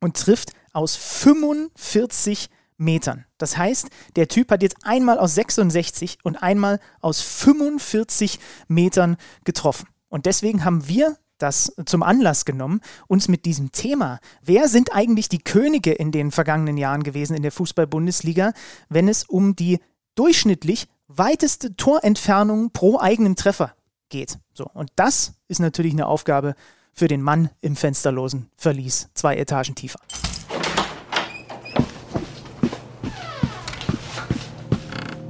Und 0.00 0.16
trifft 0.16 0.52
aus 0.72 0.94
45 0.94 2.48
Metern. 2.82 3.24
Das 3.38 3.56
heißt, 3.56 3.88
der 4.16 4.28
Typ 4.28 4.50
hat 4.50 4.62
jetzt 4.62 4.76
einmal 4.82 5.18
aus 5.18 5.34
66 5.34 6.18
und 6.22 6.42
einmal 6.42 6.80
aus 7.00 7.20
45 7.20 8.38
Metern 8.68 9.16
getroffen. 9.44 9.88
Und 10.08 10.26
deswegen 10.26 10.64
haben 10.64 10.86
wir 10.88 11.16
das 11.38 11.74
zum 11.86 12.02
Anlass 12.02 12.44
genommen, 12.44 12.80
uns 13.08 13.26
mit 13.26 13.44
diesem 13.44 13.72
Thema, 13.72 14.20
wer 14.42 14.68
sind 14.68 14.94
eigentlich 14.94 15.28
die 15.28 15.42
Könige 15.42 15.92
in 15.92 16.12
den 16.12 16.30
vergangenen 16.30 16.76
Jahren 16.76 17.02
gewesen 17.02 17.34
in 17.34 17.42
der 17.42 17.50
Fußball-Bundesliga, 17.50 18.52
wenn 18.88 19.08
es 19.08 19.24
um 19.24 19.56
die 19.56 19.80
durchschnittlich 20.14 20.86
weiteste 21.08 21.74
Torentfernung 21.74 22.70
pro 22.70 23.00
eigenen 23.00 23.34
Treffer 23.34 23.74
geht. 24.08 24.38
So, 24.54 24.66
und 24.72 24.90
das 24.96 25.34
ist 25.48 25.58
natürlich 25.58 25.92
eine 25.92 26.06
Aufgabe 26.06 26.54
für 26.92 27.08
den 27.08 27.22
Mann 27.22 27.50
im 27.60 27.74
fensterlosen 27.74 28.50
Verlies, 28.56 29.08
zwei 29.14 29.36
Etagen 29.36 29.74
tiefer. 29.74 29.98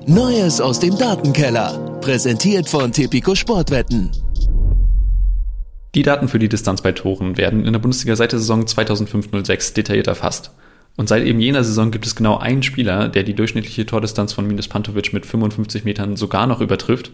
Neues 0.09 0.61
aus 0.61 0.81
dem 0.81 0.99
Datenkeller. 0.99 1.99
Präsentiert 2.01 2.69
von 2.69 2.91
Tipico 2.91 3.37
Sportwetten. 3.37 4.11
Die 5.95 6.03
Daten 6.03 6.27
für 6.27 6.41
die 6.41 6.49
Distanz 6.49 6.83
bei 6.83 6.91
Toren 6.91 7.37
werden 7.37 7.65
in 7.65 7.73
der 7.73 7.79
Bundesliga 7.79 8.17
seit 8.17 8.33
der 8.33 8.41
Saison 8.41 8.65
2005-06 8.65 9.75
detailliert 9.75 10.09
erfasst. 10.09 10.51
Und 10.97 11.09
seit 11.09 11.25
eben 11.25 11.39
jener 11.39 11.63
Saison 11.63 11.93
gibt 11.93 12.05
es 12.05 12.17
genau 12.17 12.37
einen 12.37 12.65
Spieler, 12.65 13.09
der 13.09 13.23
die 13.23 13.35
durchschnittliche 13.35 13.87
Tordistanz 13.87 14.33
von 14.33 14.47
Minus 14.47 14.67
Pantovic 14.67 15.13
mit 15.13 15.25
55 15.25 15.85
Metern 15.85 16.17
sogar 16.17 16.49
noch 16.49 16.61
übertrifft. 16.61 17.13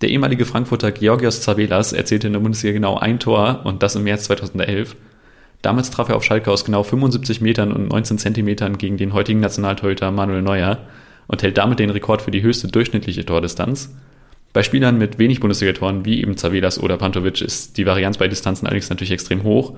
Der 0.00 0.08
ehemalige 0.08 0.46
Frankfurter 0.46 0.92
Georgios 0.92 1.42
Zabelas 1.42 1.92
erzielte 1.92 2.28
in 2.28 2.32
der 2.32 2.40
Bundesliga 2.40 2.72
genau 2.72 2.96
ein 2.96 3.18
Tor 3.18 3.60
und 3.64 3.82
das 3.82 3.96
im 3.96 4.04
März 4.04 4.24
2011. 4.24 4.96
Damals 5.60 5.90
traf 5.90 6.08
er 6.08 6.16
auf 6.16 6.24
Schalke 6.24 6.50
aus 6.50 6.64
genau 6.64 6.84
75 6.84 7.42
Metern 7.42 7.70
und 7.70 7.88
19 7.88 8.16
Zentimetern 8.16 8.78
gegen 8.78 8.96
den 8.96 9.12
heutigen 9.12 9.40
Nationaltorhüter 9.40 10.10
Manuel 10.10 10.42
Neuer 10.42 10.78
und 11.26 11.42
hält 11.42 11.58
damit 11.58 11.78
den 11.78 11.90
Rekord 11.90 12.22
für 12.22 12.30
die 12.30 12.42
höchste 12.42 12.68
durchschnittliche 12.68 13.24
Tordistanz. 13.24 13.94
Bei 14.52 14.62
Spielern 14.62 14.98
mit 14.98 15.18
wenig 15.18 15.40
Bundesliga-Toren 15.40 16.04
wie 16.04 16.20
eben 16.20 16.36
Zavelas 16.36 16.78
oder 16.78 16.96
Pantovic 16.96 17.40
ist 17.40 17.76
die 17.76 17.86
Varianz 17.86 18.18
bei 18.18 18.28
Distanzen 18.28 18.66
allerdings 18.66 18.88
natürlich 18.88 19.10
extrem 19.10 19.42
hoch. 19.42 19.74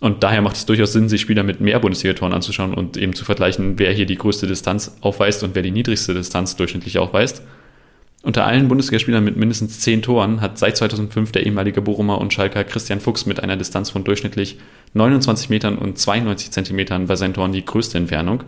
Und 0.00 0.22
daher 0.22 0.42
macht 0.42 0.56
es 0.56 0.64
durchaus 0.64 0.92
Sinn, 0.92 1.08
sich 1.08 1.20
Spieler 1.20 1.42
mit 1.42 1.60
mehr 1.60 1.80
Bundesliga-Toren 1.80 2.32
anzuschauen 2.32 2.72
und 2.72 2.96
eben 2.96 3.14
zu 3.14 3.24
vergleichen, 3.24 3.78
wer 3.78 3.92
hier 3.92 4.06
die 4.06 4.16
größte 4.16 4.46
Distanz 4.46 4.96
aufweist 5.00 5.42
und 5.42 5.54
wer 5.54 5.62
die 5.62 5.72
niedrigste 5.72 6.14
Distanz 6.14 6.56
durchschnittlich 6.56 6.98
aufweist. 6.98 7.42
Unter 8.22 8.46
allen 8.46 8.68
Bundesligaspielern 8.68 9.22
mit 9.22 9.36
mindestens 9.36 9.80
10 9.80 10.02
Toren 10.02 10.40
hat 10.40 10.58
seit 10.58 10.76
2005 10.76 11.32
der 11.32 11.46
ehemalige 11.46 11.82
Borumer 11.82 12.20
und 12.20 12.32
Schalker 12.32 12.64
Christian 12.64 13.00
Fuchs 13.00 13.26
mit 13.26 13.40
einer 13.40 13.56
Distanz 13.56 13.90
von 13.90 14.04
durchschnittlich 14.04 14.58
29 14.94 15.50
Metern 15.50 15.78
und 15.78 15.98
92 15.98 16.50
Zentimetern 16.50 17.06
bei 17.06 17.16
seinen 17.16 17.34
Toren 17.34 17.52
die 17.52 17.64
größte 17.64 17.98
Entfernung. 17.98 18.44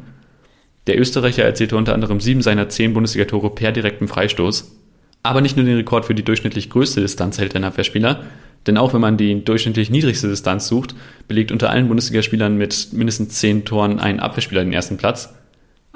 Der 0.86 0.98
Österreicher 0.98 1.44
erzielte 1.44 1.76
unter 1.76 1.94
anderem 1.94 2.20
sieben 2.20 2.42
seiner 2.42 2.68
zehn 2.68 2.94
Bundesligatore 2.94 3.50
per 3.50 3.72
direktem 3.72 4.08
Freistoß. 4.08 4.76
Aber 5.22 5.40
nicht 5.40 5.56
nur 5.56 5.66
den 5.66 5.76
Rekord 5.76 6.06
für 6.06 6.14
die 6.14 6.24
durchschnittlich 6.24 6.70
größte 6.70 7.00
Distanz 7.00 7.38
hält 7.38 7.54
der 7.54 7.62
Abwehrspieler, 7.62 8.24
denn 8.66 8.76
auch 8.76 8.92
wenn 8.94 9.00
man 9.00 9.16
die 9.16 9.44
durchschnittlich 9.44 9.90
niedrigste 9.90 10.28
Distanz 10.28 10.68
sucht, 10.68 10.94
belegt 11.28 11.52
unter 11.52 11.70
allen 11.70 11.88
Bundesligaspielern 11.88 12.56
mit 12.56 12.88
mindestens 12.92 13.38
zehn 13.38 13.64
Toren 13.64 13.98
ein 13.98 14.20
Abwehrspieler 14.20 14.62
den 14.62 14.72
ersten 14.72 14.96
Platz. 14.96 15.34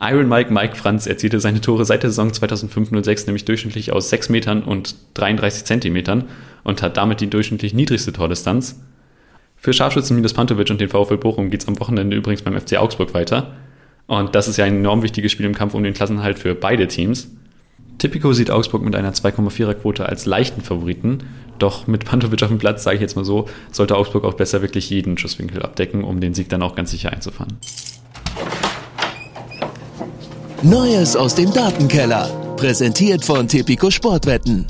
Iron 0.01 0.29
Mike 0.29 0.53
Mike 0.53 0.75
Franz 0.75 1.07
erzielte 1.07 1.41
seine 1.41 1.61
Tore 1.61 1.85
seit 1.85 2.03
der 2.03 2.11
Saison 2.11 2.31
2005-06 2.31 3.27
nämlich 3.27 3.45
durchschnittlich 3.45 3.93
aus 3.93 4.11
6 4.11 4.29
Metern 4.29 4.63
und 4.63 4.97
33 5.15 5.65
Zentimetern 5.65 6.25
und 6.65 6.83
hat 6.83 6.97
damit 6.97 7.21
die 7.21 7.31
durchschnittlich 7.31 7.75
niedrigste 7.75 8.13
Tordistanz. 8.13 8.81
Für 9.57 9.73
Scharfschützen 9.73 10.17
Minus 10.17 10.35
Pantovic 10.35 10.69
und 10.71 10.81
den 10.81 10.89
VfL 10.89 11.17
Bochum 11.17 11.49
geht 11.49 11.63
es 11.63 11.69
am 11.69 11.79
Wochenende 11.79 12.17
übrigens 12.17 12.43
beim 12.43 12.59
FC 12.59 12.77
Augsburg 12.77 13.15
weiter. 13.15 13.55
Und 14.07 14.35
das 14.35 14.49
ist 14.49 14.57
ja 14.57 14.65
ein 14.65 14.77
enorm 14.77 15.03
wichtiges 15.03 15.33
Spiel 15.33 15.47
im 15.47 15.55
Kampf 15.55 15.75
um 15.75 15.83
den 15.83 15.95
Klassenhalt 15.95 16.39
für 16.39 16.55
beide 16.55 16.89
Teams. 16.89 17.29
Tipico 17.99 18.33
sieht 18.33 18.51
Augsburg 18.51 18.83
mit 18.83 18.97
einer 18.97 19.13
2,4er 19.13 19.75
Quote 19.75 20.07
als 20.07 20.27
leichten 20.27 20.61
Favoriten. 20.61 21.25
Doch 21.59 21.87
mit 21.87 22.05
Pantovic 22.05 22.43
auf 22.43 22.49
dem 22.49 22.59
Platz, 22.59 22.83
sage 22.83 22.97
ich 22.97 23.01
jetzt 23.01 23.17
mal 23.17 23.25
so, 23.25 23.49
sollte 23.71 23.97
Augsburg 23.97 24.25
auch 24.25 24.35
besser 24.35 24.63
wirklich 24.63 24.91
jeden 24.91 25.17
Schusswinkel 25.17 25.63
abdecken, 25.63 26.05
um 26.05 26.21
den 26.21 26.35
Sieg 26.35 26.49
dann 26.49 26.63
auch 26.63 26.75
ganz 26.75 26.91
sicher 26.91 27.13
einzufahren. 27.13 27.57
Neues 30.63 31.15
aus 31.17 31.35
dem 31.35 31.53
Datenkeller. 31.53 32.29
Präsentiert 32.57 33.25
von 33.25 33.49
Tipico 33.49 33.91
Sportwetten. 33.91 34.67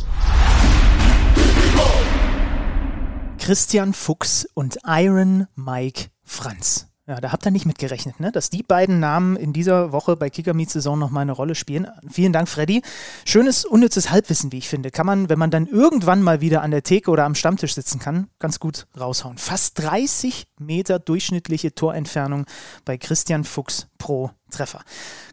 Christian 3.39 3.93
Fuchs 3.93 4.47
und 4.55 4.78
Iron 4.86 5.47
Mike 5.55 6.06
Franz. 6.23 6.93
Ja, 7.06 7.20
da 7.20 7.32
habt 7.32 7.44
ihr 7.47 7.51
nicht 7.51 7.66
mitgerechnet, 7.66 8.18
ne? 8.18 8.32
dass 8.32 8.48
die 8.48 8.62
beiden 8.62 8.98
Namen 8.98 9.36
in 9.36 9.52
dieser 9.52 9.93
Woche 9.93 10.16
bei 10.16 10.31
Kicker 10.31 10.55
Meets 10.55 10.72
Saison 10.72 10.98
nochmal 10.98 11.22
eine 11.22 11.32
Rolle 11.32 11.55
spielen. 11.55 11.86
Vielen 12.10 12.32
Dank, 12.32 12.48
Freddy. 12.48 12.81
Schönes, 13.26 13.66
unnützes 13.66 14.10
Halbwissen, 14.10 14.52
wie 14.52 14.59
ich 14.59 14.70
finde. 14.70 14.90
Kann 14.90 15.05
man, 15.05 15.28
wenn 15.28 15.39
man 15.39 15.51
dann 15.51 15.66
irgendwann 15.66 16.22
mal 16.22 16.40
wieder 16.40 16.62
an 16.62 16.70
der 16.70 16.82
Theke 16.82 17.10
oder 17.10 17.24
am 17.26 17.35
Stammtisch 17.35 17.74
sitzen 17.74 17.98
kann, 17.98 18.28
ganz 18.39 18.59
gut 18.59 18.86
raushauen. 18.98 19.36
Fast 19.36 19.81
30 19.81 20.47
Meter 20.59 20.98
durchschnittliche 20.98 21.74
Torentfernung 21.74 22.47
bei 22.86 22.97
Christian 22.97 23.44
Fuchs 23.44 23.86
pro 23.98 24.31
Treffer. 24.51 24.81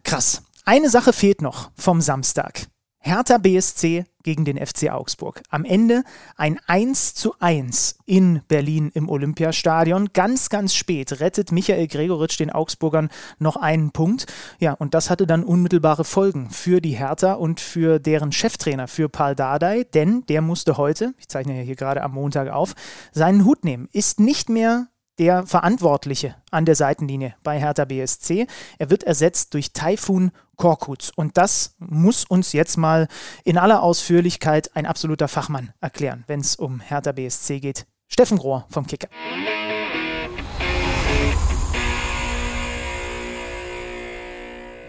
Krass. 0.03 0.43
Eine 0.65 0.89
Sache 0.89 1.13
fehlt 1.13 1.41
noch 1.41 1.71
vom 1.75 2.01
Samstag. 2.01 2.67
Hertha 2.99 3.37
BSC 3.37 4.05
gegen 4.23 4.45
den 4.45 4.57
FC 4.57 4.89
Augsburg. 4.89 5.41
Am 5.49 5.65
Ende 5.65 6.03
ein 6.35 6.59
1 6.67 7.15
zu 7.15 7.33
1 7.39 7.99
in 8.05 8.41
Berlin 8.47 8.91
im 8.93 9.09
Olympiastadion. 9.09 10.09
Ganz, 10.13 10.49
ganz 10.49 10.73
spät 10.73 11.19
rettet 11.19 11.51
Michael 11.51 11.87
Gregoritsch 11.87 12.39
den 12.39 12.49
Augsburgern 12.49 13.09
noch 13.39 13.55
einen 13.55 13.91
Punkt. 13.91 14.25
Ja, 14.59 14.73
und 14.73 14.93
das 14.93 15.09
hatte 15.09 15.27
dann 15.27 15.43
unmittelbare 15.43 16.03
Folgen 16.03 16.49
für 16.49 16.81
die 16.81 16.97
Hertha 16.97 17.33
und 17.33 17.59
für 17.59 17.99
deren 17.99 18.31
Cheftrainer, 18.31 18.87
für 18.87 19.09
Paul 19.09 19.35
Dardai, 19.35 19.83
denn 19.93 20.25
der 20.27 20.41
musste 20.41 20.77
heute, 20.77 21.13
ich 21.17 21.27
zeichne 21.27 21.57
ja 21.57 21.63
hier 21.63 21.75
gerade 21.75 22.03
am 22.03 22.13
Montag 22.13 22.49
auf, 22.49 22.73
seinen 23.11 23.45
Hut 23.45 23.63
nehmen. 23.63 23.89
Ist 23.91 24.19
nicht 24.19 24.49
mehr 24.49 24.87
der 25.21 25.45
Verantwortliche 25.45 26.35
an 26.49 26.65
der 26.65 26.75
Seitenlinie 26.75 27.35
bei 27.43 27.59
Hertha 27.59 27.85
BSC. 27.85 28.47
Er 28.79 28.89
wird 28.89 29.03
ersetzt 29.03 29.53
durch 29.53 29.71
Taifun 29.71 30.31
Korkut. 30.61 31.11
Und 31.15 31.37
das 31.37 31.75
muss 31.79 32.23
uns 32.23 32.53
jetzt 32.53 32.77
mal 32.77 33.07
in 33.43 33.57
aller 33.57 33.81
Ausführlichkeit 33.81 34.69
ein 34.75 34.85
absoluter 34.85 35.27
Fachmann 35.27 35.73
erklären, 35.81 36.23
wenn 36.27 36.39
es 36.39 36.55
um 36.55 36.79
Hertha 36.79 37.13
BSC 37.13 37.59
geht. 37.59 37.87
Steffen 38.07 38.37
Rohr 38.37 38.67
vom 38.69 38.85
Kicker. 38.85 39.07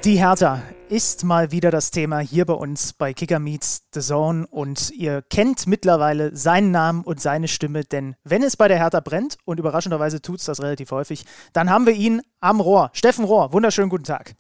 Die 0.05 0.19
Hertha 0.19 0.61
ist 0.91 1.25
mal 1.25 1.53
wieder 1.53 1.71
das 1.71 1.91
Thema 1.91 2.19
hier 2.19 2.45
bei 2.45 2.53
uns 2.53 2.93
bei 2.93 3.15
Kicker 3.15 3.39
Meets 3.39 3.85
The 3.95 4.01
Zone 4.01 4.47
und 4.49 4.91
ihr 4.91 5.23
kennt 5.23 5.67
mittlerweile 5.67 6.37
seinen 6.37 6.71
Namen 6.71 7.03
und 7.03 7.19
seine 7.19 7.49
Stimme, 7.49 7.85
denn 7.85 8.15
wenn 8.25 8.43
es 8.43 8.59
bei 8.59 8.69
der 8.69 8.77
Hertha 8.77 9.01
brennt 9.01 9.39
und 9.47 9.59
überraschenderweise 9.59 10.21
tut 10.21 10.41
es 10.41 10.45
das 10.45 10.61
relativ 10.61 10.91
häufig, 10.91 11.25
dann 11.55 11.71
haben 11.71 11.87
wir 11.87 11.95
ihn 11.95 12.21
am 12.41 12.61
Rohr. 12.61 12.91
Steffen 12.93 13.25
Rohr, 13.25 13.55
wunderschönen 13.55 13.89
guten 13.89 14.05
Tag. 14.05 14.35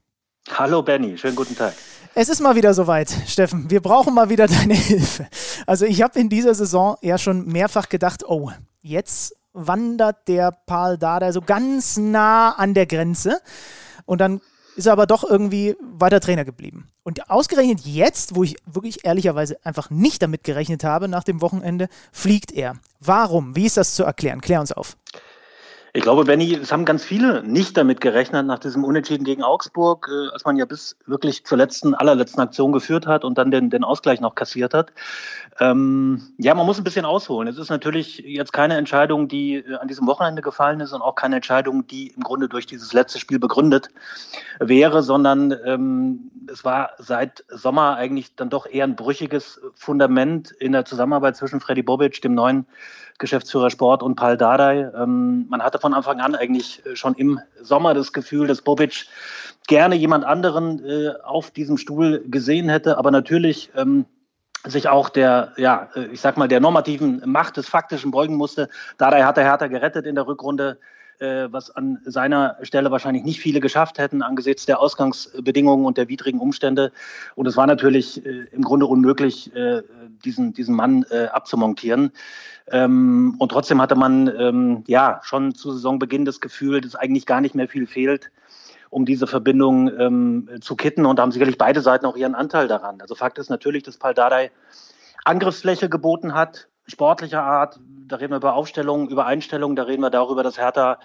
Hallo 0.50 0.82
Benny, 0.82 1.16
schönen 1.16 1.36
guten 1.36 1.56
Tag. 1.56 1.72
Es 2.14 2.28
ist 2.28 2.40
mal 2.40 2.56
wieder 2.56 2.74
soweit, 2.74 3.10
Steffen. 3.26 3.70
Wir 3.70 3.80
brauchen 3.80 4.12
mal 4.12 4.28
wieder 4.28 4.46
deine 4.48 4.74
Hilfe. 4.74 5.26
Also 5.66 5.86
ich 5.86 6.02
habe 6.02 6.18
in 6.18 6.28
dieser 6.28 6.54
Saison 6.54 6.96
ja 7.00 7.16
schon 7.16 7.46
mehrfach 7.46 7.88
gedacht, 7.88 8.24
oh, 8.28 8.50
jetzt 8.82 9.36
wandert 9.52 10.28
der 10.28 10.50
Paul 10.66 10.98
Dada 10.98 11.32
so 11.32 11.40
ganz 11.40 11.96
nah 11.96 12.50
an 12.52 12.74
der 12.74 12.86
Grenze. 12.86 13.40
Und 14.04 14.20
dann 14.20 14.40
ist 14.76 14.86
er 14.86 14.92
aber 14.92 15.06
doch 15.06 15.22
irgendwie 15.24 15.76
weiter 15.80 16.20
Trainer 16.20 16.44
geblieben. 16.44 16.88
Und 17.02 17.30
ausgerechnet 17.30 17.80
jetzt, 17.80 18.34
wo 18.34 18.42
ich 18.42 18.56
wirklich 18.66 19.04
ehrlicherweise 19.04 19.56
einfach 19.64 19.90
nicht 19.90 20.22
damit 20.22 20.44
gerechnet 20.44 20.82
habe, 20.82 21.08
nach 21.08 21.24
dem 21.24 21.40
Wochenende, 21.40 21.88
fliegt 22.10 22.52
er. 22.52 22.74
Warum? 23.00 23.54
Wie 23.54 23.66
ist 23.66 23.76
das 23.76 23.94
zu 23.94 24.04
erklären? 24.04 24.40
Klär 24.40 24.60
uns 24.60 24.72
auf. 24.72 24.96
Ich 25.94 26.02
glaube, 26.02 26.24
Benny, 26.24 26.54
es 26.54 26.72
haben 26.72 26.86
ganz 26.86 27.04
viele 27.04 27.42
nicht 27.42 27.76
damit 27.76 28.00
gerechnet 28.00 28.46
nach 28.46 28.58
diesem 28.58 28.82
Unentschieden 28.82 29.24
gegen 29.24 29.42
Augsburg, 29.42 30.08
äh, 30.10 30.32
als 30.32 30.42
man 30.46 30.56
ja 30.56 30.64
bis 30.64 30.96
wirklich 31.04 31.44
zur 31.44 31.58
letzten, 31.58 31.94
allerletzten 31.94 32.40
Aktion 32.40 32.72
geführt 32.72 33.06
hat 33.06 33.24
und 33.24 33.36
dann 33.36 33.50
den, 33.50 33.68
den 33.68 33.84
Ausgleich 33.84 34.18
noch 34.18 34.34
kassiert 34.34 34.72
hat. 34.72 34.90
Ähm, 35.60 36.32
ja, 36.38 36.54
man 36.54 36.64
muss 36.64 36.78
ein 36.78 36.84
bisschen 36.84 37.04
ausholen. 37.04 37.46
Es 37.46 37.58
ist 37.58 37.68
natürlich 37.68 38.18
jetzt 38.18 38.52
keine 38.52 38.76
Entscheidung, 38.76 39.28
die 39.28 39.56
äh, 39.56 39.74
an 39.74 39.88
diesem 39.88 40.06
Wochenende 40.06 40.40
gefallen 40.40 40.80
ist 40.80 40.92
und 40.92 41.02
auch 41.02 41.14
keine 41.14 41.36
Entscheidung, 41.36 41.86
die 41.86 42.08
im 42.08 42.22
Grunde 42.22 42.48
durch 42.48 42.66
dieses 42.66 42.92
letzte 42.92 43.18
Spiel 43.18 43.38
begründet 43.38 43.90
wäre, 44.60 45.02
sondern 45.02 45.54
ähm, 45.64 46.30
es 46.50 46.64
war 46.64 46.92
seit 46.98 47.44
Sommer 47.48 47.96
eigentlich 47.96 48.34
dann 48.34 48.48
doch 48.48 48.66
eher 48.66 48.84
ein 48.84 48.96
brüchiges 48.96 49.60
Fundament 49.74 50.52
in 50.52 50.72
der 50.72 50.86
Zusammenarbeit 50.86 51.36
zwischen 51.36 51.60
Freddy 51.60 51.82
Bobic, 51.82 52.22
dem 52.22 52.34
neuen 52.34 52.66
Geschäftsführer 53.18 53.70
Sport 53.70 54.02
und 54.02 54.16
Paul 54.16 54.38
Dardai. 54.38 54.90
Ähm, 54.96 55.46
man 55.48 55.62
hatte 55.62 55.78
von 55.78 55.92
Anfang 55.92 56.20
an 56.20 56.34
eigentlich 56.34 56.84
äh, 56.86 56.96
schon 56.96 57.14
im 57.14 57.40
Sommer 57.60 57.92
das 57.92 58.14
Gefühl, 58.14 58.46
dass 58.46 58.62
Bobic 58.62 59.06
gerne 59.66 59.96
jemand 59.96 60.24
anderen 60.24 60.82
äh, 60.84 61.12
auf 61.22 61.50
diesem 61.50 61.76
Stuhl 61.76 62.24
gesehen 62.26 62.70
hätte, 62.70 62.96
aber 62.96 63.10
natürlich 63.10 63.70
ähm, 63.76 64.06
sich 64.66 64.88
auch 64.88 65.08
der, 65.08 65.52
ja, 65.56 65.88
äh, 65.94 66.06
ich 66.06 66.20
sag 66.20 66.36
mal, 66.36 66.48
der 66.48 66.60
normativen 66.60 67.22
Macht 67.26 67.56
des 67.56 67.68
Faktischen 67.68 68.10
beugen 68.10 68.36
musste. 68.36 68.68
Dardai 68.98 69.22
hat 69.22 69.36
der 69.36 69.44
Hertha 69.44 69.66
gerettet 69.66 70.06
in 70.06 70.14
der 70.14 70.26
Rückrunde 70.26 70.78
äh, 71.22 71.52
was 71.52 71.70
an 71.70 72.00
seiner 72.04 72.56
Stelle 72.62 72.90
wahrscheinlich 72.90 73.22
nicht 73.22 73.40
viele 73.40 73.60
geschafft 73.60 73.98
hätten 73.98 74.22
angesichts 74.22 74.66
der 74.66 74.80
Ausgangsbedingungen 74.80 75.86
und 75.86 75.96
der 75.96 76.08
widrigen 76.08 76.40
Umstände. 76.40 76.92
Und 77.36 77.46
es 77.46 77.56
war 77.56 77.66
natürlich 77.66 78.24
äh, 78.26 78.46
im 78.50 78.62
Grunde 78.62 78.86
unmöglich, 78.86 79.54
äh, 79.54 79.82
diesen, 80.24 80.52
diesen 80.52 80.74
Mann 80.74 81.04
äh, 81.10 81.26
abzumontieren. 81.26 82.10
Ähm, 82.70 83.36
und 83.38 83.50
trotzdem 83.50 83.80
hatte 83.80 83.94
man 83.94 84.32
ähm, 84.36 84.84
ja 84.86 85.20
schon 85.22 85.54
zu 85.54 85.72
Saisonbeginn 85.72 86.24
das 86.24 86.40
Gefühl, 86.40 86.80
dass 86.80 86.96
eigentlich 86.96 87.26
gar 87.26 87.40
nicht 87.40 87.54
mehr 87.54 87.68
viel 87.68 87.86
fehlt, 87.86 88.30
um 88.92 89.06
diese 89.06 89.26
Verbindung 89.26 89.90
ähm, 89.98 90.48
zu 90.60 90.76
kitten. 90.76 91.06
Und 91.06 91.18
da 91.18 91.22
haben 91.22 91.32
sicherlich 91.32 91.56
beide 91.56 91.80
Seiten 91.80 92.04
auch 92.04 92.14
ihren 92.14 92.34
Anteil 92.34 92.68
daran. 92.68 93.00
Also 93.00 93.14
Fakt 93.14 93.38
ist 93.38 93.48
natürlich, 93.48 93.82
dass 93.82 93.96
Paul 93.96 94.12
Dardai 94.12 94.50
Angriffsfläche 95.24 95.88
geboten 95.88 96.34
hat, 96.34 96.68
sportlicher 96.86 97.42
Art. 97.42 97.80
Da 98.06 98.16
reden 98.16 98.32
wir 98.32 98.36
über 98.36 98.54
Aufstellungen, 98.54 99.08
über 99.08 99.24
Einstellungen, 99.24 99.76
da 99.76 99.84
reden 99.84 100.02
wir 100.02 100.10
darüber, 100.10 100.42
dass 100.42 100.58
Hertha 100.58 100.98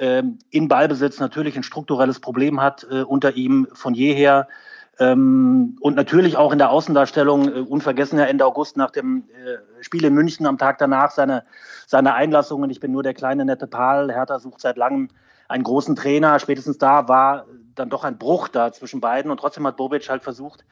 ähm, 0.00 0.40
in 0.50 0.66
Ballbesitz 0.66 1.20
natürlich 1.20 1.56
ein 1.56 1.62
strukturelles 1.62 2.18
Problem 2.18 2.60
hat 2.60 2.84
äh, 2.90 3.02
unter 3.02 3.36
ihm 3.36 3.68
von 3.72 3.94
jeher. 3.94 4.48
Ähm, 4.98 5.76
und 5.80 5.94
natürlich 5.94 6.36
auch 6.36 6.50
in 6.50 6.58
der 6.58 6.70
Außendarstellung, 6.70 7.48
äh, 7.48 7.60
unvergessen 7.60 8.18
ja 8.18 8.24
Ende 8.24 8.46
August 8.46 8.76
nach 8.76 8.90
dem 8.90 9.28
äh, 9.28 9.84
Spiel 9.84 10.04
in 10.04 10.12
München 10.12 10.44
am 10.44 10.58
Tag 10.58 10.78
danach 10.78 11.12
seine, 11.12 11.44
seine 11.86 12.14
Einlassungen. 12.14 12.68
Ich 12.70 12.80
bin 12.80 12.90
nur 12.90 13.04
der 13.04 13.14
kleine 13.14 13.44
nette 13.44 13.68
Pal. 13.68 14.12
Hertha 14.12 14.40
sucht 14.40 14.60
seit 14.60 14.76
langem 14.76 15.08
einen 15.48 15.64
großen 15.64 15.96
Trainer. 15.96 16.38
Spätestens 16.38 16.78
da 16.78 17.08
war 17.08 17.46
dann 17.74 17.90
doch 17.90 18.04
ein 18.04 18.18
Bruch 18.18 18.48
da 18.48 18.72
zwischen 18.72 19.00
beiden. 19.00 19.30
Und 19.30 19.38
trotzdem 19.38 19.66
hat 19.66 19.76
Bobic 19.76 20.08
halt 20.08 20.22
versucht, 20.22 20.64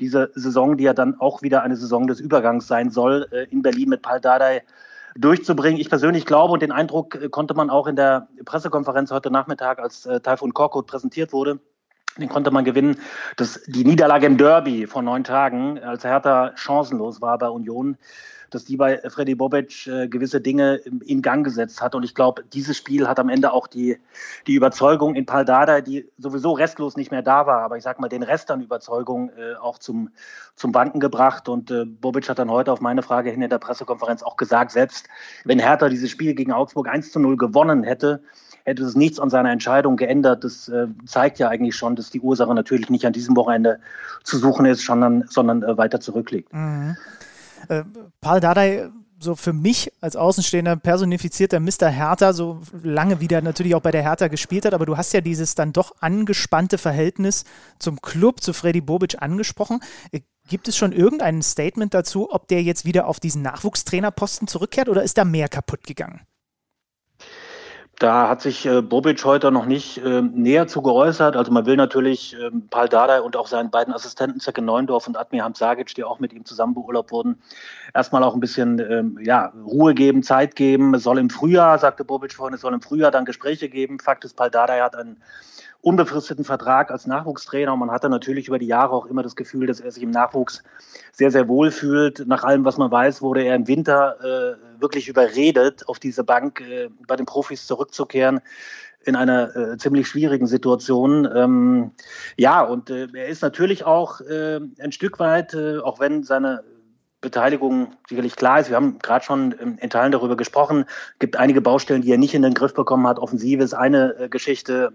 diese 0.00 0.30
Saison, 0.34 0.76
die 0.76 0.84
ja 0.84 0.94
dann 0.94 1.20
auch 1.20 1.42
wieder 1.42 1.62
eine 1.62 1.76
Saison 1.76 2.06
des 2.06 2.20
Übergangs 2.20 2.66
sein 2.66 2.90
soll, 2.90 3.28
äh, 3.30 3.44
in 3.44 3.62
Berlin 3.62 3.90
mit 3.90 4.02
Pal 4.02 4.20
Dardai 4.20 4.62
durchzubringen. 5.16 5.80
Ich 5.80 5.88
persönlich 5.88 6.26
glaube 6.26 6.52
und 6.52 6.62
den 6.62 6.72
Eindruck 6.72 7.14
äh, 7.14 7.28
konnte 7.28 7.54
man 7.54 7.70
auch 7.70 7.86
in 7.86 7.96
der 7.96 8.28
Pressekonferenz 8.44 9.10
heute 9.10 9.30
Nachmittag, 9.30 9.78
als 9.78 10.06
äh, 10.06 10.20
Taifun 10.20 10.54
Korkut 10.54 10.86
präsentiert 10.86 11.32
wurde, 11.32 11.60
den 12.18 12.28
konnte 12.28 12.50
man 12.50 12.64
gewinnen, 12.64 12.96
dass 13.36 13.62
die 13.66 13.84
Niederlage 13.84 14.26
im 14.26 14.38
Derby 14.38 14.86
vor 14.86 15.02
neun 15.02 15.24
Tagen, 15.24 15.78
als 15.80 16.04
Hertha 16.04 16.52
chancenlos 16.56 17.20
war 17.20 17.38
bei 17.38 17.48
Union, 17.48 17.96
dass 18.54 18.64
die 18.64 18.76
bei 18.76 18.98
Freddy 19.08 19.34
Bobic 19.34 19.86
äh, 19.86 20.08
gewisse 20.08 20.40
Dinge 20.40 20.76
in 21.04 21.22
Gang 21.22 21.44
gesetzt 21.44 21.82
hat. 21.82 21.94
Und 21.94 22.04
ich 22.04 22.14
glaube, 22.14 22.44
dieses 22.52 22.76
Spiel 22.76 23.08
hat 23.08 23.18
am 23.18 23.28
Ende 23.28 23.52
auch 23.52 23.66
die, 23.66 23.98
die 24.46 24.54
Überzeugung 24.54 25.14
in 25.14 25.26
Pal 25.26 25.44
Dardai, 25.44 25.80
die 25.80 26.08
sowieso 26.18 26.52
restlos 26.52 26.96
nicht 26.96 27.10
mehr 27.10 27.22
da 27.22 27.46
war, 27.46 27.62
aber 27.62 27.76
ich 27.76 27.82
sag 27.82 28.00
mal, 28.00 28.08
den 28.08 28.22
Rest 28.22 28.50
an 28.50 28.60
Überzeugung 28.62 29.30
äh, 29.30 29.54
auch 29.56 29.78
zum, 29.78 30.10
zum 30.54 30.72
Banken 30.72 31.00
gebracht. 31.00 31.48
Und 31.48 31.70
äh, 31.70 31.84
Bobic 31.84 32.28
hat 32.28 32.38
dann 32.38 32.50
heute 32.50 32.72
auf 32.72 32.80
meine 32.80 33.02
Frage 33.02 33.30
hin 33.30 33.42
in 33.42 33.50
der 33.50 33.58
Pressekonferenz 33.58 34.22
auch 34.22 34.36
gesagt, 34.36 34.70
selbst 34.70 35.08
wenn 35.44 35.58
Hertha 35.58 35.88
dieses 35.88 36.10
Spiel 36.10 36.34
gegen 36.34 36.52
Augsburg 36.52 36.88
1 36.88 37.12
zu 37.12 37.20
0 37.20 37.36
gewonnen 37.36 37.82
hätte, 37.82 38.22
hätte 38.64 38.82
es 38.82 38.94
nichts 38.96 39.20
an 39.20 39.30
seiner 39.30 39.50
Entscheidung 39.50 39.96
geändert. 39.96 40.42
Das 40.42 40.68
äh, 40.68 40.86
zeigt 41.06 41.38
ja 41.38 41.48
eigentlich 41.48 41.76
schon, 41.76 41.96
dass 41.96 42.10
die 42.10 42.20
Ursache 42.20 42.54
natürlich 42.54 42.90
nicht 42.90 43.04
an 43.06 43.12
diesem 43.12 43.36
Wochenende 43.36 43.78
zu 44.22 44.38
suchen 44.38 44.66
ist, 44.66 44.84
sondern, 44.84 45.24
sondern 45.28 45.62
äh, 45.62 45.76
weiter 45.76 46.00
zurückliegt. 46.00 46.52
Mhm. 46.52 46.96
Äh, 47.68 47.84
Paul 48.20 48.40
Dardai 48.40 48.90
so 49.24 49.34
für 49.34 49.52
mich 49.52 49.90
als 50.00 50.16
Außenstehender 50.16 50.76
personifizierter 50.76 51.58
Mr. 51.58 51.88
Hertha, 51.88 52.32
so 52.32 52.60
lange 52.82 53.20
wie 53.20 53.28
der 53.28 53.42
natürlich 53.42 53.74
auch 53.74 53.80
bei 53.80 53.90
der 53.90 54.02
Hertha 54.02 54.28
gespielt 54.28 54.64
hat, 54.66 54.74
aber 54.74 54.86
du 54.86 54.96
hast 54.96 55.12
ja 55.12 55.20
dieses 55.20 55.54
dann 55.54 55.72
doch 55.72 55.94
angespannte 56.00 56.78
Verhältnis 56.78 57.44
zum 57.78 58.00
Club, 58.00 58.40
zu 58.42 58.52
Freddy 58.52 58.80
Bobic 58.80 59.20
angesprochen. 59.20 59.80
Äh, 60.12 60.20
gibt 60.46 60.68
es 60.68 60.76
schon 60.76 60.92
irgendein 60.92 61.42
Statement 61.42 61.94
dazu, 61.94 62.30
ob 62.30 62.48
der 62.48 62.62
jetzt 62.62 62.84
wieder 62.84 63.06
auf 63.06 63.18
diesen 63.18 63.42
Nachwuchstrainerposten 63.42 64.46
zurückkehrt 64.46 64.88
oder 64.88 65.02
ist 65.02 65.18
da 65.18 65.24
mehr 65.24 65.48
kaputt 65.48 65.84
gegangen? 65.84 66.20
Da 68.04 68.28
hat 68.28 68.42
sich 68.42 68.66
äh, 68.66 68.82
Bobic 68.82 69.24
heute 69.24 69.50
noch 69.50 69.64
nicht 69.64 69.96
äh, 69.96 70.20
näher 70.20 70.66
zu 70.66 70.82
geäußert. 70.82 71.36
Also 71.36 71.50
man 71.50 71.64
will 71.64 71.76
natürlich 71.76 72.36
äh, 72.38 72.50
Paul 72.68 72.86
Dardai 72.86 73.22
und 73.22 73.34
auch 73.34 73.46
seinen 73.46 73.70
beiden 73.70 73.94
Assistenten 73.94 74.40
Zecke 74.40 74.60
Neundorf 74.60 75.06
und 75.06 75.16
Admir 75.16 75.42
Hamzagic, 75.42 75.94
die 75.94 76.04
auch 76.04 76.18
mit 76.18 76.34
ihm 76.34 76.44
zusammen 76.44 76.74
beurlaubt 76.74 77.12
wurden, 77.12 77.40
erstmal 77.94 78.22
auch 78.22 78.34
ein 78.34 78.40
bisschen 78.40 78.78
ähm, 78.78 79.18
ja, 79.22 79.54
Ruhe 79.64 79.94
geben, 79.94 80.22
Zeit 80.22 80.54
geben. 80.54 80.92
Es 80.92 81.04
soll 81.04 81.16
im 81.16 81.30
Frühjahr, 81.30 81.78
sagte 81.78 82.04
Bobic 82.04 82.34
vorhin, 82.34 82.54
es 82.54 82.60
soll 82.60 82.74
im 82.74 82.82
Frühjahr 82.82 83.10
dann 83.10 83.24
Gespräche 83.24 83.70
geben. 83.70 83.98
Fakt 83.98 84.26
ist, 84.26 84.36
Paul 84.36 84.50
Dardai 84.50 84.80
hat 84.80 84.94
einen 84.94 85.16
unbefristeten 85.84 86.44
Vertrag 86.44 86.90
als 86.90 87.06
Nachwuchstrainer 87.06 87.72
und 87.72 87.78
man 87.78 87.90
hatte 87.90 88.08
natürlich 88.08 88.48
über 88.48 88.58
die 88.58 88.66
Jahre 88.66 88.92
auch 88.92 89.06
immer 89.06 89.22
das 89.22 89.36
Gefühl, 89.36 89.66
dass 89.66 89.80
er 89.80 89.92
sich 89.92 90.02
im 90.02 90.10
Nachwuchs 90.10 90.62
sehr, 91.12 91.30
sehr 91.30 91.46
wohl 91.46 91.70
fühlt. 91.70 92.26
Nach 92.26 92.42
allem, 92.42 92.64
was 92.64 92.78
man 92.78 92.90
weiß, 92.90 93.20
wurde 93.20 93.42
er 93.42 93.54
im 93.54 93.68
Winter 93.68 94.16
äh, 94.20 94.80
wirklich 94.80 95.08
überredet, 95.08 95.86
auf 95.86 95.98
diese 95.98 96.24
Bank 96.24 96.60
äh, 96.62 96.88
bei 97.06 97.16
den 97.16 97.26
Profis 97.26 97.66
zurückzukehren 97.66 98.40
in 99.04 99.16
einer 99.16 99.54
äh, 99.54 99.76
ziemlich 99.76 100.08
schwierigen 100.08 100.46
Situation. 100.46 101.28
Ähm, 101.34 101.90
ja, 102.38 102.62
und 102.62 102.88
äh, 102.88 103.06
er 103.12 103.28
ist 103.28 103.42
natürlich 103.42 103.84
auch 103.84 104.22
äh, 104.22 104.60
ein 104.80 104.92
Stück 104.92 105.18
weit, 105.18 105.52
äh, 105.52 105.78
auch 105.78 106.00
wenn 106.00 106.22
seine 106.22 106.64
Beteiligung 107.24 107.88
sicherlich 108.08 108.36
klar 108.36 108.60
ist. 108.60 108.68
Wir 108.68 108.76
haben 108.76 108.98
gerade 109.00 109.24
schon 109.24 109.52
in 109.52 109.90
Teilen 109.90 110.12
darüber 110.12 110.36
gesprochen. 110.36 110.84
Es 111.14 111.18
gibt 111.18 111.36
einige 111.36 111.60
Baustellen, 111.60 112.02
die 112.02 112.12
er 112.12 112.18
nicht 112.18 112.34
in 112.34 112.42
den 112.42 112.54
Griff 112.54 112.74
bekommen 112.74 113.08
hat. 113.08 113.18
Offensive 113.18 113.62
ist 113.62 113.74
eine 113.74 114.14
äh, 114.18 114.28
Geschichte. 114.28 114.92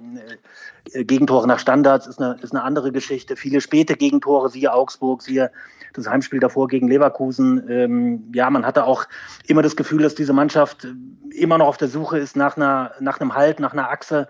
Äh, 0.94 1.04
Gegentore 1.04 1.48
nach 1.48 1.60
Standards 1.60 2.08
ist 2.08 2.22
eine, 2.22 2.38
ist 2.42 2.54
eine 2.54 2.64
andere 2.64 2.92
Geschichte. 2.92 3.36
Viele 3.36 3.60
späte 3.60 3.96
Gegentore, 3.96 4.50
siehe 4.50 4.72
Augsburg, 4.72 5.22
siehe 5.22 5.52
das 5.94 6.08
Heimspiel 6.08 6.40
davor 6.40 6.68
gegen 6.68 6.88
Leverkusen. 6.88 7.68
Ähm, 7.70 8.32
ja, 8.34 8.50
man 8.50 8.66
hatte 8.66 8.86
auch 8.86 9.06
immer 9.48 9.62
das 9.62 9.76
Gefühl, 9.76 10.04
dass 10.04 10.16
diese 10.16 10.34
Mannschaft 10.34 10.88
immer 11.32 11.58
noch 11.58 11.68
auf 11.68 11.78
der 11.78 11.88
Suche 11.88 12.20
ist 12.20 12.36
nach, 12.36 12.56
einer, 12.56 12.92
nach 13.00 13.20
einem 13.20 13.36
Halt, 13.36 13.60
nach 13.60 13.74
einer 13.74 13.90
Achse. 13.90 14.28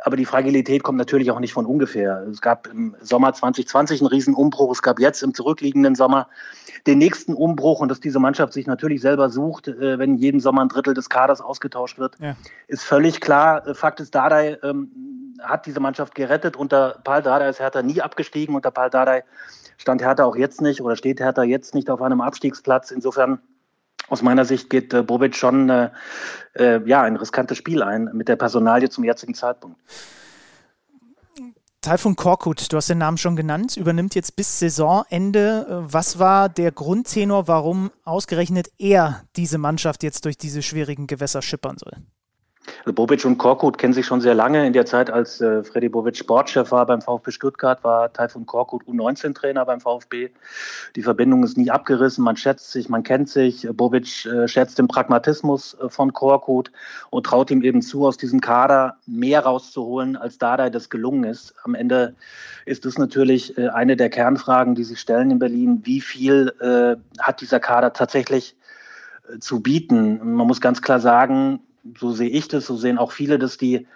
Aber 0.00 0.16
die 0.16 0.24
Fragilität 0.24 0.84
kommt 0.84 0.98
natürlich 0.98 1.30
auch 1.30 1.40
nicht 1.40 1.52
von 1.52 1.66
ungefähr. 1.66 2.24
Es 2.30 2.40
gab 2.40 2.68
im 2.68 2.94
Sommer 3.00 3.32
2020 3.32 4.00
einen 4.00 4.06
riesen 4.06 4.34
Umbruch. 4.34 4.70
Es 4.70 4.82
gab 4.82 5.00
jetzt 5.00 5.22
im 5.22 5.34
zurückliegenden 5.34 5.96
Sommer 5.96 6.28
den 6.86 6.98
nächsten 6.98 7.34
Umbruch 7.34 7.80
und 7.80 7.88
dass 7.88 7.98
diese 7.98 8.20
Mannschaft 8.20 8.52
sich 8.52 8.66
natürlich 8.66 9.00
selber 9.00 9.28
sucht, 9.28 9.68
äh, 9.68 9.98
wenn 9.98 10.16
jeden 10.16 10.40
Sommer 10.40 10.62
ein 10.62 10.68
Drittel 10.68 10.94
des 10.94 11.08
Kaders 11.08 11.40
ausgetauscht 11.40 11.98
wird, 11.98 12.16
ja. 12.20 12.36
ist 12.68 12.84
völlig 12.84 13.20
klar. 13.20 13.66
Äh, 13.66 13.74
Fakt 13.74 13.98
ist, 13.98 14.14
Dardai 14.14 14.58
ähm, 14.62 15.34
hat 15.42 15.66
diese 15.66 15.80
Mannschaft 15.80 16.14
gerettet. 16.14 16.56
Unter 16.56 17.00
Paul 17.02 17.22
Dardai 17.22 17.48
ist 17.48 17.60
Hertha 17.60 17.82
nie 17.82 18.00
abgestiegen. 18.00 18.54
Unter 18.54 18.70
Paul 18.70 18.90
Dardai 18.90 19.24
stand 19.76 20.02
Hertha 20.02 20.24
auch 20.24 20.36
jetzt 20.36 20.60
nicht 20.60 20.80
oder 20.80 20.96
steht 20.96 21.20
Hertha 21.20 21.42
jetzt 21.42 21.74
nicht 21.74 21.90
auf 21.90 22.02
einem 22.02 22.20
Abstiegsplatz. 22.20 22.90
Insofern 22.90 23.40
aus 24.08 24.22
meiner 24.22 24.44
Sicht 24.44 24.70
geht 24.70 24.92
äh, 24.94 25.02
Bobic 25.02 25.36
schon 25.36 25.68
äh, 25.68 25.90
äh, 26.54 26.80
ja, 26.86 27.02
ein 27.02 27.16
riskantes 27.16 27.58
Spiel 27.58 27.82
ein 27.82 28.10
mit 28.12 28.28
der 28.28 28.36
Personalie 28.36 28.88
zum 28.88 29.04
jetzigen 29.04 29.34
Zeitpunkt. 29.34 29.80
Taifun 31.80 32.16
Korkut, 32.16 32.72
du 32.72 32.76
hast 32.76 32.90
den 32.90 32.98
Namen 32.98 33.18
schon 33.18 33.36
genannt, 33.36 33.76
übernimmt 33.76 34.14
jetzt 34.16 34.34
bis 34.34 34.58
Saisonende. 34.58 35.84
Was 35.88 36.18
war 36.18 36.48
der 36.48 36.72
Grundtenor, 36.72 37.46
warum 37.46 37.92
ausgerechnet 38.04 38.68
er 38.78 39.22
diese 39.36 39.58
Mannschaft 39.58 40.02
jetzt 40.02 40.24
durch 40.24 40.36
diese 40.36 40.62
schwierigen 40.62 41.06
Gewässer 41.06 41.40
schippern 41.40 41.76
soll? 41.78 42.02
Also 42.80 42.92
Bobic 42.92 43.24
und 43.24 43.38
Korkut 43.38 43.78
kennen 43.78 43.92
sich 43.92 44.06
schon 44.06 44.20
sehr 44.20 44.34
lange. 44.34 44.66
In 44.66 44.72
der 44.72 44.86
Zeit, 44.86 45.10
als 45.10 45.40
äh, 45.40 45.62
Freddy 45.64 45.88
Bobic 45.88 46.16
Sportchef 46.16 46.70
war 46.70 46.86
beim 46.86 47.00
VfB 47.00 47.30
Stuttgart, 47.30 47.82
war 47.84 48.12
Taifun 48.12 48.46
Korkut 48.46 48.84
U19-Trainer 48.84 49.64
beim 49.64 49.80
VfB. 49.80 50.30
Die 50.96 51.02
Verbindung 51.02 51.44
ist 51.44 51.56
nie 51.56 51.70
abgerissen. 51.70 52.24
Man 52.24 52.36
schätzt 52.36 52.72
sich, 52.72 52.88
man 52.88 53.02
kennt 53.02 53.28
sich. 53.28 53.68
Bobic 53.72 54.26
äh, 54.26 54.48
schätzt 54.48 54.78
den 54.78 54.88
Pragmatismus 54.88 55.76
äh, 55.80 55.88
von 55.88 56.12
Korkut 56.12 56.70
und 57.10 57.26
traut 57.26 57.50
ihm 57.50 57.62
eben 57.62 57.82
zu, 57.82 58.06
aus 58.06 58.16
diesem 58.16 58.40
Kader 58.40 58.96
mehr 59.06 59.40
rauszuholen, 59.40 60.16
als 60.16 60.38
Dardai 60.38 60.70
das 60.70 60.90
gelungen 60.90 61.24
ist. 61.24 61.54
Am 61.64 61.74
Ende 61.74 62.14
ist 62.66 62.84
das 62.84 62.98
natürlich 62.98 63.56
äh, 63.58 63.68
eine 63.68 63.96
der 63.96 64.10
Kernfragen, 64.10 64.74
die 64.74 64.84
sich 64.84 65.00
stellen 65.00 65.30
in 65.30 65.38
Berlin. 65.38 65.80
Wie 65.84 66.00
viel 66.00 66.52
äh, 66.60 66.96
hat 67.20 67.40
dieser 67.40 67.60
Kader 67.60 67.92
tatsächlich 67.92 68.56
äh, 69.32 69.38
zu 69.38 69.60
bieten? 69.60 70.34
Man 70.34 70.46
muss 70.46 70.60
ganz 70.60 70.82
klar 70.82 71.00
sagen, 71.00 71.60
so 71.98 72.12
sehe 72.12 72.28
ich 72.28 72.48
das, 72.48 72.66
so 72.66 72.76
sehen 72.76 72.98
auch 72.98 73.12
viele, 73.12 73.38
dass 73.38 73.56
die 73.56 73.86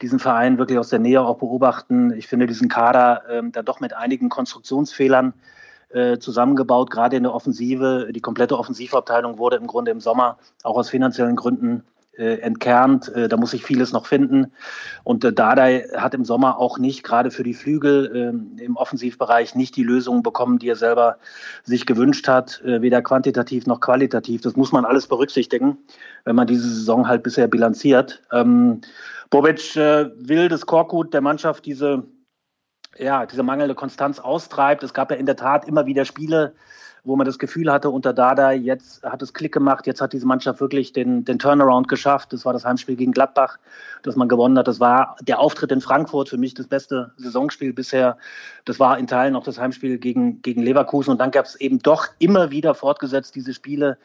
diesen 0.00 0.18
Verein 0.18 0.58
wirklich 0.58 0.78
aus 0.78 0.88
der 0.88 0.98
Nähe 0.98 1.20
auch 1.20 1.38
beobachten. 1.38 2.12
Ich 2.12 2.28
finde 2.28 2.46
diesen 2.46 2.68
Kader 2.68 3.22
ähm, 3.28 3.52
dann 3.52 3.64
doch 3.64 3.80
mit 3.80 3.92
einigen 3.92 4.28
Konstruktionsfehlern 4.28 5.34
äh, 5.90 6.18
zusammengebaut, 6.18 6.90
gerade 6.90 7.16
in 7.16 7.24
der 7.24 7.34
Offensive. 7.34 8.10
Die 8.12 8.20
komplette 8.20 8.58
Offensivabteilung 8.58 9.38
wurde 9.38 9.56
im 9.56 9.66
Grunde 9.66 9.90
im 9.90 10.00
Sommer 10.00 10.38
auch 10.62 10.76
aus 10.76 10.90
finanziellen 10.90 11.36
Gründen 11.36 11.84
äh, 12.16 12.40
entkernt. 12.40 13.08
Äh, 13.14 13.28
da 13.28 13.36
muss 13.36 13.52
sich 13.52 13.64
vieles 13.64 13.92
noch 13.92 14.06
finden. 14.06 14.52
Und 15.04 15.24
äh, 15.24 15.32
Dardai 15.32 15.86
hat 15.96 16.14
im 16.14 16.24
Sommer 16.24 16.58
auch 16.58 16.78
nicht, 16.78 17.02
gerade 17.02 17.30
für 17.30 17.42
die 17.42 17.54
Flügel 17.54 18.10
ähm, 18.14 18.56
im 18.58 18.76
Offensivbereich, 18.76 19.54
nicht 19.54 19.76
die 19.76 19.82
Lösungen 19.82 20.22
bekommen, 20.22 20.58
die 20.58 20.68
er 20.68 20.76
selber 20.76 21.18
sich 21.64 21.86
gewünscht 21.86 22.28
hat, 22.28 22.62
äh, 22.62 22.82
weder 22.82 23.02
quantitativ 23.02 23.66
noch 23.66 23.80
qualitativ. 23.80 24.40
Das 24.40 24.56
muss 24.56 24.72
man 24.72 24.84
alles 24.84 25.06
berücksichtigen, 25.06 25.78
wenn 26.24 26.36
man 26.36 26.46
diese 26.46 26.68
Saison 26.68 27.08
halt 27.08 27.22
bisher 27.22 27.48
bilanziert. 27.48 28.22
Ähm, 28.32 28.80
Bobic 29.30 29.76
äh, 29.76 30.10
will, 30.16 30.48
dass 30.48 30.66
Korkut 30.66 31.14
der 31.14 31.20
Mannschaft 31.20 31.64
diese 31.64 32.04
ja, 32.98 33.24
diese 33.24 33.42
mangelnde 33.42 33.74
Konstanz 33.74 34.18
austreibt. 34.18 34.82
Es 34.82 34.94
gab 34.94 35.10
ja 35.10 35.16
in 35.16 35.26
der 35.26 35.36
Tat 35.36 35.66
immer 35.66 35.86
wieder 35.86 36.04
Spiele, 36.04 36.54
wo 37.04 37.16
man 37.16 37.26
das 37.26 37.38
Gefühl 37.38 37.72
hatte, 37.72 37.90
unter 37.90 38.12
Dada, 38.12 38.52
jetzt 38.52 39.02
hat 39.02 39.22
es 39.22 39.32
Klick 39.32 39.52
gemacht, 39.52 39.86
jetzt 39.86 40.00
hat 40.00 40.12
diese 40.12 40.26
Mannschaft 40.26 40.60
wirklich 40.60 40.92
den, 40.92 41.24
den 41.24 41.38
Turnaround 41.38 41.88
geschafft. 41.88 42.32
Das 42.32 42.44
war 42.44 42.52
das 42.52 42.64
Heimspiel 42.64 42.96
gegen 42.96 43.12
Gladbach, 43.12 43.58
das 44.02 44.16
man 44.16 44.28
gewonnen 44.28 44.58
hat. 44.58 44.68
Das 44.68 44.80
war 44.80 45.16
der 45.22 45.38
Auftritt 45.38 45.72
in 45.72 45.80
Frankfurt, 45.80 46.28
für 46.28 46.38
mich 46.38 46.54
das 46.54 46.66
beste 46.66 47.12
Saisonspiel 47.16 47.72
bisher. 47.72 48.16
Das 48.64 48.78
war 48.78 48.98
in 48.98 49.06
Teilen 49.06 49.36
auch 49.36 49.44
das 49.44 49.58
Heimspiel 49.58 49.98
gegen, 49.98 50.42
gegen 50.42 50.62
Leverkusen. 50.62 51.10
Und 51.10 51.18
dann 51.18 51.30
gab 51.30 51.46
es 51.46 51.56
eben 51.56 51.78
doch 51.78 52.08
immer 52.18 52.50
wieder 52.50 52.74
fortgesetzt 52.74 53.34
diese 53.34 53.54
Spiele, 53.54 53.96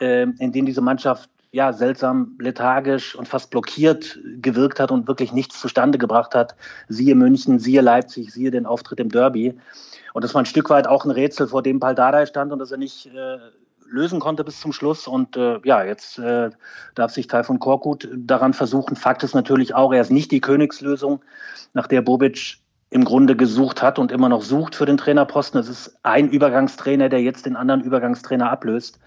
äh, 0.00 0.22
in 0.22 0.52
denen 0.52 0.66
diese 0.66 0.82
Mannschaft 0.82 1.30
ja, 1.54 1.72
seltsam 1.72 2.36
lethargisch 2.40 3.14
und 3.14 3.28
fast 3.28 3.52
blockiert 3.52 4.18
gewirkt 4.42 4.80
hat 4.80 4.90
und 4.90 5.06
wirklich 5.06 5.32
nichts 5.32 5.60
zustande 5.60 5.98
gebracht 5.98 6.34
hat. 6.34 6.56
Siehe 6.88 7.14
München, 7.14 7.60
siehe 7.60 7.80
Leipzig, 7.80 8.32
siehe 8.32 8.50
den 8.50 8.66
Auftritt 8.66 8.98
im 8.98 9.08
Derby. 9.08 9.54
Und 10.14 10.24
das 10.24 10.34
war 10.34 10.42
ein 10.42 10.46
Stück 10.46 10.68
weit 10.68 10.88
auch 10.88 11.04
ein 11.04 11.12
Rätsel, 11.12 11.46
vor 11.46 11.62
dem 11.62 11.78
Paldadei 11.78 12.26
stand 12.26 12.52
und 12.52 12.58
das 12.58 12.72
er 12.72 12.78
nicht 12.78 13.06
äh, 13.06 13.38
lösen 13.88 14.18
konnte 14.18 14.42
bis 14.42 14.58
zum 14.58 14.72
Schluss. 14.72 15.06
Und 15.06 15.36
äh, 15.36 15.60
ja, 15.62 15.84
jetzt 15.84 16.18
äh, 16.18 16.50
darf 16.96 17.12
sich 17.12 17.28
Taifun 17.28 17.60
Korkut 17.60 18.08
daran 18.12 18.52
versuchen. 18.52 18.96
Fakt 18.96 19.22
ist 19.22 19.36
natürlich 19.36 19.76
auch, 19.76 19.92
er 19.94 20.00
ist 20.00 20.10
nicht 20.10 20.32
die 20.32 20.40
Königslösung, 20.40 21.20
nach 21.72 21.86
der 21.86 22.02
Bobic 22.02 22.56
im 22.90 23.04
Grunde 23.04 23.36
gesucht 23.36 23.80
hat 23.80 24.00
und 24.00 24.10
immer 24.10 24.28
noch 24.28 24.42
sucht 24.42 24.74
für 24.74 24.86
den 24.86 24.96
Trainerposten. 24.96 25.60
Es 25.60 25.68
ist 25.68 25.96
ein 26.02 26.30
Übergangstrainer, 26.30 27.08
der 27.08 27.22
jetzt 27.22 27.46
den 27.46 27.54
anderen 27.54 27.80
Übergangstrainer 27.80 28.50
ablöst. 28.50 28.98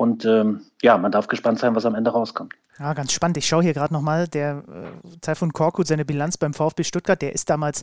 Und 0.00 0.24
ähm, 0.24 0.62
ja, 0.80 0.96
man 0.96 1.12
darf 1.12 1.26
gespannt 1.26 1.58
sein, 1.58 1.74
was 1.74 1.84
am 1.84 1.94
Ende 1.94 2.10
rauskommt. 2.10 2.54
Ja, 2.78 2.94
ganz 2.94 3.12
spannend. 3.12 3.36
Ich 3.36 3.46
schaue 3.46 3.62
hier 3.62 3.74
gerade 3.74 3.92
nochmal, 3.92 4.26
der 4.26 4.62
äh, 4.66 5.18
Taifun 5.20 5.52
Korkut, 5.52 5.86
seine 5.86 6.06
Bilanz 6.06 6.38
beim 6.38 6.54
VfB 6.54 6.84
Stuttgart, 6.84 7.20
der 7.20 7.34
ist 7.34 7.50
damals 7.50 7.82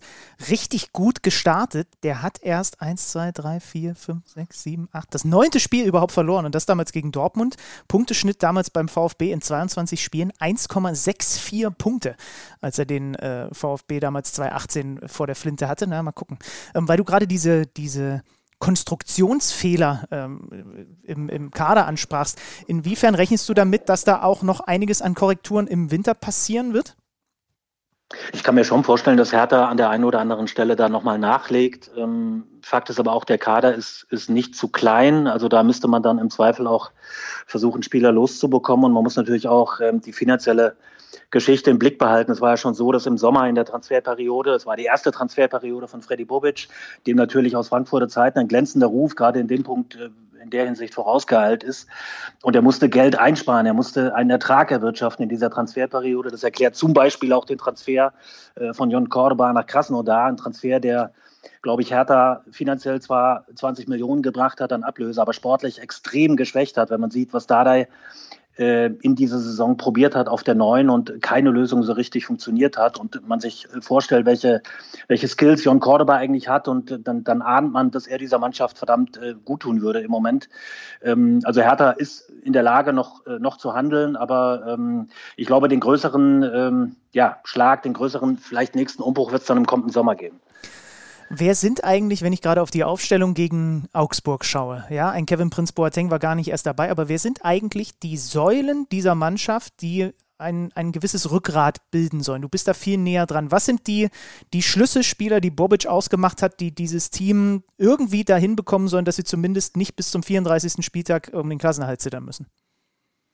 richtig 0.49 0.93
gut 0.93 1.21
gestartet. 1.21 1.87
Der 2.01 2.23
hat 2.23 2.41
erst 2.41 2.81
1, 2.81 3.09
2, 3.09 3.31
3, 3.33 3.59
4, 3.59 3.93
5, 3.93 4.27
6, 4.27 4.63
7, 4.63 4.89
8, 4.91 5.13
das 5.13 5.25
neunte 5.25 5.59
Spiel 5.59 5.85
überhaupt 5.85 6.11
verloren 6.11 6.47
und 6.47 6.55
das 6.55 6.65
damals 6.65 6.91
gegen 6.91 7.11
Dortmund. 7.11 7.55
Punkteschnitt 7.87 8.41
damals 8.41 8.71
beim 8.71 8.87
VfB 8.87 9.31
in 9.31 9.41
22 9.43 10.03
Spielen 10.03 10.31
1,64 10.39 11.69
Punkte, 11.69 12.15
als 12.61 12.79
er 12.79 12.85
den 12.85 13.13
äh, 13.13 13.53
VfB 13.53 13.99
damals 13.99 14.33
2018 14.33 15.01
vor 15.05 15.27
der 15.27 15.35
Flinte 15.35 15.67
hatte. 15.67 15.85
Na, 15.85 16.01
mal 16.01 16.13
gucken. 16.13 16.39
Ähm, 16.73 16.87
weil 16.87 16.97
du 16.97 17.03
gerade 17.03 17.27
diese, 17.27 17.67
diese 17.67 18.23
Konstruktionsfehler 18.59 20.07
ähm, 20.11 20.97
im, 21.03 21.29
im 21.29 21.51
Kader 21.51 21.85
ansprachst. 21.85 22.39
Inwiefern 22.67 23.15
rechnest 23.15 23.47
du 23.49 23.53
damit, 23.53 23.89
dass 23.89 24.03
da 24.03 24.23
auch 24.23 24.41
noch 24.41 24.61
einiges 24.61 25.01
an 25.01 25.13
Korrekturen 25.13 25.67
im 25.67 25.91
Winter 25.91 26.13
passieren 26.13 26.73
wird? 26.73 26.95
Ich 28.31 28.41
kann 28.41 28.55
mir 28.55 28.63
schon 28.63 28.85
vorstellen, 28.85 29.17
dass 29.17 29.33
Hertha 29.33 29.67
an 29.67 29.75
der 29.75 29.89
einen 29.89 30.05
oder 30.05 30.19
anderen 30.19 30.47
Stelle 30.47 30.77
da 30.77 30.87
nochmal 30.87 31.19
nachlegt. 31.19 31.91
Ähm, 31.97 32.45
Fakt 32.61 32.89
ist 32.89 32.99
aber 32.99 33.11
auch, 33.11 33.25
der 33.25 33.37
Kader 33.37 33.75
ist, 33.75 34.07
ist 34.09 34.29
nicht 34.29 34.55
zu 34.55 34.69
klein. 34.69 35.27
Also 35.27 35.49
da 35.49 35.61
müsste 35.61 35.89
man 35.89 36.03
dann 36.03 36.17
im 36.17 36.29
Zweifel 36.29 36.67
auch 36.67 36.91
versuchen, 37.45 37.83
Spieler 37.83 38.13
loszubekommen. 38.13 38.85
Und 38.85 38.93
man 38.93 39.03
muss 39.03 39.17
natürlich 39.17 39.49
auch 39.49 39.81
ähm, 39.81 39.99
die 39.99 40.13
finanzielle 40.13 40.77
Geschichte 41.29 41.69
im 41.69 41.79
Blick 41.79 41.99
behalten. 41.99 42.31
Es 42.31 42.41
war 42.41 42.51
ja 42.51 42.57
schon 42.57 42.73
so, 42.73 42.91
dass 42.91 43.05
im 43.05 43.17
Sommer 43.17 43.47
in 43.49 43.55
der 43.55 43.65
Transferperiode, 43.65 44.51
es 44.51 44.65
war 44.65 44.77
die 44.77 44.85
erste 44.85 45.11
Transferperiode 45.11 45.87
von 45.87 46.01
Freddy 46.01 46.25
Bobic, 46.25 46.69
dem 47.05 47.17
natürlich 47.17 47.55
aus 47.55 47.67
Frankfurter 47.67 48.07
Zeiten 48.07 48.39
ein 48.39 48.47
glänzender 48.47 48.87
Ruf, 48.87 49.15
gerade 49.15 49.39
in 49.39 49.47
dem 49.47 49.63
Punkt, 49.63 49.95
äh, 49.95 50.09
in 50.41 50.49
der 50.51 50.65
Hinsicht 50.65 50.93
vorausgeeilt 50.93 51.63
ist. 51.63 51.89
Und 52.43 52.55
er 52.55 52.61
musste 52.61 52.87
Geld 52.87 53.19
einsparen, 53.19 53.65
er 53.65 53.73
musste 53.73 54.15
einen 54.15 54.29
Ertrag 54.29 54.71
erwirtschaften 54.71 55.23
in 55.23 55.29
dieser 55.29 55.49
Transferperiode. 55.49 56.29
Das 56.29 56.43
erklärt 56.43 56.75
zum 56.75 56.93
Beispiel 56.93 57.33
auch 57.33 57.43
den 57.43 57.57
Transfer 57.57 58.13
äh, 58.55 58.73
von 58.73 58.89
Jon 58.89 59.09
Cordoba 59.09 59.51
nach 59.51 59.65
Krasnodar, 59.65 60.27
ein 60.27 60.37
Transfer, 60.37 60.79
der 60.79 61.11
glaube 61.61 61.81
ich, 61.81 61.91
Hertha 61.91 62.43
finanziell 62.51 63.01
zwar 63.01 63.45
20 63.55 63.87
Millionen 63.87 64.21
gebracht 64.21 64.61
hat 64.61 64.71
an 64.71 64.83
Ablöse, 64.83 65.21
aber 65.21 65.33
sportlich 65.33 65.81
extrem 65.81 66.35
geschwächt 66.35 66.77
hat, 66.77 66.89
wenn 66.89 67.01
man 67.01 67.11
sieht, 67.11 67.33
was 67.33 67.47
Dardai 67.47 67.87
äh, 68.57 68.87
in 69.01 69.15
dieser 69.15 69.39
Saison 69.39 69.77
probiert 69.77 70.15
hat 70.15 70.27
auf 70.27 70.43
der 70.43 70.55
neuen 70.55 70.89
und 70.89 71.21
keine 71.21 71.49
Lösung 71.49 71.83
so 71.83 71.93
richtig 71.93 72.25
funktioniert 72.25 72.77
hat 72.77 72.99
und 72.99 73.27
man 73.27 73.39
sich 73.39 73.67
vorstellt, 73.81 74.25
welche, 74.25 74.61
welche 75.07 75.27
Skills 75.27 75.63
Jon 75.63 75.79
Cordoba 75.79 76.15
eigentlich 76.15 76.47
hat 76.47 76.67
und 76.67 77.07
dann, 77.07 77.23
dann 77.23 77.41
ahnt 77.41 77.71
man, 77.71 77.91
dass 77.91 78.07
er 78.07 78.17
dieser 78.17 78.39
Mannschaft 78.39 78.77
verdammt 78.77 79.17
äh, 79.17 79.35
gut 79.45 79.61
tun 79.61 79.81
würde 79.81 79.99
im 79.99 80.11
Moment. 80.11 80.49
Ähm, 81.01 81.41
also 81.43 81.61
Hertha 81.61 81.91
ist 81.91 82.29
in 82.43 82.53
der 82.53 82.63
Lage, 82.63 82.93
noch, 82.93 83.25
äh, 83.27 83.39
noch 83.39 83.57
zu 83.57 83.73
handeln, 83.73 84.15
aber 84.15 84.65
ähm, 84.67 85.09
ich 85.35 85.47
glaube, 85.47 85.67
den 85.67 85.79
größeren 85.79 86.43
ähm, 86.43 86.95
ja, 87.11 87.37
Schlag, 87.43 87.83
den 87.83 87.93
größeren, 87.93 88.37
vielleicht 88.37 88.75
nächsten 88.75 89.03
Umbruch 89.03 89.31
wird 89.31 89.41
es 89.41 89.47
dann 89.47 89.57
im 89.57 89.65
kommenden 89.65 89.91
Sommer 89.91 90.15
geben. 90.15 90.39
Wer 91.29 91.55
sind 91.55 91.83
eigentlich, 91.83 92.21
wenn 92.21 92.33
ich 92.33 92.41
gerade 92.41 92.61
auf 92.61 92.71
die 92.71 92.83
Aufstellung 92.83 93.33
gegen 93.33 93.87
Augsburg 93.93 94.45
schaue? 94.45 94.85
Ja, 94.89 95.09
ein 95.09 95.25
Kevin 95.25 95.49
Prinz 95.49 95.71
Boateng 95.71 96.09
war 96.09 96.19
gar 96.19 96.35
nicht 96.35 96.49
erst 96.49 96.65
dabei, 96.65 96.89
aber 96.89 97.09
wer 97.09 97.19
sind 97.19 97.43
eigentlich 97.43 97.99
die 97.99 98.17
Säulen 98.17 98.87
dieser 98.91 99.15
Mannschaft, 99.15 99.81
die 99.81 100.11
ein, 100.37 100.71
ein 100.75 100.91
gewisses 100.91 101.29
Rückgrat 101.31 101.79
bilden 101.91 102.21
sollen? 102.21 102.41
Du 102.41 102.49
bist 102.49 102.67
da 102.67 102.73
viel 102.73 102.97
näher 102.97 103.25
dran. 103.25 103.51
Was 103.51 103.65
sind 103.65 103.87
die, 103.87 104.09
die 104.53 104.61
Schlüsselspieler, 104.61 105.41
die 105.41 105.49
Bobic 105.49 105.85
ausgemacht 105.87 106.41
hat, 106.41 106.59
die 106.59 106.73
dieses 106.73 107.09
Team 107.09 107.63
irgendwie 107.77 108.23
dahin 108.23 108.55
bekommen 108.55 108.87
sollen, 108.87 109.05
dass 109.05 109.17
sie 109.17 109.23
zumindest 109.23 109.75
nicht 109.75 109.95
bis 109.95 110.11
zum 110.11 110.23
34. 110.23 110.85
Spieltag 110.85 111.31
um 111.33 111.49
den 111.49 111.59
Klassenerhalt 111.59 111.99
zittern 111.99 112.23
müssen? 112.23 112.47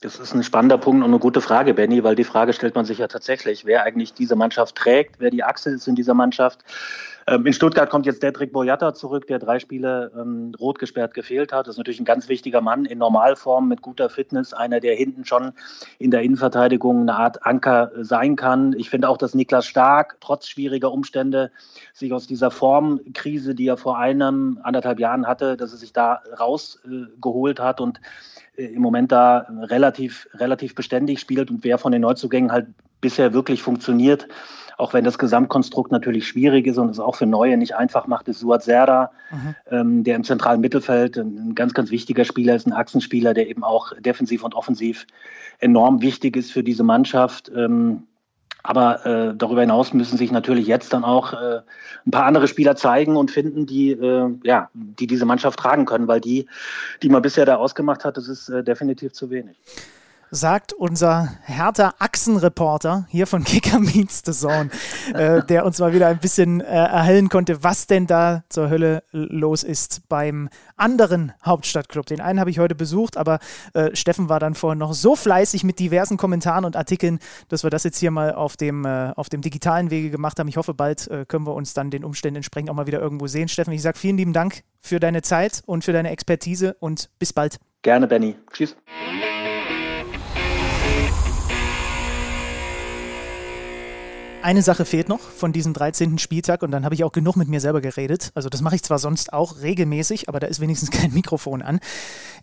Das 0.02 0.20
ist 0.20 0.34
ein 0.34 0.44
spannender 0.44 0.78
Punkt 0.78 1.02
und 1.02 1.10
eine 1.10 1.20
gute 1.20 1.40
Frage, 1.40 1.74
Benny, 1.74 2.04
weil 2.04 2.16
die 2.16 2.26
Frage 2.26 2.52
stellt 2.52 2.76
man 2.76 2.84
sich 2.84 2.98
ja 2.98 3.08
tatsächlich, 3.08 3.64
wer 3.64 3.84
eigentlich 3.84 4.14
diese 4.14 4.36
Mannschaft 4.36 4.76
trägt, 4.76 5.20
wer 5.20 5.30
die 5.30 5.46
Achse 5.46 5.70
ist 5.70 5.88
in 5.88 5.96
dieser 5.96 6.14
Mannschaft. 6.14 6.60
Ähm, 7.28 7.46
in 7.46 7.54
Stuttgart 7.54 7.90
kommt 7.90 8.06
jetzt 8.06 8.24
Dedrick 8.24 8.52
Boyata 8.52 8.94
zurück, 8.94 9.28
der 9.28 9.40
drei 9.40 9.60
Spiele 9.60 10.12
ähm, 10.20 10.54
rot 10.60 10.80
gesperrt 10.80 11.14
gefehlt 11.14 11.54
hat. 11.54 11.68
Das 11.68 11.76
ist 11.76 11.78
natürlich 11.78 12.00
ein 12.00 12.06
ganz 12.06 12.28
wichtiger 12.30 12.62
Mann 12.62 12.86
in 12.86 12.98
Normalform 12.98 13.68
mit 13.68 13.82
guter 13.82 14.10
Fitness, 14.10 14.54
einer, 14.54 14.80
der 14.80 14.96
hinten 14.96 15.26
schon 15.26 15.54
in 16.00 16.12
der 16.12 16.22
Innenverteidigung 16.22 17.02
eine 17.02 17.16
Art 17.16 17.46
Anker 17.46 17.92
sein 18.02 18.36
kann. 18.36 18.74
Ich 18.78 18.90
finde 18.90 19.10
auch, 19.10 19.18
dass 19.18 19.34
Niklas 19.34 19.66
Stark 19.66 20.18
trotz 20.20 20.48
schwieriger 20.48 20.92
Umstände 20.92 21.52
sich 21.94 22.12
aus 22.14 22.28
dieser 22.28 22.52
Formkrise, 22.52 23.56
die 23.56 23.68
er 23.68 23.78
vor 23.78 23.98
einem, 23.98 24.60
anderthalb 24.64 25.00
Jahren 25.00 25.28
hatte, 25.28 25.58
dass 25.58 25.72
er 25.72 25.78
sich 25.78 25.94
da 25.94 26.22
rausgeholt 26.40 27.60
äh, 27.60 27.64
hat 27.64 27.82
und 27.82 28.00
äh, 28.56 28.66
im 28.66 28.82
Moment 28.82 29.12
da 29.12 29.48
relativ, 29.62 30.28
relativ 30.34 30.76
beständig 30.76 31.20
spielt 31.20 31.50
und 31.50 31.64
wer 31.64 31.78
von 31.78 31.92
den 31.92 32.02
Neuzugängen 32.02 32.52
halt 32.52 32.68
bisher 33.02 33.34
wirklich 33.34 33.62
funktioniert, 33.62 34.28
auch 34.78 34.94
wenn 34.94 35.04
das 35.04 35.18
Gesamtkonstrukt 35.18 35.92
natürlich 35.92 36.28
schwierig 36.28 36.68
ist 36.68 36.78
und 36.78 36.90
es 36.90 37.00
auch 37.00 37.16
für 37.16 37.26
Neue 37.26 37.58
nicht 37.58 37.76
einfach 37.76 38.08
macht, 38.08 38.28
ist 38.28 38.40
Suat 38.40 38.64
Serda, 38.64 39.12
mhm. 39.32 39.56
ähm, 39.70 40.04
der 40.04 40.16
im 40.16 40.24
zentralen 40.24 40.62
Mittelfeld 40.62 41.18
ein 41.18 41.56
ganz, 41.56 41.74
ganz 41.74 41.92
wichtiger 41.92 42.26
Spieler 42.26 42.56
ist, 42.56 42.68
ein 42.68 42.74
Achsenspieler, 42.74 43.34
der 43.34 43.50
eben 43.50 43.64
auch 43.64 43.94
defensiv 44.00 44.44
und 44.44 44.56
offensiv 44.56 45.06
enorm 45.60 46.02
wichtig 46.02 46.36
ist 46.36 46.52
für 46.52 46.64
diese 46.64 46.84
Mannschaft. 46.84 47.52
Ähm, 47.56 48.04
aber 48.66 49.06
äh, 49.06 49.36
darüber 49.36 49.62
hinaus 49.62 49.94
müssen 49.94 50.18
sich 50.18 50.32
natürlich 50.32 50.68
jetzt 50.68 50.94
dann 50.94 51.04
auch 51.04 51.34
äh, 51.34 51.62
ein 52.06 52.12
paar 52.12 52.26
andere 52.26 52.48
Spieler 52.48 52.78
zeigen 52.78 53.18
und 53.18 53.30
finden, 53.30 53.66
die, 53.66 53.92
äh, 53.92 54.30
ja, 54.44 54.70
die 54.74 55.06
diese 55.06 55.26
Mannschaft 55.26 55.60
tragen 55.60 55.86
können, 55.86 56.08
weil 56.08 56.22
die, 56.22 56.48
die 57.02 57.10
man 57.10 57.22
bisher 57.22 57.46
da 57.46 57.58
ausgemacht 57.58 58.06
hat, 58.06 58.16
das 58.16 58.30
ist 58.30 58.48
äh, 58.48 58.64
definitiv 58.64 59.12
zu 59.12 59.30
wenig 59.30 59.58
sagt 60.34 60.74
unser 60.74 61.30
härter 61.44 61.94
Achsenreporter 62.00 63.06
hier 63.10 63.28
von 63.28 63.44
Kicker 63.44 63.80
Meets 63.80 64.24
the 64.26 64.32
Zone, 64.32 64.72
äh, 65.14 65.44
der 65.46 65.64
uns 65.64 65.78
mal 65.80 65.94
wieder 65.94 66.08
ein 66.08 66.18
bisschen 66.18 66.60
äh, 66.60 66.66
erhellen 66.66 67.30
konnte, 67.30 67.64
was 67.64 67.86
denn 67.86 68.08
da 68.08 68.44
zur 68.50 68.70
Hölle 68.70 69.04
los 69.12 69.64
ist 69.64 70.10
beim 70.10 70.50
anderen 70.76 71.34
Hauptstadtclub. 71.46 72.08
Den 72.08 72.20
einen 72.20 72.40
habe 72.40 72.50
ich 72.50 72.58
heute 72.58 72.74
besucht, 72.74 73.16
aber 73.16 73.40
äh, 73.74 73.96
Steffen 73.96 74.28
war 74.28 74.40
dann 74.40 74.56
vorhin 74.56 74.80
noch 74.80 74.94
so 74.94 75.16
fleißig 75.16 75.64
mit 75.64 75.78
diversen 75.78 76.18
Kommentaren 76.18 76.66
und 76.66 76.76
Artikeln, 76.76 77.20
dass 77.50 77.64
wir 77.64 77.70
das 77.70 77.84
jetzt 77.84 78.00
hier 78.00 78.10
mal 78.10 78.34
auf 78.34 78.58
dem, 78.58 78.86
äh, 78.86 79.12
auf 79.16 79.30
dem 79.30 79.42
digitalen 79.42 79.92
Wege 79.92 80.10
gemacht 80.10 80.40
haben. 80.40 80.48
Ich 80.48 80.58
hoffe, 80.58 80.74
bald 80.74 81.08
äh, 81.10 81.26
können 81.28 81.46
wir 81.46 81.54
uns 81.54 81.76
dann 81.76 81.92
den 81.92 82.04
Umständen 82.04 82.38
entsprechend 82.38 82.72
auch 82.72 82.76
mal 82.76 82.88
wieder 82.88 83.00
irgendwo 83.00 83.28
sehen. 83.28 83.50
Steffen, 83.50 83.74
ich 83.74 83.84
sage 83.84 84.00
vielen 84.00 84.18
lieben 84.18 84.34
Dank 84.34 84.64
für 84.82 85.00
deine 85.00 85.22
Zeit 85.22 85.62
und 85.68 85.84
für 85.84 85.94
deine 85.94 86.10
Expertise 86.10 86.76
und 86.80 87.12
bis 87.20 87.34
bald. 87.34 87.60
Gerne, 87.84 88.08
Benny. 88.08 88.36
Tschüss. 88.52 88.76
Eine 94.44 94.62
Sache 94.62 94.84
fehlt 94.84 95.08
noch 95.08 95.22
von 95.22 95.54
diesem 95.54 95.72
13. 95.72 96.18
Spieltag 96.18 96.64
und 96.64 96.72
dann 96.72 96.84
habe 96.84 96.96
ich 96.96 97.06
auch 97.06 97.14
genug 97.14 97.38
mit 97.38 97.48
mir 97.48 97.62
selber 97.62 97.80
geredet. 97.80 98.32
Also 98.36 98.50
das 98.50 98.62
mache 98.62 98.76
ich 98.76 98.84
zwar 98.84 99.00
sonst 99.00 99.32
auch 99.32 99.62
regelmäßig, 99.62 100.28
aber 100.28 100.42
da 100.42 100.48
ist 100.48 100.60
wenigstens 100.60 100.92
kein 100.92 101.14
Mikrofon 101.14 101.62
an. 101.62 101.80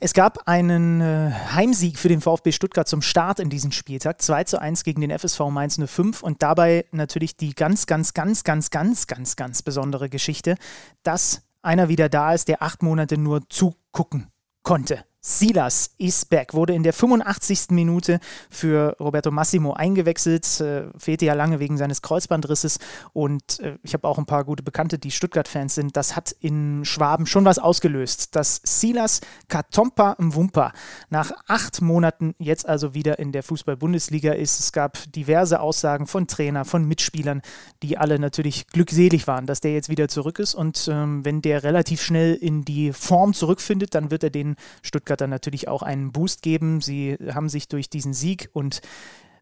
Es 0.00 0.14
gab 0.14 0.48
einen 0.48 1.02
äh, 1.02 1.30
Heimsieg 1.52 1.98
für 1.98 2.08
den 2.08 2.22
VfB 2.22 2.52
Stuttgart 2.52 2.88
zum 2.88 3.02
Start 3.02 3.38
in 3.38 3.50
diesem 3.50 3.70
Spieltag. 3.70 4.22
2 4.22 4.44
zu 4.44 4.58
1 4.58 4.82
gegen 4.82 5.02
den 5.02 5.10
FSV 5.10 5.40
Mainz 5.50 5.78
05 5.78 6.22
und 6.22 6.42
dabei 6.42 6.86
natürlich 6.90 7.36
die 7.36 7.54
ganz, 7.54 7.84
ganz, 7.84 8.14
ganz, 8.14 8.44
ganz, 8.44 8.70
ganz, 8.70 9.06
ganz, 9.06 9.36
ganz 9.36 9.60
besondere 9.60 10.08
Geschichte, 10.08 10.54
dass 11.02 11.42
einer 11.60 11.90
wieder 11.90 12.08
da 12.08 12.32
ist, 12.32 12.48
der 12.48 12.62
acht 12.62 12.82
Monate 12.82 13.18
nur 13.18 13.46
zugucken 13.50 14.28
konnte. 14.62 15.04
Silas 15.22 15.90
back, 16.30 16.54
wurde 16.54 16.72
in 16.72 16.82
der 16.82 16.94
85. 16.94 17.70
Minute 17.70 18.20
für 18.48 18.96
Roberto 18.98 19.30
Massimo 19.30 19.74
eingewechselt, 19.74 20.60
äh, 20.60 20.84
fehlte 20.96 21.26
ja 21.26 21.34
lange 21.34 21.60
wegen 21.60 21.76
seines 21.76 22.00
Kreuzbandrisses 22.00 22.78
und 23.12 23.60
äh, 23.60 23.76
ich 23.82 23.92
habe 23.92 24.08
auch 24.08 24.16
ein 24.16 24.24
paar 24.24 24.44
gute 24.44 24.62
Bekannte, 24.62 24.98
die 24.98 25.10
Stuttgart-Fans 25.10 25.74
sind. 25.74 25.96
Das 25.96 26.16
hat 26.16 26.34
in 26.40 26.86
Schwaben 26.86 27.26
schon 27.26 27.44
was 27.44 27.58
ausgelöst, 27.58 28.34
dass 28.34 28.62
Silas 28.64 29.20
Katompa 29.48 30.16
Mwumpa 30.18 30.72
nach 31.10 31.32
acht 31.46 31.82
Monaten 31.82 32.34
jetzt 32.38 32.66
also 32.66 32.94
wieder 32.94 33.18
in 33.18 33.32
der 33.32 33.42
Fußball-Bundesliga 33.42 34.32
ist. 34.32 34.58
Es 34.58 34.72
gab 34.72 34.98
diverse 35.12 35.60
Aussagen 35.60 36.06
von 36.06 36.28
Trainer, 36.28 36.64
von 36.64 36.86
Mitspielern, 36.86 37.42
die 37.82 37.98
alle 37.98 38.18
natürlich 38.18 38.68
glückselig 38.68 39.26
waren, 39.26 39.44
dass 39.46 39.60
der 39.60 39.74
jetzt 39.74 39.90
wieder 39.90 40.08
zurück 40.08 40.38
ist 40.38 40.54
und 40.54 40.88
ähm, 40.90 41.26
wenn 41.26 41.42
der 41.42 41.62
relativ 41.62 42.00
schnell 42.00 42.34
in 42.34 42.64
die 42.64 42.94
Form 42.94 43.34
zurückfindet, 43.34 43.94
dann 43.94 44.10
wird 44.10 44.24
er 44.24 44.30
den 44.30 44.56
Stuttgart 44.82 45.09
Dann 45.16 45.30
natürlich 45.30 45.68
auch 45.68 45.82
einen 45.82 46.12
Boost 46.12 46.42
geben. 46.42 46.80
Sie 46.80 47.16
haben 47.32 47.48
sich 47.48 47.68
durch 47.68 47.90
diesen 47.90 48.12
Sieg 48.12 48.50
und 48.52 48.80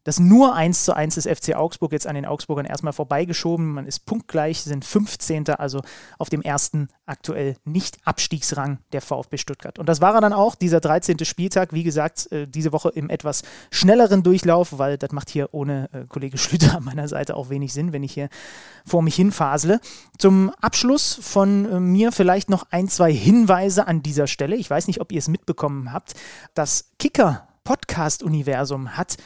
das 0.08 0.18
nur 0.18 0.54
1 0.54 0.86
zu 0.86 0.96
1 0.96 1.16
des 1.16 1.26
FC 1.26 1.54
Augsburg 1.54 1.92
jetzt 1.92 2.06
an 2.06 2.14
den 2.14 2.24
Augsburgern 2.24 2.64
erstmal 2.64 2.94
vorbeigeschoben. 2.94 3.74
Man 3.74 3.86
ist 3.86 4.06
punktgleich, 4.06 4.62
sind 4.62 4.86
15. 4.86 5.50
also 5.50 5.82
auf 6.16 6.30
dem 6.30 6.40
ersten 6.40 6.88
aktuell 7.04 7.56
Nicht-Abstiegsrang 7.66 8.78
der 8.92 9.02
VfB 9.02 9.36
Stuttgart. 9.36 9.78
Und 9.78 9.86
das 9.86 10.00
war 10.00 10.14
er 10.14 10.22
dann 10.22 10.32
auch, 10.32 10.54
dieser 10.54 10.80
13. 10.80 11.18
Spieltag. 11.26 11.74
Wie 11.74 11.82
gesagt, 11.82 12.32
äh, 12.32 12.46
diese 12.46 12.72
Woche 12.72 12.88
im 12.88 13.10
etwas 13.10 13.42
schnelleren 13.70 14.22
Durchlauf, 14.22 14.78
weil 14.78 14.96
das 14.96 15.12
macht 15.12 15.28
hier 15.28 15.50
ohne 15.52 15.90
äh, 15.92 16.06
Kollege 16.08 16.38
Schlüter 16.38 16.78
an 16.78 16.84
meiner 16.84 17.06
Seite 17.06 17.36
auch 17.36 17.50
wenig 17.50 17.74
Sinn, 17.74 17.92
wenn 17.92 18.02
ich 18.02 18.14
hier 18.14 18.30
vor 18.86 19.02
mich 19.02 19.14
hinfasle. 19.14 19.78
Zum 20.16 20.50
Abschluss 20.62 21.18
von 21.20 21.70
äh, 21.70 21.80
mir 21.80 22.12
vielleicht 22.12 22.48
noch 22.48 22.64
ein, 22.70 22.88
zwei 22.88 23.12
Hinweise 23.12 23.86
an 23.86 24.02
dieser 24.02 24.26
Stelle. 24.26 24.56
Ich 24.56 24.70
weiß 24.70 24.86
nicht, 24.86 25.02
ob 25.02 25.12
ihr 25.12 25.18
es 25.18 25.28
mitbekommen 25.28 25.92
habt. 25.92 26.14
Das 26.54 26.92
Kicker 26.98 27.46
Podcast-Universum 27.64 28.96
hat 28.96 29.18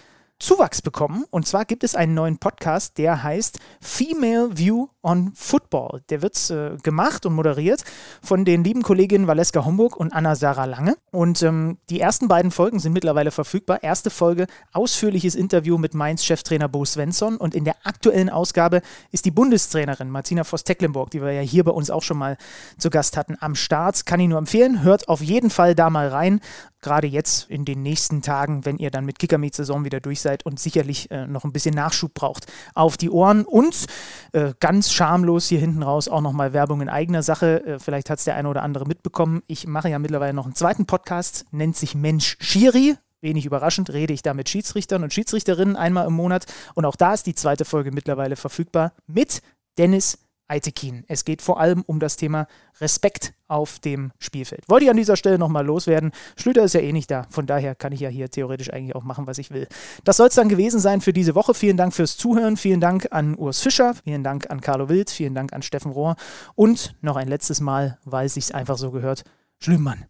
Zuwachs 0.42 0.82
bekommen. 0.82 1.24
Und 1.30 1.46
zwar 1.46 1.64
gibt 1.64 1.84
es 1.84 1.94
einen 1.94 2.14
neuen 2.14 2.38
Podcast, 2.38 2.98
der 2.98 3.22
heißt 3.22 3.60
Female 3.80 4.58
View 4.58 4.88
on 5.00 5.30
Football. 5.36 6.02
Der 6.10 6.20
wird 6.20 6.50
äh, 6.50 6.76
gemacht 6.82 7.24
und 7.26 7.34
moderiert 7.34 7.84
von 8.22 8.44
den 8.44 8.64
lieben 8.64 8.82
Kolleginnen 8.82 9.28
Valeska 9.28 9.64
Homburg 9.64 9.96
und 9.96 10.12
Anna-Sarah 10.12 10.64
Lange. 10.64 10.96
Und 11.12 11.42
ähm, 11.42 11.78
die 11.90 12.00
ersten 12.00 12.26
beiden 12.26 12.50
Folgen 12.50 12.80
sind 12.80 12.92
mittlerweile 12.92 13.30
verfügbar. 13.30 13.84
Erste 13.84 14.10
Folge, 14.10 14.48
ausführliches 14.72 15.36
Interview 15.36 15.78
mit 15.78 15.94
Mainz-Cheftrainer 15.94 16.68
Bo 16.68 16.84
Svensson. 16.84 17.36
Und 17.36 17.54
in 17.54 17.64
der 17.64 17.76
aktuellen 17.84 18.28
Ausgabe 18.28 18.82
ist 19.12 19.24
die 19.24 19.30
Bundestrainerin 19.30 20.10
Martina 20.10 20.42
Voss-Tecklenburg, 20.42 21.10
die 21.10 21.22
wir 21.22 21.30
ja 21.30 21.42
hier 21.42 21.62
bei 21.62 21.70
uns 21.70 21.88
auch 21.88 22.02
schon 22.02 22.18
mal 22.18 22.36
zu 22.78 22.90
Gast 22.90 23.16
hatten, 23.16 23.36
am 23.38 23.54
Start. 23.54 24.06
Kann 24.06 24.18
ich 24.18 24.28
nur 24.28 24.38
empfehlen. 24.38 24.82
Hört 24.82 25.08
auf 25.08 25.20
jeden 25.20 25.50
Fall 25.50 25.76
da 25.76 25.88
mal 25.88 26.08
rein 26.08 26.40
gerade 26.82 27.06
jetzt 27.06 27.48
in 27.48 27.64
den 27.64 27.82
nächsten 27.82 28.22
Tagen, 28.22 28.64
wenn 28.64 28.78
ihr 28.78 28.90
dann 28.90 29.04
mit 29.04 29.18
Kickermeet-Saison 29.18 29.84
wieder 29.84 30.00
durch 30.00 30.20
seid 30.20 30.44
und 30.44 30.60
sicherlich 30.60 31.10
äh, 31.10 31.26
noch 31.26 31.44
ein 31.44 31.52
bisschen 31.52 31.74
Nachschub 31.74 32.12
braucht, 32.14 32.46
auf 32.74 32.96
die 32.96 33.10
Ohren. 33.10 33.44
Und 33.44 33.86
äh, 34.32 34.52
ganz 34.60 34.92
schamlos 34.92 35.46
hier 35.46 35.60
hinten 35.60 35.82
raus 35.82 36.08
auch 36.08 36.20
nochmal 36.20 36.52
Werbung 36.52 36.80
in 36.80 36.88
eigener 36.88 37.22
Sache. 37.22 37.64
Äh, 37.64 37.78
vielleicht 37.78 38.10
hat 38.10 38.18
es 38.18 38.24
der 38.24 38.36
eine 38.36 38.48
oder 38.48 38.62
andere 38.62 38.86
mitbekommen. 38.86 39.42
Ich 39.46 39.66
mache 39.66 39.88
ja 39.88 39.98
mittlerweile 39.98 40.34
noch 40.34 40.44
einen 40.44 40.54
zweiten 40.54 40.86
Podcast, 40.86 41.46
nennt 41.52 41.76
sich 41.76 41.94
Mensch 41.94 42.36
Schiri. 42.40 42.96
Wenig 43.20 43.46
überraschend 43.46 43.90
rede 43.92 44.12
ich 44.12 44.22
da 44.22 44.34
mit 44.34 44.48
Schiedsrichtern 44.48 45.04
und 45.04 45.12
Schiedsrichterinnen 45.12 45.76
einmal 45.76 46.08
im 46.08 46.12
Monat. 46.12 46.46
Und 46.74 46.84
auch 46.84 46.96
da 46.96 47.14
ist 47.14 47.26
die 47.26 47.36
zweite 47.36 47.64
Folge 47.64 47.92
mittlerweile 47.92 48.34
verfügbar 48.34 48.92
mit 49.06 49.42
Dennis 49.78 50.18
Eitekin. 50.52 51.04
Es 51.08 51.24
geht 51.24 51.40
vor 51.40 51.58
allem 51.58 51.82
um 51.86 51.98
das 51.98 52.16
Thema 52.16 52.46
Respekt 52.78 53.32
auf 53.48 53.78
dem 53.78 54.12
Spielfeld. 54.18 54.68
Wollte 54.68 54.84
ich 54.84 54.90
an 54.90 54.98
dieser 54.98 55.16
Stelle 55.16 55.38
nochmal 55.38 55.64
loswerden. 55.64 56.12
Schlüter 56.36 56.62
ist 56.62 56.74
ja 56.74 56.80
eh 56.80 56.92
nicht 56.92 57.10
da, 57.10 57.26
von 57.30 57.46
daher 57.46 57.74
kann 57.74 57.92
ich 57.92 58.00
ja 58.00 58.10
hier 58.10 58.30
theoretisch 58.30 58.70
eigentlich 58.70 58.94
auch 58.94 59.02
machen, 59.02 59.26
was 59.26 59.38
ich 59.38 59.50
will. 59.50 59.66
Das 60.04 60.18
soll 60.18 60.28
es 60.28 60.34
dann 60.34 60.50
gewesen 60.50 60.78
sein 60.78 61.00
für 61.00 61.14
diese 61.14 61.34
Woche. 61.34 61.54
Vielen 61.54 61.78
Dank 61.78 61.94
fürs 61.94 62.18
Zuhören. 62.18 62.58
Vielen 62.58 62.80
Dank 62.80 63.08
an 63.12 63.34
Urs 63.34 63.60
Fischer. 63.60 63.94
Vielen 63.94 64.22
Dank 64.22 64.50
an 64.50 64.60
Carlo 64.60 64.90
Wild. 64.90 65.08
Vielen 65.08 65.34
Dank 65.34 65.54
an 65.54 65.62
Steffen 65.62 65.90
Rohr. 65.90 66.16
Und 66.54 66.96
noch 67.00 67.16
ein 67.16 67.28
letztes 67.28 67.60
Mal, 67.60 67.98
weil 68.04 68.26
es 68.26 68.34
sich 68.34 68.54
einfach 68.54 68.76
so 68.76 68.90
gehört. 68.90 69.24
Schlümmann, 69.58 70.04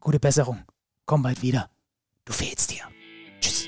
gute 0.00 0.20
Besserung. 0.20 0.58
Komm 1.06 1.22
bald 1.22 1.40
wieder. 1.40 1.70
Du 2.26 2.34
fehlst 2.34 2.70
dir. 2.72 2.82
Tschüss. 3.40 3.67